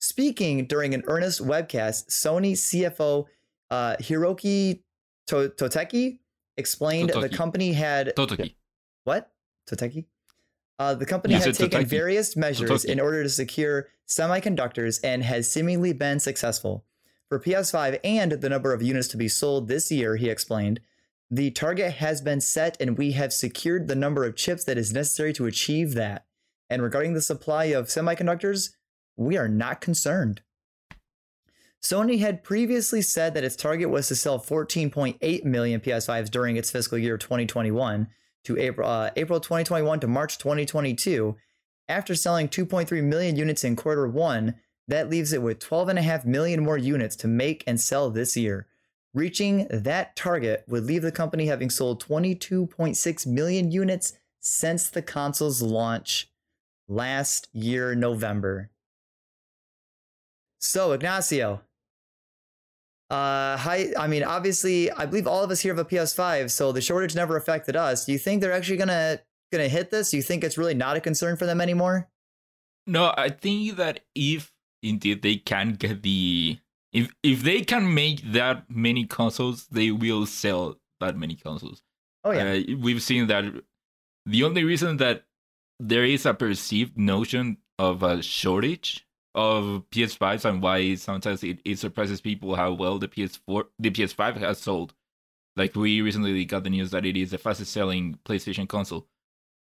Speaking 0.00 0.66
during 0.66 0.94
an 0.94 1.02
earnest 1.06 1.44
webcast, 1.44 2.10
Sony 2.10 2.52
CFO 2.52 3.24
uh, 3.70 3.96
Hiroki 4.00 4.82
to- 5.26 5.50
Toteki 5.56 6.18
explained 6.56 7.10
the 7.10 7.28
company 7.28 7.72
had 7.72 8.12
Totoki. 8.16 8.54
What? 9.08 9.32
Toteki? 9.68 10.04
Uh, 10.78 10.94
the 10.94 11.06
company 11.06 11.34
You 11.34 11.40
had 11.40 11.54
taken 11.54 11.86
various 11.86 12.36
measures 12.36 12.70
Totoki. 12.70 12.90
in 12.90 13.00
order 13.00 13.22
to 13.22 13.28
secure 13.28 13.88
semiconductors 14.06 15.00
and 15.02 15.24
has 15.24 15.50
seemingly 15.50 15.92
been 15.92 16.20
successful. 16.20 16.84
For 17.28 17.40
PS5 17.40 17.98
and 18.04 18.32
the 18.32 18.48
number 18.48 18.72
of 18.72 18.82
units 18.82 19.08
to 19.08 19.16
be 19.16 19.26
sold 19.28 19.66
this 19.66 19.90
year, 19.90 20.16
he 20.16 20.28
explained, 20.28 20.80
The 21.30 21.50
target 21.50 21.94
has 21.94 22.20
been 22.20 22.40
set, 22.40 22.76
and 22.80 22.96
we 22.96 23.12
have 23.12 23.32
secured 23.32 23.88
the 23.88 23.96
number 23.96 24.24
of 24.24 24.36
chips 24.36 24.64
that 24.64 24.78
is 24.78 24.92
necessary 24.92 25.32
to 25.34 25.46
achieve 25.46 25.94
that. 25.94 26.26
And 26.70 26.82
regarding 26.82 27.14
the 27.14 27.22
supply 27.22 27.64
of 27.64 27.86
semiconductors, 27.86 28.70
we 29.16 29.36
are 29.36 29.48
not 29.48 29.80
concerned. 29.80 30.42
Sony 31.82 32.20
had 32.20 32.44
previously 32.44 33.02
said 33.02 33.34
that 33.34 33.44
its 33.44 33.56
target 33.56 33.88
was 33.88 34.08
to 34.08 34.16
sell 34.16 34.38
14.8 34.38 35.44
million 35.44 35.80
PS5s 35.80 36.30
during 36.30 36.56
its 36.56 36.70
fiscal 36.70 36.98
year 36.98 37.16
2021 37.16 38.08
to 38.44 38.58
April, 38.58 38.88
uh, 38.88 39.10
April 39.16 39.40
2021 39.40 40.00
to 40.00 40.06
March 40.06 40.38
2022. 40.38 41.36
After 41.88 42.14
selling 42.14 42.48
2.3 42.48 43.02
million 43.02 43.36
units 43.36 43.64
in 43.64 43.76
quarter 43.76 44.06
one, 44.06 44.54
that 44.88 45.10
leaves 45.10 45.32
it 45.32 45.42
with 45.42 45.58
12.5 45.58 46.24
million 46.24 46.62
more 46.62 46.78
units 46.78 47.16
to 47.16 47.28
make 47.28 47.62
and 47.66 47.80
sell 47.80 48.10
this 48.10 48.36
year. 48.36 48.66
Reaching 49.14 49.66
that 49.70 50.16
target 50.16 50.64
would 50.68 50.84
leave 50.84 51.02
the 51.02 51.12
company 51.12 51.46
having 51.46 51.70
sold 51.70 52.04
22.6 52.04 53.26
million 53.26 53.70
units 53.70 54.14
since 54.40 54.88
the 54.88 55.02
console's 55.02 55.62
launch 55.62 56.30
last 56.88 57.48
year, 57.52 57.94
November. 57.94 58.70
So, 60.58 60.92
Ignacio, 60.92 61.62
uh, 63.10 63.56
hi. 63.56 63.88
I 63.98 64.06
mean, 64.06 64.22
obviously, 64.22 64.90
I 64.90 65.06
believe 65.06 65.26
all 65.26 65.42
of 65.42 65.50
us 65.50 65.60
here 65.60 65.74
have 65.74 65.84
a 65.84 65.88
PS5, 65.88 66.50
so 66.50 66.72
the 66.72 66.80
shortage 66.80 67.14
never 67.14 67.36
affected 67.36 67.76
us. 67.76 68.04
Do 68.04 68.12
you 68.12 68.18
think 68.18 68.40
they're 68.40 68.52
actually 68.52 68.76
gonna 68.76 69.20
gonna 69.52 69.68
hit 69.68 69.90
this? 69.90 70.10
Do 70.10 70.16
you 70.18 70.22
think 70.22 70.44
it's 70.44 70.58
really 70.58 70.74
not 70.74 70.96
a 70.96 71.00
concern 71.00 71.36
for 71.36 71.46
them 71.46 71.60
anymore? 71.60 72.08
No, 72.86 73.12
I 73.16 73.28
think 73.30 73.76
that 73.76 74.00
if 74.14 74.52
indeed 74.82 75.22
they 75.22 75.36
can 75.36 75.72
get 75.74 76.02
the 76.02 76.58
if 76.92 77.14
if 77.22 77.42
they 77.42 77.62
can 77.62 77.92
make 77.94 78.20
that 78.32 78.70
many 78.70 79.04
consoles, 79.06 79.66
they 79.68 79.90
will 79.90 80.26
sell 80.26 80.76
that 81.00 81.16
many 81.16 81.34
consoles. 81.34 81.82
Oh 82.24 82.32
yeah, 82.32 82.52
Uh, 82.52 82.76
we've 82.78 83.02
seen 83.02 83.26
that 83.28 83.44
the 84.26 84.42
only 84.44 84.64
reason 84.64 84.98
that 84.98 85.24
there 85.80 86.04
is 86.04 86.26
a 86.26 86.34
perceived 86.34 86.98
notion 86.98 87.58
of 87.78 88.02
a 88.02 88.22
shortage 88.22 89.06
of 89.38 89.84
PS5s 89.92 90.44
and 90.44 90.60
why 90.60 90.96
sometimes 90.96 91.44
it, 91.44 91.60
it 91.64 91.78
surprises 91.78 92.20
people 92.20 92.56
how 92.56 92.72
well 92.72 92.98
the 92.98 93.08
PS4 93.08 93.64
the 93.78 93.90
PS5 93.90 94.36
has 94.38 94.58
sold. 94.58 94.94
Like 95.56 95.74
we 95.76 96.00
recently 96.02 96.44
got 96.44 96.64
the 96.64 96.70
news 96.70 96.90
that 96.90 97.06
it 97.06 97.16
is 97.16 97.30
the 97.30 97.38
fastest 97.38 97.72
selling 97.72 98.18
PlayStation 98.24 98.68
console. 98.68 99.06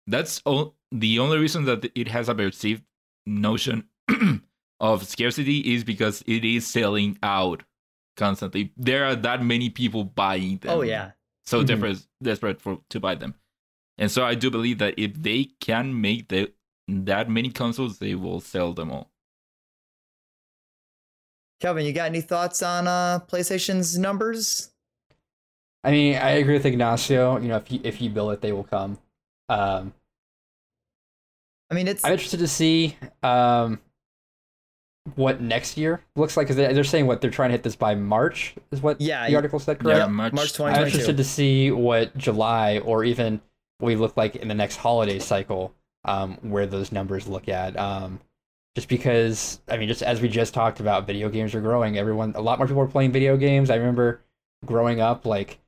That's 0.07 0.41
all, 0.45 0.75
the 0.91 1.19
only 1.19 1.37
reason 1.39 1.65
that 1.65 1.91
it 1.95 2.07
has 2.09 2.29
a 2.29 2.35
perceived 2.35 2.83
notion 3.25 3.87
of 4.79 5.05
scarcity 5.07 5.59
is 5.73 5.83
because 5.83 6.23
it 6.27 6.43
is 6.45 6.67
selling 6.67 7.17
out 7.23 7.63
constantly. 8.17 8.73
There 8.77 9.05
are 9.05 9.15
that 9.15 9.43
many 9.43 9.69
people 9.69 10.03
buying 10.03 10.57
them 10.57 10.71
oh 10.77 10.81
yeah. 10.81 11.11
so 11.45 11.61
Mhm. 11.63 11.67
desperate 11.67 12.07
desperate 12.21 12.61
for 12.61 12.79
to 12.89 12.99
buy 12.99 13.15
them. 13.15 13.33
And 13.97 14.11
so 14.11 14.23
I 14.25 14.35
do 14.35 14.49
believe 14.51 14.79
that 14.79 14.95
if 14.97 15.13
they 15.15 15.45
can 15.61 15.99
make 16.01 16.27
the 16.29 16.51
that 16.87 17.29
many 17.29 17.49
consoles, 17.49 17.99
they 17.99 18.13
will 18.15 18.41
sell 18.41 18.73
them 18.73 18.91
all. 18.91 19.12
Kevin, 21.63 21.85
you 21.85 21.93
got 21.93 22.07
any 22.07 22.19
thoughts 22.19 22.61
on 22.61 22.89
uh, 22.89 23.19
PlayStation's 23.31 23.97
numbers? 23.97 24.71
I 25.85 25.91
mean, 25.91 26.15
I 26.17 26.31
agree 26.31 26.55
with 26.55 26.65
Ignacio. 26.65 27.39
You 27.39 27.47
know, 27.47 27.55
if 27.55 27.71
you 27.71 27.79
if 27.85 28.01
you 28.01 28.09
build 28.09 28.33
it, 28.33 28.41
they 28.41 28.51
will 28.51 28.65
come. 28.65 28.97
Um, 29.47 29.93
I 31.71 31.75
mean, 31.75 31.87
it's 31.87 32.03
I'm 32.03 32.11
interested 32.11 32.41
to 32.41 32.49
see 32.49 32.97
um, 33.23 33.79
what 35.15 35.39
next 35.39 35.77
year 35.77 36.01
looks 36.17 36.35
like 36.35 36.47
because 36.47 36.57
they, 36.57 36.73
they're 36.73 36.83
saying 36.83 37.07
what 37.07 37.21
they're 37.21 37.31
trying 37.31 37.49
to 37.51 37.53
hit 37.53 37.63
this 37.63 37.77
by 37.77 37.95
March 37.95 38.55
is 38.73 38.81
what 38.81 38.99
Yeah, 38.99 39.25
the 39.25 39.31
y- 39.31 39.35
article 39.37 39.59
said. 39.59 39.79
Correct. 39.79 39.99
Yeah, 39.99 40.07
March- 40.07 40.33
March 40.33 40.59
I'm 40.59 40.83
interested 40.83 41.15
to 41.15 41.23
see 41.23 41.71
what 41.71 42.17
July 42.17 42.79
or 42.79 43.05
even 43.05 43.39
what 43.77 43.87
we 43.87 43.95
look 43.95 44.17
like 44.17 44.35
in 44.35 44.49
the 44.49 44.53
next 44.53 44.75
holiday 44.75 45.17
cycle, 45.17 45.73
um, 46.03 46.37
where 46.41 46.65
those 46.65 46.91
numbers 46.91 47.25
look 47.25 47.47
at. 47.47 47.79
Um, 47.79 48.19
just 48.75 48.87
because, 48.87 49.61
I 49.67 49.77
mean, 49.77 49.87
just 49.87 50.01
as 50.01 50.21
we 50.21 50.29
just 50.29 50.53
talked 50.53 50.79
about, 50.79 51.05
video 51.05 51.29
games 51.29 51.53
are 51.53 51.61
growing. 51.61 51.97
Everyone, 51.97 52.33
a 52.35 52.41
lot 52.41 52.57
more 52.57 52.67
people 52.67 52.81
are 52.81 52.87
playing 52.87 53.11
video 53.11 53.37
games. 53.37 53.69
I 53.69 53.75
remember 53.75 54.21
growing 54.65 54.99
up, 54.99 55.25
like, 55.25 55.59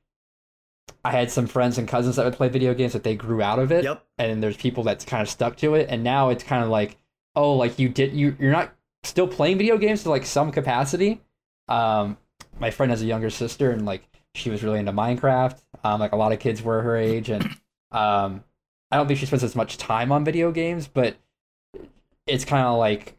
I 1.04 1.12
had 1.12 1.30
some 1.30 1.46
friends 1.46 1.78
and 1.78 1.86
cousins 1.86 2.16
that 2.16 2.24
would 2.24 2.34
play 2.34 2.48
video 2.48 2.74
games, 2.74 2.94
but 2.94 3.04
they 3.04 3.14
grew 3.14 3.40
out 3.40 3.60
of 3.60 3.70
it. 3.70 3.84
Yep. 3.84 4.04
And 4.18 4.42
there's 4.42 4.56
people 4.56 4.82
that's 4.82 5.04
kind 5.04 5.22
of 5.22 5.28
stuck 5.28 5.56
to 5.58 5.74
it, 5.76 5.86
and 5.88 6.02
now 6.02 6.30
it's 6.30 6.42
kind 6.42 6.64
of 6.64 6.68
like, 6.68 6.96
oh, 7.36 7.52
like 7.52 7.78
you 7.78 7.88
did, 7.88 8.12
you 8.12 8.36
you're 8.40 8.50
not 8.50 8.74
still 9.04 9.28
playing 9.28 9.58
video 9.58 9.78
games 9.78 10.02
to 10.02 10.10
like 10.10 10.26
some 10.26 10.50
capacity. 10.50 11.20
Um, 11.68 12.16
my 12.58 12.72
friend 12.72 12.90
has 12.90 13.02
a 13.02 13.06
younger 13.06 13.30
sister, 13.30 13.70
and 13.70 13.86
like 13.86 14.08
she 14.34 14.50
was 14.50 14.64
really 14.64 14.80
into 14.80 14.92
Minecraft. 14.92 15.60
Um, 15.84 16.00
like 16.00 16.12
a 16.12 16.16
lot 16.16 16.32
of 16.32 16.40
kids 16.40 16.60
were 16.60 16.82
her 16.82 16.96
age, 16.96 17.30
and 17.30 17.44
um, 17.92 18.42
I 18.90 18.96
don't 18.96 19.06
think 19.06 19.20
she 19.20 19.26
spends 19.26 19.44
as 19.44 19.54
much 19.54 19.78
time 19.78 20.10
on 20.10 20.24
video 20.24 20.50
games, 20.50 20.88
but 20.88 21.16
it's 22.26 22.44
kind 22.44 22.66
of 22.66 22.78
like 22.78 23.14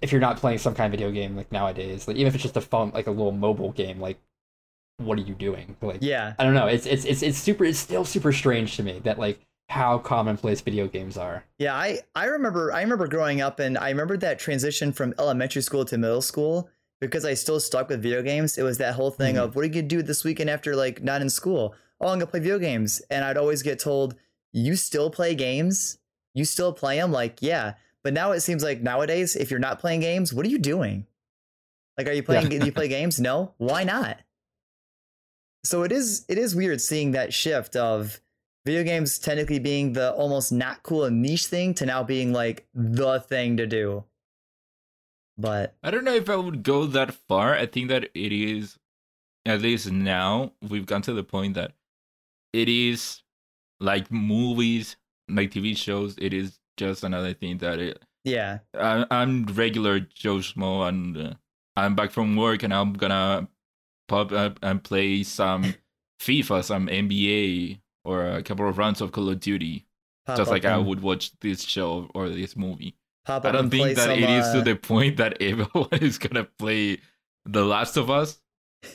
if 0.00 0.10
you're 0.10 0.20
not 0.20 0.36
playing 0.38 0.58
some 0.58 0.74
kind 0.74 0.92
of 0.92 0.98
video 0.98 1.12
game 1.12 1.36
like 1.36 1.52
nowadays, 1.52 2.08
like 2.08 2.16
even 2.16 2.26
if 2.28 2.34
it's 2.34 2.42
just 2.42 2.56
a 2.56 2.60
phone, 2.60 2.90
like 2.92 3.06
a 3.06 3.10
little 3.10 3.32
mobile 3.32 3.72
game, 3.72 4.00
like 4.00 4.18
what 4.98 5.18
are 5.18 5.22
you 5.22 5.34
doing? 5.34 5.76
Like 5.80 5.98
yeah. 6.00 6.34
I 6.38 6.44
don't 6.44 6.54
know. 6.54 6.66
It's 6.66 6.86
it's 6.86 7.04
it's 7.04 7.22
it's 7.22 7.38
super. 7.38 7.64
It's 7.64 7.78
still 7.78 8.04
super 8.04 8.32
strange 8.32 8.76
to 8.76 8.82
me 8.82 9.00
that 9.04 9.18
like 9.18 9.40
how 9.68 9.98
commonplace 9.98 10.60
video 10.60 10.86
games 10.86 11.16
are. 11.16 11.44
Yeah, 11.58 11.74
I 11.74 12.00
I 12.14 12.26
remember 12.26 12.72
I 12.72 12.82
remember 12.82 13.06
growing 13.08 13.40
up 13.40 13.58
and 13.60 13.78
I 13.78 13.88
remember 13.90 14.16
that 14.18 14.38
transition 14.38 14.92
from 14.92 15.14
elementary 15.18 15.62
school 15.62 15.84
to 15.86 15.98
middle 15.98 16.22
school 16.22 16.68
because 17.00 17.24
I 17.24 17.34
still 17.34 17.58
stuck 17.58 17.88
with 17.88 18.02
video 18.02 18.22
games. 18.22 18.58
It 18.58 18.62
was 18.62 18.78
that 18.78 18.94
whole 18.94 19.10
thing 19.10 19.36
Mhm. 19.36 19.44
of 19.44 19.56
what 19.56 19.62
are 19.62 19.66
you 19.66 19.72
gonna 19.72 19.86
do 19.88 20.02
this 20.02 20.24
weekend 20.24 20.50
after 20.50 20.76
like 20.76 21.02
not 21.02 21.22
in 21.22 21.30
school? 21.30 21.74
Oh, 22.00 22.08
I'm 22.08 22.18
gonna 22.18 22.26
play 22.26 22.40
video 22.40 22.58
games, 22.58 23.00
and 23.10 23.24
I'd 23.24 23.36
always 23.36 23.62
get 23.62 23.78
told, 23.78 24.14
"You 24.52 24.76
still 24.76 25.08
play 25.10 25.34
games? 25.34 25.98
You 26.34 26.44
still 26.44 26.72
play 26.72 26.96
them?" 26.98 27.12
Like, 27.12 27.40
yeah. 27.40 27.74
But 28.04 28.12
now 28.14 28.32
it 28.32 28.40
seems 28.40 28.62
like 28.62 28.80
nowadays, 28.80 29.36
if 29.36 29.50
you're 29.50 29.60
not 29.60 29.78
playing 29.78 30.00
games, 30.00 30.32
what 30.34 30.44
are 30.44 30.48
you 30.48 30.58
doing? 30.58 31.06
Like, 31.96 32.08
are 32.08 32.12
you 32.12 32.22
playing? 32.22 32.50
Yeah. 32.50 32.58
do 32.60 32.66
you 32.66 32.72
play 32.72 32.88
games? 32.98 33.20
No. 33.20 33.54
Why 33.58 33.84
not? 33.84 34.18
So 35.64 35.84
it 35.84 35.92
is 35.92 36.24
it 36.28 36.38
is 36.38 36.56
weird 36.56 36.80
seeing 36.80 37.12
that 37.12 37.32
shift 37.32 37.76
of 37.76 38.20
video 38.66 38.82
games 38.82 39.18
technically 39.18 39.58
being 39.58 39.92
the 39.92 40.12
almost 40.12 40.52
not 40.52 40.82
cool 40.82 41.04
and 41.04 41.22
niche 41.22 41.46
thing 41.46 41.74
to 41.74 41.86
now 41.86 42.02
being 42.02 42.32
like 42.32 42.66
the 42.74 43.20
thing 43.20 43.56
to 43.58 43.66
do. 43.66 44.04
But 45.38 45.76
I 45.82 45.90
don't 45.90 46.04
know 46.04 46.14
if 46.14 46.28
I 46.28 46.36
would 46.36 46.62
go 46.62 46.86
that 46.86 47.14
far. 47.14 47.54
I 47.54 47.66
think 47.66 47.88
that 47.88 48.04
it 48.14 48.32
is, 48.32 48.78
at 49.46 49.62
least 49.62 49.90
now, 49.90 50.52
we've 50.68 50.86
gone 50.86 51.02
to 51.02 51.14
the 51.14 51.24
point 51.24 51.54
that 51.54 51.72
it 52.52 52.68
is 52.68 53.22
like 53.80 54.10
movies, 54.10 54.96
like 55.28 55.50
TV 55.50 55.76
shows. 55.76 56.16
It 56.18 56.34
is 56.34 56.58
just 56.76 57.04
another 57.04 57.34
thing 57.34 57.58
that 57.58 57.78
it. 57.78 58.02
yeah, 58.24 58.58
I, 58.78 59.04
I'm 59.10 59.44
regular 59.46 60.00
Joe 60.00 60.36
Schmo, 60.36 60.88
and 60.88 61.16
uh, 61.16 61.34
I'm 61.76 61.94
back 61.94 62.10
from 62.10 62.36
work, 62.36 62.62
and 62.62 62.72
I'm 62.72 62.92
gonna 62.94 63.48
pop 64.08 64.32
up 64.32 64.58
and 64.62 64.82
play 64.82 65.22
some 65.22 65.74
FIFA, 66.20 66.64
some 66.64 66.86
NBA, 66.88 67.80
or 68.04 68.26
a 68.26 68.42
couple 68.42 68.68
of 68.68 68.78
rounds 68.78 69.00
of 69.00 69.12
Call 69.12 69.28
of 69.30 69.40
Duty, 69.40 69.86
pop 70.26 70.36
just 70.36 70.50
like 70.50 70.64
I 70.64 70.78
would 70.78 71.02
watch 71.02 71.32
this 71.40 71.62
show 71.62 72.10
or 72.14 72.28
this 72.28 72.56
movie. 72.56 72.96
Pop 73.24 73.44
I 73.44 73.52
don't 73.52 73.70
think 73.70 73.96
that 73.96 74.06
some, 74.06 74.18
it 74.18 74.28
is 74.28 74.46
uh, 74.46 74.54
to 74.54 74.62
the 74.62 74.74
point 74.76 75.16
that 75.18 75.40
everyone 75.42 75.88
is 76.00 76.18
gonna 76.18 76.44
play 76.58 76.98
The 77.44 77.64
Last 77.64 77.96
of 77.96 78.10
Us 78.10 78.40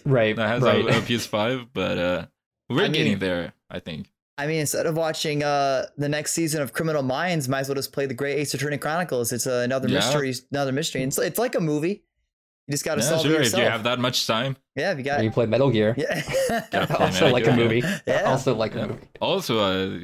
Right. 0.03 0.35
that 0.35 0.47
has 0.47 0.61
right. 0.63 0.83
a, 0.83 0.97
a 0.97 1.01
PS5, 1.01 1.69
but 1.73 1.97
uh, 1.97 2.25
we're 2.69 2.81
I 2.81 2.83
mean- 2.83 2.91
getting 2.93 3.19
there. 3.19 3.53
I 3.69 3.79
think. 3.79 4.09
I 4.37 4.45
mean, 4.47 4.59
instead 4.59 4.85
of 4.85 4.95
watching 4.95 5.43
uh 5.43 5.87
the 5.97 6.09
next 6.09 6.33
season 6.33 6.61
of 6.61 6.73
Criminal 6.73 7.03
Minds, 7.03 7.49
might 7.49 7.61
as 7.61 7.69
well 7.69 7.75
just 7.75 7.91
play 7.91 8.05
the 8.05 8.13
Great 8.13 8.37
Ace 8.37 8.53
Attorney 8.53 8.77
Chronicles. 8.77 9.31
It's 9.31 9.47
uh, 9.47 9.61
another 9.63 9.87
Yeah. 9.87 9.95
mystery, 9.99 10.33
another 10.51 10.71
mystery. 10.71 11.03
It's 11.03 11.17
it's 11.17 11.39
like 11.39 11.55
a 11.55 11.59
movie. 11.59 12.03
You 12.67 12.71
just 12.73 12.83
got 12.83 12.95
to 12.95 13.01
Yeah, 13.01 13.07
solve 13.09 13.25
it 13.25 13.29
sure. 13.29 13.41
If 13.41 13.53
you 13.53 13.63
have 13.63 13.83
that 13.83 13.97
much 13.99 14.27
time. 14.27 14.57
yeah, 14.75 14.91
if 14.91 14.97
you 14.97 15.03
got 15.05 15.23
you 15.23 15.31
play 15.31 15.45
Metal 15.45 15.69
Gear. 15.71 15.95
yeah. 15.97 16.21
Yeah. 16.73 16.85
also 16.99 17.29
like 17.29 17.47
a 17.47 17.55
movie. 17.55 17.81
Yeah. 18.05 18.23
Also 18.23 18.53
like 18.55 18.73
Yeah. 18.75 18.83
a 18.83 18.87
movie. 18.87 19.07
Also, 19.21 19.59
uh, 19.59 19.99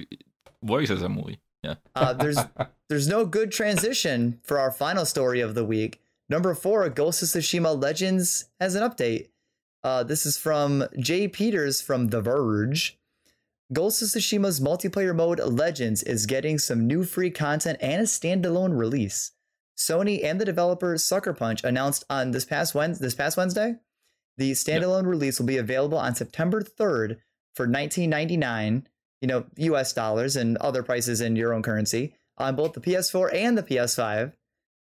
works 0.61 0.89
as 0.89 1.01
a 1.01 1.09
movie. 1.09 1.39
Yeah. 1.61 1.75
Uh, 1.95 2.13
there's 2.13 2.37
there's 2.89 3.07
no 3.07 3.25
good 3.25 3.51
transition 3.51 4.39
for 4.43 4.59
our 4.59 4.71
final 4.71 5.05
story 5.05 5.41
of 5.41 5.55
the 5.55 5.63
week. 5.65 6.01
Number 6.29 6.53
four, 6.55 6.87
Ghost 6.89 7.21
of 7.21 7.27
Tsushima 7.29 7.79
Legends 7.79 8.45
has 8.59 8.75
an 8.75 8.81
update. 8.89 9.27
Uh, 9.83 10.03
this 10.03 10.25
is 10.25 10.37
from 10.37 10.85
Jay 10.97 11.27
Peters 11.27 11.81
from 11.81 12.07
The 12.07 12.21
Verge. 12.21 12.97
Ghost 13.71 14.01
of 14.01 14.09
Tsushima's 14.09 14.59
multiplayer 14.59 15.15
mode 15.15 15.39
Legends 15.39 16.03
is 16.03 16.25
getting 16.25 16.59
some 16.59 16.85
new 16.85 17.03
free 17.03 17.31
content 17.31 17.77
and 17.81 18.01
a 18.01 18.05
standalone 18.05 18.77
release. 18.77 19.31
Sony 19.77 20.23
and 20.23 20.39
the 20.39 20.45
developer 20.45 20.97
Sucker 20.97 21.33
Punch 21.33 21.63
announced 21.63 22.03
on 22.09 22.31
this 22.31 22.45
past 22.45 22.75
Wednesday, 22.75 23.05
this 23.05 23.15
past 23.15 23.37
Wednesday, 23.37 23.75
the 24.37 24.51
standalone 24.51 25.05
release 25.05 25.39
will 25.39 25.45
be 25.45 25.57
available 25.57 25.97
on 25.97 26.13
September 26.13 26.61
3rd 26.61 27.17
for 27.55 27.67
19.99, 27.67 28.85
you 29.21 29.27
know, 29.27 29.45
US 29.57 29.93
dollars 29.93 30.35
and 30.35 30.57
other 30.57 30.83
prices 30.83 31.21
in 31.21 31.35
your 31.35 31.53
own 31.53 31.63
currency 31.63 32.15
on 32.37 32.55
both 32.55 32.73
the 32.73 32.81
PS4 32.81 33.33
and 33.33 33.57
the 33.57 33.63
PS5. 33.63 34.33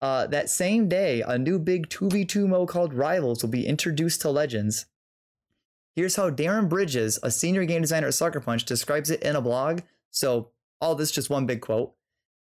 Uh, 0.02 0.28
that 0.28 0.50
same 0.50 0.90
day, 0.90 1.22
a 1.22 1.38
new 1.38 1.60
big 1.60 1.90
2v2 1.90 2.48
mode 2.48 2.68
called 2.68 2.94
Rivals 2.94 3.44
will 3.44 3.50
be 3.50 3.68
introduced 3.68 4.22
to 4.22 4.30
Legends. 4.30 4.86
Here's 5.96 6.16
how 6.16 6.30
Darren 6.30 6.68
Bridges, 6.68 7.20
a 7.24 7.32
senior 7.32 7.64
game 7.66 7.82
designer 7.82 8.08
at 8.08 8.14
Sucker 8.14 8.42
Punch, 8.42 8.66
describes 8.66 9.10
it 9.10 9.24
in 9.24 9.36
a 9.36 9.42
blog. 9.42 9.82
So, 10.12 10.50
all 10.82 10.96
this 10.96 11.12
just 11.12 11.30
one 11.30 11.46
big 11.46 11.62
quote. 11.62 11.94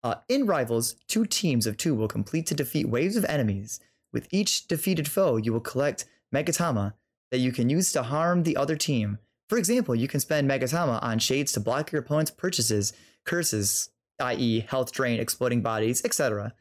Uh, 0.03 0.17
in 0.29 0.47
Rivals, 0.47 0.97
two 1.09 1.25
teams 1.25 1.67
of 1.67 1.77
two 1.77 1.95
will 1.95 2.09
complete 2.09 2.47
to 2.47 2.55
defeat 2.55 2.89
waves 2.89 3.17
of 3.17 3.25
enemies. 3.25 3.81
With 4.12 4.29
each 4.31 4.67
defeated 4.67 5.09
foe, 5.09 5.37
you 5.37 5.53
will 5.53 5.61
collect 5.61 6.05
Magatama 6.35 6.95
that 7.31 7.39
you 7.39 7.53
can 7.53 7.71
use 7.71 7.93
to 7.93 8.03
harm 8.03 8.43
the 8.43 8.57
other 8.57 8.77
team. 8.77 9.19
For 9.49 9.57
example, 9.59 9.95
you 9.95 10.09
can 10.09 10.21
spend 10.21 10.49
Magatama 10.51 11.03
on 11.03 11.19
shades 11.19 11.53
to 11.53 11.61
block 11.61 11.93
your 11.93 12.01
opponent's 12.03 12.31
purchases, 12.31 12.93
curses, 13.25 13.91
i.e., 14.21 14.61
health 14.69 14.93
drain, 14.93 15.19
exploding 15.19 15.62
bodies, 15.62 16.05
etc. 16.05 16.55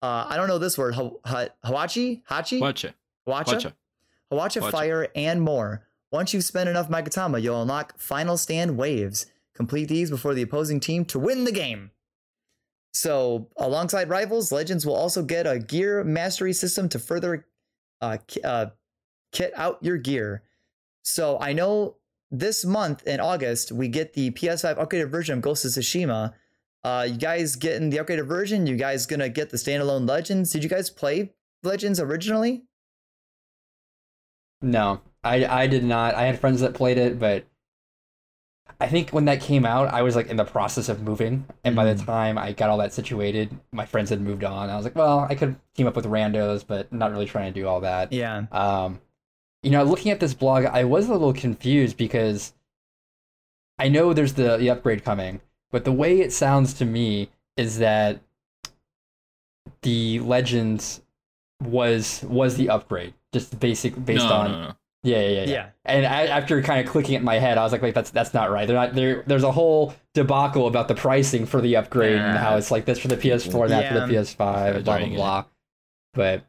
Uh, 0.00 0.26
I 0.28 0.36
don't 0.36 0.48
know 0.48 0.58
this 0.58 0.76
word. 0.78 0.94
Ha- 0.94 1.10
ha- 1.24 1.48
Hawachi? 1.64 2.22
Hachi? 2.28 2.60
Hawacha? 3.26 3.72
Hawacha 4.32 4.60
Hawacha. 4.60 4.70
Fire, 4.70 5.08
and 5.14 5.42
more. 5.42 5.86
Once 6.12 6.34
you've 6.34 6.44
spent 6.44 6.68
enough 6.68 6.90
Magatama, 6.90 7.40
you'll 7.40 7.62
unlock 7.62 7.98
Final 7.98 8.36
Stand 8.36 8.76
Waves. 8.76 9.26
Complete 9.54 9.88
these 9.88 10.10
before 10.10 10.34
the 10.34 10.42
opposing 10.42 10.78
team 10.78 11.06
to 11.06 11.18
win 11.18 11.44
the 11.44 11.52
game. 11.52 11.90
So, 12.92 13.48
alongside 13.56 14.10
Rivals, 14.10 14.52
Legends 14.52 14.84
will 14.84 14.94
also 14.94 15.22
get 15.22 15.46
a 15.46 15.58
gear 15.58 16.04
mastery 16.04 16.52
system 16.52 16.90
to 16.90 16.98
further 16.98 17.46
uh, 18.02 18.18
uh, 18.44 18.66
kit 19.32 19.52
out 19.56 19.78
your 19.80 19.96
gear. 19.96 20.42
So, 21.02 21.38
I 21.40 21.54
know 21.54 21.96
this 22.30 22.64
month 22.64 23.06
in 23.06 23.18
August, 23.18 23.72
we 23.72 23.88
get 23.88 24.12
the 24.12 24.30
PS5 24.32 24.76
upgraded 24.76 25.10
version 25.10 25.38
of 25.38 25.42
Ghost 25.42 25.64
of 25.64 25.70
Tsushima. 25.70 26.34
Uh, 26.84 27.06
you 27.08 27.16
guys 27.16 27.56
getting 27.56 27.88
the 27.88 27.96
upgraded 27.96 28.26
version? 28.26 28.66
You 28.66 28.76
guys 28.76 29.06
gonna 29.06 29.30
get 29.30 29.48
the 29.48 29.56
standalone 29.56 30.06
Legends? 30.06 30.50
Did 30.50 30.62
you 30.62 30.68
guys 30.68 30.90
play 30.90 31.32
Legends 31.62 32.00
originally? 32.00 32.64
No, 34.62 35.00
I 35.24 35.44
I 35.44 35.66
did 35.66 35.84
not. 35.84 36.14
I 36.14 36.22
had 36.22 36.38
friends 36.38 36.60
that 36.60 36.74
played 36.74 36.98
it, 36.98 37.18
but 37.18 37.44
I 38.80 38.88
think 38.88 39.10
when 39.10 39.26
that 39.26 39.40
came 39.40 39.64
out, 39.64 39.92
I 39.92 40.02
was 40.02 40.16
like 40.16 40.28
in 40.28 40.36
the 40.36 40.44
process 40.44 40.88
of 40.88 41.02
moving, 41.02 41.46
and 41.64 41.76
by 41.76 41.84
the 41.84 42.00
Mm. 42.00 42.06
time 42.06 42.38
I 42.38 42.52
got 42.52 42.70
all 42.70 42.78
that 42.78 42.92
situated, 42.92 43.50
my 43.72 43.86
friends 43.86 44.10
had 44.10 44.20
moved 44.20 44.44
on. 44.44 44.70
I 44.70 44.76
was 44.76 44.84
like, 44.84 44.96
well, 44.96 45.20
I 45.28 45.34
could 45.34 45.56
team 45.74 45.86
up 45.86 45.94
with 45.96 46.06
randos, 46.06 46.64
but 46.66 46.92
not 46.92 47.12
really 47.12 47.26
trying 47.26 47.52
to 47.52 47.60
do 47.60 47.66
all 47.68 47.80
that. 47.82 48.12
Yeah. 48.12 48.46
Um, 48.50 49.00
you 49.62 49.70
know, 49.70 49.84
looking 49.84 50.10
at 50.10 50.20
this 50.20 50.34
blog, 50.34 50.64
I 50.64 50.84
was 50.84 51.08
a 51.08 51.12
little 51.12 51.32
confused 51.32 51.96
because 51.96 52.54
I 53.78 53.88
know 53.88 54.12
there's 54.12 54.34
the, 54.34 54.56
the 54.56 54.70
upgrade 54.70 55.04
coming, 55.04 55.40
but 55.70 55.84
the 55.84 55.92
way 55.92 56.20
it 56.20 56.32
sounds 56.32 56.74
to 56.74 56.84
me 56.84 57.30
is 57.56 57.78
that 57.78 58.20
the 59.82 60.18
Legends 60.20 61.01
was 61.62 62.22
was 62.28 62.56
the 62.56 62.70
upgrade, 62.70 63.14
just 63.32 63.58
basic 63.60 63.92
based 64.04 64.24
no, 64.24 64.32
on 64.32 64.50
no, 64.52 64.62
no. 64.62 64.72
yeah, 65.02 65.20
yeah, 65.20 65.28
yeah, 65.28 65.44
Yeah. 65.44 65.66
And 65.84 66.06
I, 66.06 66.26
after 66.26 66.60
kind 66.62 66.84
of 66.84 66.90
clicking 66.90 67.14
it 67.14 67.18
in 67.18 67.24
my 67.24 67.38
head, 67.38 67.58
I 67.58 67.62
was 67.62 67.72
like, 67.72 67.82
wait, 67.82 67.94
that's 67.94 68.10
that's 68.10 68.34
not 68.34 68.50
right. 68.50 68.66
They're 68.66 68.76
not 68.76 68.94
there. 68.94 69.22
There's 69.26 69.42
a 69.42 69.52
whole 69.52 69.94
debacle 70.14 70.66
about 70.66 70.88
the 70.88 70.94
pricing 70.94 71.46
for 71.46 71.60
the 71.60 71.76
upgrade 71.76 72.18
and 72.18 72.38
how 72.38 72.56
it's 72.56 72.70
like 72.70 72.84
this 72.84 72.98
for 72.98 73.08
the 73.08 73.16
PS4, 73.16 73.68
that 73.68 73.92
for 73.92 74.06
the 74.06 74.14
PS5, 74.14 74.36
blah 74.36 74.80
blah 74.82 74.98
Doing 74.98 75.12
it. 75.12 75.16
blah. 75.16 75.44
But 76.14 76.44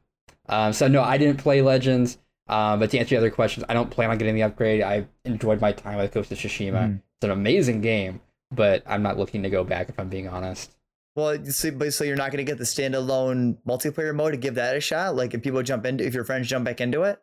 um, 0.49 0.73
so 0.73 0.87
no, 0.87 1.01
I 1.01 1.17
didn't 1.17 1.37
play 1.39 1.61
Legends. 1.61 2.17
Um, 2.49 2.79
but 2.79 2.91
to 2.91 2.99
answer 2.99 3.15
your 3.15 3.21
other 3.21 3.31
questions, 3.31 3.65
I 3.69 3.73
don't 3.73 3.89
plan 3.89 4.09
on 4.09 4.17
getting 4.17 4.35
the 4.35 4.43
upgrade. 4.43 4.81
I 4.81 5.05
enjoyed 5.23 5.61
my 5.61 5.71
time 5.71 5.97
with 5.97 6.11
Ghost 6.11 6.29
of 6.31 6.37
Tsushima. 6.37 6.73
Mhm. 6.73 6.95
It's 6.95 7.23
an 7.23 7.31
amazing 7.31 7.79
game, 7.79 8.19
but 8.51 8.83
I'm 8.85 9.01
not 9.01 9.17
looking 9.17 9.43
to 9.43 9.49
go 9.49 9.63
back 9.63 9.87
if 9.87 9.97
I'm 9.97 10.09
being 10.09 10.27
honest. 10.27 10.75
Well, 11.15 11.35
you 11.35 11.51
see, 11.51 11.69
but 11.69 11.93
so 11.93 12.03
you're 12.03 12.15
not 12.15 12.31
going 12.31 12.43
to 12.43 12.49
get 12.49 12.57
the 12.57 12.63
standalone 12.63 13.57
multiplayer 13.67 14.15
mode 14.15 14.33
to 14.33 14.37
give 14.37 14.55
that 14.55 14.75
a 14.75 14.79
shot. 14.79 15.15
Like 15.15 15.33
if 15.33 15.43
people 15.43 15.61
jump 15.61 15.85
into, 15.85 16.05
if 16.05 16.13
your 16.13 16.23
friends 16.23 16.47
jump 16.47 16.65
back 16.65 16.81
into 16.81 17.03
it. 17.03 17.21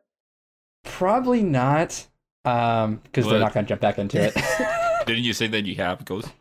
Probably 0.85 1.43
not, 1.43 2.07
um, 2.45 3.01
because 3.03 3.27
they're 3.27 3.41
not 3.41 3.53
going 3.53 3.67
to 3.67 3.69
jump 3.69 3.81
back 3.81 3.99
into 3.99 4.23
it. 4.23 4.35
Didn't 5.07 5.25
you 5.25 5.33
say 5.33 5.49
that 5.49 5.67
you 5.67 5.75
have 5.77 6.05
Ghost? 6.05 6.33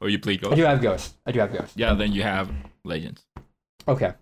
Or 0.00 0.08
you 0.08 0.18
play 0.18 0.36
ghosts? 0.36 0.54
I 0.54 0.56
Ghost? 0.56 0.58
do 0.58 0.64
have 0.64 0.82
Ghost. 0.82 1.14
I 1.26 1.32
do 1.32 1.40
have 1.40 1.52
Ghost. 1.52 1.72
Yeah, 1.76 1.94
then 1.94 2.12
you 2.12 2.22
have 2.22 2.50
Legends. 2.84 3.24
Okay. 3.86 4.12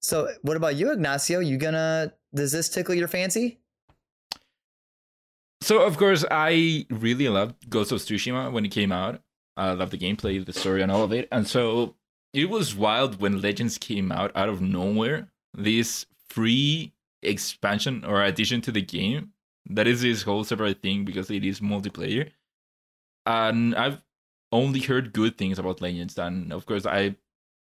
So 0.00 0.28
what 0.42 0.56
about 0.56 0.76
you, 0.76 0.92
Ignacio? 0.92 1.40
You 1.40 1.58
gonna? 1.58 2.12
Does 2.34 2.52
this 2.52 2.68
tickle 2.68 2.94
your 2.94 3.08
fancy? 3.08 3.58
So 5.60 5.82
of 5.82 5.96
course 5.96 6.24
I 6.30 6.86
really 6.90 7.28
loved 7.28 7.70
Ghost 7.70 7.92
of 7.92 7.98
Tsushima 7.98 8.50
when 8.50 8.64
it 8.64 8.70
came 8.70 8.90
out. 8.90 9.22
I 9.56 9.72
loved 9.72 9.92
the 9.92 9.98
gameplay, 9.98 10.44
the 10.44 10.52
story, 10.52 10.82
and 10.82 10.90
all 10.90 11.04
of 11.04 11.12
it. 11.12 11.28
And 11.30 11.46
so 11.46 11.94
it 12.32 12.48
was 12.48 12.74
wild 12.74 13.20
when 13.20 13.40
Legends 13.40 13.78
came 13.78 14.10
out 14.10 14.32
out 14.34 14.48
of 14.48 14.60
nowhere. 14.60 15.28
This 15.54 16.06
free 16.28 16.92
expansion 17.22 18.04
or 18.04 18.22
addition 18.22 18.60
to 18.62 18.72
the 18.72 18.82
game 18.82 19.32
that 19.68 19.86
is 19.86 20.02
this 20.02 20.22
whole 20.22 20.44
separate 20.44 20.82
thing 20.82 21.04
because 21.04 21.30
it 21.30 21.44
is 21.44 21.60
multiplayer. 21.60 22.30
And 23.26 23.74
I've 23.74 24.02
only 24.50 24.80
heard 24.80 25.12
good 25.12 25.38
things 25.38 25.58
about 25.58 25.80
Legends, 25.80 26.18
and 26.18 26.52
of 26.52 26.66
course 26.66 26.84
I 26.84 27.16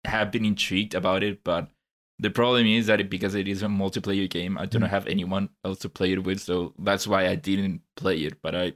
have 0.05 0.31
been 0.31 0.45
intrigued 0.45 0.95
about 0.95 1.23
it, 1.23 1.43
but 1.43 1.69
the 2.19 2.31
problem 2.31 2.67
is 2.67 2.87
that 2.87 3.01
it, 3.01 3.11
because 3.11 3.35
it 3.35 3.47
is 3.47 3.63
a 3.63 3.67
multiplayer 3.67 4.29
game, 4.29 4.59
I 4.59 4.67
do 4.67 4.79
not 4.79 4.89
mm. 4.89 4.93
have 4.93 5.07
anyone 5.07 5.51
else 5.65 5.79
to 5.81 5.89
play 5.89 6.13
it 6.13 6.25
with, 6.25 6.41
so 6.41 6.75
that's 6.79 7.07
why 7.07 7.29
I 7.29 7.35
didn't 7.37 7.83
play 7.97 8.19
it. 8.19 8.41
But 8.43 8.55
I, 8.55 8.73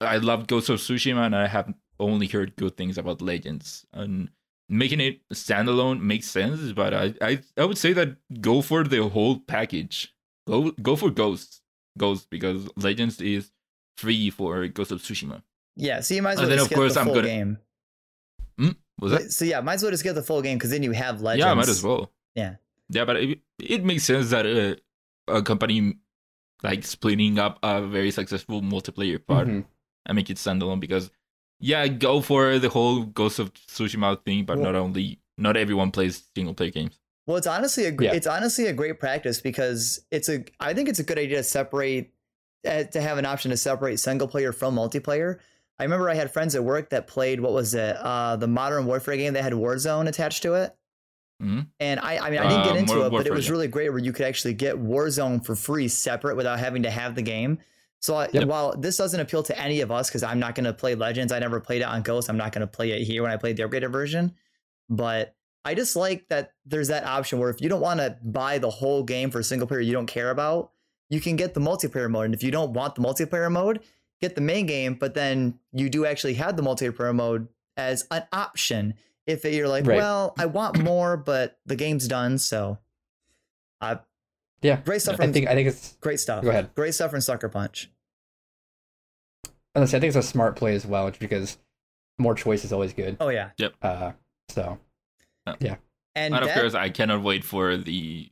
I 0.00 0.18
love 0.18 0.46
Ghost 0.46 0.68
of 0.68 0.78
Tsushima, 0.78 1.26
and 1.26 1.34
I 1.34 1.46
have 1.46 1.72
only 1.98 2.26
heard 2.26 2.56
good 2.56 2.76
things 2.76 2.98
about 2.98 3.20
Legends. 3.20 3.84
And 3.92 4.30
making 4.70 5.00
it 5.00 5.20
standalone 5.34 6.00
makes 6.00 6.30
sense, 6.30 6.72
but 6.72 6.94
I, 6.94 7.14
I, 7.20 7.40
I 7.58 7.64
would 7.64 7.76
say 7.76 7.92
that 7.92 8.16
go 8.40 8.62
for 8.62 8.84
the 8.84 9.06
whole 9.08 9.40
package. 9.40 10.14
Go, 10.46 10.70
go 10.82 10.96
for 10.96 11.10
Ghost, 11.10 11.60
Ghost, 11.98 12.30
because 12.30 12.68
Legends 12.76 13.20
is 13.20 13.50
free 13.98 14.30
for 14.30 14.66
Ghost 14.68 14.92
of 14.92 15.00
Tsushima. 15.02 15.42
Yeah. 15.76 16.00
So 16.00 16.14
you 16.14 16.22
might 16.22 16.32
as 16.32 16.38
And 16.40 16.48
well 16.48 16.50
then, 16.50 16.58
just 16.58 16.66
of 16.66 16.70
get 16.70 16.76
course, 16.76 16.94
the 16.94 17.00
I'm 17.00 17.06
full 17.06 17.14
gonna- 17.16 17.26
game. 17.28 17.58
Hmm? 18.58 18.68
Was 19.00 19.12
that? 19.12 19.32
So 19.32 19.44
yeah, 19.44 19.60
might 19.60 19.74
as 19.74 19.82
well 19.82 19.90
just 19.90 20.04
get 20.04 20.14
the 20.14 20.22
full 20.22 20.40
game 20.42 20.56
because 20.58 20.70
then 20.70 20.82
you 20.82 20.92
have 20.92 21.20
legends. 21.20 21.44
Yeah, 21.46 21.54
might 21.54 21.68
as 21.68 21.82
well. 21.82 22.10
Yeah. 22.34 22.56
Yeah, 22.88 23.04
but 23.04 23.16
it, 23.16 23.38
it 23.58 23.84
makes 23.84 24.04
sense 24.04 24.30
that 24.30 24.46
uh, 24.46 24.76
a 25.32 25.42
company 25.42 25.94
like 26.62 26.84
splitting 26.84 27.38
up 27.38 27.58
a 27.62 27.82
very 27.86 28.10
successful 28.10 28.60
multiplayer 28.62 29.24
part 29.24 29.48
Mhm. 29.48 29.64
and 30.06 30.16
make 30.16 30.28
it 30.30 30.36
standalone 30.36 30.80
because 30.80 31.10
yeah, 31.60 31.86
go 31.88 32.20
for 32.20 32.58
the 32.58 32.68
whole 32.68 33.04
Ghost 33.04 33.38
of 33.38 33.52
Tsushima 33.54 34.22
thing, 34.24 34.44
but 34.44 34.56
Well- 34.58 34.72
not 34.72 34.74
only 34.74 35.20
not 35.38 35.56
everyone 35.56 35.90
plays 35.90 36.22
single 36.34 36.52
player 36.54 36.70
games. 36.70 36.98
Well, 37.26 37.36
it's 37.36 37.46
honestly 37.46 37.84
a 37.86 37.92
Yeah. 37.98 38.12
it's 38.12 38.26
honestly 38.26 38.66
a 38.66 38.72
great 38.72 38.98
practice 38.98 39.40
because 39.40 40.00
it's 40.10 40.28
a 40.28 40.44
I 40.58 40.74
think 40.74 40.88
it's 40.88 40.98
a 40.98 41.04
good 41.04 41.18
idea 41.18 41.36
to 41.38 41.42
separate 41.44 42.12
uh, 42.66 42.84
to 42.84 43.00
have 43.00 43.16
an 43.18 43.24
option 43.24 43.50
to 43.52 43.56
separate 43.56 44.00
single 44.00 44.26
player 44.28 44.52
from 44.52 44.74
multiplayer. 44.74 45.38
I 45.78 45.84
remember 45.84 46.10
I 46.10 46.14
had 46.14 46.30
friends 46.32 46.54
at 46.54 46.62
work 46.64 46.90
that 46.90 47.06
played 47.06 47.40
what 47.40 47.52
was 47.52 47.72
it 47.74 47.96
uh, 47.96 48.36
the 48.36 48.48
Modern 48.48 48.84
Warfare 48.84 49.16
game 49.16 49.32
that 49.34 49.42
had 49.44 49.54
Warzone 49.54 50.08
attached 50.08 50.42
to 50.42 50.54
it. 50.54 50.74
Mhm. 51.42 51.68
And 51.78 52.00
I, 52.00 52.18
I 52.18 52.30
mean, 52.30 52.40
I 52.40 52.48
didn't 52.50 52.64
get 52.64 52.72
Uh, 52.72 52.76
into 52.76 52.94
Modern 52.96 53.06
it, 53.06 53.16
but 53.16 53.26
it 53.26 53.32
was 53.32 53.50
really 53.50 53.68
great 53.68 53.88
where 53.88 53.98
you 53.98 54.12
could 54.12 54.26
actually 54.26 54.52
get 54.52 54.76
Warzone 54.76 55.42
for 55.44 55.56
free 55.56 55.88
separate 55.88 56.36
without 56.36 56.58
having 56.58 56.82
to 56.82 56.90
have 56.90 57.14
the 57.14 57.22
game. 57.22 57.58
So 58.00 58.14
I, 58.16 58.28
Yep. 58.32 58.44
while 58.48 58.76
this 58.76 58.96
doesn't 58.96 59.20
appeal 59.20 59.42
to 59.44 59.58
any 59.58 59.82
of 59.82 59.90
us 59.90 60.08
because 60.08 60.22
I'm 60.22 60.38
not 60.38 60.54
going 60.54 60.64
to 60.64 60.72
play 60.72 60.94
Legends, 60.94 61.32
I 61.32 61.38
never 61.38 61.60
played 61.60 61.82
it 61.82 61.84
on 61.84 62.02
Ghost. 62.02 62.28
I'm 62.30 62.36
not 62.38 62.52
going 62.52 62.60
to 62.62 62.66
play 62.66 62.90
it 62.92 63.04
here 63.04 63.22
when 63.22 63.30
I 63.30 63.36
played 63.36 63.56
the 63.56 63.62
upgraded 63.64 63.92
version. 63.92 64.34
But 64.88 65.36
I 65.64 65.74
just 65.74 65.94
like 65.96 66.26
that 66.28 66.54
there's 66.64 66.88
that 66.88 67.04
option 67.04 67.38
where 67.38 67.50
if 67.50 67.60
you 67.60 67.68
don't 67.68 67.82
want 67.82 68.00
to 68.00 68.16
buy 68.22 68.58
the 68.58 68.70
whole 68.70 69.02
game 69.02 69.30
for 69.30 69.40
a 69.40 69.44
single 69.44 69.68
player 69.68 69.80
you 69.80 69.92
don't 69.92 70.06
care 70.06 70.30
about, 70.30 70.72
you 71.10 71.20
can 71.20 71.36
get 71.36 71.52
the 71.54 71.60
multiplayer 71.60 72.10
mode. 72.10 72.26
And 72.26 72.34
if 72.34 72.42
you 72.42 72.50
don't 72.50 72.72
want 72.72 72.94
the 72.94 73.02
multiplayer 73.02 73.52
mode, 73.52 73.80
get 74.20 74.34
the 74.34 74.40
main 74.40 74.64
game, 74.66 74.94
but 74.94 75.14
then 75.14 75.58
you 75.72 75.90
do 75.90 76.06
actually 76.06 76.34
have 76.34 76.56
the 76.56 76.62
multiplayer 76.62 77.14
mode 77.14 77.48
as 77.76 78.06
an 78.10 78.22
option. 78.32 78.94
If 79.26 79.44
you're 79.44 79.68
like, 79.68 79.86
Right. 79.86 79.96
well, 79.96 80.34
I 80.38 80.46
want 80.46 80.82
more, 80.82 81.16
but 81.18 81.58
the 81.66 81.76
game's 81.76 82.08
done, 82.08 82.38
so 82.38 82.78
uh, 83.80 83.96
Yeah. 84.62 84.76
great 84.84 85.00
stuff 85.02 85.14
I 85.14 85.24
from 85.24 85.32
think 85.32 85.48
I 85.48 85.54
think 85.54 85.68
it's 85.68 85.96
great 86.00 86.20
stuff. 86.20 86.42
Go 86.44 86.50
ahead. 86.50 86.74
Great 86.74 86.94
stuff 86.94 87.10
from 87.10 87.20
Sucker 87.20 87.48
Punch. 87.48 87.90
honestly, 89.74 89.96
I 89.96 90.00
think 90.00 90.08
it's 90.14 90.16
a 90.26 90.28
smart 90.28 90.56
play 90.56 90.74
as 90.74 90.86
well, 90.86 91.08
just 91.08 91.20
because 91.20 91.58
more 92.18 92.34
choice 92.34 92.64
is 92.64 92.72
always 92.72 92.92
good. 92.92 93.16
Oh 93.20 93.28
yeah, 93.28 93.50
Uh, 93.82 94.12
so 94.48 94.78
yeah. 95.60 95.76
and, 96.14 96.34
And 96.34 96.44
of 96.44 96.50
course, 96.50 96.74
I 96.74 96.90
cannot 96.90 97.22
wait 97.22 97.44
for 97.44 97.76
the 97.76 98.30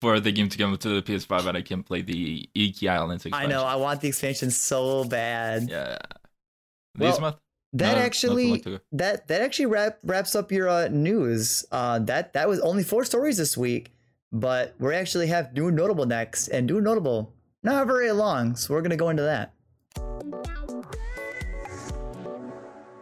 for 0.00 0.20
the 0.20 0.30
game 0.30 0.48
to 0.48 0.56
come 0.56 0.76
to 0.76 1.00
the 1.00 1.02
PS5 1.02 1.46
and 1.48 1.56
I 1.58 1.62
can 1.62 1.82
play 1.82 2.02
the 2.02 2.48
Iki 2.54 2.88
Islands 2.88 3.26
I 3.32 3.46
know 3.46 3.64
I 3.64 3.74
want 3.74 4.00
the 4.00 4.08
expansion 4.08 4.50
so 4.52 5.04
bad. 5.04 5.68
Yeah. 5.68 5.98
Well, 6.96 7.10
this 7.10 7.20
month? 7.20 7.36
That 7.74 7.96
No, 7.96 8.02
actually 8.02 8.48
long 8.50 8.60
to 8.60 8.70
go. 8.70 8.78
that 8.92 9.28
that 9.28 9.42
actually 9.42 9.66
wrap, 9.66 9.98
wraps 10.02 10.34
up 10.34 10.50
your 10.50 10.68
uh, 10.68 10.88
news. 10.88 11.66
Uh, 11.70 11.98
that 12.00 12.32
that 12.32 12.48
was 12.48 12.60
only 12.60 12.82
four 12.82 13.04
stories 13.04 13.36
this 13.36 13.58
week, 13.58 13.92
but 14.32 14.74
we 14.78 14.94
actually 14.94 15.26
have 15.28 15.52
new 15.54 15.70
notable 15.70 16.06
next, 16.06 16.48
and 16.48 16.66
new 16.66 16.80
notable 16.80 17.32
not 17.62 17.86
very 17.86 18.12
long, 18.12 18.56
so 18.56 18.74
we're 18.74 18.82
gonna 18.82 18.96
go 18.96 19.08
into 19.10 19.22
that. 19.22 19.54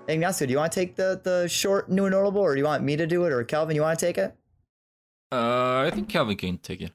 Ignacio, 0.08 0.46
do 0.46 0.52
you 0.52 0.58
want 0.58 0.72
to 0.72 0.80
take 0.80 0.94
the 0.96 1.20
the 1.22 1.48
short 1.48 1.90
new 1.90 2.08
notable, 2.08 2.40
or 2.40 2.54
do 2.54 2.58
you 2.60 2.64
want 2.64 2.84
me 2.84 2.96
to 2.96 3.06
do 3.06 3.24
it, 3.24 3.32
or 3.32 3.42
Calvin, 3.44 3.74
you 3.74 3.82
want 3.82 3.98
to 3.98 4.06
take 4.06 4.18
it? 4.18 4.34
Uh, 5.32 5.82
I 5.86 5.90
think 5.92 6.08
Calvin 6.08 6.36
can 6.36 6.58
take 6.58 6.80
it. 6.80 6.92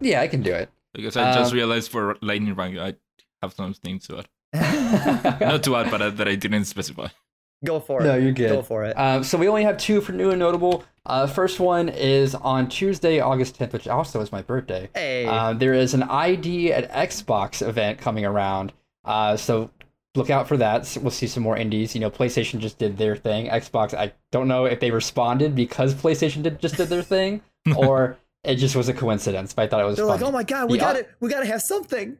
yeah, 0.00 0.22
I 0.22 0.28
can 0.28 0.42
do 0.42 0.52
it. 0.54 0.70
Because 0.94 1.16
I 1.16 1.34
just 1.34 1.50
Um, 1.52 1.56
realized 1.56 1.90
for 1.90 2.16
Lightning 2.22 2.54
Round, 2.54 2.80
I 2.80 2.94
have 3.42 3.52
some 3.52 3.74
things 3.74 4.06
to 4.08 4.20
add. 4.20 4.28
Not 5.40 5.62
to 5.64 5.76
add, 5.76 5.90
but 5.90 6.00
uh, 6.00 6.10
that 6.10 6.26
I 6.28 6.36
didn't 6.36 6.64
specify. 6.64 7.08
Go 7.64 7.80
for 7.80 8.00
it. 8.00 8.04
No, 8.04 8.16
you're 8.16 8.32
good. 8.32 8.50
Go 8.50 8.62
for 8.62 8.84
it. 8.84 8.92
Um, 8.98 9.24
so 9.24 9.38
we 9.38 9.48
only 9.48 9.64
have 9.64 9.76
two 9.78 10.00
for 10.00 10.12
new 10.12 10.30
and 10.30 10.38
notable. 10.38 10.84
Uh, 11.06 11.26
first 11.26 11.60
one 11.60 11.88
is 11.88 12.34
on 12.34 12.68
Tuesday, 12.68 13.20
August 13.20 13.58
10th, 13.58 13.72
which 13.72 13.88
also 13.88 14.20
is 14.20 14.32
my 14.32 14.42
birthday. 14.42 14.88
hey. 14.94 15.26
Uh, 15.26 15.52
there 15.52 15.74
is 15.74 15.94
an 15.94 16.02
ID 16.02 16.72
at 16.72 16.90
Xbox 16.90 17.66
event 17.66 17.98
coming 17.98 18.24
around. 18.24 18.72
Uh, 19.04 19.36
so 19.36 19.70
look 20.14 20.30
out 20.30 20.48
for 20.48 20.56
that. 20.56 20.96
We'll 21.00 21.10
see 21.10 21.26
some 21.26 21.42
more 21.42 21.56
indies. 21.56 21.94
You 21.94 22.00
know, 22.00 22.10
PlayStation 22.10 22.58
just 22.58 22.78
did 22.78 22.96
their 22.96 23.16
thing. 23.16 23.48
Xbox, 23.48 23.92
I 23.94 24.12
don't 24.30 24.48
know 24.48 24.64
if 24.64 24.80
they 24.80 24.90
responded 24.90 25.54
because 25.54 25.94
PlayStation 25.94 26.42
did 26.42 26.58
just 26.60 26.76
did 26.76 26.88
their 26.88 27.02
thing, 27.02 27.42
or 27.76 28.16
it 28.42 28.56
just 28.56 28.76
was 28.76 28.88
a 28.88 28.94
coincidence. 28.94 29.52
But 29.52 29.62
I 29.62 29.66
thought 29.68 29.80
it 29.80 29.84
was. 29.84 29.96
They're 29.96 30.06
like, 30.06 30.22
oh 30.22 30.30
my 30.30 30.42
god, 30.44 30.70
we 30.70 30.78
The 30.78 30.84
got 30.84 30.92
to 30.94 31.06
We 31.20 31.28
got 31.28 31.40
to 31.40 31.46
have 31.46 31.62
something. 31.62 32.18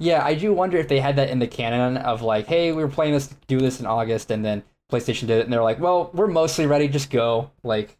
Yeah, 0.00 0.24
I 0.24 0.34
do 0.34 0.52
wonder 0.52 0.76
if 0.78 0.88
they 0.88 1.00
had 1.00 1.16
that 1.16 1.30
in 1.30 1.38
the 1.38 1.46
canon 1.46 1.96
of 1.96 2.22
like, 2.22 2.46
hey, 2.46 2.72
we 2.72 2.82
were 2.82 2.90
playing 2.90 3.12
this, 3.12 3.28
do 3.46 3.60
this 3.60 3.80
in 3.80 3.86
August, 3.86 4.30
and 4.30 4.44
then 4.44 4.62
PlayStation 4.90 5.26
did 5.26 5.38
it, 5.38 5.44
and 5.44 5.52
they're 5.52 5.62
like, 5.62 5.78
well, 5.78 6.10
we're 6.12 6.26
mostly 6.26 6.66
ready, 6.66 6.88
just 6.88 7.10
go. 7.10 7.50
Like, 7.62 7.96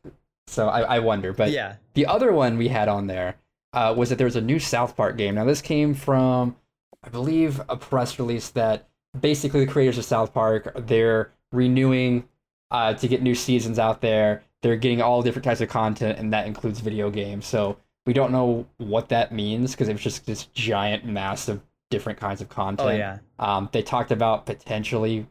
so 0.47 0.69
I, 0.69 0.81
I 0.81 0.99
wonder. 0.99 1.33
But 1.33 1.51
yeah. 1.51 1.77
the 1.95 2.07
other 2.07 2.33
one 2.33 2.59
we 2.59 2.69
had 2.69 2.89
on 2.89 3.07
there 3.07 3.37
uh, 3.73 3.95
was 3.97 4.09
that 4.09 4.19
there 4.19 4.27
was 4.27 4.37
a 4.37 4.41
new 4.41 4.59
South 4.59 4.97
Park 4.97 5.17
game. 5.17 5.37
Now, 5.37 5.45
this 5.45 5.63
came 5.63 5.95
from, 5.95 6.57
I 7.03 7.09
believe, 7.09 7.61
a 7.69 7.77
press 7.77 8.19
release 8.19 8.51
that 8.51 8.89
basically 9.19 9.65
the 9.65 9.71
creators 9.71 9.99
of 9.99 10.05
South 10.05 10.35
Park 10.35 10.73
they're 10.87 11.31
renewing 11.53 12.29
uh, 12.71 12.95
to 12.95 13.09
get 13.09 13.23
new 13.23 13.35
seasons 13.35 13.79
out 13.79 14.01
there. 14.01 14.43
They're 14.63 14.77
getting 14.77 15.01
all 15.01 15.23
different 15.23 15.45
types 15.45 15.61
of 15.61 15.69
content, 15.69 16.19
and 16.19 16.33
that 16.33 16.47
includes 16.47 16.81
video 16.81 17.11
games. 17.11 17.47
So 17.47 17.77
we 18.07 18.13
don't 18.13 18.33
know 18.33 18.67
what 18.79 19.09
that 19.11 19.33
means 19.33 19.73
because 19.73 19.89
it 19.89 19.93
was 19.93 20.03
just 20.03 20.27
this 20.27 20.47
giant 20.47 21.05
mass 21.05 21.49
of 21.49 21.63
different 21.91 22.19
kinds 22.19 22.41
of 22.41 22.49
content. 22.49 22.89
Oh 22.89 22.93
yeah. 22.93 23.19
Um, 23.39 23.69
they 23.73 23.83
talked 23.83 24.11
about 24.11 24.47
potentially 24.47 25.27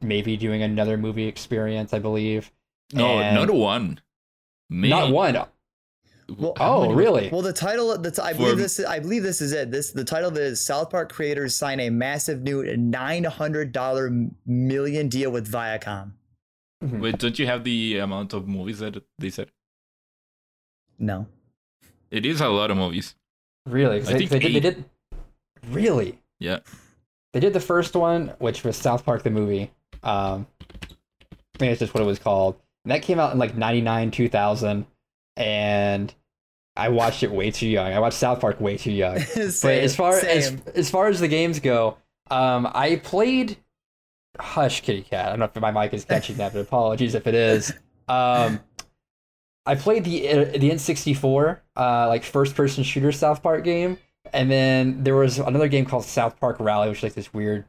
maybe 0.00 0.36
doing 0.36 0.62
another 0.62 0.96
movie 0.96 1.26
experience, 1.26 1.92
I 1.94 1.98
believe. 1.98 2.50
No, 2.92 3.20
And- 3.20 3.34
not 3.36 3.50
one. 3.54 4.00
Maybe. 4.68 4.90
Not 4.90 5.10
one. 5.12 5.34
Well, 5.34 6.52
How 6.56 6.76
Oh, 6.76 6.82
many- 6.82 6.94
really? 6.94 7.28
Well, 7.30 7.42
the 7.42 7.52
title, 7.52 7.96
the 7.98 8.12
t- 8.12 8.22
I 8.22 8.32
For- 8.32 8.38
believe 8.38 8.58
this, 8.58 8.78
I 8.78 9.00
believe 9.00 9.24
this 9.24 9.40
is 9.40 9.52
it. 9.52 9.72
This 9.72 9.90
the 9.90 10.04
title 10.04 10.28
of 10.28 10.36
it 10.36 10.42
is 10.44 10.60
South 10.64 10.90
Park 10.90 11.12
creators 11.12 11.56
sign 11.56 11.80
a 11.80 11.90
massive 11.90 12.42
new 12.42 12.76
nine 12.76 13.24
hundred 13.24 13.72
dollar 13.72 14.10
million 14.46 15.08
deal 15.08 15.32
with 15.32 15.50
Viacom. 15.50 16.12
Wait, 16.82 17.18
don't 17.18 17.36
you 17.38 17.46
have 17.46 17.64
the 17.64 17.98
amount 17.98 18.32
of 18.32 18.46
movies 18.46 18.78
that 18.78 19.02
they 19.18 19.28
said? 19.30 19.50
No, 20.98 21.26
It 22.10 22.24
is 22.26 22.40
a 22.40 22.48
lot 22.48 22.70
of 22.70 22.76
movies. 22.76 23.14
Really? 23.66 23.96
I 23.98 24.00
they, 24.00 24.18
think 24.26 24.30
they, 24.30 24.38
did, 24.38 24.52
they 24.54 24.60
did. 24.60 24.84
Really? 25.68 26.18
Yeah. 26.38 26.60
They 27.32 27.40
did 27.40 27.52
the 27.52 27.60
first 27.60 27.94
one, 27.94 28.34
which 28.38 28.64
was 28.64 28.76
South 28.76 29.04
Park 29.04 29.22
the 29.22 29.30
movie. 29.30 29.70
Um, 30.02 30.46
I 30.62 31.58
think 31.58 31.70
that's 31.70 31.80
just 31.80 31.94
what 31.94 32.02
it 32.02 32.06
was 32.06 32.18
called. 32.18 32.56
And 32.84 32.92
that 32.92 33.02
came 33.02 33.20
out 33.20 33.32
in 33.32 33.38
like 33.38 33.56
99, 33.56 34.10
2000. 34.10 34.86
And 35.36 36.14
I 36.76 36.88
watched 36.88 37.22
it 37.22 37.30
way 37.30 37.50
too 37.50 37.68
young. 37.68 37.92
I 37.92 37.98
watched 37.98 38.16
South 38.16 38.40
Park 38.40 38.60
way 38.60 38.76
too 38.76 38.92
young. 38.92 39.18
same, 39.20 39.52
But 39.62 39.78
as 39.78 39.94
far 39.94 40.14
as 40.18 40.46
same. 40.46 40.62
as 40.74 40.90
far 40.90 41.08
as 41.08 41.20
the 41.20 41.28
games 41.28 41.60
go, 41.60 41.98
um, 42.30 42.68
I 42.72 42.96
played 42.96 43.56
Hush 44.38 44.80
Kitty 44.82 45.02
Cat. 45.02 45.26
I 45.26 45.30
don't 45.30 45.40
know 45.40 45.50
if 45.54 45.60
my 45.60 45.70
mic 45.70 45.92
is 45.94 46.04
catching 46.04 46.36
that, 46.36 46.52
but 46.52 46.60
apologies 46.60 47.14
if 47.14 47.26
it 47.26 47.34
is. 47.34 47.72
Um, 48.08 48.60
I 49.66 49.74
played 49.74 50.04
the 50.04 50.28
uh, 50.28 50.44
the 50.58 50.70
N64 50.70 51.58
uh, 51.76 52.08
like 52.08 52.24
first 52.24 52.54
person 52.54 52.82
shooter 52.82 53.12
South 53.12 53.42
Park 53.42 53.62
game, 53.64 53.98
and 54.32 54.50
then 54.50 55.04
there 55.04 55.16
was 55.16 55.38
another 55.38 55.68
game 55.68 55.84
called 55.84 56.04
South 56.04 56.38
Park 56.40 56.56
Rally, 56.60 56.88
which 56.88 56.98
is 56.98 57.04
like 57.04 57.14
this 57.14 57.32
weird 57.32 57.64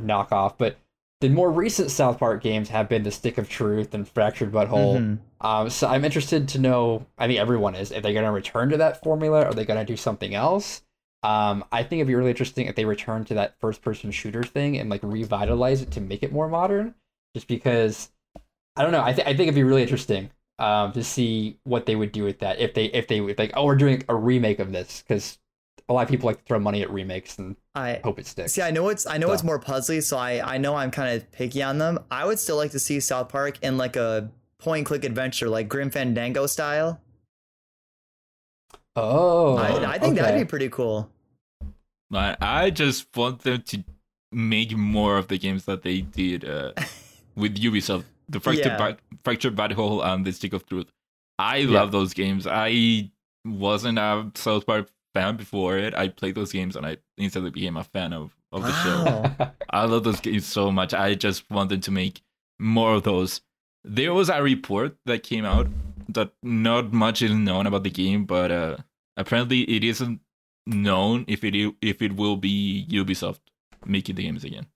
knockoff. 0.00 0.54
But 0.58 0.76
the 1.20 1.28
more 1.28 1.50
recent 1.50 1.90
South 1.90 2.18
Park 2.18 2.42
games 2.42 2.68
have 2.68 2.88
been 2.88 3.02
the 3.02 3.10
Stick 3.10 3.38
of 3.38 3.48
Truth 3.48 3.94
and 3.94 4.08
Fractured 4.08 4.52
But 4.52 4.68
Whole. 4.68 4.98
Mhm. 4.98 5.18
Um, 5.40 5.70
so 5.70 5.88
I'm 5.88 6.04
interested 6.04 6.48
to 6.48 6.58
know. 6.58 7.06
I 7.18 7.26
think 7.26 7.38
everyone 7.38 7.74
is. 7.74 7.90
If 7.90 8.02
they're 8.02 8.12
going 8.12 8.24
to 8.24 8.30
return 8.30 8.68
to 8.70 8.76
that 8.78 9.02
formula, 9.02 9.42
or 9.42 9.46
are 9.46 9.54
they 9.54 9.64
going 9.64 9.78
to 9.78 9.84
do 9.84 9.96
something 9.96 10.34
else? 10.34 10.82
Um, 11.22 11.64
I 11.72 11.82
think 11.82 12.00
it'd 12.00 12.06
be 12.06 12.14
really 12.14 12.30
interesting 12.30 12.66
if 12.66 12.74
they 12.76 12.84
return 12.84 13.24
to 13.26 13.34
that 13.34 13.58
first-person 13.60 14.10
shooter 14.12 14.42
thing 14.44 14.76
and 14.78 14.88
like 14.90 15.02
revitalize 15.02 15.82
it 15.82 15.90
to 15.92 16.00
make 16.00 16.22
it 16.22 16.32
more 16.32 16.48
modern. 16.48 16.94
Just 17.34 17.48
because, 17.48 18.10
I 18.76 18.82
don't 18.82 18.92
know. 18.92 19.02
I, 19.02 19.12
th- 19.12 19.26
I 19.26 19.30
think 19.30 19.42
it'd 19.42 19.54
be 19.54 19.62
really 19.64 19.82
interesting 19.82 20.30
um, 20.58 20.92
to 20.92 21.02
see 21.02 21.58
what 21.64 21.86
they 21.86 21.96
would 21.96 22.12
do 22.12 22.24
with 22.24 22.38
that 22.40 22.58
if 22.60 22.74
they 22.74 22.86
if 22.86 23.08
they 23.08 23.20
would 23.20 23.38
like, 23.38 23.52
oh, 23.54 23.64
we're 23.64 23.76
doing 23.76 24.04
a 24.08 24.14
remake 24.14 24.58
of 24.58 24.72
this 24.72 25.02
because 25.06 25.38
a 25.88 25.92
lot 25.92 26.02
of 26.02 26.08
people 26.08 26.26
like 26.26 26.38
to 26.38 26.44
throw 26.44 26.58
money 26.58 26.82
at 26.82 26.90
remakes 26.90 27.38
and 27.38 27.56
I 27.74 28.00
hope 28.02 28.18
it 28.18 28.26
sticks. 28.26 28.52
see. 28.54 28.62
I 28.62 28.70
know 28.70 28.88
it's 28.88 29.06
I 29.06 29.18
know 29.18 29.32
it's 29.32 29.44
more 29.44 29.60
puzzly, 29.60 30.02
so 30.02 30.16
I 30.18 30.54
I 30.54 30.58
know 30.58 30.74
I'm 30.74 30.90
kind 30.90 31.14
of 31.16 31.30
picky 31.32 31.62
on 31.62 31.78
them. 31.78 31.98
I 32.10 32.24
would 32.26 32.38
still 32.38 32.56
like 32.56 32.72
to 32.72 32.78
see 32.78 32.98
South 33.00 33.28
Park 33.28 33.58
in 33.62 33.76
like 33.78 33.96
a 33.96 34.30
point 34.58 34.66
point 34.66 34.86
click 34.86 35.04
adventure, 35.04 35.48
like 35.48 35.68
Grim 35.68 35.90
Fandango 35.90 36.46
style. 36.46 37.00
oh, 38.96 39.56
I, 39.56 39.94
I 39.94 39.98
think 39.98 40.14
okay. 40.18 40.22
that'd 40.22 40.40
be 40.40 40.48
pretty 40.48 40.68
cool. 40.70 41.10
But 42.10 42.42
I 42.42 42.70
just 42.70 43.08
want 43.16 43.40
them 43.42 43.62
to 43.62 43.84
make 44.32 44.76
more 44.76 45.18
of 45.18 45.28
the 45.28 45.38
games 45.38 45.64
that 45.66 45.82
they 45.82 46.00
did 46.00 46.44
uh, 46.44 46.72
with 47.36 47.56
Ubisoft. 47.58 48.04
The 48.28 48.40
Fractured, 48.40 48.66
Yeah. 48.66 48.76
Bat- 48.78 49.00
Fractured 49.24 49.54
But 49.54 49.72
Whole 49.72 50.02
and 50.02 50.24
the 50.24 50.32
Stick 50.32 50.52
of 50.52 50.66
Truth. 50.66 50.86
I 51.38 51.60
love 51.62 51.92
those 51.92 52.12
games. 52.14 52.46
I 52.48 53.10
wasn't 53.44 53.98
a 53.98 54.30
South 54.34 54.66
Park 54.66 54.88
fan 55.16 55.36
before 55.36 55.78
it. 55.78 55.94
I 55.94 56.08
played 56.08 56.34
those 56.34 56.52
games 56.52 56.76
and 56.76 56.86
I 56.86 56.98
instantly 57.16 57.50
became 57.50 57.76
a 57.76 57.84
fan 57.84 58.12
of, 58.12 58.36
of 58.52 58.62
the 58.62 58.72
show. 58.82 59.50
I 59.70 59.84
love 59.86 60.04
those 60.04 60.20
games 60.20 60.46
so 60.46 60.70
much. 60.70 60.92
I 60.92 61.14
just 61.14 61.50
wanted 61.50 61.82
to 61.84 61.90
make 61.90 62.22
more 62.58 62.94
of 62.94 63.02
those. 63.02 63.40
There 63.84 64.12
was 64.12 64.28
a 64.28 64.42
report 64.42 64.96
that 65.06 65.22
came 65.22 65.44
out 65.44 65.68
that 66.08 66.32
not 66.42 66.92
much 66.92 67.22
is 67.22 67.32
known 67.32 67.66
about 67.66 67.82
the 67.82 67.90
game, 67.90 68.24
but 68.24 68.50
uh, 68.50 68.76
apparently 69.16 69.62
it 69.62 69.84
isn't 69.84 70.20
known 70.66 71.24
if 71.28 71.44
it 71.44 71.54
if 71.80 72.02
it 72.02 72.16
will 72.16 72.36
be 72.36 72.86
Ubisoft 72.90 73.40
making 73.84 74.16
the 74.16 74.24
games 74.24 74.44
again. 74.44 74.66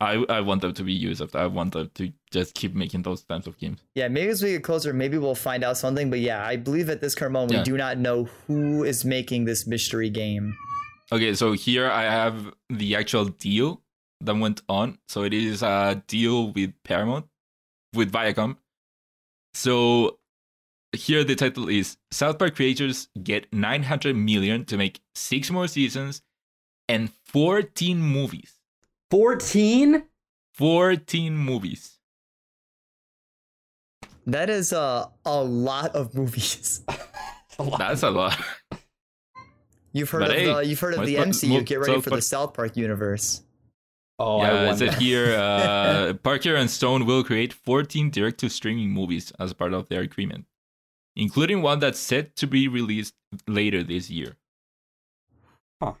I 0.00 0.24
I 0.28 0.40
want 0.40 0.60
them 0.62 0.72
to 0.74 0.82
be 0.84 0.98
Ubisoft. 1.00 1.34
I 1.34 1.46
want 1.46 1.72
them 1.72 1.90
to 1.94 2.12
just 2.30 2.54
keep 2.54 2.74
making 2.74 3.02
those 3.02 3.22
types 3.22 3.46
of 3.46 3.58
games. 3.58 3.80
Yeah, 3.94 4.08
maybe 4.08 4.28
as 4.30 4.42
we 4.42 4.50
get 4.52 4.62
closer, 4.62 4.92
maybe 4.92 5.18
we'll 5.18 5.34
find 5.34 5.64
out 5.64 5.76
something. 5.76 6.08
But 6.10 6.20
yeah, 6.20 6.44
I 6.46 6.56
believe 6.56 6.88
at 6.88 7.00
this 7.00 7.14
current 7.14 7.32
moment 7.32 7.52
Yeah. 7.52 7.58
we 7.60 7.64
do 7.64 7.76
not 7.76 7.98
know 7.98 8.24
who 8.46 8.84
is 8.84 9.04
making 9.04 9.44
this 9.44 9.66
mystery 9.66 10.08
game. 10.10 10.54
Okay, 11.10 11.34
so 11.34 11.52
here 11.52 11.90
I 11.90 12.02
have 12.02 12.52
the 12.70 12.94
actual 12.94 13.24
deal 13.26 13.82
that 14.20 14.36
went 14.36 14.62
on. 14.68 14.98
So 15.08 15.22
it 15.24 15.32
is 15.32 15.62
a 15.62 16.02
deal 16.06 16.52
with 16.52 16.74
Paramount, 16.84 17.26
with 17.94 18.12
Viacom. 18.12 18.56
So 19.54 20.18
here 20.92 21.24
the 21.24 21.34
title 21.34 21.68
is 21.68 21.96
South 22.10 22.38
Park 22.38 22.54
creators 22.56 23.08
get 23.22 23.52
900 23.52 24.14
million 24.16 24.64
to 24.66 24.76
make 24.76 25.00
six 25.14 25.50
more 25.50 25.66
seasons 25.66 26.22
and 26.88 27.10
14 27.26 28.00
movies. 28.00 28.54
Fourteen. 29.10 30.04
14 30.54 31.36
movies. 31.36 31.98
That 34.26 34.50
is 34.50 34.72
uh, 34.72 35.06
a 35.24 35.42
lot 35.42 35.94
of 35.94 36.14
movies. 36.14 36.82
That's 37.78 38.02
a 38.02 38.10
lot. 38.10 38.36
You've 39.92 40.10
heard 40.10 40.20
But 40.20 40.30
of 40.30 40.36
hey, 40.36 40.44
the 40.46 40.58
you've 40.66 40.80
heard 40.80 40.94
of 40.94 41.06
the 41.06 41.14
MCU. 41.14 41.54
what- 41.54 41.64
Get 41.66 41.78
ready 41.78 41.94
South 41.94 42.04
for 42.04 42.10
the 42.10 42.22
South 42.22 42.54
Park 42.54 42.76
universe. 42.76 43.42
Oh, 44.18 44.38
I 44.40 44.48
yeah, 44.50 44.62
it 44.62 44.66
wonder. 44.66 44.90
said 44.90 45.00
here 45.00 45.34
uh, 45.38 46.14
Parker 46.24 46.56
and 46.56 46.68
Stone 46.68 47.06
will 47.06 47.22
create 47.22 47.52
14 47.52 48.10
direct 48.10 48.38
to 48.40 48.48
streaming 48.50 48.90
movies 48.90 49.32
as 49.38 49.52
part 49.52 49.72
of 49.72 49.88
their 49.88 50.00
agreement, 50.00 50.46
including 51.14 51.62
one 51.62 51.78
that's 51.78 52.00
set 52.00 52.34
to 52.36 52.48
be 52.48 52.66
released 52.66 53.14
later 53.46 53.84
this 53.84 54.10
year. 54.10 54.36
Huh. 55.80 55.92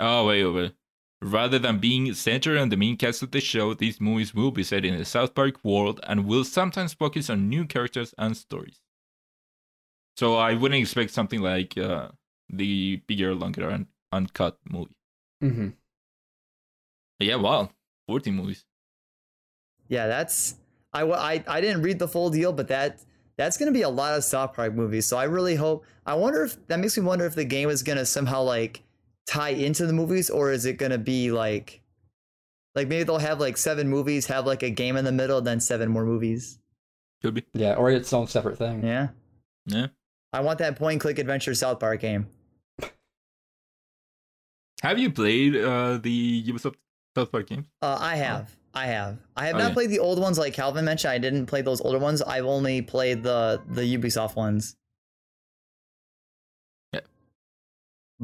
Oh, 0.00 0.26
wait, 0.26 0.44
wait, 0.44 0.52
wait. 0.54 0.72
Rather 1.22 1.58
than 1.58 1.78
being 1.78 2.12
centered 2.14 2.58
on 2.58 2.68
the 2.68 2.76
main 2.76 2.96
cast 2.98 3.22
of 3.22 3.30
the 3.30 3.40
show, 3.40 3.72
these 3.74 4.00
movies 4.00 4.34
will 4.34 4.50
be 4.50 4.62
set 4.64 4.84
in 4.84 4.98
the 4.98 5.04
South 5.04 5.34
Park 5.34 5.54
world 5.64 6.00
and 6.02 6.26
will 6.26 6.44
sometimes 6.44 6.92
focus 6.92 7.30
on 7.30 7.48
new 7.48 7.64
characters 7.64 8.12
and 8.18 8.36
stories. 8.36 8.80
So 10.16 10.36
I 10.36 10.54
wouldn't 10.54 10.80
expect 10.80 11.10
something 11.12 11.40
like 11.40 11.78
uh, 11.78 12.08
the 12.48 12.96
bigger, 13.06 13.34
longer, 13.34 13.68
and 13.70 13.86
uncut 14.10 14.58
movie. 14.68 14.94
hmm 15.40 15.68
yeah, 17.20 17.36
wow, 17.36 17.70
14 18.08 18.34
movies. 18.34 18.64
Yeah, 19.88 20.06
that's 20.08 20.56
I, 20.92 21.02
I 21.04 21.44
I 21.46 21.60
didn't 21.60 21.82
read 21.82 21.98
the 21.98 22.08
full 22.08 22.30
deal, 22.30 22.52
but 22.52 22.68
that 22.68 23.00
that's 23.36 23.56
gonna 23.56 23.72
be 23.72 23.82
a 23.82 23.88
lot 23.88 24.16
of 24.16 24.24
South 24.24 24.54
Park 24.54 24.74
movies. 24.74 25.06
So 25.06 25.16
I 25.16 25.24
really 25.24 25.54
hope. 25.54 25.84
I 26.04 26.14
wonder 26.14 26.42
if 26.44 26.66
that 26.66 26.80
makes 26.80 26.96
me 26.96 27.04
wonder 27.04 27.26
if 27.26 27.34
the 27.34 27.44
game 27.44 27.68
is 27.70 27.82
gonna 27.82 28.04
somehow 28.06 28.42
like 28.42 28.82
tie 29.26 29.50
into 29.50 29.86
the 29.86 29.92
movies, 29.92 30.30
or 30.30 30.52
is 30.52 30.64
it 30.66 30.74
gonna 30.74 30.98
be 30.98 31.30
like 31.30 31.80
like 32.74 32.88
maybe 32.88 33.04
they'll 33.04 33.18
have 33.18 33.38
like 33.40 33.56
seven 33.56 33.88
movies, 33.88 34.26
have 34.26 34.46
like 34.46 34.62
a 34.62 34.70
game 34.70 34.96
in 34.96 35.04
the 35.04 35.12
middle, 35.12 35.40
then 35.40 35.60
seven 35.60 35.88
more 35.90 36.04
movies. 36.04 36.58
Could 37.22 37.34
be. 37.34 37.44
Yeah, 37.54 37.74
or 37.74 37.90
its 37.90 38.12
own 38.12 38.26
separate 38.26 38.58
thing. 38.58 38.84
Yeah, 38.84 39.08
Yeah. 39.66 39.88
I 40.32 40.40
want 40.40 40.58
that 40.60 40.76
point 40.76 40.94
and 40.94 41.00
click 41.00 41.18
adventure 41.18 41.54
South 41.54 41.78
Park 41.78 42.00
game. 42.00 42.26
Have 44.82 44.98
you 44.98 45.10
played 45.12 45.54
uh, 45.56 45.98
the 45.98 46.42
Ubisoft 46.44 46.74
South 47.16 47.30
Park 47.30 47.46
games? 47.48 47.66
Uh, 47.80 47.96
I 48.00 48.16
have. 48.16 48.56
I 48.74 48.86
have. 48.86 49.18
I 49.36 49.46
have 49.46 49.56
Oh, 49.56 49.58
not 49.58 49.68
yeah. 49.68 49.74
played 49.74 49.90
the 49.90 49.98
old 49.98 50.18
ones 50.18 50.38
like 50.38 50.54
Calvin 50.54 50.84
mentioned. 50.84 51.12
I 51.12 51.18
didn't 51.18 51.46
play 51.46 51.60
those 51.62 51.80
older 51.82 51.98
ones. 51.98 52.22
I've 52.22 52.46
only 52.46 52.82
played 52.82 53.22
the 53.22 53.62
the 53.68 53.82
Ubisoft 53.82 54.34
ones. 54.34 54.74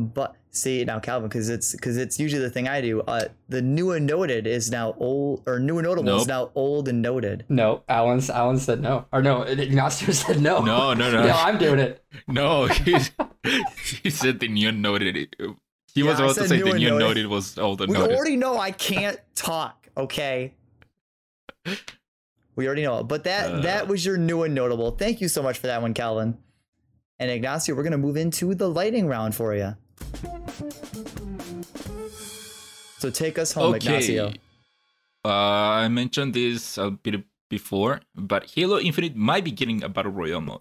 But 0.01 0.37
see 0.53 0.85
now, 0.85 1.01
Calvin, 1.01 1.29
because 1.29 1.49
it's 1.49 1.73
because 1.73 1.97
it's 1.97 2.21
usually 2.21 2.41
the 2.41 2.51
thing 2.51 2.69
I 2.69 2.81
do. 2.81 3.01
Uh, 3.01 3.25
the 3.49 3.61
new 3.61 3.91
and 3.91 4.07
noted 4.07 4.47
is 4.47 4.71
now 4.71 4.95
old, 4.99 5.43
or 5.45 5.59
new 5.59 5.79
and 5.79 5.87
notable 5.89 6.21
is 6.21 6.29
now 6.29 6.53
old 6.55 6.87
and 6.87 7.03
noted. 7.03 7.45
No, 7.49 7.83
Alan. 7.89 8.23
Alan 8.31 8.59
said 8.59 8.81
no, 8.81 9.07
or 9.13 9.23
no, 9.23 9.43
Ignacio 9.67 10.13
said 10.13 10.41
no. 10.41 10.61
No, 10.61 10.95
no, 10.95 11.11
no. 11.11 11.25
no, 11.27 11.33
I'm 11.33 11.59
doing 11.59 11.81
it. 11.81 12.05
No, 12.29 12.67
he, 12.69 12.97
he 14.05 14.11
said 14.11 14.39
the 14.39 14.47
new 14.47 14.69
and 14.69 14.81
noted. 14.83 15.17
He 15.95 16.03
was 16.05 16.19
Yeah, 16.21 16.27
I 16.27 16.27
about 16.27 16.29
to 16.29 16.35
said 16.43 16.49
say 16.51 16.59
the 16.59 16.65
new 16.75 16.91
noted. 16.91 16.99
noted 17.01 17.27
was 17.27 17.59
all 17.59 17.75
the 17.75 17.87
We 17.87 17.95
noted. 17.95 18.17
already 18.17 18.37
know 18.37 18.57
I 18.57 18.71
can't 18.71 19.19
talk. 19.35 19.89
Okay. 19.97 20.55
We 22.55 22.67
already 22.67 22.83
know 22.83 22.99
it. 23.01 23.05
But 23.09 23.25
that 23.25 23.51
Uh. 23.53 23.61
that 23.63 23.89
was 23.89 24.07
your 24.07 24.17
new 24.17 24.43
and 24.45 24.55
notable. 24.55 24.93
Thank 24.93 25.21
you 25.21 25.27
so 25.29 25.43
much 25.43 25.59
for 25.59 25.67
that 25.67 25.83
one, 25.83 25.93
Calvin. 25.95 26.39
And 27.19 27.31
Ignacio, 27.33 27.75
we're 27.75 27.83
gonna 27.83 27.99
move 27.99 28.17
into 28.17 28.55
the 28.55 28.69
lighting 28.69 29.07
round 29.09 29.35
for 29.35 29.55
you. 29.55 29.75
So 32.99 33.11
take 33.11 33.39
us 33.39 33.53
home, 33.53 33.75
Ignacio. 33.75 34.33
Uh, 35.25 35.29
I 35.29 35.89
mentioned 35.89 36.35
this 36.35 36.79
a 36.79 36.91
bit 36.91 37.25
before, 37.49 38.01
but 38.15 38.51
Halo 38.55 38.79
Infinite 38.79 39.15
might 39.17 39.45
be 39.45 39.51
getting 39.51 39.83
a 39.83 39.89
battle 39.89 40.13
royale 40.13 40.41
mode. 40.41 40.61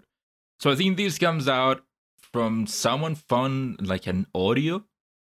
So 0.60 0.72
I 0.72 0.76
think 0.76 0.98
this 0.98 1.18
comes 1.18 1.48
out 1.48 1.84
from 2.22 2.68
someone 2.68 3.16
found 3.16 3.88
like 3.88 4.08
an 4.08 4.28
audio 4.36 4.84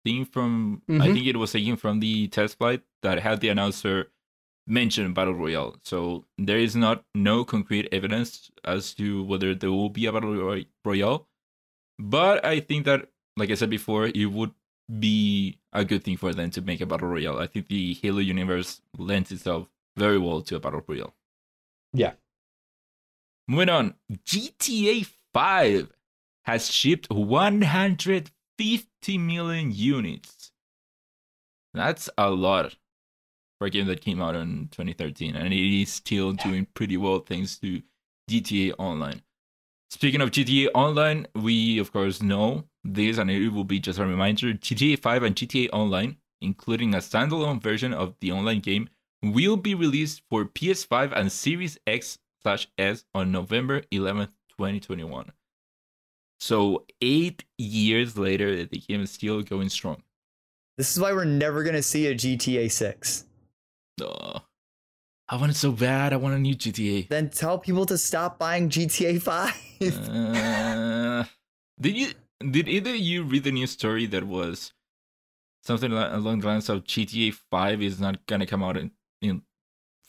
thing 0.04 0.26
from 0.26 0.82
I 0.90 0.92
Mhm. 0.92 1.14
think 1.14 1.28
it 1.28 1.38
was 1.38 1.52
taken 1.52 1.76
from 1.78 2.00
the 2.00 2.28
test 2.30 2.58
flight 2.58 2.82
that 3.04 3.20
had 3.20 3.40
the 3.42 3.50
announcer 3.50 4.12
mention 4.66 5.14
battle 5.14 5.34
royale. 5.34 5.78
So 5.84 6.26
there 6.38 6.58
is 6.60 6.76
not 6.76 7.06
no 7.16 7.44
concrete 7.46 7.88
evidence 7.92 8.52
as 8.66 8.94
to 8.96 9.24
whether 9.24 9.54
there 9.56 9.72
will 9.72 9.90
be 9.90 10.06
a 10.06 10.12
battle 10.14 10.64
royale, 10.84 11.28
but 12.00 12.44
I 12.46 12.60
think 12.60 12.86
that 12.86 13.10
like 13.38 13.52
I 13.52 13.54
said 13.54 13.70
before, 13.70 14.08
it 14.08 14.26
would 14.26 14.52
be 15.00 15.60
a 15.74 15.86
good 15.86 16.04
thing 16.04 16.18
for 16.18 16.34
them 16.34 16.50
to 16.52 16.62
make 16.62 16.82
a 16.82 16.86
battle 16.86 17.08
royale. 17.08 17.40
I 17.40 17.48
think 17.48 17.68
the 17.68 17.94
Halo 18.02 18.20
universe 18.20 18.82
lends 18.98 19.32
itself 19.32 19.68
very 19.96 20.18
well 20.18 20.42
to 20.42 20.56
a 20.56 20.60
battle 20.60 20.84
royale. 20.86 21.14
Yeah. 21.94 22.14
Moving 23.48 23.70
on, 23.70 23.94
GTA 24.26 25.08
5 25.34 25.92
has 26.46 26.72
shipped 26.72 27.10
150 27.10 29.18
million 29.18 29.72
units. 29.72 30.52
That's 31.74 32.10
a 32.18 32.30
lot 32.30 32.76
for 33.60 33.68
a 33.68 33.70
game 33.70 33.88
that 33.88 34.02
came 34.02 34.22
out 34.22 34.36
in 34.36 34.70
2013, 34.72 35.36
and 35.36 35.54
it 35.54 35.82
is 35.82 35.92
still 35.92 36.34
doing 36.34 36.68
pretty 36.74 36.98
well 36.98 37.20
thanks 37.20 37.58
to 37.60 37.82
GTA 38.30 38.74
Online. 38.78 39.22
Speaking 39.90 40.22
of 40.22 40.32
GTA 40.32 40.70
Online, 40.74 41.28
we 41.34 41.80
of 41.80 41.94
course 41.94 42.22
know 42.22 42.66
this, 42.94 43.18
and 43.18 43.30
it 43.30 43.50
will 43.50 43.64
be 43.64 43.80
just 43.80 44.00
a 44.00 44.06
reminder 44.06 44.54
GTA 44.54 45.00
5 45.00 45.24
and 45.24 45.36
GTA 45.36 45.70
Online, 45.74 46.18
including 46.42 46.94
a 46.94 46.98
standalone 46.98 47.62
version 47.62 47.94
of 47.94 48.16
the 48.20 48.32
online 48.32 48.60
game, 48.60 48.90
will 49.24 49.58
be 49.58 49.76
released 49.76 50.22
for 50.30 50.46
PS5 50.46 51.12
and 51.16 51.32
Series 51.32 51.78
X 51.88 52.20
slash 52.42 52.68
S 52.78 53.04
on 53.14 53.32
November 53.32 53.82
11th, 53.92 54.30
2021. 54.58 55.32
So, 56.40 56.86
eight 57.02 57.46
years 57.58 58.18
later, 58.18 58.64
the 58.66 58.78
game 58.78 59.02
is 59.02 59.12
still 59.12 59.42
going 59.42 59.70
strong. 59.70 60.04
This 60.78 60.96
is 60.96 61.02
why 61.02 61.12
we're 61.12 61.26
never 61.26 61.64
gonna 61.64 61.82
see 61.82 62.06
a 62.08 62.14
GTA 62.14 62.72
6. 62.72 63.26
Oh, 64.02 64.42
I 65.28 65.36
want 65.36 65.52
it 65.52 65.56
so 65.56 65.72
bad. 65.72 66.14
I 66.14 66.18
want 66.18 66.36
a 66.36 66.40
new 66.40 66.56
GTA. 66.56 67.10
Then 67.10 67.30
tell 67.30 67.58
people 67.58 67.88
to 67.88 67.98
stop 67.98 68.38
buying 68.38 68.70
GTA 68.70 69.20
5. 69.20 69.52
Uh, 69.82 71.24
did 71.82 71.98
you 71.98 72.12
did 72.40 72.68
either 72.68 72.94
you 72.96 73.24
read 73.24 73.44
the 73.44 73.52
news 73.52 73.72
story 73.72 74.06
that 74.08 74.24
was 74.26 74.74
something 75.64 75.92
along 75.92 76.40
the 76.40 76.48
lines 76.48 76.70
of 76.70 76.84
GTA 76.84 77.34
Five 77.52 77.82
is 77.82 78.00
not 78.00 78.26
gonna 78.28 78.46
come 78.46 78.64
out 78.64 78.78
in, 78.78 78.92
in 79.22 79.42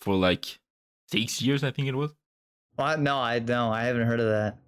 for 0.01 0.15
like 0.15 0.59
six 1.11 1.41
years? 1.43 1.65
I 1.65 1.71
think 1.71 1.89
it 1.89 1.95
was. 1.95 2.15
What? 2.77 3.01
No, 3.01 3.17
I 3.19 3.39
no, 3.41 3.71
I 3.71 3.85
haven't 3.85 4.07
heard 4.07 4.21
of 4.21 4.27
that. 4.27 4.59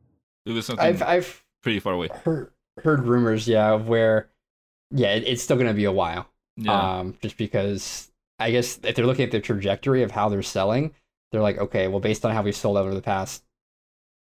It 0.46 0.52
was 0.52 0.66
something 0.66 0.84
I've 0.84 1.02
I've 1.02 1.44
pretty 1.62 1.80
far 1.80 1.92
away. 1.92 2.08
heard 2.24 2.52
heard 2.82 3.06
rumors, 3.06 3.46
yeah, 3.46 3.72
of 3.72 3.88
where, 3.88 4.30
yeah, 4.90 5.14
it, 5.14 5.24
it's 5.26 5.42
still 5.42 5.56
gonna 5.56 5.74
be 5.74 5.84
a 5.84 5.92
while. 5.92 6.28
Yeah, 6.56 6.98
Um, 6.98 7.16
just 7.22 7.36
because 7.36 8.10
I 8.38 8.50
guess 8.50 8.78
if 8.82 8.96
they're 8.96 9.06
looking 9.06 9.24
at 9.24 9.30
the 9.30 9.40
trajectory 9.40 10.02
of 10.02 10.10
how 10.10 10.28
they're 10.28 10.42
selling, 10.42 10.92
they're 11.30 11.42
like, 11.42 11.58
okay, 11.58 11.88
well, 11.88 12.00
based 12.00 12.24
on 12.24 12.34
how 12.34 12.42
we've 12.42 12.56
sold 12.56 12.76
over 12.76 12.94
the 12.94 13.02
past, 13.02 13.44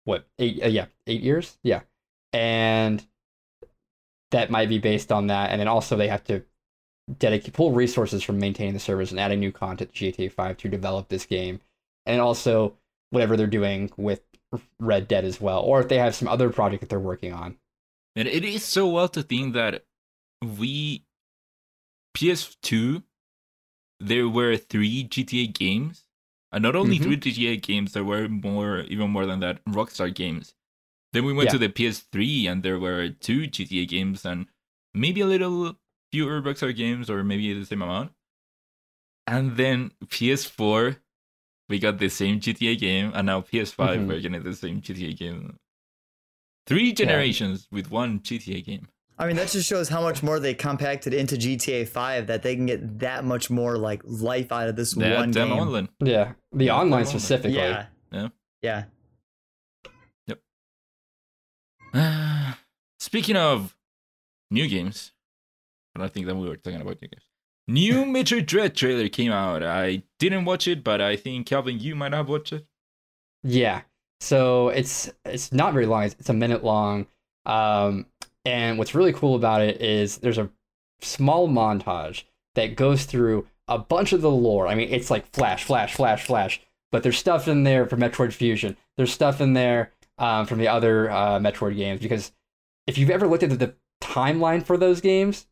what, 0.03 0.27
eight, 0.39 0.61
uh, 0.63 0.67
yeah, 0.67 0.85
eight 1.05 1.21
years, 1.21 1.57
yeah, 1.63 1.81
and 2.33 3.05
that 4.31 4.51
might 4.51 4.69
be 4.69 4.79
based 4.79 5.11
on 5.11 5.27
that, 5.27 5.51
and 5.51 5.59
then 5.59 5.67
also 5.67 5.95
they 5.95 6.07
have 6.07 6.23
to 6.25 6.43
dedicate 7.19 7.53
pull 7.53 7.71
resources 7.71 8.21
from 8.23 8.37
maintaining 8.39 8.73
the 8.73 8.79
servers 8.79 9.11
and 9.11 9.19
adding 9.19 9.39
new 9.39 9.51
content 9.51 9.93
to 9.93 10.11
GTA 10.11 10.31
Five 10.31 10.57
to 10.57 10.69
develop 10.69 11.07
this 11.07 11.25
game, 11.25 11.61
and 12.05 12.19
also 12.21 12.77
whatever 13.11 13.37
they're 13.37 13.47
doing 13.47 13.91
with 13.97 14.21
Red 14.79 15.07
Dead 15.07 15.23
as 15.25 15.39
well, 15.39 15.61
or 15.61 15.79
if 15.81 15.87
they 15.87 15.97
have 15.97 16.15
some 16.15 16.27
other 16.27 16.49
project 16.49 16.81
that 16.81 16.89
they're 16.89 16.99
working 16.99 17.33
on. 17.33 17.57
and 18.15 18.27
it 18.27 18.43
is 18.43 18.63
so 18.63 18.87
well 18.87 19.07
to 19.09 19.21
think 19.21 19.53
that 19.53 19.85
we 20.41 21.03
PS2 22.15 23.03
there 23.99 24.27
were 24.27 24.57
three 24.57 25.03
GTA 25.03 25.47
games, 25.53 26.05
and 26.51 26.63
not 26.63 26.75
only 26.75 26.99
Mhm. 26.99 27.03
three 27.03 27.17
GTA 27.17 27.57
games, 27.57 27.93
there 27.93 28.03
were 28.03 28.27
more, 28.27 28.81
even 28.81 29.09
more 29.09 29.25
than 29.25 29.39
that, 29.41 29.63
Rockstar 29.65 30.13
games. 30.13 30.53
Then 31.13 31.25
we 31.25 31.33
went 31.33 31.47
Yeah. 31.47 31.53
to 31.53 31.57
the 31.59 31.69
PS3, 31.69 32.47
and 32.47 32.63
there 32.63 32.79
were 32.79 33.09
two 33.09 33.47
GTA 33.47 33.87
games, 33.87 34.25
and 34.25 34.47
maybe 34.93 35.21
a 35.21 35.25
little 35.25 35.77
fewer 36.11 36.41
Rockstar 36.41 36.75
games, 36.75 37.09
or 37.09 37.23
maybe 37.23 37.53
the 37.53 37.65
same 37.65 37.81
amount. 37.81 38.11
And 39.25 39.57
then 39.57 39.91
PS4, 40.05 40.97
we 41.69 41.79
got 41.79 41.97
the 41.99 42.09
same 42.09 42.39
GTA 42.39 42.75
game, 42.79 43.11
and 43.13 43.25
now 43.25 43.41
PS5, 43.41 43.99
Mhm. 43.99 44.07
we're 44.07 44.19
getting 44.21 44.41
the 44.43 44.53
same 44.55 44.81
GTA 44.81 45.13
game. 45.13 45.57
Three 46.65 46.91
generations 46.93 47.67
with 47.71 47.89
one 47.91 48.19
GTA 48.19 48.61
game. 48.61 48.89
I 49.19 49.25
mean, 49.25 49.35
that 49.37 49.49
just 49.49 49.67
shows 49.67 49.89
how 49.89 50.01
much 50.01 50.21
more 50.21 50.39
they 50.39 50.53
compacted 50.53 51.13
into 51.13 51.37
GTA 51.37 51.85
5 51.85 52.27
that 52.27 52.43
they 52.43 52.55
can 52.55 52.67
get 52.67 52.99
that 52.99 53.25
much 53.25 53.49
more 53.49 53.77
like 53.77 54.01
life 54.05 54.51
out 54.51 54.67
of 54.67 54.75
this 54.75 54.93
That 54.93 55.17
one 55.17 55.31
damn 55.31 55.47
game. 55.49 55.57
online. 55.57 55.89
Yeah, 56.03 56.33
the 56.53 56.69
online 56.69 56.91
online. 57.01 57.05
specifically. 57.07 57.57
Yeah. 57.57 57.85
Yeah. 58.11 58.27
Yeah. 58.61 58.83
Speaking 62.99 63.35
of 63.35 63.75
new 64.51 64.67
games, 64.67 65.13
I 65.95 65.99
don't 65.99 66.13
think 66.13 66.25
that 66.25 66.35
we 66.35 66.47
were 66.47 66.57
talking 66.57 66.81
about 66.81 67.01
new 67.01 67.07
games. 67.07 67.23
New 67.67 68.05
Metroid 68.05 68.45
Dread 68.45 68.75
trailer 68.75 69.09
came 69.09 69.31
out. 69.31 69.63
I 69.63 70.03
didn't 70.19 70.45
watch 70.45 70.67
it, 70.67 70.83
but 70.83 71.01
I 71.01 71.15
think 71.15 71.47
Calvin, 71.47 71.79
you 71.79 71.95
might 71.95 72.13
have 72.13 72.29
watched 72.29 72.53
it. 72.53 72.65
Yeah. 73.43 73.81
So 74.19 74.69
it's 74.69 75.11
it's 75.25 75.51
not 75.51 75.73
very 75.73 75.85
long. 75.85 76.03
It's, 76.03 76.15
it's 76.19 76.29
a 76.29 76.33
minute 76.33 76.63
long. 76.63 77.07
Um, 77.45 78.07
and 78.45 78.77
what's 78.77 78.95
really 78.95 79.13
cool 79.13 79.35
about 79.35 79.61
it 79.61 79.81
is 79.81 80.17
there's 80.17 80.37
a 80.37 80.49
small 81.01 81.47
montage 81.47 82.23
that 82.55 82.75
goes 82.75 83.05
through 83.05 83.47
a 83.67 83.77
bunch 83.77 84.13
of 84.13 84.21
the 84.21 84.31
lore. 84.31 84.67
I 84.67 84.75
mean, 84.75 84.89
it's 84.89 85.11
like 85.11 85.31
flash, 85.33 85.63
flash, 85.63 85.93
flash, 85.93 86.25
flash. 86.25 86.61
But 86.91 87.03
there's 87.03 87.17
stuff 87.17 87.47
in 87.47 87.63
there 87.63 87.85
for 87.85 87.97
Metroid 87.97 88.33
Fusion. 88.33 88.77
There's 88.95 89.11
stuff 89.11 89.41
in 89.41 89.53
there 89.53 89.91
um, 90.17 90.45
from 90.45 90.59
the 90.59 90.67
other 90.67 91.09
uh, 91.09 91.39
Metroid 91.39 91.75
games 91.75 91.99
because 92.01 92.31
if 92.87 92.97
you've 92.97 93.09
ever 93.09 93.27
looked 93.27 93.43
at 93.43 93.49
the, 93.49 93.55
the 93.57 93.75
timeline 94.01 94.63
for 94.65 94.77
those 94.77 95.01
games, 95.01 95.47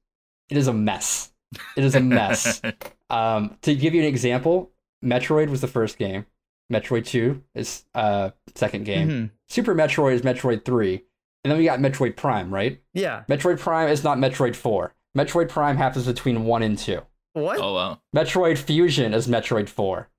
it 0.50 0.58
is 0.58 0.68
a 0.68 0.74
mess. 0.74 1.32
It 1.78 1.84
is 1.84 1.96
a 1.96 2.00
mess. 2.02 2.62
Um, 3.08 3.56
to 3.62 3.76
give 3.76 3.94
you 3.94 4.02
an 4.02 4.08
example, 4.08 4.72
Metroid 5.04 5.50
was 5.50 5.62
the 5.62 5.68
first 5.68 6.00
game. 6.00 6.26
Metroid 6.74 7.06
2 7.06 7.44
is 7.54 7.86
uh 7.94 8.32
second 8.56 8.84
game. 8.86 9.08
Mhm. 9.10 9.32
Super 9.48 9.76
Metroid 9.76 10.14
is 10.16 10.22
Metroid 10.24 10.66
3. 10.66 11.04
And 11.44 11.52
then 11.52 11.60
we 11.60 11.66
got 11.66 11.78
Metroid 11.78 12.16
Prime, 12.16 12.52
right? 12.52 12.82
Yeah. 12.96 13.24
Metroid 13.30 13.60
Prime 13.60 13.90
is 13.90 14.04
not 14.04 14.18
Metroid 14.18 14.56
4. 14.56 14.96
Metroid 15.16 15.50
Prime 15.50 15.78
happens 15.78 16.08
between 16.08 16.46
1 16.46 16.64
and 16.64 16.76
2. 16.80 17.00
What? 17.34 17.60
oh 17.60 17.76
wow. 17.76 18.00
Metroid 18.16 18.58
Fusion 18.58 19.14
is 19.14 19.28
Metroid 19.28 19.70
4. 19.70 20.10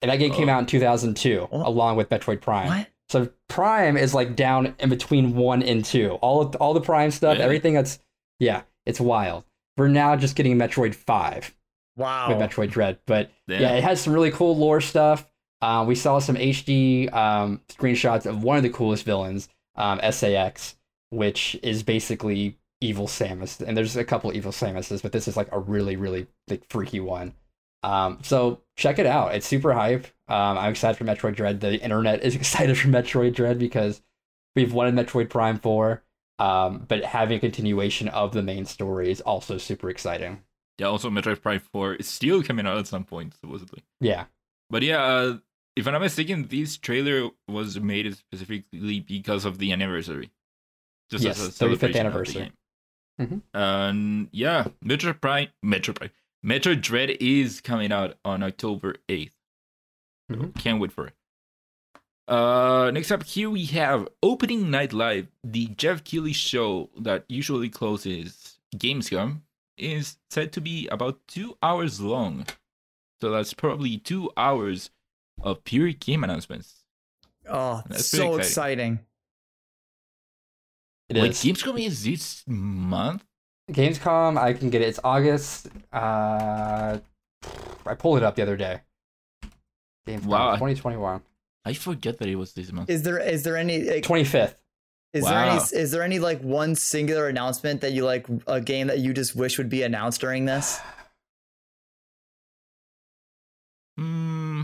And 0.00 0.08
that 0.12 0.18
game 0.20 0.32
came 0.32 0.48
Oh. 0.48 0.52
out 0.52 0.60
in 0.60 0.66
2002 0.66 1.48
Oh. 1.50 1.68
along 1.68 1.96
with 1.96 2.08
Metroid 2.08 2.40
Prime. 2.40 2.68
What? 2.68 2.86
So 3.12 3.28
Prime 3.48 3.98
is 3.98 4.14
like 4.14 4.34
down 4.34 4.74
in 4.78 4.88
between 4.88 5.34
1 5.36 5.62
and 5.62 5.84
2. 5.84 6.12
All 6.22 6.40
of, 6.40 6.56
all 6.56 6.72
the 6.72 6.80
Prime 6.80 7.10
stuff, 7.10 7.32
Really? 7.34 7.44
everything 7.44 7.74
that's 7.74 7.98
yeah, 8.40 8.62
it's 8.86 9.00
wild. 9.00 9.44
We're 9.76 9.88
now 9.88 10.16
just 10.16 10.34
getting 10.34 10.56
Metroid 10.56 10.94
5 10.94 11.54
Wow. 11.96 12.28
with 12.30 12.38
Metroid 12.38 12.70
Dread, 12.70 12.98
but 13.06 13.30
Damn. 13.46 13.60
yeah, 13.60 13.72
it 13.74 13.84
has 13.84 14.00
some 14.00 14.14
really 14.14 14.30
cool 14.30 14.56
lore 14.56 14.80
stuff. 14.80 15.28
Uh, 15.60 15.84
we 15.86 15.94
saw 15.94 16.18
some 16.18 16.36
HD 16.36 17.12
um, 17.14 17.60
screenshots 17.68 18.24
of 18.26 18.42
one 18.42 18.56
of 18.56 18.62
the 18.62 18.70
coolest 18.70 19.04
villains, 19.04 19.48
um, 19.76 20.00
SA-X, 20.10 20.76
which 21.10 21.56
is 21.62 21.82
basically 21.82 22.58
evil 22.80 23.06
Samus, 23.06 23.60
and 23.60 23.76
there's 23.76 23.94
a 23.94 24.04
couple 24.04 24.34
evil 24.34 24.50
Samuses, 24.52 25.02
but 25.02 25.12
this 25.12 25.28
is 25.28 25.36
like 25.36 25.48
a 25.52 25.58
really 25.58 25.94
really 25.96 26.26
like 26.48 26.64
freaky 26.70 26.98
one. 26.98 27.34
Um, 27.82 28.18
so 28.22 28.60
check 28.76 28.98
it 28.98 29.06
out. 29.06 29.34
It's 29.34 29.46
super 29.46 29.72
hype. 29.72 30.06
Um, 30.28 30.58
I'm 30.58 30.70
excited 30.70 30.96
for 30.96 31.04
Metroid 31.04 31.34
Dread. 31.36 31.60
The 31.60 31.80
internet 31.80 32.22
is 32.22 32.34
excited 32.36 32.78
for 32.78 32.88
Metroid 32.88 33.34
Dread 33.34 33.58
because 33.58 34.02
we've 34.56 34.72
wanted 34.72 34.94
Metroid 34.94 35.30
Prime 35.30 35.58
4. 35.58 36.02
Um, 36.38 36.84
but 36.88 37.04
having 37.04 37.36
a 37.36 37.40
continuation 37.40 38.08
of 38.08 38.32
the 38.32 38.42
main 38.42 38.64
story 38.64 39.10
is 39.10 39.20
also 39.20 39.58
super 39.58 39.90
exciting. 39.90 40.42
Yeah, 40.78 40.86
also 40.86 41.10
Metroid 41.10 41.42
Prime 41.42 41.60
4 41.72 41.96
is 41.96 42.08
still 42.08 42.42
coming 42.42 42.66
out 42.66 42.78
at 42.78 42.86
some 42.86 43.04
point, 43.04 43.34
supposedly. 43.40 43.82
Yeah. 44.00 44.24
But 44.70 44.82
yeah, 44.82 45.02
uh, 45.04 45.36
if 45.76 45.86
I'm 45.86 45.92
not 45.92 46.00
mistaken, 46.02 46.48
this 46.48 46.76
trailer 46.76 47.28
was 47.48 47.78
made 47.78 48.12
specifically 48.16 49.00
because 49.00 49.44
of 49.44 49.58
the 49.58 49.70
anniversary. 49.72 50.30
Just 51.10 51.24
Yes, 51.24 51.38
as 51.40 51.48
a 51.48 51.50
35th 51.50 51.54
celebration 51.54 51.84
of 51.86 51.92
the 51.92 52.00
anniversary. 52.00 52.52
Mhm. 53.20 53.42
And 53.52 54.28
yeah, 54.32 54.66
Metroid 54.84 55.20
Prime, 55.20 55.48
Metroid 55.64 55.94
Prime, 55.96 56.10
Metroid 56.44 56.80
Dread 56.82 57.10
is 57.20 57.60
coming 57.60 57.92
out 57.92 58.16
on 58.24 58.42
October 58.42 58.96
8th. 59.08 59.32
So 60.30 60.36
Mhm. 60.36 60.58
Can't 60.58 60.80
wait 60.80 60.92
for 60.92 61.08
it. 61.08 61.14
Uh, 62.28 62.90
next 62.92 63.10
up 63.10 63.24
here 63.24 63.50
we 63.50 63.66
have 63.66 64.08
Opening 64.22 64.70
Night 64.70 64.92
Live, 64.92 65.28
the 65.44 65.66
Geoff 65.66 66.04
Keighley 66.04 66.32
show 66.32 66.90
that 66.98 67.24
usually 67.28 67.68
closes 67.68 68.58
Gamescom, 68.76 69.42
is 69.76 70.18
said 70.30 70.52
to 70.52 70.60
be 70.60 70.88
about 70.88 71.20
two 71.26 71.58
hours 71.62 72.00
long. 72.00 72.46
So 73.20 73.30
that's 73.30 73.54
probably 73.54 73.98
two 73.98 74.30
hours 74.36 74.90
of 75.40 75.64
pure 75.64 75.92
game 75.92 76.24
announcements. 76.24 76.84
Oh, 77.48 77.82
That's 77.88 78.06
so 78.06 78.34
pretty 78.34 78.46
exciting. 78.48 79.00
It 81.08 81.16
Wait, 81.16 81.32
is. 81.32 81.42
Gamescom 81.42 81.80
is 81.84 82.04
this 82.04 82.44
month? 82.46 83.24
Gamescom, 83.70 84.36
I 84.38 84.52
can 84.52 84.70
get 84.70 84.82
it. 84.82 84.88
It's 84.88 85.00
August. 85.04 85.68
Uh, 85.92 86.98
I 87.86 87.94
pulled 87.96 88.18
it 88.18 88.24
up 88.24 88.34
the 88.36 88.42
other 88.42 88.56
day. 88.56 88.80
Gamescom 90.06 90.24
Wow. 90.26 90.52
2021. 90.54 91.22
I 91.64 91.72
forget 91.74 92.18
that 92.18 92.28
it 92.28 92.34
was 92.36 92.52
this 92.54 92.72
month. 92.72 92.90
Is 92.90 93.02
there 93.02 93.18
is 93.18 93.44
there 93.44 93.56
any 93.56 93.84
like, 93.84 94.04
25th. 94.04 94.56
is 95.12 95.24
there 95.24 95.38
any 95.38 95.60
is 95.72 95.92
there 95.92 96.02
any 96.02 96.18
like 96.18 96.40
one 96.40 96.74
singular 96.74 97.28
announcement 97.28 97.82
that 97.82 97.92
you 97.92 98.04
like 98.04 98.26
a 98.48 98.60
game 98.60 98.88
that 98.88 98.98
you 98.98 99.12
just 99.14 99.36
wish 99.36 99.58
would 99.58 99.68
be 99.68 99.82
announced 99.82 100.20
during 100.20 100.44
this? 100.44 100.80
Hmm. 103.98 104.62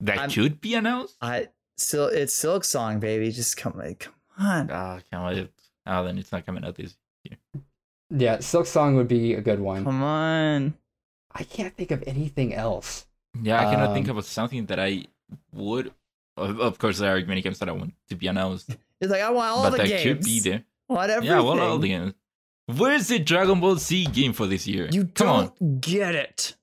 that 0.00 0.18
I'm- 0.18 0.30
could 0.30 0.60
be 0.60 0.74
announced? 0.74 1.16
I 1.22 1.48
still 1.78 2.08
it's 2.08 2.34
Silksong, 2.36 2.98
baby. 3.00 3.30
Just 3.30 3.56
come 3.56 3.78
like 3.78 4.00
come 4.00 4.14
on. 4.38 4.70
Ah, 4.70 5.00
can't 5.10 5.24
wait. 5.24 5.50
Oh, 5.86 6.04
then 6.04 6.18
it's 6.18 6.32
not 6.32 6.44
coming 6.44 6.64
out 6.64 6.74
this. 6.74 6.96
Yeah, 8.10 8.38
Silksong 8.38 8.96
would 8.96 9.08
be 9.08 9.34
a 9.34 9.40
good 9.40 9.60
one. 9.60 9.84
Come 9.84 10.02
on. 10.02 10.74
I 11.34 11.42
can't 11.42 11.74
think 11.76 11.90
of 11.90 12.04
anything 12.06 12.54
else. 12.54 13.06
Yeah, 13.42 13.60
I 13.60 13.70
cannot 13.74 13.92
think 13.94 14.08
Um, 14.08 14.16
of 14.18 14.24
something 14.24 14.66
that 14.66 14.78
I 14.80 15.04
would. 15.52 15.92
Of, 16.36 16.60
of 16.60 16.78
course, 16.78 16.98
there 16.98 17.16
are 17.16 17.24
many 17.24 17.40
games 17.42 17.58
that 17.58 17.68
I 17.68 17.72
want 17.72 17.94
to 18.08 18.14
be 18.14 18.26
announced, 18.28 18.70
It's 19.00 19.10
like 19.10 19.20
I 19.22 19.30
want 19.30 19.48
all 19.50 19.70
but 19.70 19.72
the 19.72 19.78
games. 19.78 19.90
But 19.90 19.96
that 19.98 20.04
games. 20.04 20.16
could 20.16 20.24
be 20.24 20.40
there. 20.40 20.64
I 20.88 20.92
want. 20.94 21.24
Yeah, 21.24 21.40
well, 21.40 21.60
all 21.60 21.78
the 21.78 21.88
games. 21.88 22.14
Where's 22.66 23.08
the 23.08 23.18
Dragon 23.18 23.60
Ball 23.60 23.76
Z 23.76 24.06
game 24.06 24.32
for 24.32 24.46
this 24.46 24.66
year? 24.66 24.88
You 24.90 25.04
Come 25.06 25.52
don't 25.58 25.80
get 25.80 26.14
it. 26.14 26.54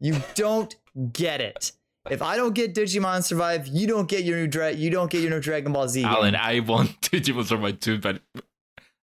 You 0.00 0.20
don't 0.34 0.74
get 1.12 1.40
it. 1.40 1.72
If 2.10 2.22
I 2.22 2.36
don't 2.36 2.54
get 2.54 2.74
Digimon 2.74 3.22
Survive, 3.22 3.66
you 3.66 3.86
don't 3.86 4.08
get 4.08 4.24
your 4.24 4.38
new 4.38 4.46
dra- 4.46 4.72
you 4.72 4.90
don't 4.90 5.10
get 5.10 5.20
your 5.22 5.30
new 5.30 5.40
Dragon 5.40 5.72
Ball 5.72 5.88
Z 5.88 6.00
game. 6.02 6.10
Alan, 6.10 6.34
I 6.34 6.60
want 6.60 7.00
Digimon 7.02 7.44
Survive 7.44 7.80
too, 7.80 7.98
but 7.98 8.20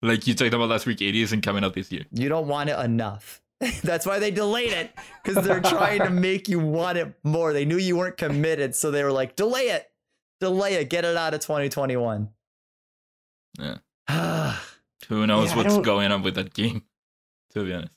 like 0.05 0.27
you 0.27 0.35
talked 0.35 0.55
about 0.55 0.69
last 0.69 0.87
week, 0.87 1.01
it 1.01 1.15
isn't 1.15 1.41
coming 1.41 1.65
out 1.65 1.75
this 1.75 1.91
year. 1.91 2.05
You 2.13 2.29
don't 2.29 2.47
want 2.47 2.71
it 2.71 2.79
enough. 2.79 3.41
That's 3.83 4.05
why 4.07 4.19
they 4.19 4.31
delayed 4.31 4.73
it 4.73 4.91
because 5.23 5.45
they're 5.45 5.61
trying 5.61 6.01
to 6.01 6.11
make 6.11 6.49
you 6.49 6.59
want 6.61 6.99
it 6.99 7.15
more. 7.23 7.53
They 7.53 7.65
knew 7.65 7.79
you 7.79 7.97
weren't 7.97 8.17
committed, 8.17 8.75
so 8.75 8.91
they 8.91 9.03
were 9.03 9.13
like, 9.13 9.37
delay 9.37 9.69
it, 9.69 9.91
delay 10.41 10.75
it, 10.75 10.91
get 10.91 11.05
it 11.05 11.17
out 11.17 11.35
of 11.35 11.41
2021. 11.41 12.29
Yeah. 13.59 13.77
Who 15.09 15.27
knows 15.27 15.51
Yeah, 15.51 15.57
what's 15.57 15.79
going 15.79 16.13
on 16.13 16.23
with 16.23 16.35
that 16.37 16.55
game? 16.55 16.83
To 17.55 17.63
be 17.65 17.73
honest. 17.73 17.95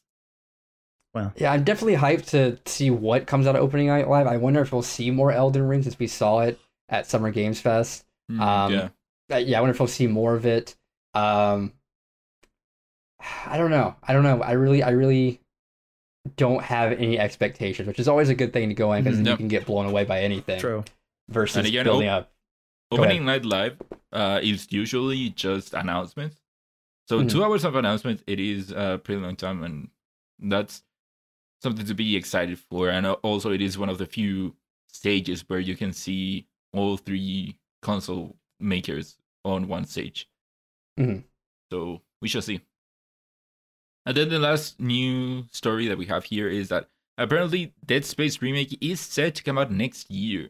Wow. 1.15 1.31
Yeah, 1.35 1.51
I'm 1.51 1.63
definitely 1.63 1.95
hyped 1.95 2.27
to 2.27 2.59
see 2.69 2.91
what 2.91 3.25
comes 3.25 3.47
out 3.47 3.55
of 3.55 3.63
Opening 3.63 3.87
Night 3.87 4.07
Live. 4.07 4.27
I 4.27 4.37
wonder 4.37 4.61
if 4.61 4.71
we'll 4.71 4.83
see 4.83 5.09
more 5.09 5.31
Elden 5.31 5.67
Ring 5.67 5.81
since 5.81 5.97
we 5.97 6.05
saw 6.05 6.41
it 6.41 6.59
at 6.89 7.07
Summer 7.07 7.31
Games 7.31 7.59
Fest. 7.59 8.05
Mm, 8.31 8.39
Um, 8.39 8.71
yeah. 8.73 8.89
Uh, 9.33 9.37
yeah, 9.39 9.57
I 9.57 9.61
wonder 9.61 9.71
if 9.71 9.79
we'll 9.79 9.87
see 9.87 10.05
more 10.05 10.35
of 10.35 10.45
it. 10.45 10.75
Um, 11.15 11.73
I 13.45 13.57
don't 13.57 13.71
know. 13.71 13.95
I 14.03 14.13
don't 14.13 14.23
know. 14.23 14.41
I 14.41 14.51
really, 14.53 14.83
I 14.83 14.91
really 14.91 15.39
don't 16.35 16.61
have 16.63 16.91
any 16.93 17.17
expectations, 17.17 17.87
which 17.87 17.99
is 17.99 18.07
always 18.07 18.29
a 18.29 18.35
good 18.35 18.51
thing 18.53 18.69
to 18.69 18.75
go 18.75 18.91
in 18.93 19.03
because 19.03 19.19
Mhm. 19.19 19.27
you 19.27 19.37
can 19.37 19.47
get 19.47 19.65
blown 19.65 19.85
away 19.85 20.03
by 20.03 20.21
anything. 20.21 20.59
True. 20.59 20.83
Versus 21.29 21.57
And 21.57 21.67
again, 21.67 21.85
building 21.85 22.09
op- 22.09 22.23
up. 22.23 22.33
Go 22.91 22.97
Opening 22.99 23.25
Night 23.25 23.45
Live 23.45 23.81
uh, 24.13 24.39
is 24.41 24.71
usually 24.71 25.29
just 25.29 25.73
announcements. 25.73 26.41
So 27.07 27.21
Mhm. 27.21 27.29
two 27.29 27.43
hours 27.43 27.63
of 27.65 27.75
announcements, 27.75 28.23
it 28.27 28.39
is 28.39 28.71
a 28.71 28.99
pretty 29.03 29.21
long 29.21 29.35
time, 29.35 29.63
and 29.63 29.89
that's 30.39 30.83
something 31.61 31.85
to 31.85 31.93
be 31.93 32.15
excited 32.15 32.59
for. 32.59 32.89
And 32.89 33.05
uh, 33.05 33.13
also, 33.23 33.51
it 33.51 33.61
is 33.61 33.77
one 33.77 33.89
of 33.89 33.97
the 33.97 34.05
few 34.05 34.55
stages 34.87 35.47
where 35.47 35.59
you 35.59 35.75
can 35.75 35.91
see 35.93 36.47
all 36.73 36.97
three 36.97 37.57
console 37.81 38.37
makers 38.59 39.17
on 39.45 39.67
one 39.67 39.85
stage. 39.85 40.29
Mhm. 40.99 41.23
So 41.71 42.01
we 42.21 42.27
shall 42.27 42.41
see. 42.41 42.61
And 44.07 44.15
then 44.15 44.29
the 44.29 44.39
last 44.39 44.79
new 44.79 45.43
story 45.51 45.89
that 45.89 45.97
we 45.97 46.05
have 46.05 46.23
here 46.23 46.47
is 46.47 46.69
that 46.69 46.87
apparently 47.17 47.73
Dead 47.85 48.05
Space 48.05 48.41
remake 48.41 48.77
is 48.79 49.01
set 49.01 49.35
to 49.35 49.43
come 49.43 49.57
out 49.57 49.69
next 49.69 50.09
year. 50.09 50.47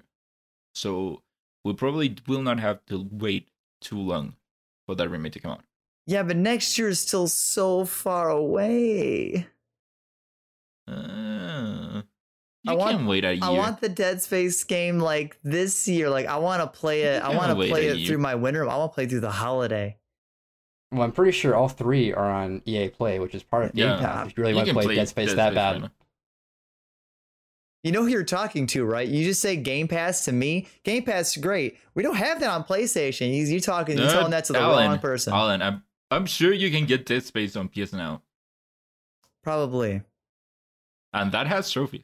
So 0.75 1.23
we 1.65 1.73
probably 1.73 2.15
will 2.27 2.43
not 2.43 2.59
have 2.59 2.85
to 2.85 3.09
wait 3.11 3.49
too 3.81 3.97
long 3.97 4.35
for 4.85 4.93
that 4.93 5.09
remake 5.09 5.34
to 5.34 5.39
come 5.39 5.53
out. 5.53 5.63
Yeah, 6.05 6.21
but 6.21 6.38
next 6.38 6.77
year 6.77 6.89
is 6.89 6.99
still 6.99 7.27
so 7.27 7.84
far 7.84 8.29
away. 8.29 9.47
Uh, 10.88 12.03
I 12.67 12.75
want- 12.75 13.07
wait 13.07 13.25
a 13.25 13.34
year. 13.34 13.43
I 13.43 13.49
want 13.49 13.81
the 13.81 13.89
Dead 13.89 14.21
Space 14.21 14.63
game 14.65 14.99
like 14.99 15.39
this 15.43 15.88
year. 15.88 16.11
Like 16.11 16.27
I 16.27 16.38
want 16.38 16.61
to 16.61 16.67
play 16.67 17.01
it. 17.01 17.23
I 17.23 17.35
want 17.35 17.49
to 17.49 17.67
play 17.67 17.88
it 17.88 17.97
year. 17.97 18.07
through 18.07 18.19
my 18.19 18.35
winter. 18.35 18.69
I 18.69 18.77
want 18.77 18.91
to 18.91 18.93
play 18.93 19.07
through 19.07 19.21
the 19.21 19.31
holiday. 19.31 19.97
Well, 20.91 21.01
I'm 21.03 21.11
pretty 21.11 21.31
sure 21.34 21.53
all 21.55 21.68
three 21.68 22.14
are 22.14 22.30
on 22.31 22.61
EA 22.65 22.89
Play, 22.89 23.19
which 23.19 23.35
is 23.35 23.43
part 23.43 23.65
of 23.65 23.73
Game 23.73 23.88
Yeah. 23.88 23.99
Pass. 23.99 24.27
If 24.27 24.38
you 24.38 24.41
really 24.43 24.51
You 24.53 24.55
want 24.57 24.68
to 24.69 24.73
can 24.73 24.84
play, 24.84 24.95
Dead 24.95 25.09
Space 25.09 25.34
that 25.34 25.45
right 25.47 25.55
bad. 25.55 25.81
now. 25.81 25.89
You 27.84 27.91
know 27.91 28.01
who 28.01 28.07
you're 28.07 28.23
talking 28.23 28.68
to, 28.68 28.84
right? 28.85 29.07
You 29.07 29.23
just 29.23 29.41
say 29.41 29.55
Game 29.55 29.88
Pass 29.88 30.26
to 30.26 30.31
me. 30.31 30.68
Game 30.84 31.03
Pass 31.03 31.35
is 31.38 31.41
great. 31.43 31.77
We 31.93 32.03
don't 32.03 32.15
have 32.15 32.39
that 32.39 32.49
on 32.49 32.64
PlayStation. 32.64 33.27
You, 33.34 33.43
you 33.45 33.59
talking? 33.61 33.97
You 33.97 34.03
Uh, 34.05 34.11
telling 34.11 34.31
that 34.31 34.45
to 34.45 34.53
the 34.53 34.59
Alan, 34.59 34.89
wrong 34.89 34.99
person? 34.99 35.34
Alan, 35.34 35.61
I'm 35.61 35.84
I'm 36.09 36.26
sure 36.26 36.53
you 36.53 36.72
can 36.72 36.85
get 36.85 37.05
Dead 37.05 37.23
Space 37.23 37.55
on 37.57 37.68
PS 37.68 37.91
now, 37.93 38.23
Probably. 39.43 40.01
and 41.14 41.31
that 41.34 41.47
has 41.47 41.69
trophies. 41.69 42.03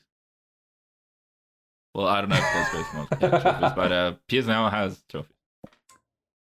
Well, 1.96 2.08
I 2.08 2.20
don't 2.22 2.30
know 2.30 2.36
if 2.36 2.42
Dead 2.42 2.68
Space 2.68 2.94
won't 2.94 3.10
trophies, 3.10 3.72
but 3.76 3.92
uh, 3.92 4.14
PS 4.30 4.46
now 4.48 4.70
has 4.70 5.02
trophies. 5.10 5.36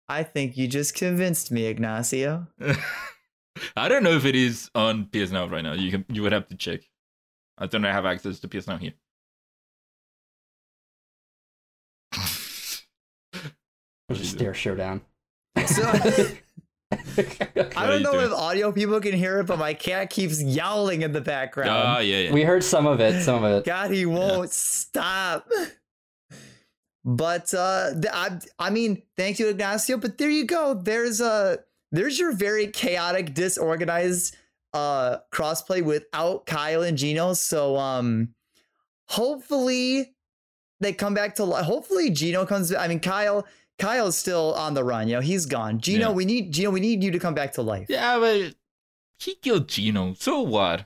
I 0.08 0.24
think 0.24 0.56
you 0.58 0.68
just 0.68 0.96
convinced 0.96 1.52
me, 1.52 1.66
Ignacio. 1.66 2.48
I 3.76 3.88
don't 3.88 4.04
know 4.04 4.12
if 4.12 4.26
it 4.26 4.36
is 4.36 4.70
on 4.76 5.06
PS 5.06 5.32
Now 5.32 5.48
right 5.48 5.64
now. 5.64 5.74
You 5.74 5.90
can 5.92 6.06
you 6.10 6.22
would 6.22 6.32
have 6.32 6.48
to 6.48 6.56
check. 6.56 6.82
I 7.58 7.68
don't 7.68 7.84
have 7.84 8.06
access 8.06 8.40
to 8.42 8.48
PS 8.48 8.68
Now 8.68 8.78
here. 8.78 8.94
Which 14.08 14.20
is 14.20 14.30
Stare 14.30 14.54
Showdown. 14.54 15.02
So 15.66 15.84
I 16.92 17.88
don't 17.88 18.04
know 18.04 18.12
doing? 18.12 18.26
if 18.26 18.32
audio 18.32 18.72
people 18.72 19.00
can 19.00 19.14
hear 19.14 19.40
it, 19.40 19.48
but 19.48 19.58
my 19.58 19.74
cat 19.74 20.10
keeps 20.10 20.42
yowling 20.42 21.02
in 21.02 21.14
the 21.14 21.22
background. 21.22 21.72
Ah, 21.72 22.00
yeah, 22.00 22.20
yeah. 22.20 22.34
we 22.34 22.44
heard 22.44 22.64
some 22.64 22.86
of 22.86 23.00
it. 23.00 23.24
Some 23.24 23.44
of 23.44 23.52
it. 23.52 23.66
God, 23.66 23.90
he 23.92 24.06
won't 24.06 24.52
stop. 24.52 25.48
But 27.08 27.54
uh 27.54 27.94
th- 27.94 28.12
I 28.12 28.40
I 28.58 28.70
mean, 28.72 29.04
thank 29.16 29.38
you, 29.40 29.48
Ignacio. 29.50 29.98
But 29.98 30.18
there 30.18 30.30
you 30.30 30.46
go. 30.46 30.74
There's 30.74 31.22
a 31.22 31.60
there's 31.92 32.18
your 32.20 32.32
very 32.34 32.68
chaotic, 32.68 33.34
disorganized 33.36 34.36
uh 34.74 35.18
crossplay 35.32 35.84
without 35.84 36.46
Kyle 36.48 36.82
and 36.82 36.98
Gino. 36.98 37.34
So 37.34 37.78
um 37.78 38.34
hopefully 39.10 40.14
they 40.80 40.94
come 40.94 41.14
back 41.14 41.36
to 41.36 41.44
life. 41.46 41.66
Hopefully 41.66 42.10
Gino 42.10 42.46
comes 42.46 42.74
I 42.74 42.88
mean 42.88 43.00
Kyle 43.00 43.46
Kyle's 43.78 44.18
still 44.18 44.54
on 44.54 44.74
the 44.74 44.84
run, 44.84 45.08
you 45.08 45.16
know, 45.16 45.22
he's 45.22 45.46
gone. 45.46 45.80
Gino, 45.80 46.08
Yeah. 46.10 46.14
we 46.14 46.26
need 46.26 46.52
Gino, 46.54 46.72
we 46.72 46.80
need 46.80 47.04
you 47.04 47.12
to 47.12 47.20
come 47.20 47.34
back 47.34 47.54
to 47.54 47.62
life. 47.62 47.88
yeah, 47.90 48.18
but 48.20 48.56
he 49.20 49.36
killed 49.36 49.68
Gino. 49.68 50.14
So 50.18 50.42
what? 50.42 50.86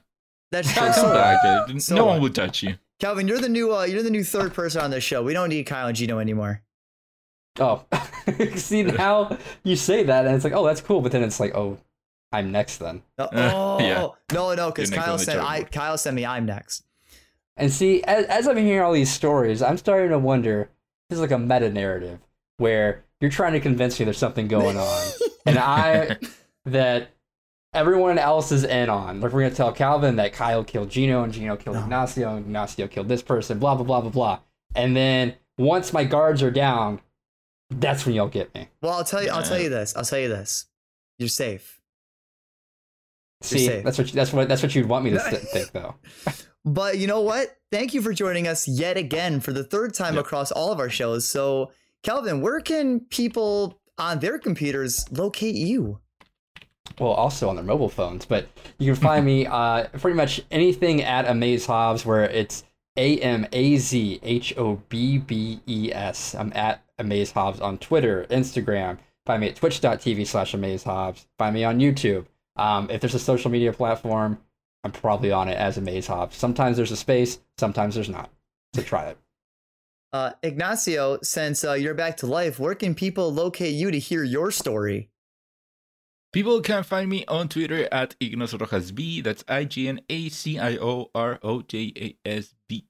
That's 0.51 0.71
true. 0.73 0.81
Come 0.87 0.93
So, 0.93 1.13
back. 1.13 1.43
uh, 1.45 1.79
So 1.79 1.95
no 1.95 2.05
what? 2.05 2.13
one 2.13 2.21
would 2.23 2.35
touch 2.35 2.63
you. 2.63 2.75
Calvin, 2.99 3.27
you're 3.27 3.39
the 3.39 3.49
new 3.49 3.73
uh 3.76 3.84
you're 3.84 4.03
the 4.03 4.09
new 4.09 4.23
third 4.23 4.53
person 4.53 4.81
on 4.81 4.91
this 4.91 5.03
show. 5.03 5.23
We 5.23 5.34
don't 5.34 5.49
need 5.49 5.63
Kyle 5.65 5.88
and 5.88 5.95
Gino 5.95 6.19
anymore. 6.19 6.61
Oh, 7.59 7.84
see 8.55 8.84
now 8.84 9.38
you 9.63 9.76
say 9.76 10.03
that, 10.03 10.26
and 10.26 10.35
it's 10.35 10.43
like, 10.43 10.53
oh, 10.53 10.65
that's 10.65 10.81
cool, 10.81 11.01
but 11.01 11.11
then 11.11 11.23
it's 11.23 11.39
like, 11.39 11.55
oh, 11.55 11.77
I'm 12.31 12.51
next 12.51 12.77
then. 12.77 13.01
Oh, 13.17 13.26
Uh, 13.26 13.77
yeah. 13.81 14.07
no, 14.34 14.53
no, 14.53 14.69
because 14.71 14.89
Kyle 14.91 15.17
said 15.17 15.38
I. 15.39 15.63
Kyle 15.63 15.97
sent 15.97 16.15
me 16.15 16.26
I'm 16.26 16.45
next. 16.45 16.84
And 17.57 17.71
see, 17.71 18.01
as, 18.03 18.26
as 18.26 18.47
I'm 18.47 18.55
hearing 18.57 18.81
all 18.81 18.93
these 18.93 19.11
stories, 19.11 19.61
I'm 19.61 19.77
starting 19.77 20.09
to 20.11 20.19
wonder. 20.19 20.69
This 21.09 21.17
is 21.17 21.21
like 21.21 21.31
a 21.31 21.39
meta 21.39 21.69
narrative 21.69 22.19
where 22.57 23.03
you're 23.19 23.31
trying 23.31 23.53
to 23.53 23.59
convince 23.59 23.99
me 23.99 24.05
there's 24.05 24.17
something 24.17 24.47
going 24.47 24.77
on, 24.77 25.07
and 25.45 25.57
I 25.57 26.17
that 26.65 27.09
everyone 27.73 28.17
else 28.17 28.51
is 28.51 28.63
in 28.63 28.89
on. 28.89 29.21
Like 29.21 29.31
we're 29.31 29.41
gonna 29.41 29.55
tell 29.55 29.71
Calvin 29.71 30.15
that 30.17 30.33
Kyle 30.33 30.63
killed 30.63 30.89
Gino 30.89 31.23
and 31.23 31.33
Gino 31.33 31.55
killed 31.55 31.75
No. 31.77 31.83
Ignacio 31.83 32.35
and 32.35 32.45
Ignacio 32.45 32.87
killed 32.87 33.07
this 33.07 33.21
person. 33.21 33.59
Blah 33.59 33.75
blah 33.75 33.85
blah 33.85 34.01
blah 34.01 34.09
blah. 34.11 34.39
And 34.75 34.95
then 34.95 35.35
once 35.57 35.93
my 35.93 36.03
guards 36.03 36.41
are 36.43 36.51
down, 36.51 37.01
that's 37.69 38.05
when 38.05 38.15
you'll 38.15 38.27
get 38.27 38.53
me. 38.55 38.67
Well, 38.81 38.93
I'll 38.93 39.03
tell 39.03 39.23
you. 39.23 39.29
I'll 39.29 39.43
tell 39.43 39.59
you 39.59 39.69
this. 39.69 39.95
I'll 39.95 40.03
tell 40.05 40.19
you 40.19 40.29
this. 40.29 40.65
You're 41.17 41.29
safe. 41.29 41.79
See, 43.41 43.65
safe. 43.67 43.83
that's 43.85 43.97
what 43.97 44.07
you, 44.07 44.13
that's 44.13 44.33
what 44.33 44.49
that's 44.49 44.61
what 44.63 44.75
you'd 44.75 44.87
want 44.89 45.05
me 45.05 45.11
to 45.11 45.19
think 45.19 45.71
though. 45.73 45.95
But 46.65 46.97
you 46.97 47.07
know 47.07 47.21
what? 47.21 47.55
Thank 47.71 47.93
you 47.93 48.01
for 48.01 48.11
joining 48.13 48.47
us 48.47 48.67
yet 48.67 48.97
again 48.97 49.39
for 49.39 49.53
the 49.53 49.63
third 49.63 49.93
time 49.93 50.15
Yep. 50.15 50.25
across 50.25 50.51
all 50.51 50.71
of 50.73 50.79
our 50.79 50.89
shows. 50.89 51.27
So, 51.27 51.71
Calvin, 52.03 52.41
where 52.41 52.59
can 52.59 52.99
people 52.99 53.79
on 53.97 54.19
their 54.19 54.39
computers 54.39 55.05
locate 55.11 55.55
you? 55.55 55.99
Well, 56.99 57.11
also 57.11 57.49
on 57.49 57.56
their 57.56 57.66
mobile 57.66 57.90
phones. 57.90 58.26
But 58.26 58.48
you 58.78 58.94
can 58.94 59.02
find 59.02 59.26
me 59.26 59.45
uh, 59.49 59.88
pretty 59.99 60.16
much 60.16 60.41
anything 60.52 61.03
at 61.03 61.26
AmazHobbes, 61.26 62.06
where 62.06 62.24
it's 62.24 62.64
A 62.98 63.20
M 63.20 63.45
A 63.52 63.78
Z 63.78 64.20
H 64.24 64.53
O 64.57 64.82
B 64.90 65.18
B 65.18 65.61
E 65.68 65.91
S. 65.94 66.36
I'm 66.36 66.52
at 66.56 66.84
AmazHobbes 66.98 67.61
on 67.61 67.78
Twitter, 67.78 68.26
Instagram. 68.30 68.98
Find 69.26 69.41
me 69.41 69.49
at 69.49 69.56
twitch.tv 69.56 70.26
slash 70.26 70.53
AmazHobbes. 70.53 71.26
Find 71.38 71.53
me 71.53 71.64
on 71.64 71.80
YouTube. 71.80 72.26
Um, 72.56 72.90
if 72.90 73.02
there's 73.02 73.16
a 73.16 73.20
social 73.20 73.52
media 73.52 73.72
platform, 73.72 74.40
I'm 74.84 74.91
probably 74.91 75.32
on 75.32 75.48
it 75.48 75.57
as 75.57 75.78
AmazHobbes. 75.78 76.34
Sometimes 76.34 76.78
there's 76.78 76.91
a 76.91 76.98
space, 76.98 77.40
sometimes 77.57 77.95
there's 77.95 78.10
not. 78.10 78.30
So 78.74 78.82
try 78.82 79.10
it. 79.10 79.18
Uh, 80.11 80.32
Ignacio, 80.41 81.20
since 81.22 81.64
uh, 81.64 81.74
you're 81.74 81.94
back 81.94 82.18
to 82.18 82.28
life, 82.28 82.60
where 82.60 82.76
can 82.76 82.95
people 82.95 83.32
locate 83.32 83.74
you 83.74 83.91
to 83.91 83.99
hear 83.99 84.24
your 84.24 84.52
story? 84.52 85.10
People 86.31 86.61
can 86.61 86.84
find 86.84 87.10
me 87.10 87.26
on 87.26 87.49
Twitter 87.49 87.88
at 87.91 88.15
Ignacio 88.19 88.60
Rojas 88.60 88.91
B. 88.91 89.22
That's 89.22 89.43
I 89.47 89.64
G 89.64 89.88
N 89.88 90.01
A 90.10 90.30
C 90.30 90.60
I 90.60 90.77
O 90.77 91.10
R 91.15 91.39
O 91.41 91.61
J 91.64 91.91
A 91.95 92.30
S 92.30 92.53
B. 92.68 92.85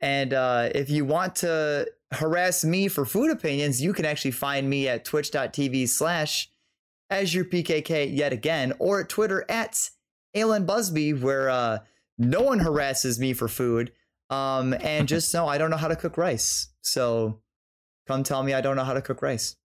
And 0.00 0.32
uh, 0.32 0.70
if 0.74 0.90
you 0.90 1.04
want 1.04 1.36
to 1.36 1.88
harass 2.12 2.64
me 2.64 2.88
for 2.88 3.04
food 3.04 3.30
opinions, 3.30 3.80
you 3.82 3.92
can 3.92 4.04
actually 4.04 4.30
find 4.32 4.68
me 4.68 4.88
at 4.88 5.04
twitch.tv 5.04 5.88
slash 5.88 6.50
AzurePKK 7.12 8.16
yet 8.16 8.32
again, 8.32 8.72
or 8.78 9.00
at 9.00 9.08
Twitter 9.08 9.44
at 9.48 9.90
Alan 10.34 10.66
Busby, 10.66 11.12
where 11.12 11.48
uh, 11.48 11.78
no 12.16 12.42
one 12.42 12.58
harasses 12.58 13.18
me 13.18 13.32
for 13.32 13.48
food. 13.48 13.92
Um, 14.30 14.74
and 14.74 15.08
just 15.08 15.32
know 15.32 15.46
I 15.46 15.58
don't 15.58 15.70
know 15.70 15.76
how 15.76 15.88
to 15.88 15.96
cook 15.96 16.16
rice. 16.16 16.68
So 16.80 17.40
come 18.06 18.24
tell 18.24 18.42
me 18.42 18.52
I 18.52 18.60
don't 18.60 18.76
know 18.76 18.84
how 18.84 18.94
to 18.94 19.02
cook 19.02 19.22
rice. 19.22 19.56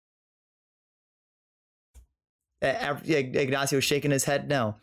Uh, 2.63 2.95
Ignacio's 3.05 3.85
shaking 3.85 4.11
his 4.11 4.25
head 4.25 4.49
no. 4.49 4.77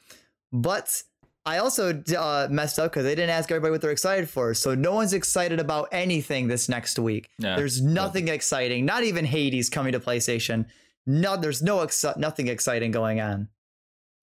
But 0.51 1.03
I 1.45 1.57
also 1.59 2.03
uh, 2.17 2.47
messed 2.51 2.77
up 2.79 2.91
because 2.91 3.05
they 3.05 3.15
didn't 3.15 3.29
ask 3.31 3.49
everybody 3.49 3.71
what 3.71 3.81
they're 3.81 3.91
excited 3.91 4.29
for. 4.29 4.53
So 4.53 4.75
no 4.75 4.93
one's 4.93 5.13
excited 5.13 5.59
about 5.59 5.87
anything 5.91 6.47
this 6.47 6.67
next 6.69 6.99
week. 6.99 7.29
There's 7.55 7.81
nothing 7.81 8.27
exciting. 8.27 8.85
Not 8.85 9.03
even 9.03 9.25
Hades 9.25 9.69
coming 9.69 9.93
to 9.93 9.99
PlayStation. 9.99 10.65
No, 11.07 11.37
there's 11.37 11.61
no 11.61 11.77
exci- 11.77 12.17
nothing 12.17 12.47
exciting 12.47 12.91
going 12.91 13.19
on. 13.19 13.49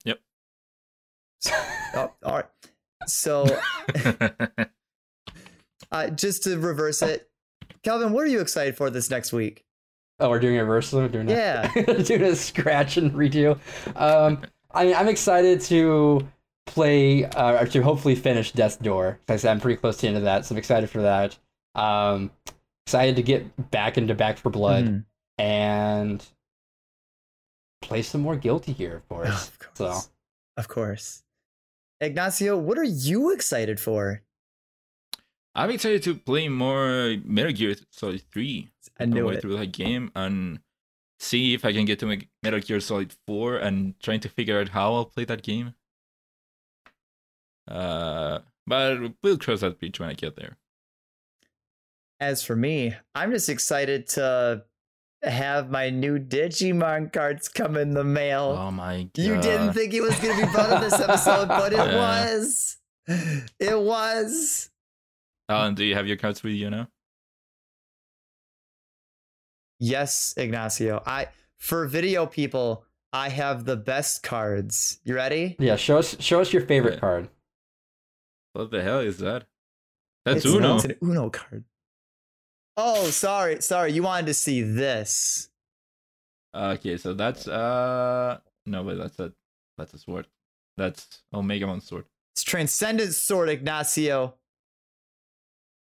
Yep. 0.05 0.21
Oh, 1.95 2.13
all 2.25 2.35
right. 2.35 2.45
So 3.07 3.47
uh, 5.91 6.11
just 6.11 6.43
to 6.45 6.59
reverse 6.59 7.01
it, 7.01 7.31
Calvin, 7.83 8.13
what 8.13 8.25
are 8.25 8.29
you 8.29 8.41
excited 8.41 8.77
for 8.77 8.91
this 8.91 9.11
next 9.11 9.33
week? 9.33 9.66
Oh, 10.19 10.31
we're 10.31 10.41
doing 10.41 10.57
a 10.57 10.63
reversal. 10.65 11.01
We're 11.01 11.09
doing 11.09 11.29
Yeah. 11.29 11.71
a, 11.77 12.03
doing 12.03 12.23
a 12.23 12.35
scratch 12.37 12.97
and 12.97 13.13
redo. 13.13 13.59
Um, 13.97 14.43
I 14.73 14.87
mean, 14.87 14.95
I'm 14.97 15.09
excited 15.09 15.61
to 15.63 16.27
play 16.67 17.25
uh, 17.25 17.63
or 17.63 17.67
to 17.67 17.83
hopefully 17.83 18.15
finish 18.15 18.53
Death's 18.53 18.77
Door. 18.77 19.21
'cause 19.27 19.45
I'm 19.45 19.61
pretty 19.61 19.79
close 19.79 19.97
to 19.99 20.03
the 20.03 20.09
end 20.09 20.17
of 20.17 20.23
that, 20.25 20.45
so 20.47 20.55
I'm 20.55 20.59
excited 20.59 20.89
for 20.91 21.03
that. 21.03 21.39
Um, 21.75 22.31
excited 22.87 23.17
to 23.17 23.23
get 23.23 23.71
back 23.71 23.99
into 23.99 24.15
Back 24.15 24.39
4 24.39 24.51
Blood 24.51 24.85
Mhm. 24.87 25.05
and 25.39 26.25
play 27.83 28.03
some 28.03 28.23
more 28.23 28.37
Guilty 28.37 28.73
Gear, 28.73 28.97
of 28.97 29.09
course. 29.09 29.51
Of 29.61 29.69
So 29.75 29.85
course. 29.87 30.09
Of 30.57 30.69
course. 30.69 31.23
Ignacio, 32.01 32.57
what 32.57 32.79
are 32.79 32.85
you 32.85 33.33
excited 33.33 33.79
for? 33.79 34.23
I'm 35.57 35.71
excited 35.71 36.03
to 36.05 36.15
play 36.15 36.49
more 36.49 37.17
Metal 37.25 37.53
Gear 37.53 37.75
Solid 37.91 38.23
3. 38.33 38.69
I 39.01 39.07
way 39.07 39.35
it. 39.35 39.41
through 39.43 39.57
that 39.59 39.73
game 39.73 40.11
and 40.15 40.61
see 41.19 41.55
if 41.55 41.65
I 41.65 41.73
can 41.73 41.85
get 41.87 41.99
to 42.01 42.07
Me- 42.07 42.29
Metal 42.43 42.61
Gear 42.61 42.79
Solid 42.81 43.15
4 43.27 43.57
and 43.57 43.99
trying 44.01 44.21
to 44.21 44.29
figure 44.29 44.61
out 44.61 44.69
how 44.71 44.95
I'll 44.95 45.07
play 45.07 45.25
that 45.25 45.43
game. 45.43 45.75
Uh, 47.69 48.41
but 48.67 48.99
we'll 49.23 49.39
cross 49.39 49.61
that 49.61 49.79
bridge 49.79 49.99
when 49.99 50.09
I 50.09 50.15
get 50.15 50.37
there. 50.37 50.57
As 52.21 52.43
for 52.43 52.57
me, 52.57 52.95
I'm 53.15 53.31
just 53.33 53.49
excited 53.49 54.07
to 54.11 54.65
have 55.23 55.71
my 55.71 55.91
new 55.91 56.19
Digimon 56.19 57.13
cards 57.13 57.49
come 57.49 57.77
in 57.77 57.91
the 57.93 58.05
mail. 58.05 58.57
Oh 58.59 58.71
my 58.71 59.03
god! 59.15 59.23
You 59.23 59.41
didn't 59.41 59.73
think 59.75 59.93
it 59.93 60.01
was 60.01 60.19
going 60.21 60.39
to 60.39 60.47
be 60.47 60.53
part 60.53 60.71
of 60.71 60.81
this 60.81 60.99
episode, 61.01 61.49
but 61.49 61.73
it 61.73 61.77
Yeah. 61.79 61.97
was. 61.97 62.77
It 63.59 63.79
was. 63.81 64.71
Alan, 65.49 65.75
do 65.75 65.85
you 65.85 65.95
have 65.95 66.07
your 66.07 66.17
cards 66.17 66.43
with 66.43 66.55
you 66.55 66.71
now? 66.71 66.89
Yes, 69.79 70.35
Ignacio. 70.37 71.03
I 71.07 71.29
for 71.59 71.87
video 71.87 72.27
people, 72.27 72.85
I 73.13 73.29
have 73.29 73.65
the 73.65 73.77
best 73.77 74.23
cards. 74.23 75.01
You 75.05 75.15
ready? 75.15 75.57
yeah, 75.59 75.77
show 75.77 75.99
us 75.99 76.17
show 76.21 76.41
us 76.41 76.53
your 76.53 76.63
favorite 76.63 76.95
Yeah. 76.95 77.01
card. 77.01 77.29
What 78.55 78.71
the 78.71 78.83
hell 78.83 79.01
is 79.01 79.19
that? 79.19 79.47
That's 80.25 80.45
it's, 80.45 80.55
Uno. 80.55 80.77
It's 80.77 80.85
an 80.87 80.97
Uno 81.03 81.31
card. 81.31 81.65
Oh, 82.79 83.07
sorry, 83.11 83.61
sorry. 83.63 83.93
You 83.93 84.03
wanted 84.03 84.27
to 84.27 84.35
see 84.35 84.63
this. 84.63 85.49
Okay, 86.55 86.97
so 86.97 87.13
that's 87.13 87.47
uh 87.47 88.39
no, 88.65 88.83
but 88.83 88.97
that's 88.99 89.19
a 89.21 89.33
that's 89.79 89.93
a 89.95 89.99
sword. 89.99 90.27
That's 90.79 91.23
Omegamon 91.35 91.83
sword. 91.83 92.05
It's 92.35 92.43
Transcendent 92.43 93.15
Sword, 93.15 93.49
Ignacio. 93.51 94.35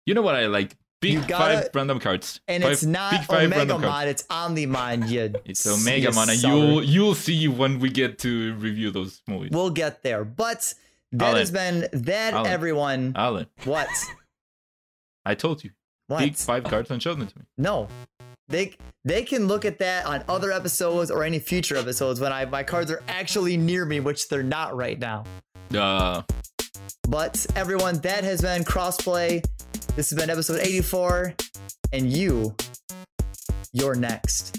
You 0.06 0.14
know 0.14 0.22
what 0.22 0.34
I 0.34 0.46
like? 0.46 0.76
Big 1.00 1.26
gotta- 1.26 1.62
five 1.62 1.70
random 1.74 1.98
cards. 1.98 2.40
And 2.46 2.62
Five- 2.62 2.72
it's 2.72 2.84
not 2.84 3.10
big 3.10 3.20
five 3.24 3.44
Omega 3.46 3.56
random 3.58 3.82
cards. 3.82 4.10
It's 4.10 4.22
Omnimon, 4.24 5.08
you 5.08 5.34
It's 5.44 5.66
Omegamon, 5.66 6.28
and 6.28 6.42
you'll 6.42 6.82
you'll 6.84 7.14
see 7.16 7.48
when 7.48 7.80
we 7.80 7.90
get 7.90 8.18
to 8.20 8.54
review 8.54 8.90
those 8.92 9.20
movies. 9.26 9.50
We'll 9.52 9.70
get 9.70 10.02
there. 10.04 10.24
But 10.24 10.72
that 11.12 11.24
Alan. 11.28 11.38
has 11.38 11.50
been 11.50 11.88
that 11.92 12.34
Alan. 12.34 12.50
everyone. 12.50 13.12
Alan, 13.16 13.46
What? 13.64 13.88
I 15.24 15.34
told 15.34 15.62
you. 15.64 15.70
What? 16.08 16.18
Big 16.20 16.34
five 16.36 16.64
cards 16.64 16.90
and 16.90 17.02
show 17.02 17.14
them 17.14 17.26
to 17.26 17.38
me. 17.38 17.44
No. 17.58 17.88
They 18.48 18.74
they 19.04 19.22
can 19.22 19.46
look 19.48 19.64
at 19.64 19.78
that 19.78 20.04
on 20.06 20.24
other 20.28 20.52
episodes 20.52 21.10
or 21.10 21.24
any 21.24 21.38
future 21.38 21.76
episodes 21.76 22.20
when 22.20 22.32
I 22.32 22.44
my 22.44 22.62
cards 22.62 22.90
are 22.90 23.02
actually 23.08 23.56
near 23.56 23.84
me, 23.84 24.00
which 24.00 24.28
they're 24.28 24.42
not 24.42 24.76
right 24.76 24.98
now. 24.98 25.24
Uh, 25.74 26.22
But 27.08 27.46
everyone, 27.56 27.98
that 28.00 28.24
has 28.24 28.42
been 28.42 28.64
crossplay. 28.64 29.44
This 29.96 30.10
has 30.10 30.18
been 30.18 30.30
episode 30.30 30.60
84, 30.60 31.34
and 31.92 32.10
you, 32.10 32.54
you're 33.72 33.94
next. 33.94 34.58